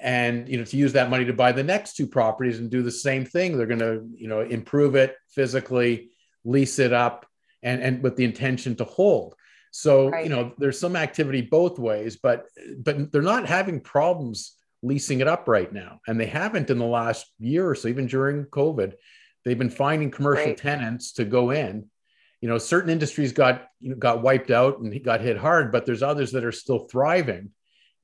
and 0.01 0.47
you 0.47 0.57
know 0.57 0.63
to 0.63 0.77
use 0.77 0.93
that 0.93 1.09
money 1.09 1.25
to 1.25 1.33
buy 1.33 1.51
the 1.51 1.63
next 1.63 1.95
two 1.95 2.07
properties 2.07 2.59
and 2.59 2.69
do 2.69 2.81
the 2.81 2.91
same 2.91 3.25
thing 3.25 3.57
they're 3.57 3.67
going 3.67 3.79
to 3.79 4.07
you 4.15 4.27
know 4.27 4.41
improve 4.41 4.95
it 4.95 5.15
physically 5.29 6.09
lease 6.43 6.79
it 6.79 6.93
up 6.93 7.25
and 7.63 7.81
and 7.81 8.03
with 8.03 8.15
the 8.15 8.23
intention 8.23 8.75
to 8.75 8.83
hold 8.83 9.35
so 9.71 10.09
right. 10.09 10.23
you 10.23 10.29
know 10.29 10.53
there's 10.57 10.79
some 10.79 10.95
activity 10.95 11.41
both 11.41 11.77
ways 11.77 12.17
but 12.17 12.45
but 12.79 13.11
they're 13.11 13.21
not 13.21 13.45
having 13.45 13.79
problems 13.79 14.55
leasing 14.81 15.19
it 15.19 15.27
up 15.27 15.47
right 15.47 15.73
now 15.73 15.99
and 16.07 16.19
they 16.19 16.25
haven't 16.25 16.69
in 16.69 16.79
the 16.79 16.85
last 16.85 17.25
year 17.39 17.67
or 17.69 17.75
so 17.75 17.87
even 17.87 18.07
during 18.07 18.45
covid 18.45 18.93
they've 19.45 19.59
been 19.59 19.69
finding 19.69 20.11
commercial 20.11 20.47
right. 20.47 20.57
tenants 20.57 21.13
to 21.13 21.25
go 21.25 21.51
in 21.51 21.85
you 22.41 22.49
know 22.49 22.57
certain 22.57 22.89
industries 22.89 23.33
got 23.33 23.67
you 23.79 23.89
know, 23.89 23.95
got 23.95 24.21
wiped 24.21 24.51
out 24.51 24.79
and 24.79 25.03
got 25.03 25.21
hit 25.21 25.37
hard 25.37 25.71
but 25.71 25.85
there's 25.85 26.03
others 26.03 26.31
that 26.31 26.43
are 26.43 26.51
still 26.51 26.87
thriving 26.87 27.51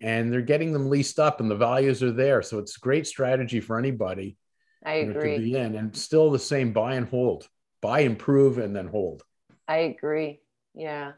and 0.02 0.32
they're 0.32 0.42
getting 0.42 0.74
them 0.74 0.90
leased 0.90 1.20
up 1.20 1.40
and 1.40 1.50
the 1.50 1.56
values 1.56 2.04
are 2.04 2.12
there. 2.12 2.42
So 2.42 2.60
it's 2.60 2.78
a 2.78 2.80
great 2.80 3.08
strategy 3.08 3.60
for 3.60 3.80
anybody. 3.80 4.38
I 4.86 4.96
agree. 4.96 5.38
To 5.38 5.42
be 5.42 5.56
in 5.56 5.76
and 5.76 5.96
still 5.96 6.32
the 6.32 6.40
same 6.40 6.74
buy 6.74 6.96
and 6.96 7.08
hold, 7.08 7.48
buy, 7.82 8.02
improve, 8.02 8.58
and 8.58 8.76
then 8.76 8.88
hold. 8.88 9.24
I 9.68 9.78
agree. 9.78 10.42
Yeah. 10.74 11.14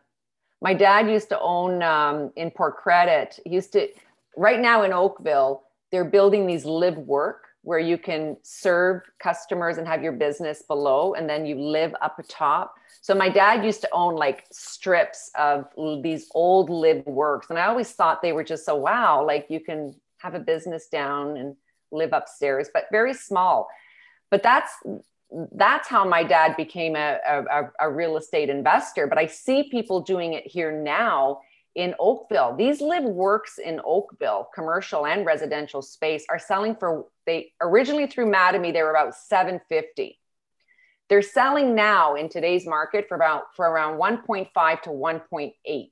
My 0.62 0.74
dad 0.74 1.10
used 1.10 1.30
to 1.30 1.40
own 1.40 1.84
um, 1.84 2.32
in 2.36 2.52
Port 2.52 2.78
Credit. 2.78 3.38
He 3.44 3.56
used 3.56 3.74
to, 3.74 3.90
right 4.38 4.60
now 4.60 4.84
in 4.84 4.94
Oakville, 4.94 5.64
they're 5.92 6.06
building 6.06 6.48
these 6.48 6.66
live 6.66 6.98
work 6.98 7.47
where 7.68 7.80
you 7.80 7.98
can 7.98 8.38
serve 8.44 9.02
customers 9.20 9.78
and 9.78 9.86
have 9.86 10.02
your 10.02 10.14
business 10.14 10.62
below 10.62 11.16
and 11.16 11.30
then 11.30 11.46
you 11.46 11.60
live 11.60 11.94
up 12.02 12.18
atop. 12.18 12.74
So 13.02 13.14
my 13.14 13.28
dad 13.28 13.66
used 13.66 13.82
to 13.82 13.90
own 13.92 14.16
like 14.16 14.46
strips 14.54 15.30
of 15.38 15.66
these 16.02 16.30
old 16.34 16.70
live 16.70 17.06
works. 17.06 17.48
And 17.50 17.60
I 17.60 17.66
always 17.66 17.92
thought 17.92 18.22
they 18.22 18.32
were 18.32 18.46
just 18.46 18.66
so 18.66 18.78
wow, 18.78 19.22
like 19.22 19.48
you 19.50 19.60
can 19.60 19.94
have 20.20 20.34
a 20.34 20.40
business 20.40 20.88
down 20.88 21.36
and 21.36 21.58
live 21.92 22.14
upstairs, 22.14 22.70
but 22.74 22.86
very 22.90 23.14
small. 23.14 23.68
But 24.32 24.44
that's 24.44 24.72
that's 25.52 25.90
how 25.90 26.08
my 26.08 26.24
dad 26.24 26.56
became 26.56 26.96
a, 26.96 27.18
a, 27.28 27.70
a 27.82 27.92
real 27.92 28.16
estate 28.16 28.50
investor. 28.50 29.08
But 29.08 29.18
I 29.18 29.26
see 29.26 29.64
people 29.70 30.00
doing 30.00 30.32
it 30.32 30.48
here 30.48 30.72
now 30.72 31.42
in 31.78 31.94
Oakville. 32.00 32.56
These 32.58 32.82
live 32.82 33.04
works 33.04 33.60
in 33.60 33.80
Oakville, 33.86 34.50
commercial 34.54 35.06
and 35.06 35.26
residential 35.26 35.84
space, 35.84 36.26
are 36.28 36.40
selling 36.40 36.76
for 36.76 37.06
they 37.28 37.54
originally 37.62 38.08
through 38.08 38.32
Mattamy, 38.32 38.74
they 38.74 38.82
were 38.82 38.90
about 38.90 39.16
750. 39.16 40.20
They're 41.08 41.22
selling 41.22 41.76
now 41.76 42.16
in 42.16 42.30
today's 42.30 42.66
market 42.66 43.08
for 43.08 43.16
about 43.16 43.56
for 43.56 43.70
around 43.70 44.00
1.5 44.00 44.82
to 44.82 44.90
1.8. 44.90 45.88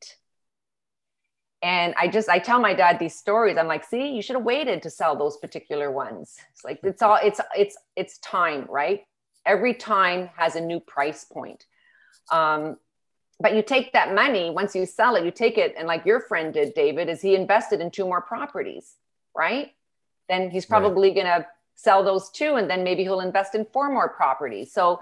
And 1.62 1.94
I 2.00 2.08
just 2.08 2.30
I 2.30 2.40
tell 2.40 2.60
my 2.60 2.74
dad 2.74 2.98
these 2.98 3.16
stories. 3.16 3.56
I'm 3.56 3.68
like, 3.68 3.84
see, 3.84 4.10
you 4.16 4.24
should 4.24 4.38
have 4.38 4.44
waited 4.44 4.82
to 4.84 4.90
sell 4.90 5.16
those 5.16 5.38
particular 5.38 5.92
ones. 5.92 6.36
It's 6.52 6.66
like 6.66 6.80
it's 6.82 7.04
all 7.04 7.20
it's 7.24 7.40
it's 7.56 7.78
it's 7.96 8.18
time, 8.20 8.66
right? 8.70 9.02
Every 9.46 9.76
time 9.76 10.32
has 10.36 10.56
a 10.56 10.62
new 10.62 10.80
price 10.80 11.26
point. 11.26 11.64
Um, 12.32 12.78
but 13.40 13.54
you 13.54 13.62
take 13.62 13.94
that 13.94 14.14
money 14.16 14.50
once 14.50 14.76
you 14.76 14.86
sell 14.86 15.16
it 15.16 15.26
you 15.26 15.32
take 15.32 15.58
it 15.58 15.74
and 15.78 15.88
like 15.88 16.06
your 16.06 16.20
friend 16.20 16.54
did 16.54 16.74
david 16.74 17.10
is 17.10 17.22
he 17.22 17.36
invested 17.36 17.82
in 17.82 17.92
two 17.92 18.06
more 18.06 18.22
properties 18.22 18.96
right? 19.36 19.74
Then 20.30 20.50
he's 20.50 20.66
probably 20.66 21.10
right. 21.10 21.16
going 21.16 21.42
to 21.42 21.48
sell 21.76 22.04
those 22.04 22.30
two 22.32 22.56
and 22.56 22.70
then 22.70 22.84
maybe 22.84 23.04
he'll 23.04 23.20
invest 23.20 23.54
in 23.54 23.66
four 23.66 23.92
more 23.92 24.10
properties. 24.10 24.72
So 24.72 25.02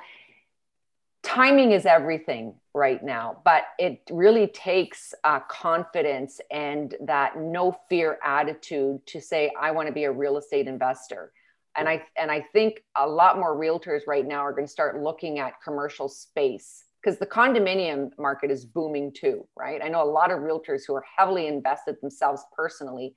timing 1.22 1.72
is 1.72 1.86
everything 1.86 2.54
right 2.74 3.02
now 3.02 3.38
but 3.46 3.64
it 3.80 4.02
really 4.12 4.48
takes 4.48 5.14
uh, 5.24 5.40
confidence 5.42 6.42
and 6.52 6.96
that 7.00 7.38
no 7.38 7.72
fear 7.88 8.18
attitude 8.26 9.00
to 9.06 9.22
say 9.22 9.50
i 9.62 9.72
want 9.72 9.88
to 9.88 9.94
be 9.94 10.04
a 10.04 10.12
real 10.12 10.38
estate 10.38 10.68
investor. 10.68 11.32
And 11.76 11.88
I 11.88 12.04
and 12.18 12.30
I 12.30 12.42
think 12.54 12.84
a 12.96 13.08
lot 13.08 13.38
more 13.38 13.56
realtors 13.56 14.02
right 14.06 14.28
now 14.28 14.40
are 14.40 14.52
going 14.52 14.66
to 14.66 14.72
start 14.72 15.02
looking 15.02 15.40
at 15.40 15.62
commercial 15.64 16.10
space 16.10 16.84
because 17.04 17.20
the 17.20 17.26
condominium 17.26 18.12
market 18.18 18.50
is 18.50 18.66
booming 18.66 19.12
too, 19.12 19.46
right? 19.58 19.82
I 19.84 19.90
know 19.90 20.04
a 20.04 20.10
lot 20.10 20.32
of 20.32 20.40
realtors 20.40 20.84
who 20.88 20.96
are 20.96 21.04
heavily 21.18 21.48
invested 21.48 21.98
themselves 22.02 22.44
personally 22.56 23.14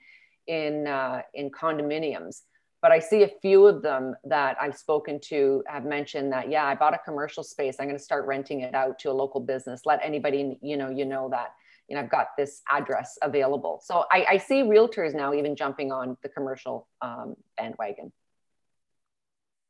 in 0.47 0.87
uh, 0.87 1.23
in 1.35 1.51
condominiums, 1.51 2.43
but 2.83 2.91
I 2.91 2.99
see 2.99 3.23
a 3.23 3.31
few 3.41 3.67
of 3.67 3.83
them 3.83 4.15
that 4.25 4.57
I've 4.61 4.77
spoken 4.77 5.21
to 5.27 5.63
have 5.67 5.85
mentioned 5.85 6.33
that 6.33 6.51
yeah, 6.51 6.65
I 6.65 6.75
bought 6.75 6.95
a 6.95 7.01
commercial 7.05 7.45
space. 7.45 7.77
I'm 7.79 7.87
going 7.87 7.99
to 7.99 8.03
start 8.03 8.27
renting 8.27 8.61
it 8.61 8.75
out 8.75 8.99
to 9.01 9.11
a 9.11 9.13
local 9.13 9.41
business. 9.41 9.83
Let 9.85 10.01
anybody 10.03 10.59
you 10.63 10.77
know 10.77 10.91
you 10.91 11.05
know 11.05 11.29
that 11.31 11.55
you 11.89 11.95
know 11.95 12.03
I've 12.03 12.11
got 12.11 12.29
this 12.37 12.63
address 12.71 13.19
available. 13.23 13.81
So 13.85 14.05
I, 14.11 14.27
I 14.31 14.37
see 14.39 14.63
realtors 14.63 15.15
now 15.15 15.33
even 15.33 15.55
jumping 15.55 15.93
on 15.93 16.17
the 16.23 16.29
commercial 16.29 16.89
um, 17.03 17.37
bandwagon. 17.57 18.13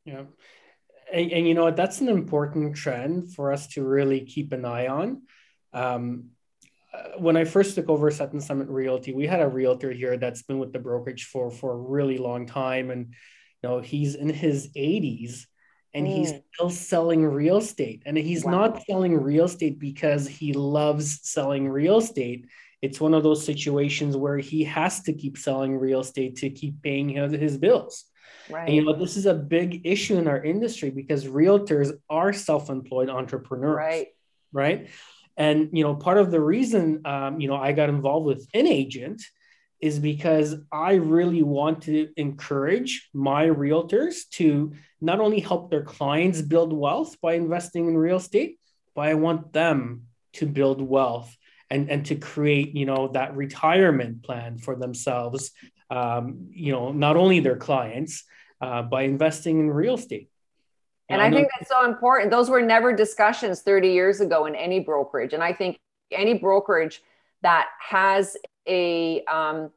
Yeah. 0.07 0.23
And, 1.13 1.33
and, 1.33 1.49
you 1.49 1.55
know 1.55 1.65
what? 1.65 1.77
That's 1.77 2.01
an 2.01 2.09
important 2.09 2.77
trend 2.77 3.33
for 3.33 3.53
us 3.53 3.69
to 3.69 3.85
really 3.85 4.21
keep 4.23 4.53
an 4.53 4.65
eye 4.65 4.89
on. 4.89 5.23
Um, 5.73 6.31
uh, 6.93 7.19
when 7.19 7.37
I 7.37 7.45
first 7.45 7.75
took 7.75 7.89
over 7.89 8.11
Sutton 8.11 8.41
Summit 8.41 8.69
Realty, 8.69 9.13
we 9.13 9.27
had 9.27 9.41
a 9.41 9.49
realtor 9.49 9.93
here 9.93 10.17
that's 10.17 10.43
been 10.43 10.59
with 10.59 10.73
the 10.73 10.79
brokerage 10.79 11.25
for 11.25 11.51
for 11.51 11.73
a 11.73 11.77
really 11.77 12.19
long 12.19 12.47
time, 12.47 12.91
and 12.91 13.15
you 13.63 13.69
know 13.69 13.81
he's 13.81 14.15
in 14.15 14.31
his 14.31 14.69
80s 14.77 15.47
and 15.97 16.07
mm. 16.07 16.15
he's 16.15 16.33
still 16.55 16.69
selling 16.71 17.25
real 17.25 17.57
estate. 17.57 18.03
And 18.05 18.19
he's 18.19 18.45
wow. 18.45 18.53
not 18.53 18.83
selling 18.85 19.15
real 19.15 19.47
estate 19.47 19.79
because 19.79 20.29
he 20.29 20.53
loves 20.53 21.21
selling 21.23 21.69
real 21.69 21.99
estate. 21.99 22.47
It's 22.83 23.01
one 23.01 23.15
of 23.15 23.23
those 23.23 23.45
situations 23.45 24.15
where 24.15 24.37
he 24.37 24.65
has 24.65 25.01
to 25.05 25.15
keep 25.15 25.39
selling 25.39 25.77
real 25.79 26.01
estate 26.01 26.37
to 26.37 26.51
keep 26.51 26.83
paying 26.83 27.09
his, 27.09 27.33
his 27.33 27.57
bills. 27.57 28.05
Right. 28.51 28.67
And 28.67 28.77
you 28.77 28.85
know, 28.85 28.93
this 28.93 29.17
is 29.17 29.27
a 29.27 29.35
big 29.35 29.87
issue 29.87 30.17
in 30.17 30.29
our 30.29 30.43
industry 30.43 30.91
because 30.91 31.25
realtors 31.25 31.93
are 32.09 32.33
self-employed 32.33 33.09
entrepreneurs. 33.09 33.77
Right. 33.77 34.09
Right. 34.53 34.89
And 35.37 35.71
you 35.73 35.85
know, 35.85 35.95
part 35.95 36.19
of 36.19 36.31
the 36.31 36.41
reason 36.41 37.03
um, 37.05 37.41
you 37.41 37.49
know 37.49 37.57
I 37.57 37.73
got 37.73 37.89
involved 37.89 38.27
with 38.27 38.49
an 38.55 38.67
agent 38.67 39.23
is 39.81 39.99
because 39.99 40.55
I 40.73 40.95
really 40.95 41.43
want 41.43 41.83
to 41.83 42.09
encourage 42.17 43.11
my 43.13 43.45
realtors 43.47 44.29
to 44.31 44.73
not 45.03 45.21
only 45.21 45.41
help 45.41 45.71
their 45.71 45.85
clients 45.85 46.41
build 46.41 46.73
wealth 46.73 47.21
by 47.21 47.35
investing 47.35 47.87
in 47.87 47.97
real 47.97 48.17
estate, 48.17 48.59
but 48.95 49.03
I 49.03 49.15
want 49.15 49.53
them 49.53 50.05
to 50.35 50.47
build 50.47 50.81
wealth 50.81 51.37
and, 51.69 51.91
and 51.91 52.07
to 52.07 52.15
create, 52.15 52.75
you 52.75 52.87
know, 52.87 53.09
that 53.09 53.37
retirement 53.37 54.23
plan 54.23 54.57
for 54.57 54.77
themselves 54.77 55.53
um, 55.91 56.49
you 56.51 56.73
know, 56.73 56.93
not 56.93 57.17
only 57.17 57.41
their 57.41 57.57
clients 57.57 58.25
uh, 58.61 58.83
by 58.83 59.03
investing 59.03 59.61
in 59.61 59.71
real 59.71 59.95
estate. 59.95 60.31
And 61.09 61.21
I, 61.21 61.27
I 61.27 61.31
think 61.31 61.49
that's 61.57 61.71
so 61.71 61.85
important. 61.85 62.31
Those 62.31 62.51
were 62.51 62.63
never 62.63 62.93
discussions 62.93 63.63
30 63.63 63.89
years 63.89 64.21
ago 64.21 64.47
in 64.47 64.55
any 64.57 64.81
brokerage. 64.81 65.35
And 65.35 65.43
I 65.43 65.53
think 65.53 65.79
any 66.11 66.35
brokerage 66.35 67.03
that 67.43 67.67
has 67.81 68.37
a 68.67 69.23
um, 69.25 69.71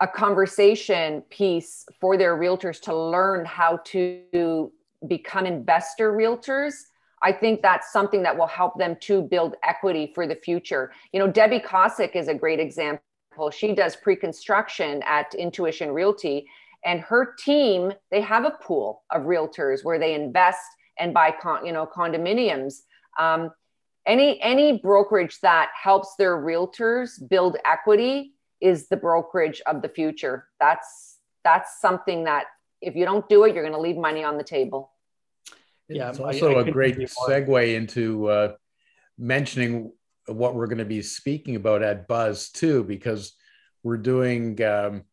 a 0.00 0.08
conversation 0.08 1.22
piece 1.30 1.86
for 2.00 2.16
their 2.16 2.36
realtors 2.36 2.80
to 2.80 2.96
learn 2.96 3.44
how 3.44 3.78
to 3.84 4.72
become 5.06 5.46
investor 5.46 6.12
realtors 6.12 6.74
i 7.22 7.30
think 7.30 7.62
that's 7.62 7.92
something 7.92 8.22
that 8.22 8.36
will 8.36 8.48
help 8.48 8.76
them 8.76 8.96
to 9.00 9.22
build 9.22 9.54
equity 9.62 10.10
for 10.14 10.26
the 10.26 10.34
future 10.34 10.90
you 11.12 11.20
know 11.20 11.30
debbie 11.30 11.60
Cosic 11.60 12.16
is 12.16 12.26
a 12.26 12.34
great 12.34 12.58
example 12.58 13.02
she 13.52 13.74
does 13.74 13.96
pre-construction 13.96 15.02
at 15.04 15.32
In2ition 15.32 15.92
Realty, 15.92 16.46
and 16.84 17.00
her 17.00 17.34
team 17.38 17.92
they 18.10 18.20
have 18.20 18.44
a 18.44 18.50
pool 18.62 19.02
of 19.10 19.22
realtors 19.22 19.84
where 19.84 19.98
they 19.98 20.14
invest 20.14 20.60
and 20.98 21.12
buy 21.12 21.32
con- 21.32 21.64
you 21.64 21.72
know 21.72 21.86
condominiums. 21.86 22.80
Um, 23.18 23.50
any 24.06 24.40
any 24.42 24.78
brokerage 24.78 25.40
that 25.40 25.70
helps 25.80 26.14
their 26.16 26.36
realtors 26.36 27.12
build 27.28 27.56
equity 27.64 28.34
is 28.60 28.88
the 28.88 28.96
brokerage 28.96 29.62
of 29.66 29.82
the 29.82 29.88
future. 29.88 30.46
That's 30.60 31.18
that's 31.42 31.80
something 31.80 32.24
that 32.24 32.46
if 32.80 32.94
you 32.94 33.04
don't 33.04 33.28
do 33.28 33.44
it, 33.44 33.54
you're 33.54 33.62
going 33.62 33.74
to 33.74 33.80
leave 33.80 33.96
money 33.96 34.24
on 34.24 34.36
the 34.36 34.44
table. 34.44 34.90
Yeah, 35.88 36.10
it's 36.10 36.18
also 36.18 36.54
I, 36.54 36.60
I 36.60 36.66
a 36.66 36.70
great 36.70 36.96
segue 36.96 37.74
into 37.74 38.28
uh, 38.28 38.54
mentioning 39.18 39.92
what 40.26 40.54
we're 40.54 40.66
going 40.66 40.78
to 40.78 40.84
be 40.84 41.02
speaking 41.02 41.56
about 41.56 41.82
at 41.82 42.08
Buzz 42.08 42.50
too, 42.50 42.84
because 42.84 43.32
we're 43.82 43.98
doing. 43.98 44.62
Um, 44.62 45.04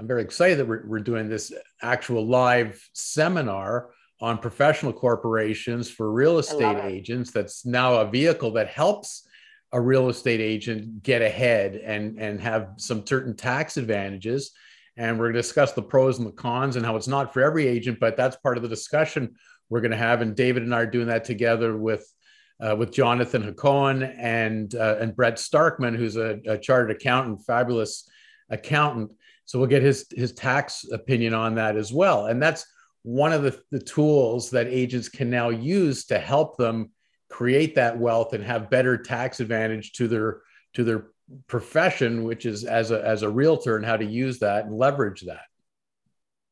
I'm 0.00 0.06
very 0.06 0.22
excited 0.22 0.56
that 0.58 0.64
we're, 0.66 0.86
we're 0.86 1.00
doing 1.00 1.28
this 1.28 1.52
actual 1.82 2.26
live 2.26 2.82
seminar 2.94 3.90
on 4.18 4.38
professional 4.38 4.94
corporations 4.94 5.90
for 5.90 6.10
real 6.10 6.38
estate 6.38 6.78
agents. 6.82 7.32
That's 7.32 7.66
now 7.66 7.96
a 7.96 8.08
vehicle 8.08 8.52
that 8.52 8.68
helps 8.68 9.28
a 9.72 9.80
real 9.80 10.08
estate 10.08 10.40
agent 10.40 11.02
get 11.02 11.20
ahead 11.20 11.76
and 11.76 12.18
and 12.18 12.40
have 12.40 12.70
some 12.78 13.06
certain 13.06 13.36
tax 13.36 13.76
advantages. 13.76 14.52
And 14.96 15.18
we're 15.18 15.26
going 15.26 15.34
to 15.34 15.40
discuss 15.40 15.72
the 15.72 15.82
pros 15.82 16.16
and 16.16 16.26
the 16.26 16.32
cons 16.32 16.76
and 16.76 16.86
how 16.86 16.96
it's 16.96 17.06
not 17.06 17.34
for 17.34 17.42
every 17.42 17.68
agent, 17.68 18.00
but 18.00 18.16
that's 18.16 18.36
part 18.36 18.56
of 18.56 18.62
the 18.62 18.70
discussion 18.70 19.34
we're 19.68 19.82
going 19.82 19.90
to 19.90 19.98
have. 19.98 20.22
And 20.22 20.34
David 20.34 20.62
and 20.62 20.74
I 20.74 20.80
are 20.80 20.86
doing 20.86 21.08
that 21.08 21.26
together 21.26 21.76
with 21.76 22.10
uh, 22.58 22.74
with 22.74 22.90
Jonathan 22.90 23.42
Hacohen 23.42 24.14
and 24.18 24.74
uh, 24.74 24.96
and 24.98 25.14
Brett 25.14 25.34
Starkman, 25.34 25.94
who's 25.94 26.16
a, 26.16 26.40
a, 26.46 26.56
chartered 26.56 26.90
accountant, 26.90 27.44
fabulous 27.44 28.08
accountant. 28.48 29.12
So 29.50 29.58
we'll 29.58 29.66
get 29.66 29.82
his 29.82 30.06
his 30.14 30.30
tax 30.30 30.84
opinion 30.92 31.34
on 31.34 31.56
that 31.56 31.76
as 31.76 31.92
well. 31.92 32.26
And 32.26 32.40
that's 32.40 32.64
one 33.02 33.32
of 33.32 33.42
the, 33.42 33.60
the 33.72 33.80
tools 33.80 34.48
that 34.50 34.68
agents 34.68 35.08
can 35.08 35.28
now 35.28 35.48
use 35.48 36.04
to 36.04 36.20
help 36.20 36.56
them 36.56 36.90
create 37.28 37.74
that 37.74 37.98
wealth 37.98 38.32
and 38.32 38.44
have 38.44 38.70
better 38.70 38.96
tax 38.96 39.40
advantage 39.40 39.90
to 39.94 40.06
their 40.06 40.42
to 40.74 40.84
their 40.84 41.08
profession, 41.48 42.22
which 42.22 42.46
is 42.46 42.62
as 42.62 42.92
a 42.92 43.04
as 43.04 43.22
a 43.22 43.28
realtor, 43.28 43.74
and 43.74 43.84
how 43.84 43.96
to 43.96 44.04
use 44.04 44.38
that 44.38 44.66
and 44.66 44.72
leverage 44.72 45.22
that. 45.22 45.46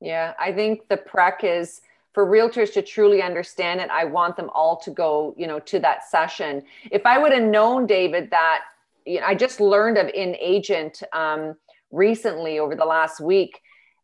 Yeah, 0.00 0.34
I 0.36 0.50
think 0.50 0.88
the 0.88 0.96
PREC 0.96 1.44
is 1.44 1.80
for 2.14 2.26
realtors 2.26 2.72
to 2.72 2.82
truly 2.82 3.22
understand 3.22 3.80
it, 3.80 3.90
I 3.90 4.06
want 4.06 4.36
them 4.36 4.50
all 4.52 4.76
to 4.78 4.90
go, 4.90 5.36
you 5.38 5.46
know, 5.46 5.60
to 5.60 5.78
that 5.78 6.10
session. 6.10 6.64
If 6.90 7.06
I 7.06 7.16
would 7.16 7.30
have 7.30 7.44
known, 7.44 7.86
David, 7.86 8.28
that 8.32 8.62
you 9.06 9.20
know, 9.20 9.26
I 9.26 9.36
just 9.36 9.60
learned 9.60 9.98
of 9.98 10.08
in 10.08 10.34
agent 10.40 11.00
um, 11.12 11.54
recently 11.90 12.58
over 12.58 12.74
the 12.74 12.84
last 12.84 13.20
week. 13.20 13.60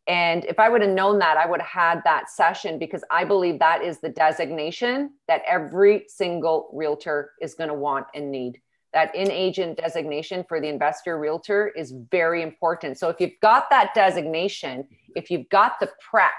And 0.06 0.44
if 0.44 0.58
I 0.58 0.68
would 0.68 0.82
have 0.82 0.90
known 0.90 1.18
that, 1.20 1.36
I 1.38 1.46
would 1.46 1.62
have 1.62 1.94
had 1.94 2.02
that 2.04 2.28
session 2.30 2.78
because 2.78 3.02
I 3.10 3.24
believe 3.24 3.58
that 3.58 3.82
is 3.82 4.00
the 4.00 4.10
designation 4.10 5.10
that 5.28 5.42
every 5.46 6.04
single 6.08 6.70
realtor 6.74 7.32
is 7.40 7.54
going 7.54 7.68
to 7.68 7.74
want 7.74 8.06
and 8.14 8.30
need. 8.30 8.60
That 8.92 9.14
in 9.14 9.30
agent 9.30 9.78
designation 9.78 10.44
for 10.46 10.60
the 10.60 10.68
investor 10.68 11.18
realtor 11.18 11.68
is 11.68 11.94
very 12.10 12.42
important. 12.42 12.98
So 12.98 13.08
if 13.08 13.18
you've 13.18 13.40
got 13.40 13.70
that 13.70 13.92
designation, 13.94 14.86
if 15.16 15.30
you've 15.30 15.48
got 15.48 15.80
the 15.80 15.90
PREC, 16.12 16.30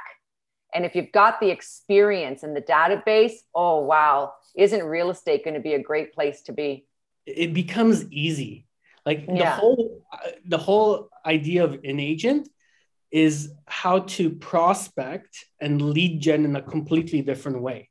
and 0.73 0.85
if 0.85 0.93
you've 0.93 1.11
got 1.11 1.39
the 1.39 1.49
experience 1.49 2.43
and 2.43 2.55
the 2.55 2.61
database, 2.61 3.33
oh, 3.55 3.79
wow, 3.79 4.33
isn't 4.55 4.83
real 4.83 5.09
estate 5.09 5.43
going 5.43 5.53
to 5.53 5.59
be 5.59 5.73
a 5.73 5.81
great 5.81 6.13
place 6.13 6.41
to 6.43 6.51
be? 6.51 6.85
It 7.25 7.53
becomes 7.53 8.05
easy. 8.11 8.67
Like 9.05 9.27
the 9.27 9.45
whole 9.45 10.01
uh, 10.11 10.17
the 10.45 10.57
whole 10.57 11.09
idea 11.25 11.63
of 11.63 11.73
an 11.83 11.99
agent 11.99 12.49
is 13.11 13.51
how 13.67 13.99
to 13.99 14.31
prospect 14.31 15.45
and 15.61 15.81
lead 15.81 16.21
gen 16.21 16.43
in 16.43 16.55
a 16.55 16.61
completely 16.61 17.21
different 17.21 17.61
way. 17.61 17.89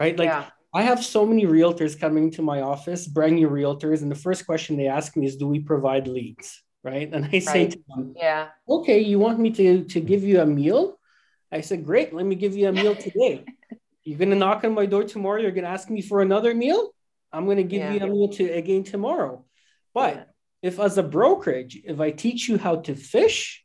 Right? 0.00 0.18
Like 0.18 0.28
yeah. 0.28 0.46
I 0.74 0.82
have 0.82 1.04
so 1.04 1.24
many 1.24 1.46
realtors 1.46 1.98
coming 1.98 2.30
to 2.32 2.42
my 2.42 2.60
office, 2.60 3.06
brand 3.06 3.36
new 3.36 3.48
realtors, 3.48 4.02
and 4.02 4.10
the 4.10 4.16
first 4.16 4.46
question 4.46 4.76
they 4.76 4.88
ask 4.88 5.16
me 5.16 5.26
is, 5.26 5.36
"Do 5.36 5.46
we 5.46 5.60
provide 5.60 6.08
leads?" 6.08 6.62
Right? 6.82 7.08
And 7.12 7.28
I 7.32 7.38
say 7.38 7.68
to 7.68 7.78
them, 7.88 8.14
"Yeah, 8.16 8.48
okay. 8.68 9.00
You 9.00 9.18
want 9.18 9.38
me 9.38 9.50
to 9.52 9.84
to 9.84 10.00
give 10.00 10.24
you 10.24 10.40
a 10.40 10.46
meal? 10.46 10.98
I 11.50 11.60
said, 11.60 11.84
Great, 11.84 12.12
let 12.12 12.26
me 12.26 12.34
give 12.34 12.56
you 12.56 12.68
a 12.68 12.72
meal 12.72 12.94
today. 13.06 13.44
You're 14.04 14.18
going 14.18 14.30
to 14.30 14.36
knock 14.36 14.64
on 14.64 14.74
my 14.74 14.86
door 14.86 15.04
tomorrow. 15.04 15.40
You're 15.40 15.52
going 15.52 15.64
to 15.64 15.70
ask 15.70 15.90
me 15.90 16.02
for 16.02 16.22
another 16.22 16.54
meal. 16.54 16.90
I'm 17.32 17.44
going 17.44 17.58
to 17.58 17.62
give 17.62 17.80
yeah. 17.80 17.92
you 17.92 18.00
a 18.00 18.06
meal 18.06 18.28
to 18.28 18.44
again 18.44 18.84
tomorrow. 18.84 19.44
But 19.92 20.14
yeah. 20.14 20.24
If, 20.62 20.78
as 20.80 20.98
a 20.98 21.02
brokerage, 21.02 21.78
if 21.84 22.00
I 22.00 22.10
teach 22.10 22.48
you 22.48 22.58
how 22.58 22.76
to 22.76 22.94
fish, 22.94 23.64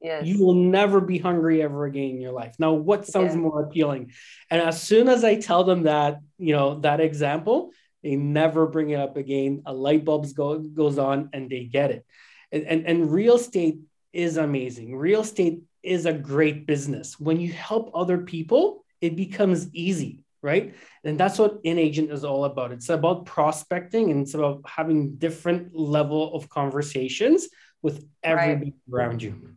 yes. 0.00 0.24
you 0.24 0.44
will 0.44 0.54
never 0.54 1.00
be 1.00 1.18
hungry 1.18 1.62
ever 1.62 1.84
again 1.84 2.10
in 2.10 2.20
your 2.20 2.32
life. 2.32 2.54
Now, 2.58 2.72
what 2.74 3.06
sounds 3.06 3.34
yeah. 3.34 3.40
more 3.40 3.62
appealing? 3.62 4.12
And 4.50 4.62
as 4.62 4.80
soon 4.80 5.08
as 5.08 5.24
I 5.24 5.36
tell 5.36 5.64
them 5.64 5.84
that, 5.84 6.20
you 6.38 6.54
know, 6.54 6.80
that 6.80 7.00
example, 7.00 7.72
they 8.02 8.14
never 8.14 8.66
bring 8.66 8.90
it 8.90 9.00
up 9.00 9.16
again. 9.16 9.62
A 9.66 9.72
light 9.72 10.04
bulb 10.04 10.26
go, 10.34 10.58
goes 10.58 10.98
on 10.98 11.30
and 11.32 11.50
they 11.50 11.64
get 11.64 11.90
it. 11.90 12.06
And, 12.52 12.64
and, 12.64 12.86
and 12.86 13.12
real 13.12 13.36
estate 13.36 13.78
is 14.12 14.36
amazing. 14.36 14.96
Real 14.96 15.22
estate 15.22 15.62
is 15.82 16.06
a 16.06 16.12
great 16.12 16.66
business. 16.66 17.18
When 17.18 17.40
you 17.40 17.52
help 17.52 17.90
other 17.94 18.18
people, 18.18 18.84
it 19.00 19.16
becomes 19.16 19.72
easy, 19.74 20.24
right? 20.42 20.74
And 21.04 21.18
that's 21.18 21.38
what 21.38 21.58
in 21.64 21.78
agent 21.78 22.10
is 22.10 22.24
all 22.24 22.44
about. 22.44 22.72
It's 22.72 22.88
about 22.88 23.26
prospecting 23.26 24.10
and 24.10 24.22
it's 24.22 24.34
about 24.34 24.62
having 24.66 25.16
different 25.16 25.74
level 25.74 26.34
of 26.34 26.48
conversations 26.48 27.48
with 27.82 28.04
everybody 28.22 28.74
right. 28.88 29.00
around 29.00 29.22
you. 29.22 29.54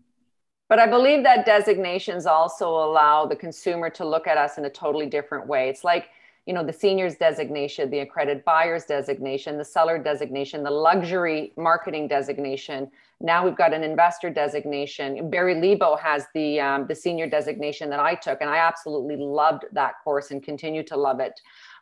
but 0.70 0.80
I 0.80 0.88
believe 0.88 1.24
that 1.24 1.46
designations 1.46 2.26
also 2.26 2.70
allow 2.70 3.26
the 3.26 3.36
consumer 3.36 3.90
to 3.92 4.06
look 4.06 4.28
at 4.28 4.38
us 4.38 4.58
in 4.58 4.66
a 4.66 4.70
totally 4.70 5.08
different 5.08 5.48
way. 5.48 5.70
It's 5.70 5.84
like, 5.84 6.10
you 6.50 6.56
know, 6.56 6.64
the 6.64 6.74
seniors 6.74 7.14
designation, 7.14 7.92
the 7.92 8.00
accredited 8.00 8.44
buyers 8.44 8.84
designation, 8.86 9.60
the 9.60 9.64
seller 9.64 10.00
designation, 10.00 10.64
the 10.64 10.72
luxury 10.72 11.54
marketing 11.58 12.08
designation. 12.08 12.90
Now 13.22 13.46
we've 13.46 13.56
got 13.56 13.72
an 13.72 13.84
investor 13.84 14.32
designation. 14.32 15.30
Barry 15.30 15.54
Lebow 15.54 16.00
has 16.00 16.26
the 16.34 16.60
um, 16.60 16.88
the 16.88 16.96
senior 16.96 17.30
designation 17.30 17.92
that 17.92 18.00
I 18.00 18.16
took, 18.16 18.42
and 18.42 18.50
I 18.50 18.58
absolutely 18.58 19.18
loved 19.18 19.66
that 19.74 19.94
course 20.04 20.32
and 20.32 20.42
continue 20.42 20.82
to 20.86 20.98
love 20.98 21.20
it. 21.20 21.40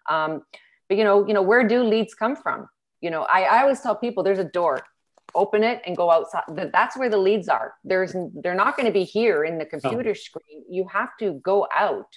Um, 0.10 0.44
but 0.89 0.98
you 0.98 1.06
know, 1.06 1.26
you 1.26 1.34
know, 1.34 1.44
where 1.44 1.65
do 1.65 1.81
leads 1.81 2.14
come 2.14 2.35
from? 2.35 2.68
You 2.99 3.10
know, 3.10 3.22
I, 3.23 3.44
I 3.44 3.61
always 3.61 3.80
tell 3.80 3.95
people 3.95 4.22
there's 4.22 4.38
a 4.38 4.52
door 4.60 4.84
open 5.34 5.64
it 5.64 5.81
and 5.85 5.95
go 5.95 6.11
outside 6.11 6.44
that's 6.73 6.98
where 6.98 7.10
the 7.10 7.18
leads 7.18 7.49
are 7.49 7.76
there's 7.84 8.15
they're 8.41 8.56
not 8.56 8.77
going 8.77 8.85
to 8.85 8.94
be 8.94 9.03
here 9.03 9.44
in 9.44 9.57
the 9.57 9.65
computer 9.65 10.11
oh. 10.11 10.14
screen 10.14 10.64
you 10.69 10.88
have 10.88 11.10
to 11.19 11.34
go 11.44 11.68
out 11.76 12.07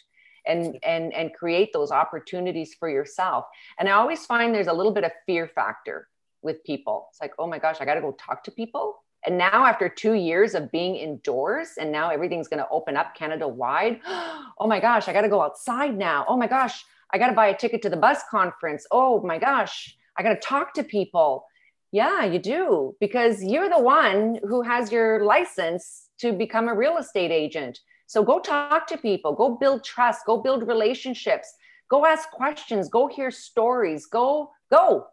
and 0.51 0.79
and 0.83 1.13
and 1.15 1.33
create 1.35 1.73
those 1.73 1.91
opportunities 1.91 2.75
for 2.75 2.89
yourself. 2.89 3.45
And 3.79 3.89
i 3.89 3.93
always 3.93 4.27
find 4.27 4.55
there's 4.55 4.67
a 4.67 4.73
little 4.73 4.93
bit 4.93 5.05
of 5.05 5.13
fear 5.27 5.49
factor 5.49 6.09
with 6.43 6.65
people. 6.65 7.09
It's 7.11 7.21
like 7.21 7.33
oh 7.39 7.47
my 7.47 7.59
gosh 7.59 7.77
i 7.81 7.85
got 7.85 7.95
to 7.95 8.01
go 8.01 8.13
talk 8.13 8.45
to 8.45 8.51
people. 8.51 9.03
And 9.27 9.37
now 9.37 9.67
after 9.67 9.89
two 9.89 10.15
years 10.15 10.55
of 10.55 10.73
being 10.73 10.97
indoors 10.97 11.69
and 11.79 11.93
now 11.93 12.11
everything's 12.11 12.49
going 12.49 12.63
to 12.65 12.69
open 12.71 12.97
up 12.97 13.15
canada 13.15 13.47
wide 13.47 14.01
oh 14.07 14.67
my 14.67 14.81
gosh 14.81 15.09
i 15.09 15.13
got 15.13 15.23
to 15.23 15.29
go 15.29 15.43
outside 15.43 15.97
now. 15.97 16.25
Oh 16.29 16.37
my 16.37 16.47
gosh 16.47 16.85
i 17.13 17.19
got 17.19 17.29
to 17.29 17.35
buy 17.35 17.49
a 17.49 17.57
ticket 17.57 17.83
to 17.83 17.91
the 17.91 17.97
Buzz 17.97 18.19
conference. 18.31 18.87
Oh 18.91 19.23
my 19.23 19.39
gosh 19.39 19.97
i 20.17 20.23
got 20.23 20.35
to 20.35 20.41
talk 20.41 20.75
to 20.75 20.85
people. 20.85 21.47
Yeah, 21.93 22.25
you 22.25 22.39
do, 22.39 22.95
because 23.01 23.43
you're 23.43 23.69
the 23.69 23.81
one 23.81 24.39
who 24.45 24.63
has 24.63 24.93
your 24.93 25.25
license 25.25 26.09
to 26.21 26.33
become 26.33 26.69
a 26.69 26.75
real 26.75 26.99
estate 26.99 27.33
agent. 27.33 27.81
So 28.11 28.25
go 28.25 28.41
talk 28.41 28.89
to 28.89 28.99
people, 28.99 29.37
go 29.37 29.51
build 29.51 29.85
trust, 29.85 30.27
go 30.27 30.39
build 30.39 30.67
relationships, 30.67 31.55
go 31.89 32.05
ask 32.05 32.29
questions, 32.29 32.89
go 32.89 33.07
hear 33.07 33.31
stories, 33.31 34.07
go, 34.07 34.51
go 34.69 35.07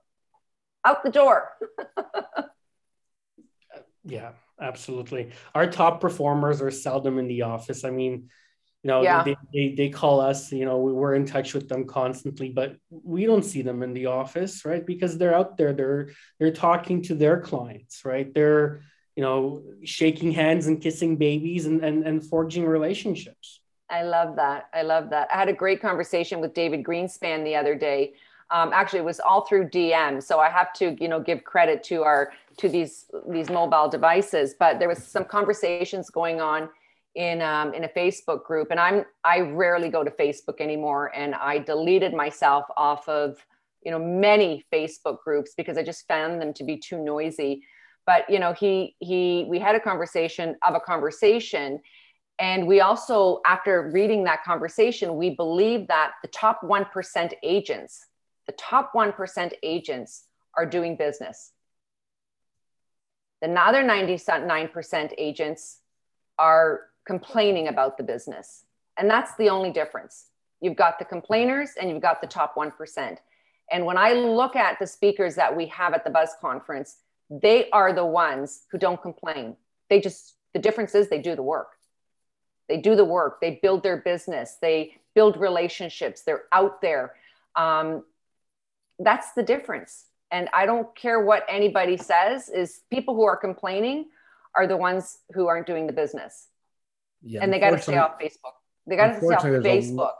out 0.83 1.03
the 1.03 1.11
door. 1.11 1.47
yeah, 4.03 4.31
absolutely. 4.59 5.29
Our 5.53 5.67
top 5.67 6.01
performers 6.01 6.59
are 6.59 6.71
seldom 6.71 7.19
in 7.19 7.27
the 7.27 7.43
office. 7.43 7.83
I 7.83 7.91
mean, 7.91 8.31
you 8.81 8.87
know 8.87 9.03
yeah. 9.03 9.23
they, 9.23 9.35
they, 9.53 9.75
they 9.75 9.89
call 9.89 10.21
us 10.21 10.51
you 10.51 10.63
know 10.63 10.77
we're 10.77 11.15
in 11.15 11.25
touch 11.25 11.55
with 11.55 11.67
them 11.67 11.85
constantly 11.85 12.49
but 12.49 12.77
we 12.89 13.25
don't 13.25 13.43
see 13.43 13.63
them 13.63 13.81
in 13.81 13.91
the 13.91 14.05
office 14.05 14.63
right 14.65 14.85
because 14.85 15.17
they're 15.17 15.35
out 15.35 15.57
there 15.57 15.73
they're 15.73 16.11
they're 16.39 16.53
talking 16.53 17.01
to 17.01 17.15
their 17.15 17.41
clients 17.41 18.05
right 18.05 18.31
they're 18.35 18.83
you 19.17 19.23
know 19.23 19.61
shaking 19.83 20.31
hands 20.31 20.67
and 20.67 20.81
kissing 20.81 21.17
babies 21.17 21.65
and 21.65 21.83
and, 21.83 22.05
and 22.05 22.23
forging 22.23 22.65
relationships. 22.65 23.59
I 23.89 24.03
love 24.03 24.35
that. 24.35 24.69
I 24.73 24.83
love 24.83 25.09
that. 25.09 25.29
I 25.33 25.37
had 25.37 25.49
a 25.49 25.53
great 25.53 25.81
conversation 25.81 26.39
with 26.39 26.53
david 26.53 26.83
greenspan 26.83 27.43
the 27.43 27.55
other 27.55 27.75
day. 27.75 28.13
Um, 28.49 28.71
actually 28.71 28.99
it 28.99 29.05
was 29.05 29.19
all 29.19 29.41
through 29.45 29.65
dm 29.71 30.23
so 30.23 30.39
i 30.39 30.49
have 30.49 30.71
to 30.79 30.95
you 31.01 31.09
know 31.09 31.19
give 31.19 31.43
credit 31.43 31.83
to 31.89 32.03
our 32.03 32.31
to 32.55 32.69
these 32.69 32.93
these 33.27 33.49
mobile 33.49 33.89
devices 33.89 34.55
but 34.57 34.79
there 34.79 34.87
was 34.87 35.03
some 35.03 35.25
conversations 35.25 36.09
going 36.09 36.39
on 36.39 36.69
in 37.17 37.41
um, 37.41 37.73
in 37.73 37.83
a 37.83 37.89
Facebook 37.89 38.45
group, 38.45 38.69
and 38.71 38.79
I'm 38.79 39.03
I 39.25 39.39
rarely 39.39 39.89
go 39.89 40.03
to 40.03 40.11
Facebook 40.11 40.61
anymore, 40.61 41.11
and 41.15 41.33
I 41.35 41.57
deleted 41.57 42.13
myself 42.13 42.65
off 42.77 43.09
of 43.09 43.43
you 43.83 43.91
know 43.91 43.99
many 43.99 44.65
Facebook 44.71 45.23
groups 45.23 45.53
because 45.57 45.77
I 45.77 45.83
just 45.83 46.07
found 46.07 46.39
them 46.39 46.53
to 46.53 46.63
be 46.63 46.77
too 46.77 47.03
noisy. 47.03 47.63
But 48.07 48.27
you 48.29 48.39
know, 48.39 48.53
he 48.53 48.95
he 48.99 49.45
we 49.47 49.59
had 49.59 49.75
a 49.75 49.79
conversation 49.79 50.55
of 50.67 50.73
a 50.73 50.79
conversation, 50.79 51.79
and 52.39 52.65
we 52.65 52.81
also 52.81 53.41
after 53.45 53.91
reading 53.93 54.23
that 54.23 54.43
conversation, 54.43 55.17
we 55.17 55.29
believe 55.35 55.87
that 55.89 56.13
the 56.23 56.29
top 56.29 56.63
one 56.63 56.85
percent 56.85 57.35
agents, 57.43 58.07
the 58.47 58.53
top 58.53 58.89
one 58.93 59.13
percent 59.13 59.53
agents 59.61 60.23
are 60.55 60.65
doing 60.65 60.95
business. 60.95 61.51
The 63.41 63.51
other 63.51 63.83
99% 63.83 65.13
agents 65.17 65.77
are 66.39 66.81
complaining 67.05 67.67
about 67.67 67.97
the 67.97 68.03
business. 68.03 68.65
And 68.97 69.09
that's 69.09 69.35
the 69.35 69.49
only 69.49 69.71
difference. 69.71 70.27
You've 70.59 70.75
got 70.75 70.97
the 70.97 71.05
complainers 71.05 71.71
and 71.79 71.89
you've 71.89 72.01
got 72.01 72.19
the 72.19 72.27
top 72.27 72.55
1%. 72.55 73.17
And 73.71 73.85
when 73.85 73.97
I 73.97 74.13
look 74.13 74.55
at 74.55 74.79
the 74.79 74.87
speakers 74.87 75.35
that 75.35 75.55
we 75.55 75.67
have 75.67 75.93
at 75.93 76.03
the 76.03 76.09
Buzz 76.09 76.31
Conference, 76.41 76.97
they 77.29 77.69
are 77.71 77.93
the 77.93 78.05
ones 78.05 78.63
who 78.71 78.77
don't 78.77 79.01
complain. 79.01 79.55
They 79.89 79.99
just, 79.99 80.35
the 80.53 80.59
difference 80.59 80.95
is 80.95 81.09
they 81.09 81.21
do 81.21 81.35
the 81.35 81.43
work. 81.43 81.69
They 82.69 82.77
do 82.77 82.95
the 82.95 83.05
work, 83.05 83.39
they 83.39 83.59
build 83.61 83.81
their 83.81 83.97
business, 83.97 84.57
they 84.61 84.97
build 85.15 85.37
relationships, 85.37 86.23
they're 86.23 86.43
out 86.51 86.81
there. 86.81 87.13
Um, 87.55 88.03
that's 88.99 89.31
the 89.33 89.43
difference. 89.43 90.05
And 90.31 90.49
I 90.53 90.65
don't 90.65 90.93
care 90.93 91.21
what 91.21 91.45
anybody 91.47 91.95
says, 91.95 92.49
is 92.49 92.81
people 92.89 93.15
who 93.15 93.23
are 93.23 93.37
complaining 93.37 94.07
are 94.53 94.67
the 94.67 94.75
ones 94.75 95.19
who 95.33 95.47
aren't 95.47 95.65
doing 95.65 95.87
the 95.87 95.93
business 95.93 96.47
yeah, 97.23 97.41
and 97.43 97.51
they 97.51 97.59
got 97.59 97.71
to 97.71 97.81
stay 97.81 97.97
off 97.97 98.19
Facebook. 98.19 98.53
They 98.85 98.95
got 98.95 99.07
to 99.07 99.17
stay 99.17 99.35
off 99.35 99.43
Facebook. 99.43 100.13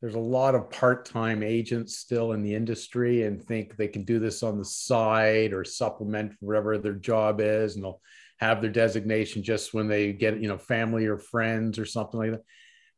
There's 0.00 0.14
a 0.14 0.20
lot 0.20 0.54
of 0.54 0.70
part-time 0.70 1.42
agents 1.42 1.96
still 1.96 2.32
in 2.32 2.42
the 2.42 2.54
industry 2.54 3.24
and 3.24 3.42
think 3.42 3.76
they 3.76 3.88
can 3.88 4.04
do 4.04 4.18
this 4.18 4.42
on 4.42 4.56
the 4.56 4.64
side 4.64 5.52
or 5.52 5.64
supplement 5.64 6.34
whatever 6.40 6.78
their 6.78 6.94
job 6.94 7.40
is, 7.40 7.74
and 7.74 7.84
they'll 7.84 8.00
have 8.38 8.62
their 8.62 8.70
designation 8.70 9.42
just 9.42 9.74
when 9.74 9.88
they 9.88 10.12
get 10.12 10.40
you 10.40 10.48
know 10.48 10.58
family 10.58 11.06
or 11.06 11.18
friends 11.18 11.78
or 11.78 11.84
something 11.84 12.20
like 12.20 12.30
that. 12.30 12.44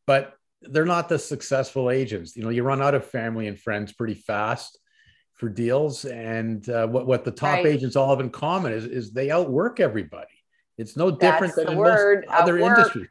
But 0.07 0.35
they're 0.63 0.85
not 0.85 1.09
the 1.09 1.19
successful 1.19 1.91
agents. 1.91 2.37
You 2.37 2.43
know, 2.43 2.51
you 2.51 2.63
run 2.63 2.83
out 2.83 2.95
of 2.95 3.07
family 3.07 3.47
and 3.47 3.59
friends 3.59 3.93
pretty 3.93 4.15
fast 4.15 4.79
for 5.35 5.49
deals. 5.49 6.05
And 6.05 6.69
uh, 6.69 6.87
what 6.87 7.07
what 7.07 7.25
the 7.25 7.31
top 7.31 7.55
right. 7.55 7.67
agents 7.67 7.97
all 7.97 8.11
have 8.11 8.21
in 8.21 8.31
common 8.31 8.73
is 8.73 8.85
is 8.85 9.13
they 9.13 9.31
outwork 9.31 9.81
everybody. 9.81 10.27
It's 10.77 10.97
no 10.97 11.11
different 11.11 11.55
That's 11.57 11.69
than 11.69 11.79
in 11.79 11.83
most 11.83 12.27
other 12.29 12.59
industries. 12.59 13.09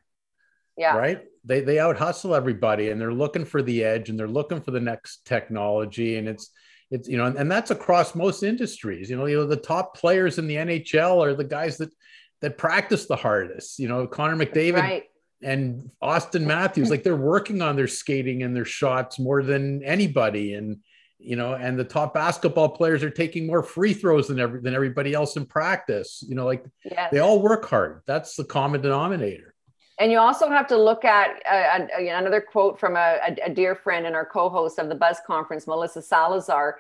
Yeah. 0.78 0.96
Right. 0.96 1.22
They 1.46 1.62
they 1.62 1.80
out 1.80 1.98
hustle 1.98 2.36
everybody 2.36 2.90
and 2.90 3.00
they're 3.00 3.14
looking 3.14 3.46
for 3.46 3.62
the 3.62 3.84
edge 3.84 4.10
and 4.10 4.20
they're 4.20 4.28
looking 4.28 4.62
for 4.62 4.72
the 4.72 4.80
next 4.80 5.26
technology. 5.26 6.18
And 6.18 6.28
it's 6.28 6.52
it's 6.92 7.08
you 7.08 7.18
know, 7.18 7.26
and, 7.26 7.38
and 7.38 7.52
that's 7.52 7.72
across 7.72 8.16
most 8.16 8.44
industries. 8.44 9.10
You 9.10 9.18
know, 9.18 9.26
you 9.26 9.38
know, 9.38 9.46
the 9.46 9.56
top 9.56 9.96
players 9.96 10.40
in 10.40 10.48
the 10.48 10.56
NHL 10.56 11.24
are 11.24 11.34
the 11.34 11.44
guys 11.44 11.78
that 11.78 11.94
that 12.42 12.58
practice 12.58 13.06
the 13.06 13.16
hardest. 13.16 13.80
You 13.80 13.88
know, 13.88 14.08
Connor 14.08 14.36
McDavid 14.36 14.82
right. 14.82 15.04
and 15.42 15.90
Auston 16.02 16.46
Matthews, 16.46 16.90
like 16.90 17.04
they're 17.04 17.16
working 17.16 17.62
on 17.62 17.76
their 17.76 17.88
skating 17.88 18.44
and 18.44 18.56
their 18.56 18.66
shots 18.66 19.20
more 19.20 19.44
than 19.44 19.84
anybody. 19.84 20.56
And 20.56 20.78
you 21.20 21.36
know, 21.36 21.54
and 21.54 21.78
the 21.78 21.84
top 21.84 22.14
basketball 22.14 22.70
players 22.70 23.04
are 23.04 23.10
taking 23.10 23.46
more 23.46 23.62
free 23.62 23.94
throws 23.94 24.28
than 24.28 24.40
every 24.40 24.62
than 24.62 24.74
everybody 24.74 25.14
else 25.14 25.36
in 25.36 25.46
practice. 25.46 26.24
You 26.28 26.36
know, 26.36 26.46
like 26.46 26.66
yes. 26.84 27.12
they 27.12 27.20
all 27.20 27.42
work 27.42 27.66
hard. 27.66 28.02
That's 28.08 28.36
the 28.36 28.46
common 28.46 28.82
denominator. 28.82 29.54
And 30.00 30.14
you 30.14 30.18
also 30.18 30.50
have 30.50 30.66
to 30.68 30.78
look 30.78 31.04
at 31.04 31.42
uh, 31.46 31.88
another 32.00 32.40
quote 32.40 32.80
from 32.80 32.96
a, 32.96 33.20
a, 33.44 33.50
dear 33.50 33.76
friend 33.76 34.06
and 34.06 34.16
our 34.16 34.26
co-host 34.26 34.80
of 34.80 34.88
the 34.88 34.96
Buzz 34.96 35.18
Conference, 35.28 35.68
Melissa 35.68 36.02
Salazar. 36.02 36.80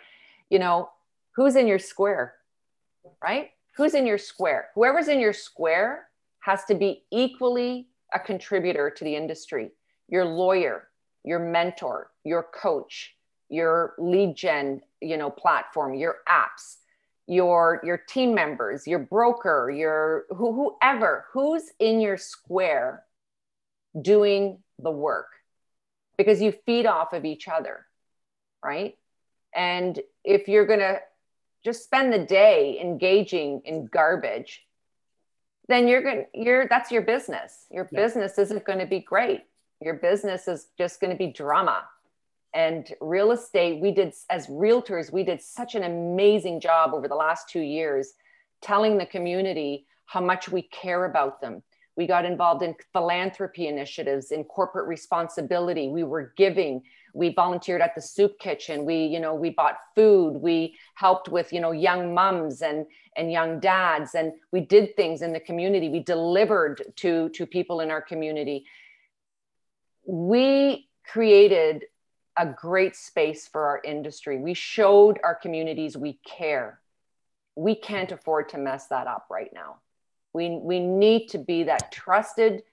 You 0.50 0.60
know, 0.60 0.90
who's 1.36 1.58
in 1.58 1.68
your 1.68 1.80
square, 1.80 2.36
right? 3.22 3.50
Who's 3.76 3.94
in 3.94 4.06
your 4.06 4.18
square? 4.18 4.70
Whoever's 4.74 5.10
in 5.10 5.20
your 5.20 5.34
square 5.34 6.08
has 6.40 6.64
to 6.66 6.76
be 6.76 7.04
equally 7.12 7.90
a 8.14 8.20
contributor 8.20 8.90
to 8.90 9.04
the 9.04 9.18
industry. 9.18 9.72
Your 10.08 10.24
lawyer, 10.24 10.88
your 11.26 11.40
mentor, 11.40 12.12
your 12.24 12.48
coach, 12.54 13.16
your 13.50 13.96
lead 13.98 14.38
gen, 14.38 14.82
you 15.02 15.18
know, 15.18 15.30
platform, 15.30 15.94
your 15.94 16.18
apps, 16.30 16.78
your 17.28 17.82
your 17.84 17.98
team 17.98 18.34
members, 18.34 18.88
your 18.88 19.00
broker, 19.00 19.70
your 19.70 20.24
who, 20.30 20.54
whoever, 20.54 21.26
who's 21.34 21.64
in 21.80 22.00
your 22.00 22.18
square 22.18 23.04
doing 24.00 24.60
the 24.80 24.92
work 24.92 25.28
because 26.18 26.42
you 26.42 26.54
feed 26.66 26.86
off 26.86 27.14
of 27.14 27.26
each 27.26 27.48
other, 27.48 27.86
right? 28.64 28.98
And 29.56 30.00
if 30.24 30.48
you're 30.48 30.66
going 30.66 30.80
to 30.80 31.00
just 31.64 31.84
spend 31.84 32.14
the 32.14 32.20
day 32.20 32.80
engaging 32.80 33.62
in 33.66 33.86
garbage, 33.86 34.66
then 35.68 35.88
you're 35.88 36.02
going 36.02 36.26
to, 36.34 36.40
you're, 36.40 36.68
that's 36.68 36.92
your 36.92 37.02
business. 37.02 37.66
Your 37.72 37.88
yeah. 37.92 38.04
business 38.04 38.38
isn't 38.38 38.66
going 38.66 38.80
to 38.80 38.86
be 38.86 39.00
great. 39.00 39.44
Your 39.82 39.96
business 39.96 40.48
is 40.48 40.68
just 40.78 41.00
going 41.00 41.12
to 41.12 41.18
be 41.18 41.28
drama. 41.32 41.86
And 42.54 42.92
real 43.00 43.32
estate, 43.32 43.80
we 43.80 43.92
did, 43.92 44.14
as 44.30 44.48
realtors, 44.48 45.14
we 45.14 45.24
did 45.24 45.42
such 45.42 45.76
an 45.76 45.84
amazing 45.84 46.60
job 46.60 46.94
over 46.94 47.08
the 47.08 47.16
last 47.16 47.50
two 47.50 47.62
years 47.62 48.14
telling 48.62 48.98
the 48.98 49.06
community 49.06 49.86
how 50.06 50.22
much 50.22 50.50
we 50.50 50.64
care 50.64 51.06
about 51.06 51.40
them, 51.40 51.62
We 52.00 52.08
got 52.08 52.24
involved 52.24 52.64
in 52.64 52.76
philanthropy 52.94 53.68
initiatives, 53.68 54.32
in 54.32 54.46
corporate 54.46 54.88
responsibility. 54.88 55.90
We 55.90 56.06
were 56.06 56.32
giving. 56.38 56.84
We 57.14 57.34
volunteered 57.34 57.82
at 57.82 57.94
the 57.94 58.02
soup 58.02 58.40
kitchen. 58.40 58.86
We, 58.86 59.06
you 59.08 59.20
know, 59.20 59.36
we 59.36 59.50
bought 59.50 59.76
food. 59.98 60.38
We 60.38 60.78
helped 60.96 61.28
with, 61.28 61.52
you 61.52 61.60
know, 61.60 61.72
young 61.72 62.14
mums 62.14 62.62
and 62.62 62.86
and 63.18 63.30
young 63.30 63.60
dads, 63.60 64.16
and 64.16 64.32
we 64.54 64.62
did 64.62 64.96
things 64.96 65.22
in 65.22 65.34
the 65.34 65.42
community. 65.42 65.90
We 65.90 66.00
delivered 66.00 66.82
to 67.02 67.28
to 67.32 67.46
people 67.46 67.82
in 67.82 67.92
our 67.92 68.02
community. 68.02 68.64
We 70.06 70.88
created 71.06 71.84
a 72.38 72.46
great 72.46 72.96
space 72.96 73.46
for 73.46 73.66
our 73.66 73.82
industry. 73.84 74.38
We 74.38 74.54
showed 74.54 75.20
our 75.22 75.36
communities 75.36 75.98
we 75.98 76.14
care. 76.26 76.80
We 77.56 77.76
can't 77.76 78.14
afford 78.14 78.48
to 78.50 78.58
mess 78.58 78.88
that 78.88 79.08
up 79.08 79.26
right 79.30 79.52
now. 79.54 79.80
We, 80.34 80.60
we 80.62 80.80
need 80.80 81.28
to 81.30 81.38
be 81.38 81.64
that 81.64 81.92
trusted 81.92 82.64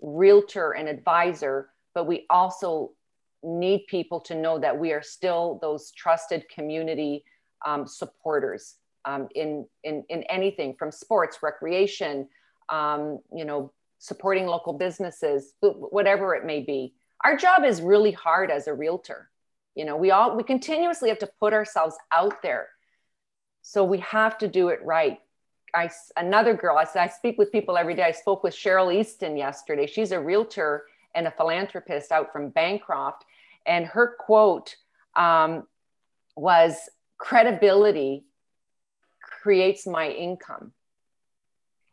realtor 0.00 0.72
and 0.72 0.88
advisor, 0.88 1.70
but 1.94 2.06
we 2.06 2.26
also 2.28 2.92
need 3.42 3.86
people 3.86 4.20
to 4.20 4.34
know 4.34 4.58
that 4.58 4.78
we 4.78 4.92
are 4.92 5.02
still 5.02 5.58
those 5.62 5.90
trusted 5.92 6.48
community 6.48 7.24
um, 7.64 7.86
supporters 7.86 8.76
um, 9.04 9.28
in, 9.34 9.66
in, 9.84 10.04
in 10.08 10.22
anything 10.24 10.74
from 10.78 10.90
sports, 10.90 11.38
recreation, 11.42 12.28
um, 12.68 13.20
you 13.32 13.44
know, 13.44 13.72
supporting 13.98 14.46
local 14.46 14.72
businesses, 14.72 15.54
whatever 15.60 16.34
it 16.34 16.44
may 16.44 16.60
be. 16.60 16.94
Our 17.24 17.36
job 17.36 17.64
is 17.64 17.80
really 17.80 18.12
hard 18.12 18.50
as 18.50 18.66
a 18.66 18.74
realtor. 18.74 19.30
You 19.74 19.84
know, 19.84 19.96
we 19.96 20.10
all 20.10 20.36
we 20.36 20.42
continuously 20.42 21.08
have 21.08 21.18
to 21.20 21.30
put 21.40 21.52
ourselves 21.52 21.96
out 22.12 22.42
there. 22.42 22.68
So 23.62 23.84
we 23.84 23.98
have 23.98 24.38
to 24.38 24.48
do 24.48 24.68
it 24.68 24.80
right. 24.84 25.18
I 25.76 25.90
another 26.16 26.54
girl. 26.54 26.78
I, 26.78 26.86
I 26.98 27.08
speak 27.08 27.38
with 27.38 27.52
people 27.52 27.76
every 27.76 27.94
day. 27.94 28.04
I 28.04 28.10
spoke 28.10 28.42
with 28.42 28.54
Cheryl 28.54 28.94
Easton 28.94 29.36
yesterday. 29.36 29.86
She's 29.86 30.12
a 30.12 30.20
realtor 30.20 30.86
and 31.14 31.26
a 31.26 31.30
philanthropist 31.30 32.10
out 32.12 32.32
from 32.32 32.48
Bancroft, 32.50 33.24
and 33.66 33.86
her 33.86 34.16
quote 34.18 34.76
um, 35.14 35.66
was, 36.36 36.88
"Credibility 37.18 38.24
creates 39.20 39.86
my 39.86 40.08
income." 40.10 40.72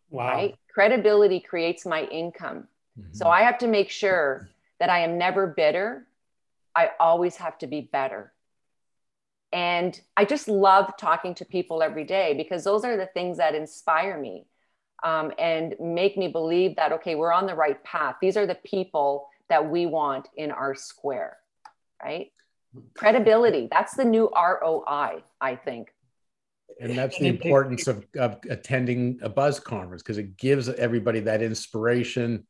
Wow. 0.10 0.28
Right? 0.30 0.56
Credibility 0.74 1.40
creates 1.40 1.86
my 1.86 2.04
income. 2.06 2.68
Mm-hmm. 3.00 3.14
So 3.14 3.28
I 3.28 3.42
have 3.42 3.58
to 3.60 3.68
make 3.68 3.90
sure 3.90 4.50
that 4.80 4.90
I 4.90 5.00
am 5.00 5.18
never 5.18 5.48
bitter. 5.48 6.08
I 6.76 6.92
always 7.00 7.36
have 7.38 7.58
to 7.60 7.68
be 7.68 7.82
better. 7.82 8.33
And 9.54 10.00
I 10.18 10.26
just 10.26 10.48
love 10.48 10.92
talking 10.98 11.36
to 11.36 11.46
people 11.46 11.84
every 11.84 12.06
day 12.06 12.34
because 12.36 12.64
those 12.64 12.84
are 12.84 12.98
the 12.98 13.06
things 13.06 13.38
that 13.38 13.54
inspire 13.54 14.20
me 14.20 14.48
um, 15.04 15.32
and 15.38 15.76
make 15.80 16.18
me 16.18 16.28
believe 16.28 16.76
that, 16.78 16.92
okay, 16.94 17.14
we're 17.14 17.32
on 17.32 17.46
the 17.46 17.54
right 17.54 17.82
path. 17.84 18.16
These 18.20 18.36
are 18.36 18.48
the 18.48 18.56
people 18.56 19.28
that 19.50 19.70
we 19.70 19.86
want 19.86 20.28
in 20.36 20.50
our 20.50 20.74
square, 20.74 21.38
right? 22.04 22.32
Credibility, 22.96 23.68
that's 23.70 23.96
the 23.96 24.06
new 24.06 24.28
ROI, 24.36 25.22
I 25.40 25.56
think. 25.56 25.94
And 26.82 26.98
that's 26.98 27.20
the 27.20 27.28
importance 27.28 27.86
of, 27.86 28.08
of 28.18 28.40
attending 28.50 29.20
a 29.22 29.30
buzz 29.30 29.60
conference 29.60 30.02
because 30.02 30.18
it 30.18 30.36
gives 30.36 30.68
everybody 30.68 31.20
that 31.20 31.44
inspiration. 31.44 32.48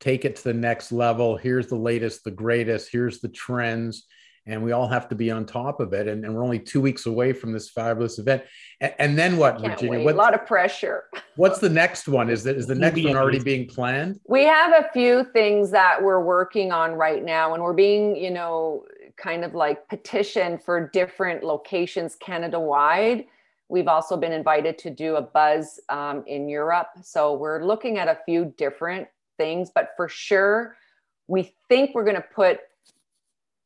Take 0.00 0.26
it 0.26 0.36
to 0.36 0.44
the 0.44 0.52
next 0.52 0.92
level. 0.92 1.38
Here's 1.38 1.68
the 1.68 1.76
latest, 1.76 2.24
the 2.24 2.30
greatest. 2.30 2.90
Here's 2.92 3.20
the 3.20 3.28
trends 3.28 4.04
and 4.46 4.62
we 4.62 4.72
all 4.72 4.88
have 4.88 5.08
to 5.08 5.14
be 5.14 5.30
on 5.30 5.46
top 5.46 5.80
of 5.80 5.92
it. 5.92 6.08
And, 6.08 6.24
and 6.24 6.34
we're 6.34 6.42
only 6.42 6.58
two 6.58 6.80
weeks 6.80 7.06
away 7.06 7.32
from 7.32 7.52
this 7.52 7.70
fabulous 7.70 8.18
event. 8.18 8.42
And, 8.80 8.94
and 8.98 9.18
then 9.18 9.36
what, 9.36 9.58
Can't 9.58 9.72
Virginia? 9.72 10.04
What, 10.04 10.14
a 10.14 10.18
lot 10.18 10.34
of 10.34 10.46
pressure. 10.46 11.04
What's 11.36 11.60
the 11.60 11.68
next 11.68 12.08
one? 12.08 12.28
Is 12.28 12.42
that 12.44 12.56
is 12.56 12.66
the 12.66 12.74
next 12.74 13.02
one 13.02 13.16
already 13.16 13.38
being 13.38 13.66
planned? 13.66 14.20
We 14.26 14.44
have 14.44 14.72
a 14.72 14.88
few 14.92 15.24
things 15.32 15.70
that 15.70 16.02
we're 16.02 16.22
working 16.22 16.72
on 16.72 16.92
right 16.92 17.24
now, 17.24 17.54
and 17.54 17.62
we're 17.62 17.72
being, 17.72 18.16
you 18.16 18.30
know, 18.30 18.84
kind 19.16 19.44
of 19.44 19.54
like 19.54 19.88
petitioned 19.88 20.62
for 20.62 20.88
different 20.88 21.44
locations 21.44 22.16
Canada 22.16 22.58
wide. 22.58 23.26
We've 23.68 23.88
also 23.88 24.16
been 24.16 24.32
invited 24.32 24.76
to 24.78 24.90
do 24.90 25.16
a 25.16 25.22
buzz 25.22 25.80
um, 25.88 26.24
in 26.26 26.48
Europe. 26.48 26.88
So 27.02 27.34
we're 27.34 27.64
looking 27.64 27.96
at 27.96 28.08
a 28.08 28.18
few 28.26 28.52
different 28.58 29.08
things, 29.38 29.70
but 29.74 29.92
for 29.96 30.08
sure, 30.08 30.76
we 31.26 31.54
think 31.68 31.94
we're 31.94 32.04
going 32.04 32.16
to 32.16 32.24
put 32.34 32.60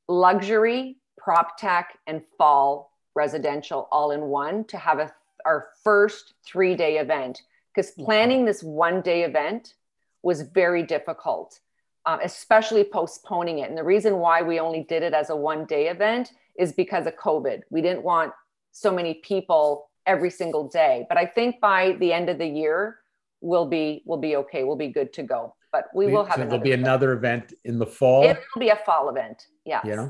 luxury, 0.09 0.97
prop 1.19 1.57
tech, 1.59 1.99
and 2.07 2.23
fall 2.39 2.93
residential 3.15 3.89
all 3.91 4.11
in 4.11 4.23
one 4.23 4.65
to 4.65 4.77
have 4.77 4.99
a, 4.99 5.13
our 5.45 5.69
first 5.83 6.35
three 6.45 6.75
day 6.75 6.99
event. 6.99 7.43
Because 7.75 7.91
planning 7.93 8.45
this 8.45 8.63
one 8.63 9.03
day 9.03 9.25
event 9.25 9.75
was 10.23 10.43
very 10.43 10.83
difficult, 10.83 11.61
uh, 12.07 12.19
especially 12.23 12.85
postponing 12.85 13.59
it. 13.59 13.69
And 13.69 13.77
the 13.77 13.85
reason 13.85 14.19
why 14.19 14.43
we 14.43 14.61
only 14.61 14.85
did 14.85 15.03
it 15.03 15.13
as 15.13 15.31
a 15.31 15.37
one 15.37 15.67
day 15.67 15.89
event 15.89 16.33
is 16.59 16.73
because 16.73 17.07
of 17.07 17.17
COVID. 17.17 17.61
We 17.71 17.83
didn't 17.83 18.03
want 18.03 18.33
so 18.73 18.93
many 18.93 19.15
people 19.15 19.91
every 20.07 20.31
single 20.31 20.69
day. 20.69 21.05
But 21.09 21.19
I 21.19 21.27
think 21.27 21.61
by 21.61 21.97
the 21.99 22.13
end 22.13 22.29
of 22.29 22.39
the 22.39 22.47
year, 22.47 22.99
we'll 23.41 23.67
be 23.67 24.03
we'll 24.07 24.19
be 24.19 24.37
okay. 24.37 24.65
We'll 24.65 24.77
be 24.77 24.89
good 24.89 25.13
to 25.15 25.23
go. 25.23 25.56
But 25.73 25.87
we 25.95 26.07
will 26.07 26.25
have. 26.25 26.37
So 26.37 26.45
there'll 26.45 26.59
be 26.59 26.71
event. 26.71 26.83
another 26.83 27.13
event 27.13 27.53
in 27.65 27.79
the 27.79 27.87
fall. 27.87 28.25
It 28.25 28.39
will 28.55 28.61
be 28.61 28.71
a 28.71 28.77
fall 28.77 29.09
event. 29.09 29.47
Yes. 29.65 29.85
Yeah. 29.85 30.09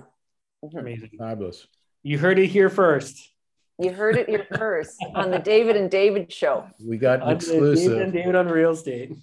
Mm-hmm. 0.64 0.78
Amazing. 0.78 1.10
Fabulous. 1.18 1.66
You 2.02 2.18
heard 2.18 2.38
it 2.38 2.46
here 2.46 2.70
first. 2.70 3.30
You 3.78 3.92
heard 3.92 4.16
it 4.16 4.28
here 4.28 4.46
first 4.56 4.96
on 5.14 5.30
the 5.30 5.38
David 5.38 5.76
and 5.76 5.90
David 5.90 6.32
show. 6.32 6.66
We 6.80 6.98
got 6.98 7.22
an 7.22 7.36
exclusive. 7.36 7.92
David 7.92 8.02
and 8.02 8.12
David 8.12 8.34
on 8.34 8.48
real 8.48 8.70
estate. 8.70 9.16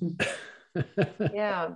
yeah. 1.33 1.69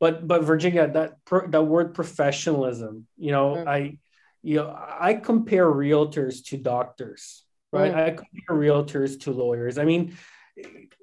But 0.00 0.26
but 0.26 0.42
Virginia, 0.42 0.88
that 0.88 1.18
that 1.50 1.62
word 1.62 1.94
professionalism, 1.94 3.06
you 3.16 3.32
know, 3.32 3.56
mm. 3.56 3.66
I 3.66 3.98
you 4.42 4.56
know, 4.56 4.76
I 4.76 5.14
compare 5.14 5.66
realtors 5.66 6.44
to 6.46 6.56
doctors, 6.56 7.44
right? 7.72 7.92
Mm. 7.92 7.96
I 7.96 8.10
compare 8.10 8.56
realtors 8.56 9.20
to 9.20 9.30
lawyers. 9.30 9.78
I 9.78 9.84
mean, 9.84 10.16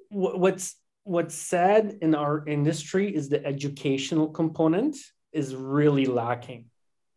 what's 0.09 0.75
what's 1.03 1.35
sad 1.35 1.97
in 2.01 2.15
our 2.15 2.47
industry 2.47 3.13
is 3.13 3.29
the 3.29 3.45
educational 3.45 4.27
component 4.27 4.95
is 5.31 5.55
really 5.55 6.05
lacking 6.05 6.65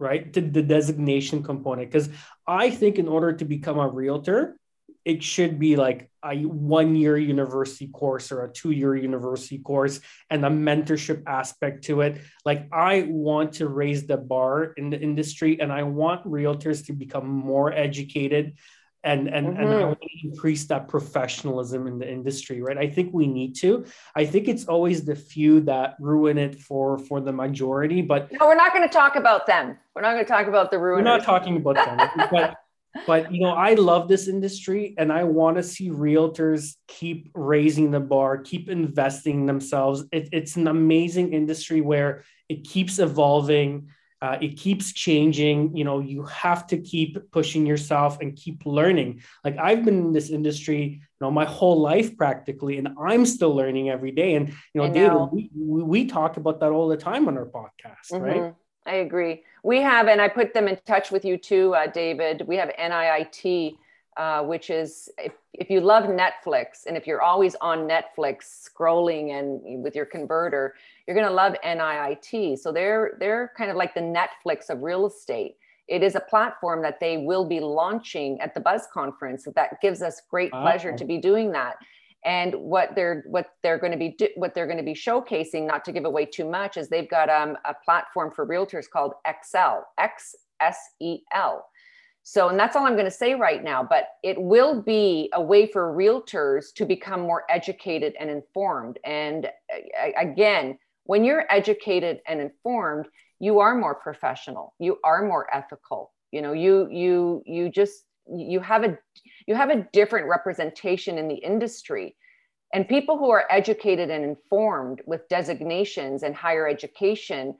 right? 0.03 0.33
The, 0.33 0.41
the 0.41 0.63
designation 0.63 1.45
component. 1.45 1.91
Because 1.91 2.09
I 2.47 2.71
think 2.71 2.99
in 2.99 3.07
order 3.07 3.33
to 3.35 3.45
become 3.45 3.79
a 3.79 3.89
realtor, 3.89 4.57
it 5.05 5.23
should 5.23 5.59
be 5.59 5.77
like 5.77 6.11
a 6.25 6.37
one 6.45 6.95
year 6.95 7.17
university 7.17 7.89
course 7.89 8.31
or 8.31 8.45
a 8.45 8.53
two 8.53 8.71
year 8.71 8.95
university 8.95 9.59
course 9.59 10.01
and 10.31 10.45
a 10.45 10.51
mentorship 10.51 11.23
aspect 11.27 11.85
to 11.85 12.03
it. 12.03 12.21
Like, 12.45 12.69
I 12.73 13.07
want 13.09 13.55
to 13.55 13.69
raise 13.69 14.07
the 14.07 14.17
bar 14.17 14.73
in 14.77 14.91
the 14.91 15.01
industry 15.01 15.61
and 15.61 15.73
I 15.73 15.85
want 15.85 16.25
realtors 16.25 16.87
to 16.87 16.93
become 16.93 17.29
more 17.29 17.73
educated 17.73 18.55
and 19.05 19.29
and 19.29 19.47
mm-hmm. 19.49 19.61
and 19.61 19.71
I 19.71 19.85
want 19.85 20.01
to 20.01 20.29
increase 20.29 20.65
that 20.67 20.89
professionalism 20.89 21.87
in 21.87 21.99
the 21.99 22.11
industry, 22.11 22.63
right? 22.63 22.79
I 22.79 22.89
think 22.89 23.13
we 23.13 23.27
need 23.27 23.57
to. 23.57 23.85
I 24.15 24.25
think 24.25 24.49
it's 24.49 24.67
always 24.67 25.05
the 25.05 25.17
few 25.17 25.61
that 25.63 25.97
ruin 26.01 26.39
it 26.39 26.61
for 26.61 26.99
for 26.99 27.21
the 27.21 27.33
majority. 27.33 28.03
But 28.03 28.33
no, 28.33 28.47
we're 28.47 28.55
not 28.55 28.73
going 28.73 28.89
to 28.89 28.93
talk 28.93 29.17
about 29.17 29.47
them. 29.47 29.77
We're 29.95 30.03
not 30.03 30.13
going 30.13 30.25
to 30.25 30.31
talk 30.31 30.47
about 30.47 30.71
the 30.71 30.77
ruiners. 30.77 30.97
We're 30.97 31.03
not 31.03 31.25
talking 31.25 31.57
about 31.57 31.75
them. 31.75 32.29
but 32.31 32.57
but 33.07 33.33
you 33.33 33.41
know, 33.41 33.53
I 33.55 33.75
love 33.75 34.09
this 34.09 34.29
industry, 34.29 34.95
and 34.99 35.13
I 35.13 35.25
want 35.25 35.57
to 35.57 35.63
see 35.63 35.91
realtors 35.91 36.77
keep 36.87 37.31
raising 37.35 37.91
the 37.91 38.01
bar, 38.01 38.39
keep 38.39 38.69
investing 38.69 39.47
themselves. 39.47 40.05
It, 40.13 40.29
it's 40.33 40.57
an 40.57 40.69
amazing 40.69 41.33
industry 41.33 41.81
where 41.81 42.25
it 42.49 42.65
keeps 42.65 42.99
evolving 42.99 43.89
uh, 44.23 44.39
it 44.41 44.57
keeps 44.57 44.93
changing. 44.93 45.77
You 45.77 45.85
know 45.85 45.99
you 45.99 46.23
have 46.23 46.67
to 46.69 46.79
keep 46.79 47.19
pushing 47.33 47.67
yourself 47.67 48.21
and 48.21 48.37
keep 48.37 48.65
learning. 48.65 49.23
Like 49.45 49.59
i've 49.59 49.85
been 49.85 49.99
in 49.99 50.13
this 50.13 50.31
industry 50.31 50.83
you 50.83 51.21
know 51.21 51.31
my 51.31 51.45
whole 51.45 51.81
life 51.81 52.17
practically 52.17 52.79
and 52.79 52.89
i'm 53.01 53.27
still 53.27 53.55
learning 53.55 53.91
every 53.91 54.13
day. 54.13 54.35
And 54.37 54.49
you 54.49 54.81
know, 54.81 54.87
know. 54.87 54.95
david 54.95 55.51
we, 55.55 55.83
we, 55.83 56.07
talk 56.07 56.37
about 56.37 56.61
that 56.61 56.71
all 56.71 56.89
the 56.89 56.97
time 56.97 57.27
on 57.29 57.37
our 57.37 57.47
podcast 57.47 58.13
mm-hmm. 58.13 58.25
right 58.25 58.55
i 58.87 58.95
agree. 58.97 59.43
We 59.65 59.81
have 59.81 60.07
and 60.09 60.21
i 60.21 60.29
put 60.29 60.55
them 60.55 60.69
in 60.69 60.79
touch 60.87 61.11
with 61.11 61.25
you 61.25 61.37
too 61.37 61.75
uh, 61.75 61.89
david. 61.89 62.47
We 62.47 62.57
have 62.57 62.71
niit 62.79 63.77
uh, 64.17 64.43
which 64.43 64.71
is 64.71 65.09
if, 65.19 65.33
if 65.55 65.71
you 65.71 65.81
love 65.81 66.05
Netflix 66.05 66.87
and 66.87 66.97
if 66.97 67.07
you're 67.07 67.23
always 67.23 67.55
on 67.61 67.89
Netflix 67.89 68.69
scrolling 68.69 69.39
and 69.39 69.83
with 69.83 69.95
your 69.95 70.05
converter, 70.05 70.75
you're 71.07 71.17
going 71.17 71.27
to 71.27 71.33
love 71.33 71.55
NIIT. 71.65 72.59
So 72.59 72.73
they're 72.73 73.17
they're 73.19 73.53
kind 73.57 73.71
of 73.71 73.77
like 73.77 73.95
the 73.95 74.01
Netflix 74.01 74.69
of 74.69 74.83
real 74.83 75.07
estate. 75.07 75.57
It 75.89 76.03
is 76.03 76.15
a 76.15 76.21
platform 76.21 76.83
that 76.83 77.01
they 77.01 77.19
will 77.19 77.47
be 77.47 77.61
launching 77.61 78.41
at 78.41 78.55
the 78.55 78.61
Buzz 78.61 78.87
conference. 78.93 79.47
That 79.55 79.81
gives 79.81 80.01
us 80.01 80.23
great 80.31 80.53
pleasure 80.53 80.97
to 80.97 81.05
be 81.05 81.19
doing 81.19 81.51
that. 81.53 81.77
And 82.25 82.55
what 82.55 82.95
they're 82.95 83.25
what 83.27 83.47
they're 83.63 83.79
going 83.79 83.93
to 83.93 83.99
be 83.99 84.17
what 84.37 84.55
they're 84.55 84.67
going 84.67 84.79
to 84.79 84.85
be 84.85 84.95
showcasing, 84.95 85.67
not 85.67 85.85
to 85.87 85.93
give 85.93 86.05
away 86.05 86.27
too 86.27 86.49
much, 86.49 86.77
is 86.77 86.89
they've 86.89 87.11
got 87.11 87.29
um, 87.29 87.57
a 87.65 87.75
platform 87.85 88.31
for 88.31 88.47
realtors 88.47 88.89
called 88.89 89.15
Excel 89.27 89.89
X 89.99 90.37
S 90.61 90.79
E 91.01 91.21
L 91.35 91.67
So, 92.25 92.49
and 92.49 92.59
that's 92.59 92.77
all 92.77 92.87
I'm 92.87 92.95
going 92.95 93.05
to 93.05 93.11
say 93.11 93.35
right 93.35 93.63
now, 93.63 93.83
but 93.83 94.09
it 94.23 94.41
will 94.41 94.81
be 94.81 95.29
a 95.33 95.43
way 95.43 95.67
for 95.67 95.93
realtors 95.93 96.73
to 96.77 96.85
become 96.85 97.21
more 97.21 97.45
educated 97.51 98.15
and 98.19 98.31
informed. 98.31 98.99
And 99.05 99.47
uh, 99.47 100.11
again, 100.17 100.79
when 101.05 101.25
you're 101.25 101.45
educated 101.51 102.21
and 102.29 102.41
informed, 102.41 103.07
you 103.41 103.59
are 103.59 103.75
more 103.75 103.97
professional, 103.97 104.75
you 104.79 104.99
are 105.03 105.27
more 105.27 105.53
ethical. 105.53 106.13
You 106.31 106.43
know, 106.43 106.53
you 106.53 106.89
you 106.91 107.43
you 107.45 107.69
just 107.69 108.05
you 108.33 108.61
have 108.61 108.85
a 108.85 108.97
you 109.47 109.57
have 109.57 109.71
a 109.71 109.87
different 109.93 110.29
representation 110.29 111.19
in 111.19 111.27
the 111.27 111.35
industry. 111.35 112.17
And 112.73 112.89
people 112.89 113.19
who 113.19 113.31
are 113.31 113.45
educated 113.51 114.11
and 114.11 114.25
informed 114.25 115.03
with 115.07 115.29
designations 115.29 116.23
and 116.23 116.35
higher 116.35 116.67
education, 116.67 117.55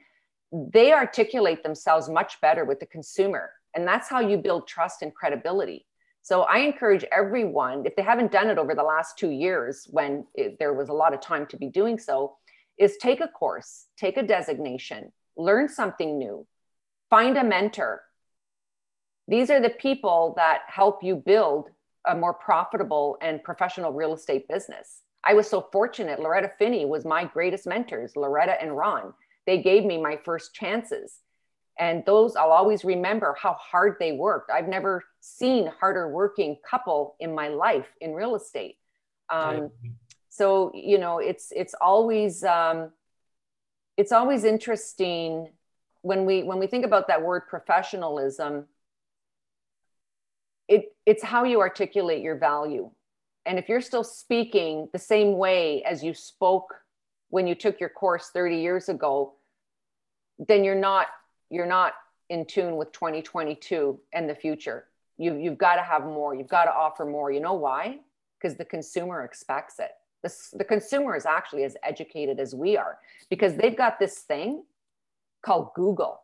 they 0.51 0.91
articulate 0.91 1.61
themselves 1.61 2.09
much 2.09 2.41
better 2.41 2.65
with 2.65 2.79
the 2.79 2.87
consumer 2.87 3.51
and 3.75 3.87
that's 3.87 4.09
how 4.09 4.19
you 4.19 4.37
build 4.37 4.67
trust 4.67 5.01
and 5.01 5.13
credibility. 5.13 5.85
So 6.21 6.43
I 6.43 6.59
encourage 6.59 7.03
everyone, 7.11 7.85
if 7.85 7.95
they 7.95 8.01
haven't 8.01 8.31
done 8.31 8.49
it 8.49 8.57
over 8.57 8.73
the 8.73 8.83
last 8.83 9.17
two 9.17 9.29
years 9.29 9.87
when 9.91 10.25
it, 10.33 10.57
there 10.57 10.73
was 10.73 10.89
a 10.89 10.93
lot 10.93 11.13
of 11.13 11.19
time 11.19 11.45
to 11.47 11.57
be 11.57 11.67
doing 11.67 11.99
so, 11.99 12.37
is 12.77 12.97
take 12.97 13.19
a 13.19 13.27
course, 13.27 13.87
take 13.97 14.15
a 14.17 14.23
designation, 14.23 15.11
learn 15.35 15.67
something 15.67 16.17
new, 16.17 16.47
find 17.09 17.37
a 17.37 17.43
mentor. 17.43 18.01
These 19.27 19.49
are 19.49 19.61
the 19.61 19.69
people 19.69 20.33
that 20.37 20.61
help 20.67 21.03
you 21.03 21.15
build 21.17 21.69
a 22.05 22.15
more 22.15 22.33
profitable 22.33 23.17
and 23.21 23.43
professional 23.43 23.91
real 23.91 24.13
estate 24.13 24.47
business. 24.47 25.01
I 25.25 25.33
was 25.33 25.49
so 25.49 25.67
fortunate. 25.71 26.19
Loretta 26.19 26.51
Phinney 26.57 26.85
was 26.85 27.05
my 27.05 27.25
greatest 27.25 27.65
mentors, 27.65 28.15
Loretta 28.15 28.61
and 28.61 28.75
Ron. 28.75 29.13
They 29.45 29.61
gave 29.61 29.85
me 29.85 30.01
my 30.01 30.19
first 30.23 30.53
chances 30.53 31.19
and 31.79 32.03
those 32.05 32.35
i'll 32.35 32.51
always 32.51 32.85
remember 32.85 33.35
how 33.39 33.53
hard 33.53 33.97
they 33.99 34.11
worked. 34.11 34.51
I've 34.51 34.67
never 34.67 35.03
seen 35.19 35.71
harder 35.79 36.09
working 36.09 36.57
couple 36.69 37.15
in 37.19 37.33
my 37.33 37.47
life 37.47 37.87
in 38.01 38.13
real 38.13 38.35
estate. 38.35 38.77
Um, 39.29 39.71
so 40.29 40.71
you 40.73 40.97
know 40.97 41.19
it's 41.19 41.51
it's 41.55 41.73
always 41.79 42.43
um, 42.43 42.91
it's 43.97 44.11
always 44.11 44.43
interesting 44.43 45.49
when 46.01 46.25
we 46.25 46.43
when 46.43 46.59
we 46.59 46.67
think 46.67 46.85
about 46.85 47.07
that 47.07 47.23
word 47.23 47.43
professionalism 47.49 48.67
it 50.67 50.95
it's 51.05 51.23
how 51.23 51.43
you 51.43 51.61
articulate 51.61 52.21
your 52.21 52.37
value. 52.37 52.91
And 53.45 53.59
if 53.59 53.67
you're 53.67 53.81
still 53.81 54.05
speaking 54.05 54.87
the 54.93 54.99
same 54.99 55.37
way 55.37 55.83
as 55.83 56.03
you 56.03 56.13
spoke 56.13 56.73
when 57.29 57.47
you 57.47 57.55
took 57.55 57.79
your 57.79 57.89
course 57.89 58.29
30 58.33 58.57
years 58.57 58.89
ago 58.89 59.33
then 60.39 60.63
you're 60.63 60.75
not 60.75 61.07
you're 61.53 61.67
not 61.67 61.93
in 62.29 62.45
tune 62.45 62.77
with 62.77 62.91
2022 62.91 63.99
and 64.11 64.27
the 64.27 64.33
future. 64.33 64.85
You, 65.17 65.35
you've 65.37 65.57
got 65.57 65.75
to 65.75 65.83
have 65.83 66.03
more. 66.03 66.33
You've 66.33 66.47
got 66.47 66.65
to 66.65 66.73
offer 66.73 67.05
more. 67.05 67.31
You 67.31 67.39
know 67.39 67.53
why? 67.53 67.99
Because 68.41 68.57
the 68.57 68.65
consumer 68.65 69.23
expects 69.23 69.79
it. 69.79 69.91
The, 70.23 70.57
the 70.57 70.63
consumer 70.63 71.15
is 71.15 71.25
actually 71.25 71.63
as 71.63 71.77
educated 71.83 72.39
as 72.39 72.55
we 72.55 72.75
are 72.75 72.97
because 73.29 73.55
they've 73.55 73.75
got 73.75 73.99
this 73.99 74.19
thing 74.19 74.63
called 75.45 75.73
Google 75.75 76.21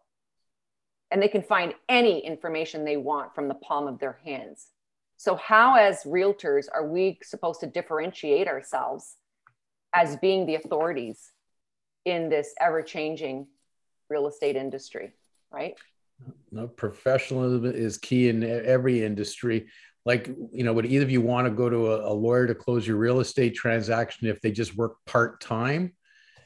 and 1.11 1.21
they 1.21 1.27
can 1.27 1.43
find 1.43 1.73
any 1.87 2.25
information 2.25 2.83
they 2.83 2.97
want 2.97 3.35
from 3.35 3.47
the 3.47 3.53
palm 3.53 3.87
of 3.87 3.99
their 3.99 4.19
hands. 4.25 4.67
So, 5.17 5.35
how, 5.35 5.75
as 5.75 6.03
realtors, 6.05 6.67
are 6.73 6.87
we 6.87 7.19
supposed 7.23 7.59
to 7.59 7.67
differentiate 7.67 8.47
ourselves 8.47 9.17
as 9.93 10.15
being 10.17 10.45
the 10.45 10.55
authorities 10.55 11.31
in 12.05 12.29
this 12.29 12.53
ever 12.59 12.81
changing 12.81 13.47
real 14.09 14.27
estate 14.27 14.55
industry? 14.55 15.11
Right? 15.51 15.75
No, 16.51 16.67
professionalism 16.67 17.65
is 17.65 17.97
key 17.97 18.29
in 18.29 18.43
every 18.43 19.03
industry. 19.03 19.67
Like, 20.05 20.27
you 20.51 20.63
know, 20.63 20.73
would 20.73 20.85
either 20.85 21.03
of 21.03 21.11
you 21.11 21.21
want 21.21 21.47
to 21.47 21.51
go 21.51 21.69
to 21.69 21.93
a, 21.93 22.11
a 22.11 22.13
lawyer 22.13 22.47
to 22.47 22.55
close 22.55 22.87
your 22.87 22.97
real 22.97 23.19
estate 23.19 23.55
transaction 23.55 24.27
if 24.27 24.41
they 24.41 24.51
just 24.51 24.75
work 24.75 24.97
part 25.05 25.39
time? 25.41 25.93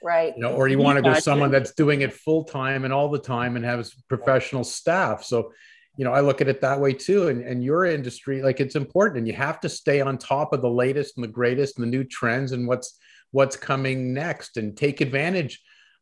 Right. 0.03 0.33
You 0.35 0.41
know, 0.41 0.53
or 0.53 0.67
you 0.67 0.77
want 0.79 0.97
to 0.97 1.01
go 1.01 1.13
someone 1.13 1.49
that's 1.49 1.73
doing 1.73 2.01
it 2.01 2.13
full 2.13 2.43
time 2.43 2.83
and 2.83 2.93
all 2.93 3.09
the 3.09 3.19
time 3.19 3.55
and 3.55 3.63
has 3.63 3.93
professional 4.09 4.65
staff. 4.65 5.23
So, 5.23 5.53
you 5.95 6.03
know, 6.03 6.11
I 6.11 6.19
look 6.19 6.41
at 6.41 6.49
it 6.49 6.59
that 6.61 6.81
way 6.81 6.91
too. 6.91 7.29
And, 7.29 7.41
and 7.41 7.63
your 7.63 7.85
industry, 7.85 8.41
like 8.41 8.59
it's 8.59 8.75
important 8.75 9.19
and 9.19 9.27
you 9.27 9.33
have 9.33 9.61
to 9.61 9.69
stay 9.69 10.01
on 10.01 10.17
top 10.17 10.51
of 10.51 10.61
the 10.61 10.69
latest 10.69 11.15
and 11.15 11.23
the 11.23 11.29
greatest 11.29 11.77
and 11.77 11.85
the 11.85 11.89
new 11.89 12.03
trends 12.03 12.51
and 12.51 12.67
what's 12.67 12.99
what's 13.31 13.55
coming 13.55 14.13
next 14.13 14.57
and 14.57 14.75
take 14.75 15.01
advantage 15.01 15.61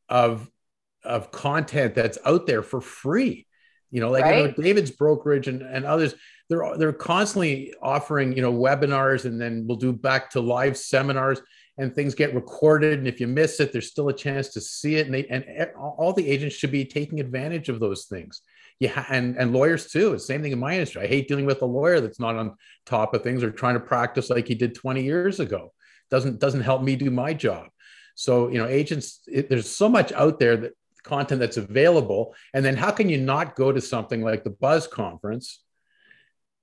of 0.09 0.49
of 1.03 1.31
content 1.31 1.95
that's 1.95 2.17
out 2.25 2.45
there 2.47 2.63
for 2.63 2.81
free. 2.81 3.47
You 3.89 3.99
know, 3.99 4.09
like 4.09 4.23
right? 4.23 4.55
David's 4.55 4.91
brokerage 4.91 5.47
and, 5.47 5.61
and 5.61 5.85
others, 5.85 6.15
they're 6.49 6.77
they're 6.77 6.93
constantly 6.93 7.73
offering, 7.81 8.33
you 8.33 8.41
know, 8.41 8.53
webinars 8.53 9.25
and 9.25 9.39
then 9.39 9.65
we'll 9.67 9.77
do 9.77 9.91
back 9.91 10.29
to 10.31 10.39
live 10.39 10.77
seminars 10.77 11.41
and 11.77 11.93
things 11.93 12.15
get 12.15 12.33
recorded. 12.33 12.99
And 12.99 13.07
if 13.07 13.19
you 13.19 13.27
miss 13.27 13.59
it, 13.59 13.73
there's 13.73 13.89
still 13.89 14.09
a 14.09 14.13
chance 14.13 14.49
to 14.49 14.61
see 14.61 14.95
it. 14.95 15.07
And 15.07 15.15
they 15.15 15.25
and 15.27 15.71
all 15.75 16.13
the 16.13 16.27
agents 16.27 16.55
should 16.55 16.71
be 16.71 16.85
taking 16.85 17.19
advantage 17.19 17.67
of 17.67 17.79
those 17.79 18.05
things. 18.05 18.41
Yeah, 18.79 19.05
and 19.09 19.35
and 19.37 19.53
lawyers 19.53 19.91
too. 19.91 20.13
It's 20.13 20.23
the 20.23 20.33
same 20.33 20.41
thing 20.41 20.53
in 20.53 20.59
my 20.59 20.73
industry. 20.73 21.03
I 21.03 21.07
hate 21.07 21.27
dealing 21.27 21.45
with 21.45 21.61
a 21.61 21.65
lawyer 21.65 21.99
that's 21.99 22.19
not 22.19 22.35
on 22.35 22.55
top 22.85 23.13
of 23.13 23.23
things 23.23 23.43
or 23.43 23.51
trying 23.51 23.75
to 23.75 23.79
practice 23.79 24.29
like 24.29 24.47
he 24.47 24.55
did 24.55 24.73
20 24.73 25.03
years 25.03 25.39
ago. 25.39 25.71
Doesn't 26.09 26.39
doesn't 26.39 26.61
help 26.61 26.81
me 26.81 26.95
do 26.95 27.11
my 27.11 27.33
job. 27.33 27.67
So 28.15 28.49
you 28.49 28.57
know, 28.57 28.67
agents. 28.67 29.19
It, 29.27 29.49
there's 29.49 29.69
so 29.69 29.89
much 29.89 30.11
out 30.13 30.39
there 30.39 30.57
that 30.57 30.73
content 31.03 31.39
that's 31.39 31.57
available 31.57 32.35
and 32.53 32.63
then 32.63 32.75
how 32.75 32.91
can 32.91 33.09
you 33.09 33.19
not 33.19 33.55
go 33.55 33.71
to 33.71 33.81
something 33.81 34.21
like 34.21 34.43
the 34.43 34.49
buzz 34.49 34.87
conference? 34.87 35.61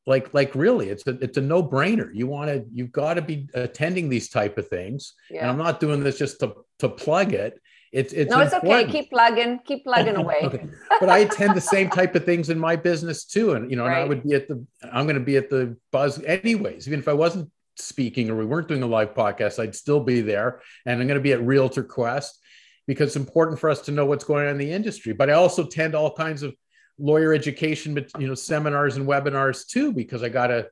Like 0.06 0.32
like 0.32 0.54
really 0.54 0.88
it's 0.88 1.06
a 1.06 1.10
it's 1.22 1.36
a 1.36 1.42
no-brainer. 1.42 2.10
You 2.14 2.26
want 2.26 2.48
to 2.48 2.64
you've 2.72 2.92
got 2.92 3.14
to 3.14 3.22
be 3.22 3.48
attending 3.52 4.08
these 4.08 4.30
type 4.30 4.56
of 4.56 4.68
things. 4.68 5.14
Yeah. 5.30 5.42
and 5.42 5.50
i'm 5.50 5.58
not 5.58 5.80
doing 5.80 6.02
this 6.02 6.18
just 6.18 6.40
to 6.40 6.54
to 6.78 6.88
plug 6.88 7.34
it. 7.34 7.60
It's 7.92 8.12
it's 8.12 8.30
no 8.30 8.40
it's 8.40 8.54
important. 8.54 8.88
okay 8.88 9.00
keep 9.00 9.10
plugging. 9.10 9.60
Keep 9.66 9.84
plugging 9.84 10.16
away. 10.24 10.40
Okay. 10.42 10.66
but 10.98 11.10
i 11.10 11.18
attend 11.18 11.54
the 11.54 11.60
same 11.60 11.90
type 11.90 12.14
of 12.14 12.24
things 12.24 12.48
in 12.48 12.58
my 12.58 12.74
business 12.74 13.24
too 13.26 13.52
and 13.52 13.70
you 13.70 13.76
know 13.76 13.84
right. 13.84 13.98
and 13.98 14.04
i 14.04 14.08
would 14.08 14.22
be 14.22 14.34
at 14.34 14.48
the 14.48 14.64
i'm 14.92 15.04
going 15.04 15.18
to 15.18 15.20
be 15.20 15.36
at 15.36 15.50
the 15.50 15.76
buzz 15.92 16.22
anyways. 16.22 16.88
Even 16.88 17.00
if 17.00 17.08
i 17.08 17.12
wasn't 17.12 17.50
speaking 17.76 18.30
or 18.30 18.36
we 18.36 18.44
weren't 18.44 18.68
doing 18.68 18.82
a 18.82 18.86
live 18.86 19.14
podcast 19.14 19.58
i'd 19.58 19.74
still 19.74 20.00
be 20.00 20.20
there 20.20 20.60
and 20.84 21.00
i'm 21.00 21.06
going 21.06 21.18
to 21.18 21.22
be 21.22 21.32
at 21.32 21.40
realtor 21.42 21.84
quest 21.84 22.40
because 22.88 23.10
it's 23.10 23.16
important 23.16 23.60
for 23.60 23.68
us 23.68 23.82
to 23.82 23.92
know 23.92 24.06
what's 24.06 24.24
going 24.24 24.46
on 24.46 24.52
in 24.52 24.58
the 24.58 24.72
industry. 24.72 25.12
But 25.12 25.28
I 25.28 25.34
also 25.34 25.62
tend 25.62 25.94
all 25.94 26.10
kinds 26.10 26.42
of 26.42 26.56
lawyer 26.98 27.34
education, 27.34 27.94
you 28.18 28.26
know, 28.26 28.34
seminars 28.34 28.96
and 28.96 29.06
webinars 29.06 29.68
too, 29.68 29.92
because 29.92 30.22
I 30.22 30.30
got 30.30 30.46
to 30.48 30.70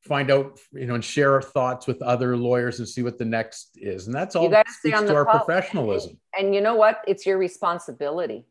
find 0.00 0.30
out, 0.30 0.58
you 0.72 0.86
know, 0.86 0.94
and 0.94 1.04
share 1.04 1.34
our 1.34 1.42
thoughts 1.42 1.86
with 1.86 2.00
other 2.00 2.38
lawyers 2.38 2.78
and 2.78 2.88
see 2.88 3.02
what 3.02 3.18
the 3.18 3.26
next 3.26 3.76
is. 3.76 4.06
And 4.06 4.16
that's 4.16 4.34
all 4.34 4.50
you 4.50 4.62
speaks 4.78 4.98
to 4.98 5.14
our 5.14 5.26
call. 5.26 5.40
professionalism. 5.40 6.18
And, 6.36 6.54
you 6.54 6.62
know 6.62 6.74
what? 6.74 7.04
It's 7.06 7.26
your 7.26 7.36
responsibility 7.36 8.46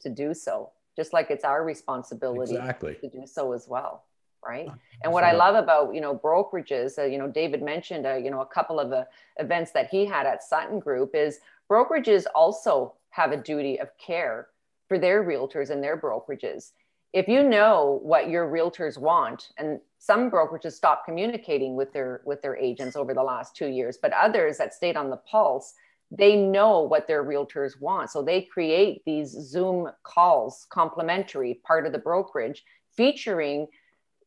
to 0.00 0.08
do 0.08 0.32
so, 0.32 0.70
just 0.96 1.12
like 1.12 1.30
it's 1.30 1.44
our 1.44 1.62
responsibility 1.62 2.54
exactly. 2.54 2.96
to 3.02 3.08
do 3.10 3.26
so 3.26 3.52
as 3.52 3.68
well 3.68 4.04
right 4.46 4.68
and 5.04 5.12
what 5.12 5.22
i 5.22 5.32
love 5.32 5.54
about 5.54 5.94
you 5.94 6.00
know 6.00 6.16
brokerages 6.16 6.98
uh, 6.98 7.04
you 7.04 7.18
know 7.18 7.28
david 7.28 7.62
mentioned 7.62 8.06
uh, 8.06 8.14
you 8.14 8.30
know 8.30 8.40
a 8.40 8.46
couple 8.46 8.80
of 8.80 8.88
the 8.88 9.06
events 9.38 9.70
that 9.72 9.88
he 9.90 10.06
had 10.06 10.26
at 10.26 10.42
sutton 10.42 10.78
group 10.78 11.14
is 11.14 11.40
brokerages 11.70 12.24
also 12.34 12.94
have 13.10 13.32
a 13.32 13.36
duty 13.36 13.78
of 13.78 13.88
care 14.04 14.48
for 14.88 14.98
their 14.98 15.24
realtors 15.24 15.70
and 15.70 15.82
their 15.82 15.96
brokerages. 15.96 16.72
If 17.12 17.28
you 17.28 17.42
know 17.42 18.00
what 18.02 18.28
your 18.28 18.48
realtors 18.48 18.98
want, 18.98 19.48
and 19.58 19.80
some 19.98 20.30
brokerages 20.30 20.72
stopped 20.72 21.04
communicating 21.04 21.76
with 21.76 21.92
their 21.92 22.22
with 22.24 22.40
their 22.42 22.56
agents 22.56 22.96
over 22.96 23.14
the 23.14 23.22
last 23.22 23.56
two 23.56 23.68
years, 23.68 23.98
but 24.00 24.12
others 24.12 24.58
that 24.58 24.74
stayed 24.74 24.96
on 24.96 25.10
the 25.10 25.16
pulse, 25.16 25.74
they 26.10 26.36
know 26.36 26.80
what 26.80 27.06
their 27.06 27.24
realtors 27.24 27.80
want. 27.80 28.10
So 28.10 28.22
they 28.22 28.42
create 28.42 29.02
these 29.04 29.30
Zoom 29.30 29.88
calls, 30.02 30.66
complimentary, 30.70 31.60
part 31.64 31.86
of 31.86 31.92
the 31.92 31.98
brokerage, 31.98 32.64
featuring 32.96 33.66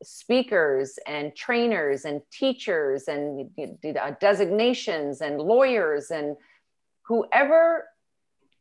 speakers 0.01 0.99
and 1.07 1.33
trainers 1.35 2.03
and 2.03 2.21
teachers 2.31 3.07
and 3.07 3.49
designations 4.19 5.21
and 5.21 5.39
lawyers 5.39 6.11
and 6.11 6.35
whoever 7.03 7.85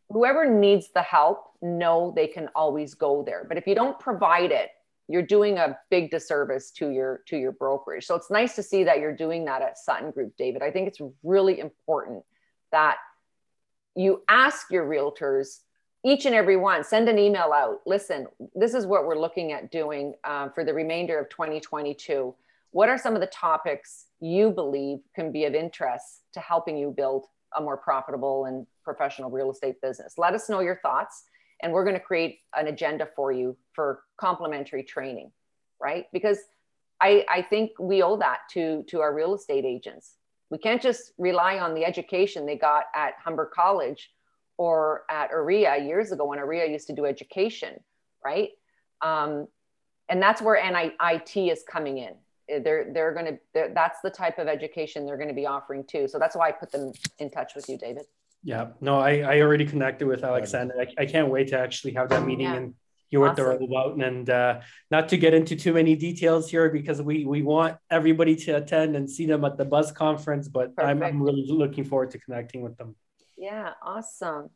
whoever 0.09 0.49
needs 0.49 0.91
the 0.95 1.03
help 1.03 1.53
know 1.63 2.13
they 2.15 2.27
can 2.27 2.49
always 2.55 2.93
go 2.95 3.23
there. 3.23 3.47
But 3.49 3.57
if 3.57 3.67
you 3.67 3.75
don't 3.75 3.99
provide 3.99 4.51
it 4.51 4.71
you're 5.09 5.23
doing 5.23 5.59
a 5.59 5.77
big 5.91 6.11
disservice 6.11 6.71
to 6.71 6.91
your 6.91 7.23
to 7.27 7.37
your 7.37 7.53
brokerage. 7.53 8.07
So 8.07 8.15
it's 8.15 8.31
nice 8.31 8.55
to 8.57 8.63
see 8.63 8.85
that 8.85 9.01
you're 9.01 9.17
doing 9.17 9.45
that 9.47 9.61
at 9.61 9.77
sutton 9.79 10.11
group 10.11 10.35
david. 10.37 10.63
I 10.63 10.71
think 10.71 10.89
it's 10.89 11.01
really 11.23 11.59
important 11.59 12.25
that 12.71 12.97
you 13.95 14.23
ask 14.29 14.71
your 14.71 14.87
realtors 14.87 15.59
each 16.05 16.25
and 16.25 16.35
every 16.35 16.57
one 16.57 16.83
send 16.83 17.09
an 17.09 17.19
email 17.19 17.53
out. 17.53 17.81
Listen 17.85 18.27
this 18.55 18.75
is 18.75 18.87
what 18.87 19.07
we're 19.07 19.19
looking 19.19 19.53
at 19.53 19.71
doing 19.71 20.15
uh, 20.25 20.49
for 20.51 20.65
the 20.65 20.73
remainder 20.73 21.19
of 21.19 21.29
2022 21.29 22.35
what 22.71 22.89
are 22.89 22.97
some 22.97 23.15
of 23.15 23.21
the 23.21 23.27
topics 23.27 24.07
you 24.19 24.51
believe 24.51 25.01
can 25.15 25.31
be 25.31 25.45
of 25.45 25.55
interest 25.55 26.23
to 26.33 26.41
helping 26.41 26.77
you 26.77 26.91
build 26.91 27.27
a 27.57 27.61
more 27.61 27.77
profitable 27.77 28.47
and 28.47 28.67
professional 28.85 29.31
real 29.31 29.51
estate 29.51 29.81
business. 29.81 30.15
Let 30.19 30.35
us 30.35 30.49
know 30.49 30.61
your 30.61 30.81
thoughts, 30.83 31.25
and 31.63 31.73
we're 31.73 31.85
going 31.85 31.97
to 31.97 32.01
create 32.01 32.41
an 32.57 32.67
agenda 32.67 33.09
for 33.15 33.33
you 33.33 33.57
for 33.73 34.03
complimentary 34.19 34.83
training. 34.83 35.31
right? 35.81 36.07
Because 36.13 36.39
I, 37.01 37.25
I 37.29 37.43
think 37.43 37.73
we 37.81 38.03
owe 38.03 38.17
that 38.19 38.41
to, 38.53 38.85
to 38.89 39.01
our 39.01 39.13
real 39.15 39.35
estate 39.35 39.65
agents. 39.65 40.17
We 40.51 40.59
can't 40.59 40.81
just 40.81 41.13
rely 41.19 41.59
on 41.59 41.75
the 41.75 41.85
education 41.85 42.47
they 42.47 42.57
got 42.57 42.85
at 42.95 43.15
Humber 43.23 43.51
College 43.53 44.11
or 44.57 45.03
at 45.11 45.31
OREA 45.33 45.85
years 45.85 46.13
ago 46.13 46.27
when 46.27 46.39
OREA 46.39 46.71
used 46.71 46.87
to 46.87 46.95
do 46.95 47.07
education, 47.07 47.81
right? 48.25 48.51
Um, 49.01 49.49
and 50.09 50.23
that's 50.23 50.41
where 50.41 50.63
NIT 50.63 51.37
is 51.37 51.65
coming 51.69 51.99
in. 51.99 52.15
They're, 52.61 52.93
they're 52.93 53.13
going 53.13 53.39
to, 53.55 53.71
that's 53.75 54.01
the 54.03 54.11
type 54.11 54.39
of 54.39 54.49
education 54.49 55.07
they're 55.07 55.17
going 55.17 55.29
to 55.29 55.35
be 55.35 55.47
offering 55.47 55.85
too. 55.85 56.09
So 56.09 56.19
that's 56.19 56.37
why 56.37 56.49
I 56.49 56.53
put 56.53 56.71
them 56.73 56.93
in 57.19 57.31
touch 57.31 57.55
with 57.55 57.69
you, 57.69 57.79
David. 57.79 58.05
Yeah, 58.45 58.71
no, 58.81 58.99
I, 58.99 59.21
I 59.21 59.41
already 59.41 59.65
connected 59.65 60.09
with 60.09 60.25
Alexander. 60.25 60.75
I, 60.81 61.03
I 61.03 61.07
can't 61.07 61.29
wait 61.29 61.49
to 61.49 61.59
actually 61.59 61.95
have 61.95 62.09
that 62.09 62.27
meeting 62.27 62.47
yeah. 62.47 62.55
and 62.55 62.75
hear 63.09 63.21
what 63.21 63.33
awesome. 63.33 63.45
they're 63.45 63.53
all 63.53 63.65
about. 63.65 64.05
And 64.05 64.29
uh, 64.29 64.61
not 64.91 65.09
to 65.11 65.17
get 65.17 65.33
into 65.33 65.55
too 65.55 65.73
many 65.73 65.95
details 65.95 66.51
here 66.51 66.69
because 66.69 67.01
we 67.01 67.25
we 67.25 67.43
want 67.43 67.77
everybody 67.89 68.35
to 68.35 68.57
attend 68.57 68.97
and 68.97 69.09
see 69.09 69.27
them 69.27 69.45
at 69.45 69.59
the 69.59 69.65
Buzz 69.65 69.93
conference. 69.93 70.49
But 70.49 70.73
I'm, 70.77 71.05
I'm 71.05 71.23
really 71.23 71.47
looking 71.47 71.85
forward 71.85 72.11
to 72.11 72.19
connecting 72.19 72.63
with 72.63 72.77
them. 72.79 72.97
Yeah, 73.37 73.75
awesome. 73.81 74.51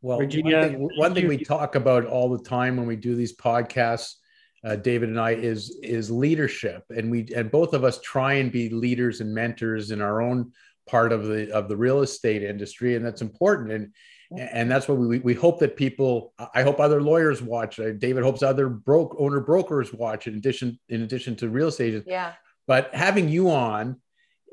Well, 0.00 0.18
Virginia, 0.18 0.60
one 0.60 0.70
thing, 0.70 0.90
one 0.96 1.14
thing 1.14 1.28
we 1.28 1.38
talk 1.38 1.74
about 1.74 2.06
all 2.06 2.28
the 2.30 2.42
time 2.42 2.76
when 2.76 2.86
we 2.86 2.96
do 2.96 3.14
these 3.14 3.36
podcasts, 3.36 4.14
uh, 4.64 4.76
David 4.76 5.08
and 5.08 5.20
I, 5.20 5.32
is 5.32 5.78
is 5.82 6.10
leadership, 6.10 6.84
and 6.90 7.10
we 7.10 7.28
and 7.34 7.50
both 7.50 7.74
of 7.74 7.84
us 7.84 8.00
try 8.00 8.34
and 8.34 8.52
be 8.52 8.68
leaders 8.68 9.20
and 9.20 9.34
mentors 9.34 9.90
in 9.90 10.00
our 10.00 10.22
own 10.22 10.52
part 10.88 11.12
of 11.12 11.26
the 11.26 11.52
of 11.52 11.68
the 11.68 11.76
real 11.76 12.02
estate 12.02 12.42
industry, 12.42 12.94
and 12.96 13.04
that's 13.04 13.22
important. 13.22 13.72
And 13.72 13.92
and 14.38 14.70
that's 14.70 14.88
what 14.88 14.98
we 14.98 15.18
we 15.18 15.34
hope 15.34 15.58
that 15.60 15.76
people. 15.76 16.32
I 16.54 16.62
hope 16.62 16.80
other 16.80 17.02
lawyers 17.02 17.42
watch. 17.42 17.80
Uh, 17.80 17.92
David 17.92 18.22
hopes 18.22 18.42
other 18.42 18.68
broke 18.68 19.16
owner 19.18 19.40
brokers 19.40 19.92
watch. 19.92 20.26
In 20.26 20.34
addition, 20.34 20.78
in 20.88 21.02
addition 21.02 21.36
to 21.36 21.48
real 21.48 21.68
estate, 21.68 21.88
agents. 21.88 22.08
yeah. 22.08 22.34
But 22.66 22.94
having 22.94 23.28
you 23.28 23.50
on 23.50 24.00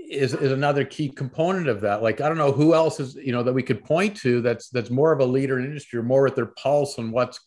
is 0.09 0.33
is 0.33 0.51
another 0.51 0.83
key 0.83 1.09
component 1.09 1.67
of 1.67 1.81
that. 1.81 2.01
Like 2.01 2.19
I 2.19 2.27
don't 2.27 2.37
know 2.37 2.51
who 2.51 2.73
else 2.73 2.99
is 2.99 3.15
you 3.15 3.31
know 3.31 3.43
that 3.43 3.53
we 3.53 3.63
could 3.63 3.83
point 3.83 4.17
to 4.17 4.41
that's 4.41 4.69
that's 4.69 4.89
more 4.89 5.11
of 5.11 5.19
a 5.19 5.25
leader 5.25 5.59
in 5.59 5.65
industry 5.65 5.99
or 5.99 6.03
more 6.03 6.25
at 6.25 6.35
their 6.35 6.47
pulse 6.47 6.97
on 6.97 7.11
what's 7.11 7.39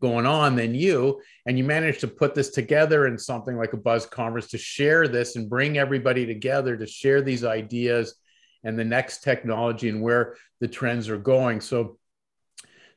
going 0.00 0.26
on 0.26 0.54
than 0.54 0.74
you 0.74 1.20
and 1.46 1.58
you 1.58 1.64
managed 1.64 2.00
to 2.00 2.08
put 2.08 2.34
this 2.34 2.50
together 2.50 3.06
in 3.06 3.18
something 3.18 3.56
like 3.56 3.72
a 3.72 3.76
buzz 3.76 4.06
conference 4.06 4.48
to 4.48 4.58
share 4.58 5.08
this 5.08 5.36
and 5.36 5.50
bring 5.50 5.76
everybody 5.76 6.24
together 6.24 6.76
to 6.76 6.86
share 6.86 7.20
these 7.20 7.44
ideas 7.44 8.14
and 8.64 8.78
the 8.78 8.84
next 8.84 9.22
technology 9.22 9.88
and 9.88 10.02
where 10.02 10.36
the 10.60 10.68
trends 10.68 11.08
are 11.08 11.18
going. 11.18 11.60
So 11.60 11.98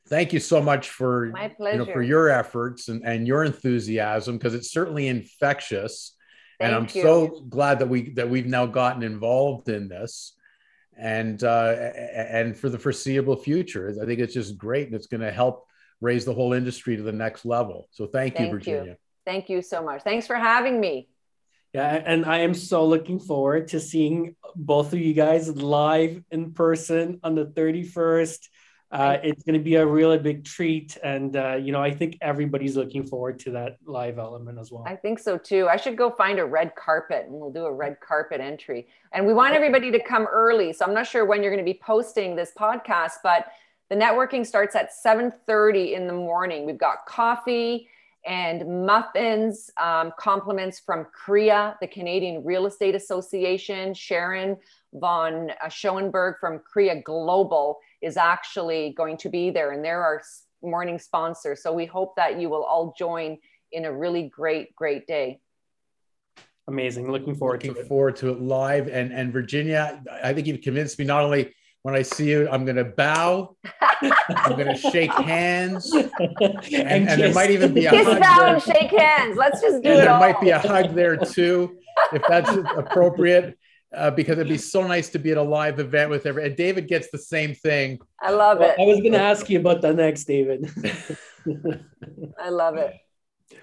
thank 0.07 0.33
you 0.33 0.39
so 0.39 0.61
much 0.61 0.89
for 0.89 1.27
you 1.27 1.77
know 1.77 1.85
for 1.85 2.01
your 2.01 2.29
efforts 2.29 2.87
and, 2.87 3.03
and 3.05 3.27
your 3.27 3.43
enthusiasm 3.43 4.37
because 4.37 4.53
it's 4.53 4.71
certainly 4.71 5.07
infectious. 5.07 6.15
Thank 6.59 6.67
and 6.67 6.75
I'm 6.75 6.95
you. 6.95 7.01
so 7.01 7.45
glad 7.49 7.79
that 7.79 7.87
we 7.87 8.11
that 8.11 8.29
we've 8.29 8.45
now 8.45 8.65
gotten 8.65 9.03
involved 9.03 9.69
in 9.69 9.87
this 9.87 10.35
and 10.97 11.43
uh, 11.43 11.91
and 12.13 12.55
for 12.55 12.69
the 12.69 12.77
foreseeable 12.77 13.37
future. 13.37 13.95
I 14.01 14.05
think 14.05 14.19
it's 14.19 14.33
just 14.33 14.57
great 14.57 14.87
and 14.87 14.95
it's 14.95 15.07
going 15.07 15.21
to 15.21 15.31
help 15.31 15.67
raise 16.01 16.25
the 16.25 16.33
whole 16.33 16.53
industry 16.53 16.97
to 16.97 17.03
the 17.03 17.11
next 17.11 17.45
level. 17.45 17.87
So 17.91 18.07
thank, 18.07 18.35
thank 18.35 18.47
you, 18.47 18.51
Virginia. 18.51 18.91
You. 18.91 18.95
Thank 19.25 19.49
you 19.49 19.61
so 19.61 19.83
much. 19.83 20.01
Thanks 20.01 20.27
for 20.27 20.35
having 20.35 20.79
me. 20.79 21.07
Yeah, 21.73 22.03
and 22.05 22.25
I 22.25 22.39
am 22.39 22.53
so 22.53 22.85
looking 22.85 23.19
forward 23.19 23.69
to 23.69 23.79
seeing 23.79 24.35
both 24.55 24.91
of 24.91 24.99
you 24.99 25.13
guys 25.13 25.47
live 25.55 26.21
in 26.29 26.51
person 26.51 27.21
on 27.23 27.35
the 27.35 27.45
31st. 27.45 28.39
Uh, 28.91 29.17
it's 29.23 29.43
going 29.43 29.57
to 29.57 29.63
be 29.63 29.75
a 29.75 29.85
really 29.85 30.17
big 30.17 30.43
treat. 30.43 30.97
And, 31.01 31.33
uh, 31.37 31.55
you 31.55 31.71
know, 31.71 31.81
I 31.81 31.91
think 31.91 32.17
everybody's 32.19 32.75
looking 32.75 33.05
forward 33.05 33.39
to 33.39 33.51
that 33.51 33.77
live 33.85 34.19
element 34.19 34.59
as 34.59 34.69
well. 34.69 34.83
I 34.85 34.97
think 34.97 35.17
so 35.17 35.37
too. 35.37 35.69
I 35.69 35.77
should 35.77 35.95
go 35.95 36.09
find 36.09 36.39
a 36.39 36.45
red 36.45 36.75
carpet 36.75 37.25
and 37.25 37.39
we'll 37.39 37.53
do 37.53 37.63
a 37.63 37.71
red 37.71 38.01
carpet 38.01 38.41
entry. 38.41 38.87
And 39.13 39.25
we 39.25 39.33
want 39.33 39.55
everybody 39.55 39.91
to 39.91 40.03
come 40.03 40.27
early. 40.29 40.73
So 40.73 40.83
I'm 40.85 40.93
not 40.93 41.07
sure 41.07 41.25
when 41.25 41.41
you're 41.41 41.53
going 41.53 41.65
to 41.65 41.71
be 41.71 41.79
posting 41.81 42.35
this 42.35 42.51
podcast, 42.59 43.13
but 43.23 43.45
the 43.91 43.97
networking 43.97 44.47
starts 44.47 44.73
at 44.73 44.89
7.30 45.05 45.91
in 45.91 46.07
the 46.07 46.13
morning. 46.13 46.65
We've 46.65 46.77
got 46.77 47.05
coffee 47.05 47.89
and 48.25 48.85
muffins, 48.85 49.69
um, 49.75 50.13
compliments 50.17 50.79
from 50.79 51.07
CREA, 51.11 51.75
the 51.81 51.87
Canadian 51.87 52.41
Real 52.45 52.67
Estate 52.67 52.95
Association. 52.95 53.93
Sharon 53.93 54.55
von 54.93 55.51
uh, 55.61 55.67
Schoenberg 55.67 56.35
from 56.39 56.59
CREA 56.59 57.01
Global 57.03 57.79
is 58.01 58.15
actually 58.15 58.93
going 58.95 59.17
to 59.17 59.27
be 59.27 59.49
there, 59.49 59.71
and 59.71 59.83
they're 59.83 60.01
our 60.01 60.21
morning 60.61 60.97
sponsor. 60.97 61.53
So 61.57 61.73
we 61.73 61.85
hope 61.85 62.15
that 62.15 62.39
you 62.39 62.47
will 62.47 62.63
all 62.63 62.95
join 62.97 63.39
in 63.73 63.83
a 63.83 63.91
really 63.91 64.29
great, 64.29 64.73
great 64.73 65.05
day. 65.05 65.41
Amazing. 66.69 67.11
Looking 67.11 67.35
forward 67.35 67.63
Looking 67.63 67.73
to 67.73 67.81
it. 67.81 67.87
forward 67.87 68.15
to 68.17 68.29
it 68.29 68.39
live. 68.39 68.87
And 68.87 69.11
and 69.11 69.33
Virginia, 69.33 70.01
I 70.23 70.33
think 70.33 70.47
you've 70.47 70.61
convinced 70.61 70.97
me 70.97 71.03
not 71.03 71.25
only 71.25 71.53
when 71.83 71.95
I 71.95 72.03
see 72.03 72.29
you, 72.29 72.47
I'm 72.49 72.63
going 72.63 72.77
to 72.77 72.85
bow. 72.85 73.55
I'm 74.29 74.55
going 74.55 74.67
to 74.67 74.75
shake 74.75 75.11
hands, 75.11 75.91
and, 75.91 76.11
and, 76.39 77.09
and 77.09 77.21
there 77.21 77.33
might 77.33 77.51
even 77.51 77.73
be 77.73 77.85
a 77.85 77.91
kiss 77.91 78.05
hug 78.05 78.19
bow 78.19 78.37
there. 78.39 78.53
and 78.53 78.63
shake 78.63 78.91
hands. 78.91 79.37
Let's 79.37 79.61
just 79.61 79.81
do 79.83 79.89
and 79.89 79.99
it. 79.99 80.03
There 80.03 80.11
all. 80.11 80.19
might 80.19 80.39
be 80.39 80.49
a 80.49 80.59
hug 80.59 80.93
there 80.93 81.17
too, 81.17 81.77
if 82.13 82.21
that's 82.27 82.51
appropriate. 82.77 83.57
Uh, 83.93 84.09
because 84.09 84.37
it'd 84.37 84.47
be 84.47 84.57
so 84.57 84.87
nice 84.87 85.09
to 85.09 85.19
be 85.19 85.31
at 85.31 85.37
a 85.37 85.41
live 85.41 85.77
event 85.77 86.09
with 86.09 86.25
every. 86.25 86.45
And 86.45 86.55
David 86.55 86.87
gets 86.87 87.11
the 87.11 87.17
same 87.17 87.53
thing. 87.53 87.99
I 88.21 88.31
love 88.31 88.59
well, 88.59 88.69
it. 88.69 88.81
I 88.81 88.85
was 88.85 89.01
going 89.01 89.11
to 89.11 89.19
ask 89.19 89.49
you 89.49 89.59
about 89.59 89.81
the 89.81 89.93
next, 89.93 90.23
David. 90.23 90.71
I 92.39 92.47
love 92.47 92.77
it. 92.77 92.93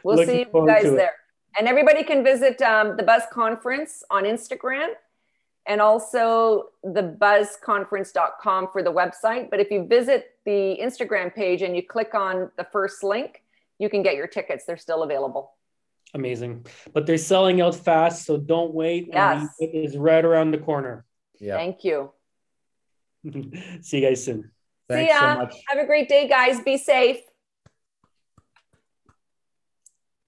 We'll 0.03 0.17
Looking 0.17 0.35
see 0.35 0.47
you 0.53 0.67
guys 0.67 0.83
there. 0.83 1.15
And 1.59 1.67
everybody 1.67 2.05
can 2.05 2.23
visit 2.23 2.61
um, 2.61 2.99
the 2.99 3.05
Buzz 3.05 3.23
Conference 3.33 4.03
on 4.11 4.25
Instagram 4.25 4.89
and 5.69 5.83
also 5.83 6.71
the 6.83 7.17
buzzconference.com 7.21 8.69
for 8.73 8.83
the 8.83 8.93
website. 8.93 9.51
But 9.51 9.61
if 9.61 9.71
you 9.71 9.87
visit 9.87 10.31
the 10.47 10.79
Instagram 10.81 11.33
page 11.33 11.63
and 11.63 11.77
you 11.77 11.83
click 11.87 12.15
on 12.15 12.51
the 12.57 12.65
first 12.73 13.05
link, 13.05 13.43
you 13.79 13.91
can 13.91 14.03
get 14.03 14.17
your 14.17 14.27
tickets. 14.27 14.65
They're 14.65 14.79
still 14.79 15.03
available. 15.03 15.53
Amazing. 16.15 16.67
But 16.95 17.07
they're 17.07 17.19
selling 17.19 17.61
out 17.61 17.75
fast, 17.75 18.25
so 18.25 18.39
don't 18.39 18.73
wait. 18.73 19.11
Yes. 19.13 19.47
It 19.61 19.75
is 19.75 19.97
right 19.99 20.25
around 20.25 20.53
the 20.53 20.59
corner. 20.59 21.05
Yeah. 21.39 21.57
Thank 21.57 21.85
you. 21.85 22.13
See 23.83 24.01
you 24.01 24.09
guys 24.09 24.25
soon. 24.25 24.51
Thanks 24.89 25.13
See 25.13 25.19
ya. 25.19 25.49
So 25.51 25.59
Have 25.69 25.79
a 25.79 25.87
great 25.87 26.09
day, 26.09 26.27
guys. 26.27 26.61
Be 26.63 26.79
safe. 26.79 27.19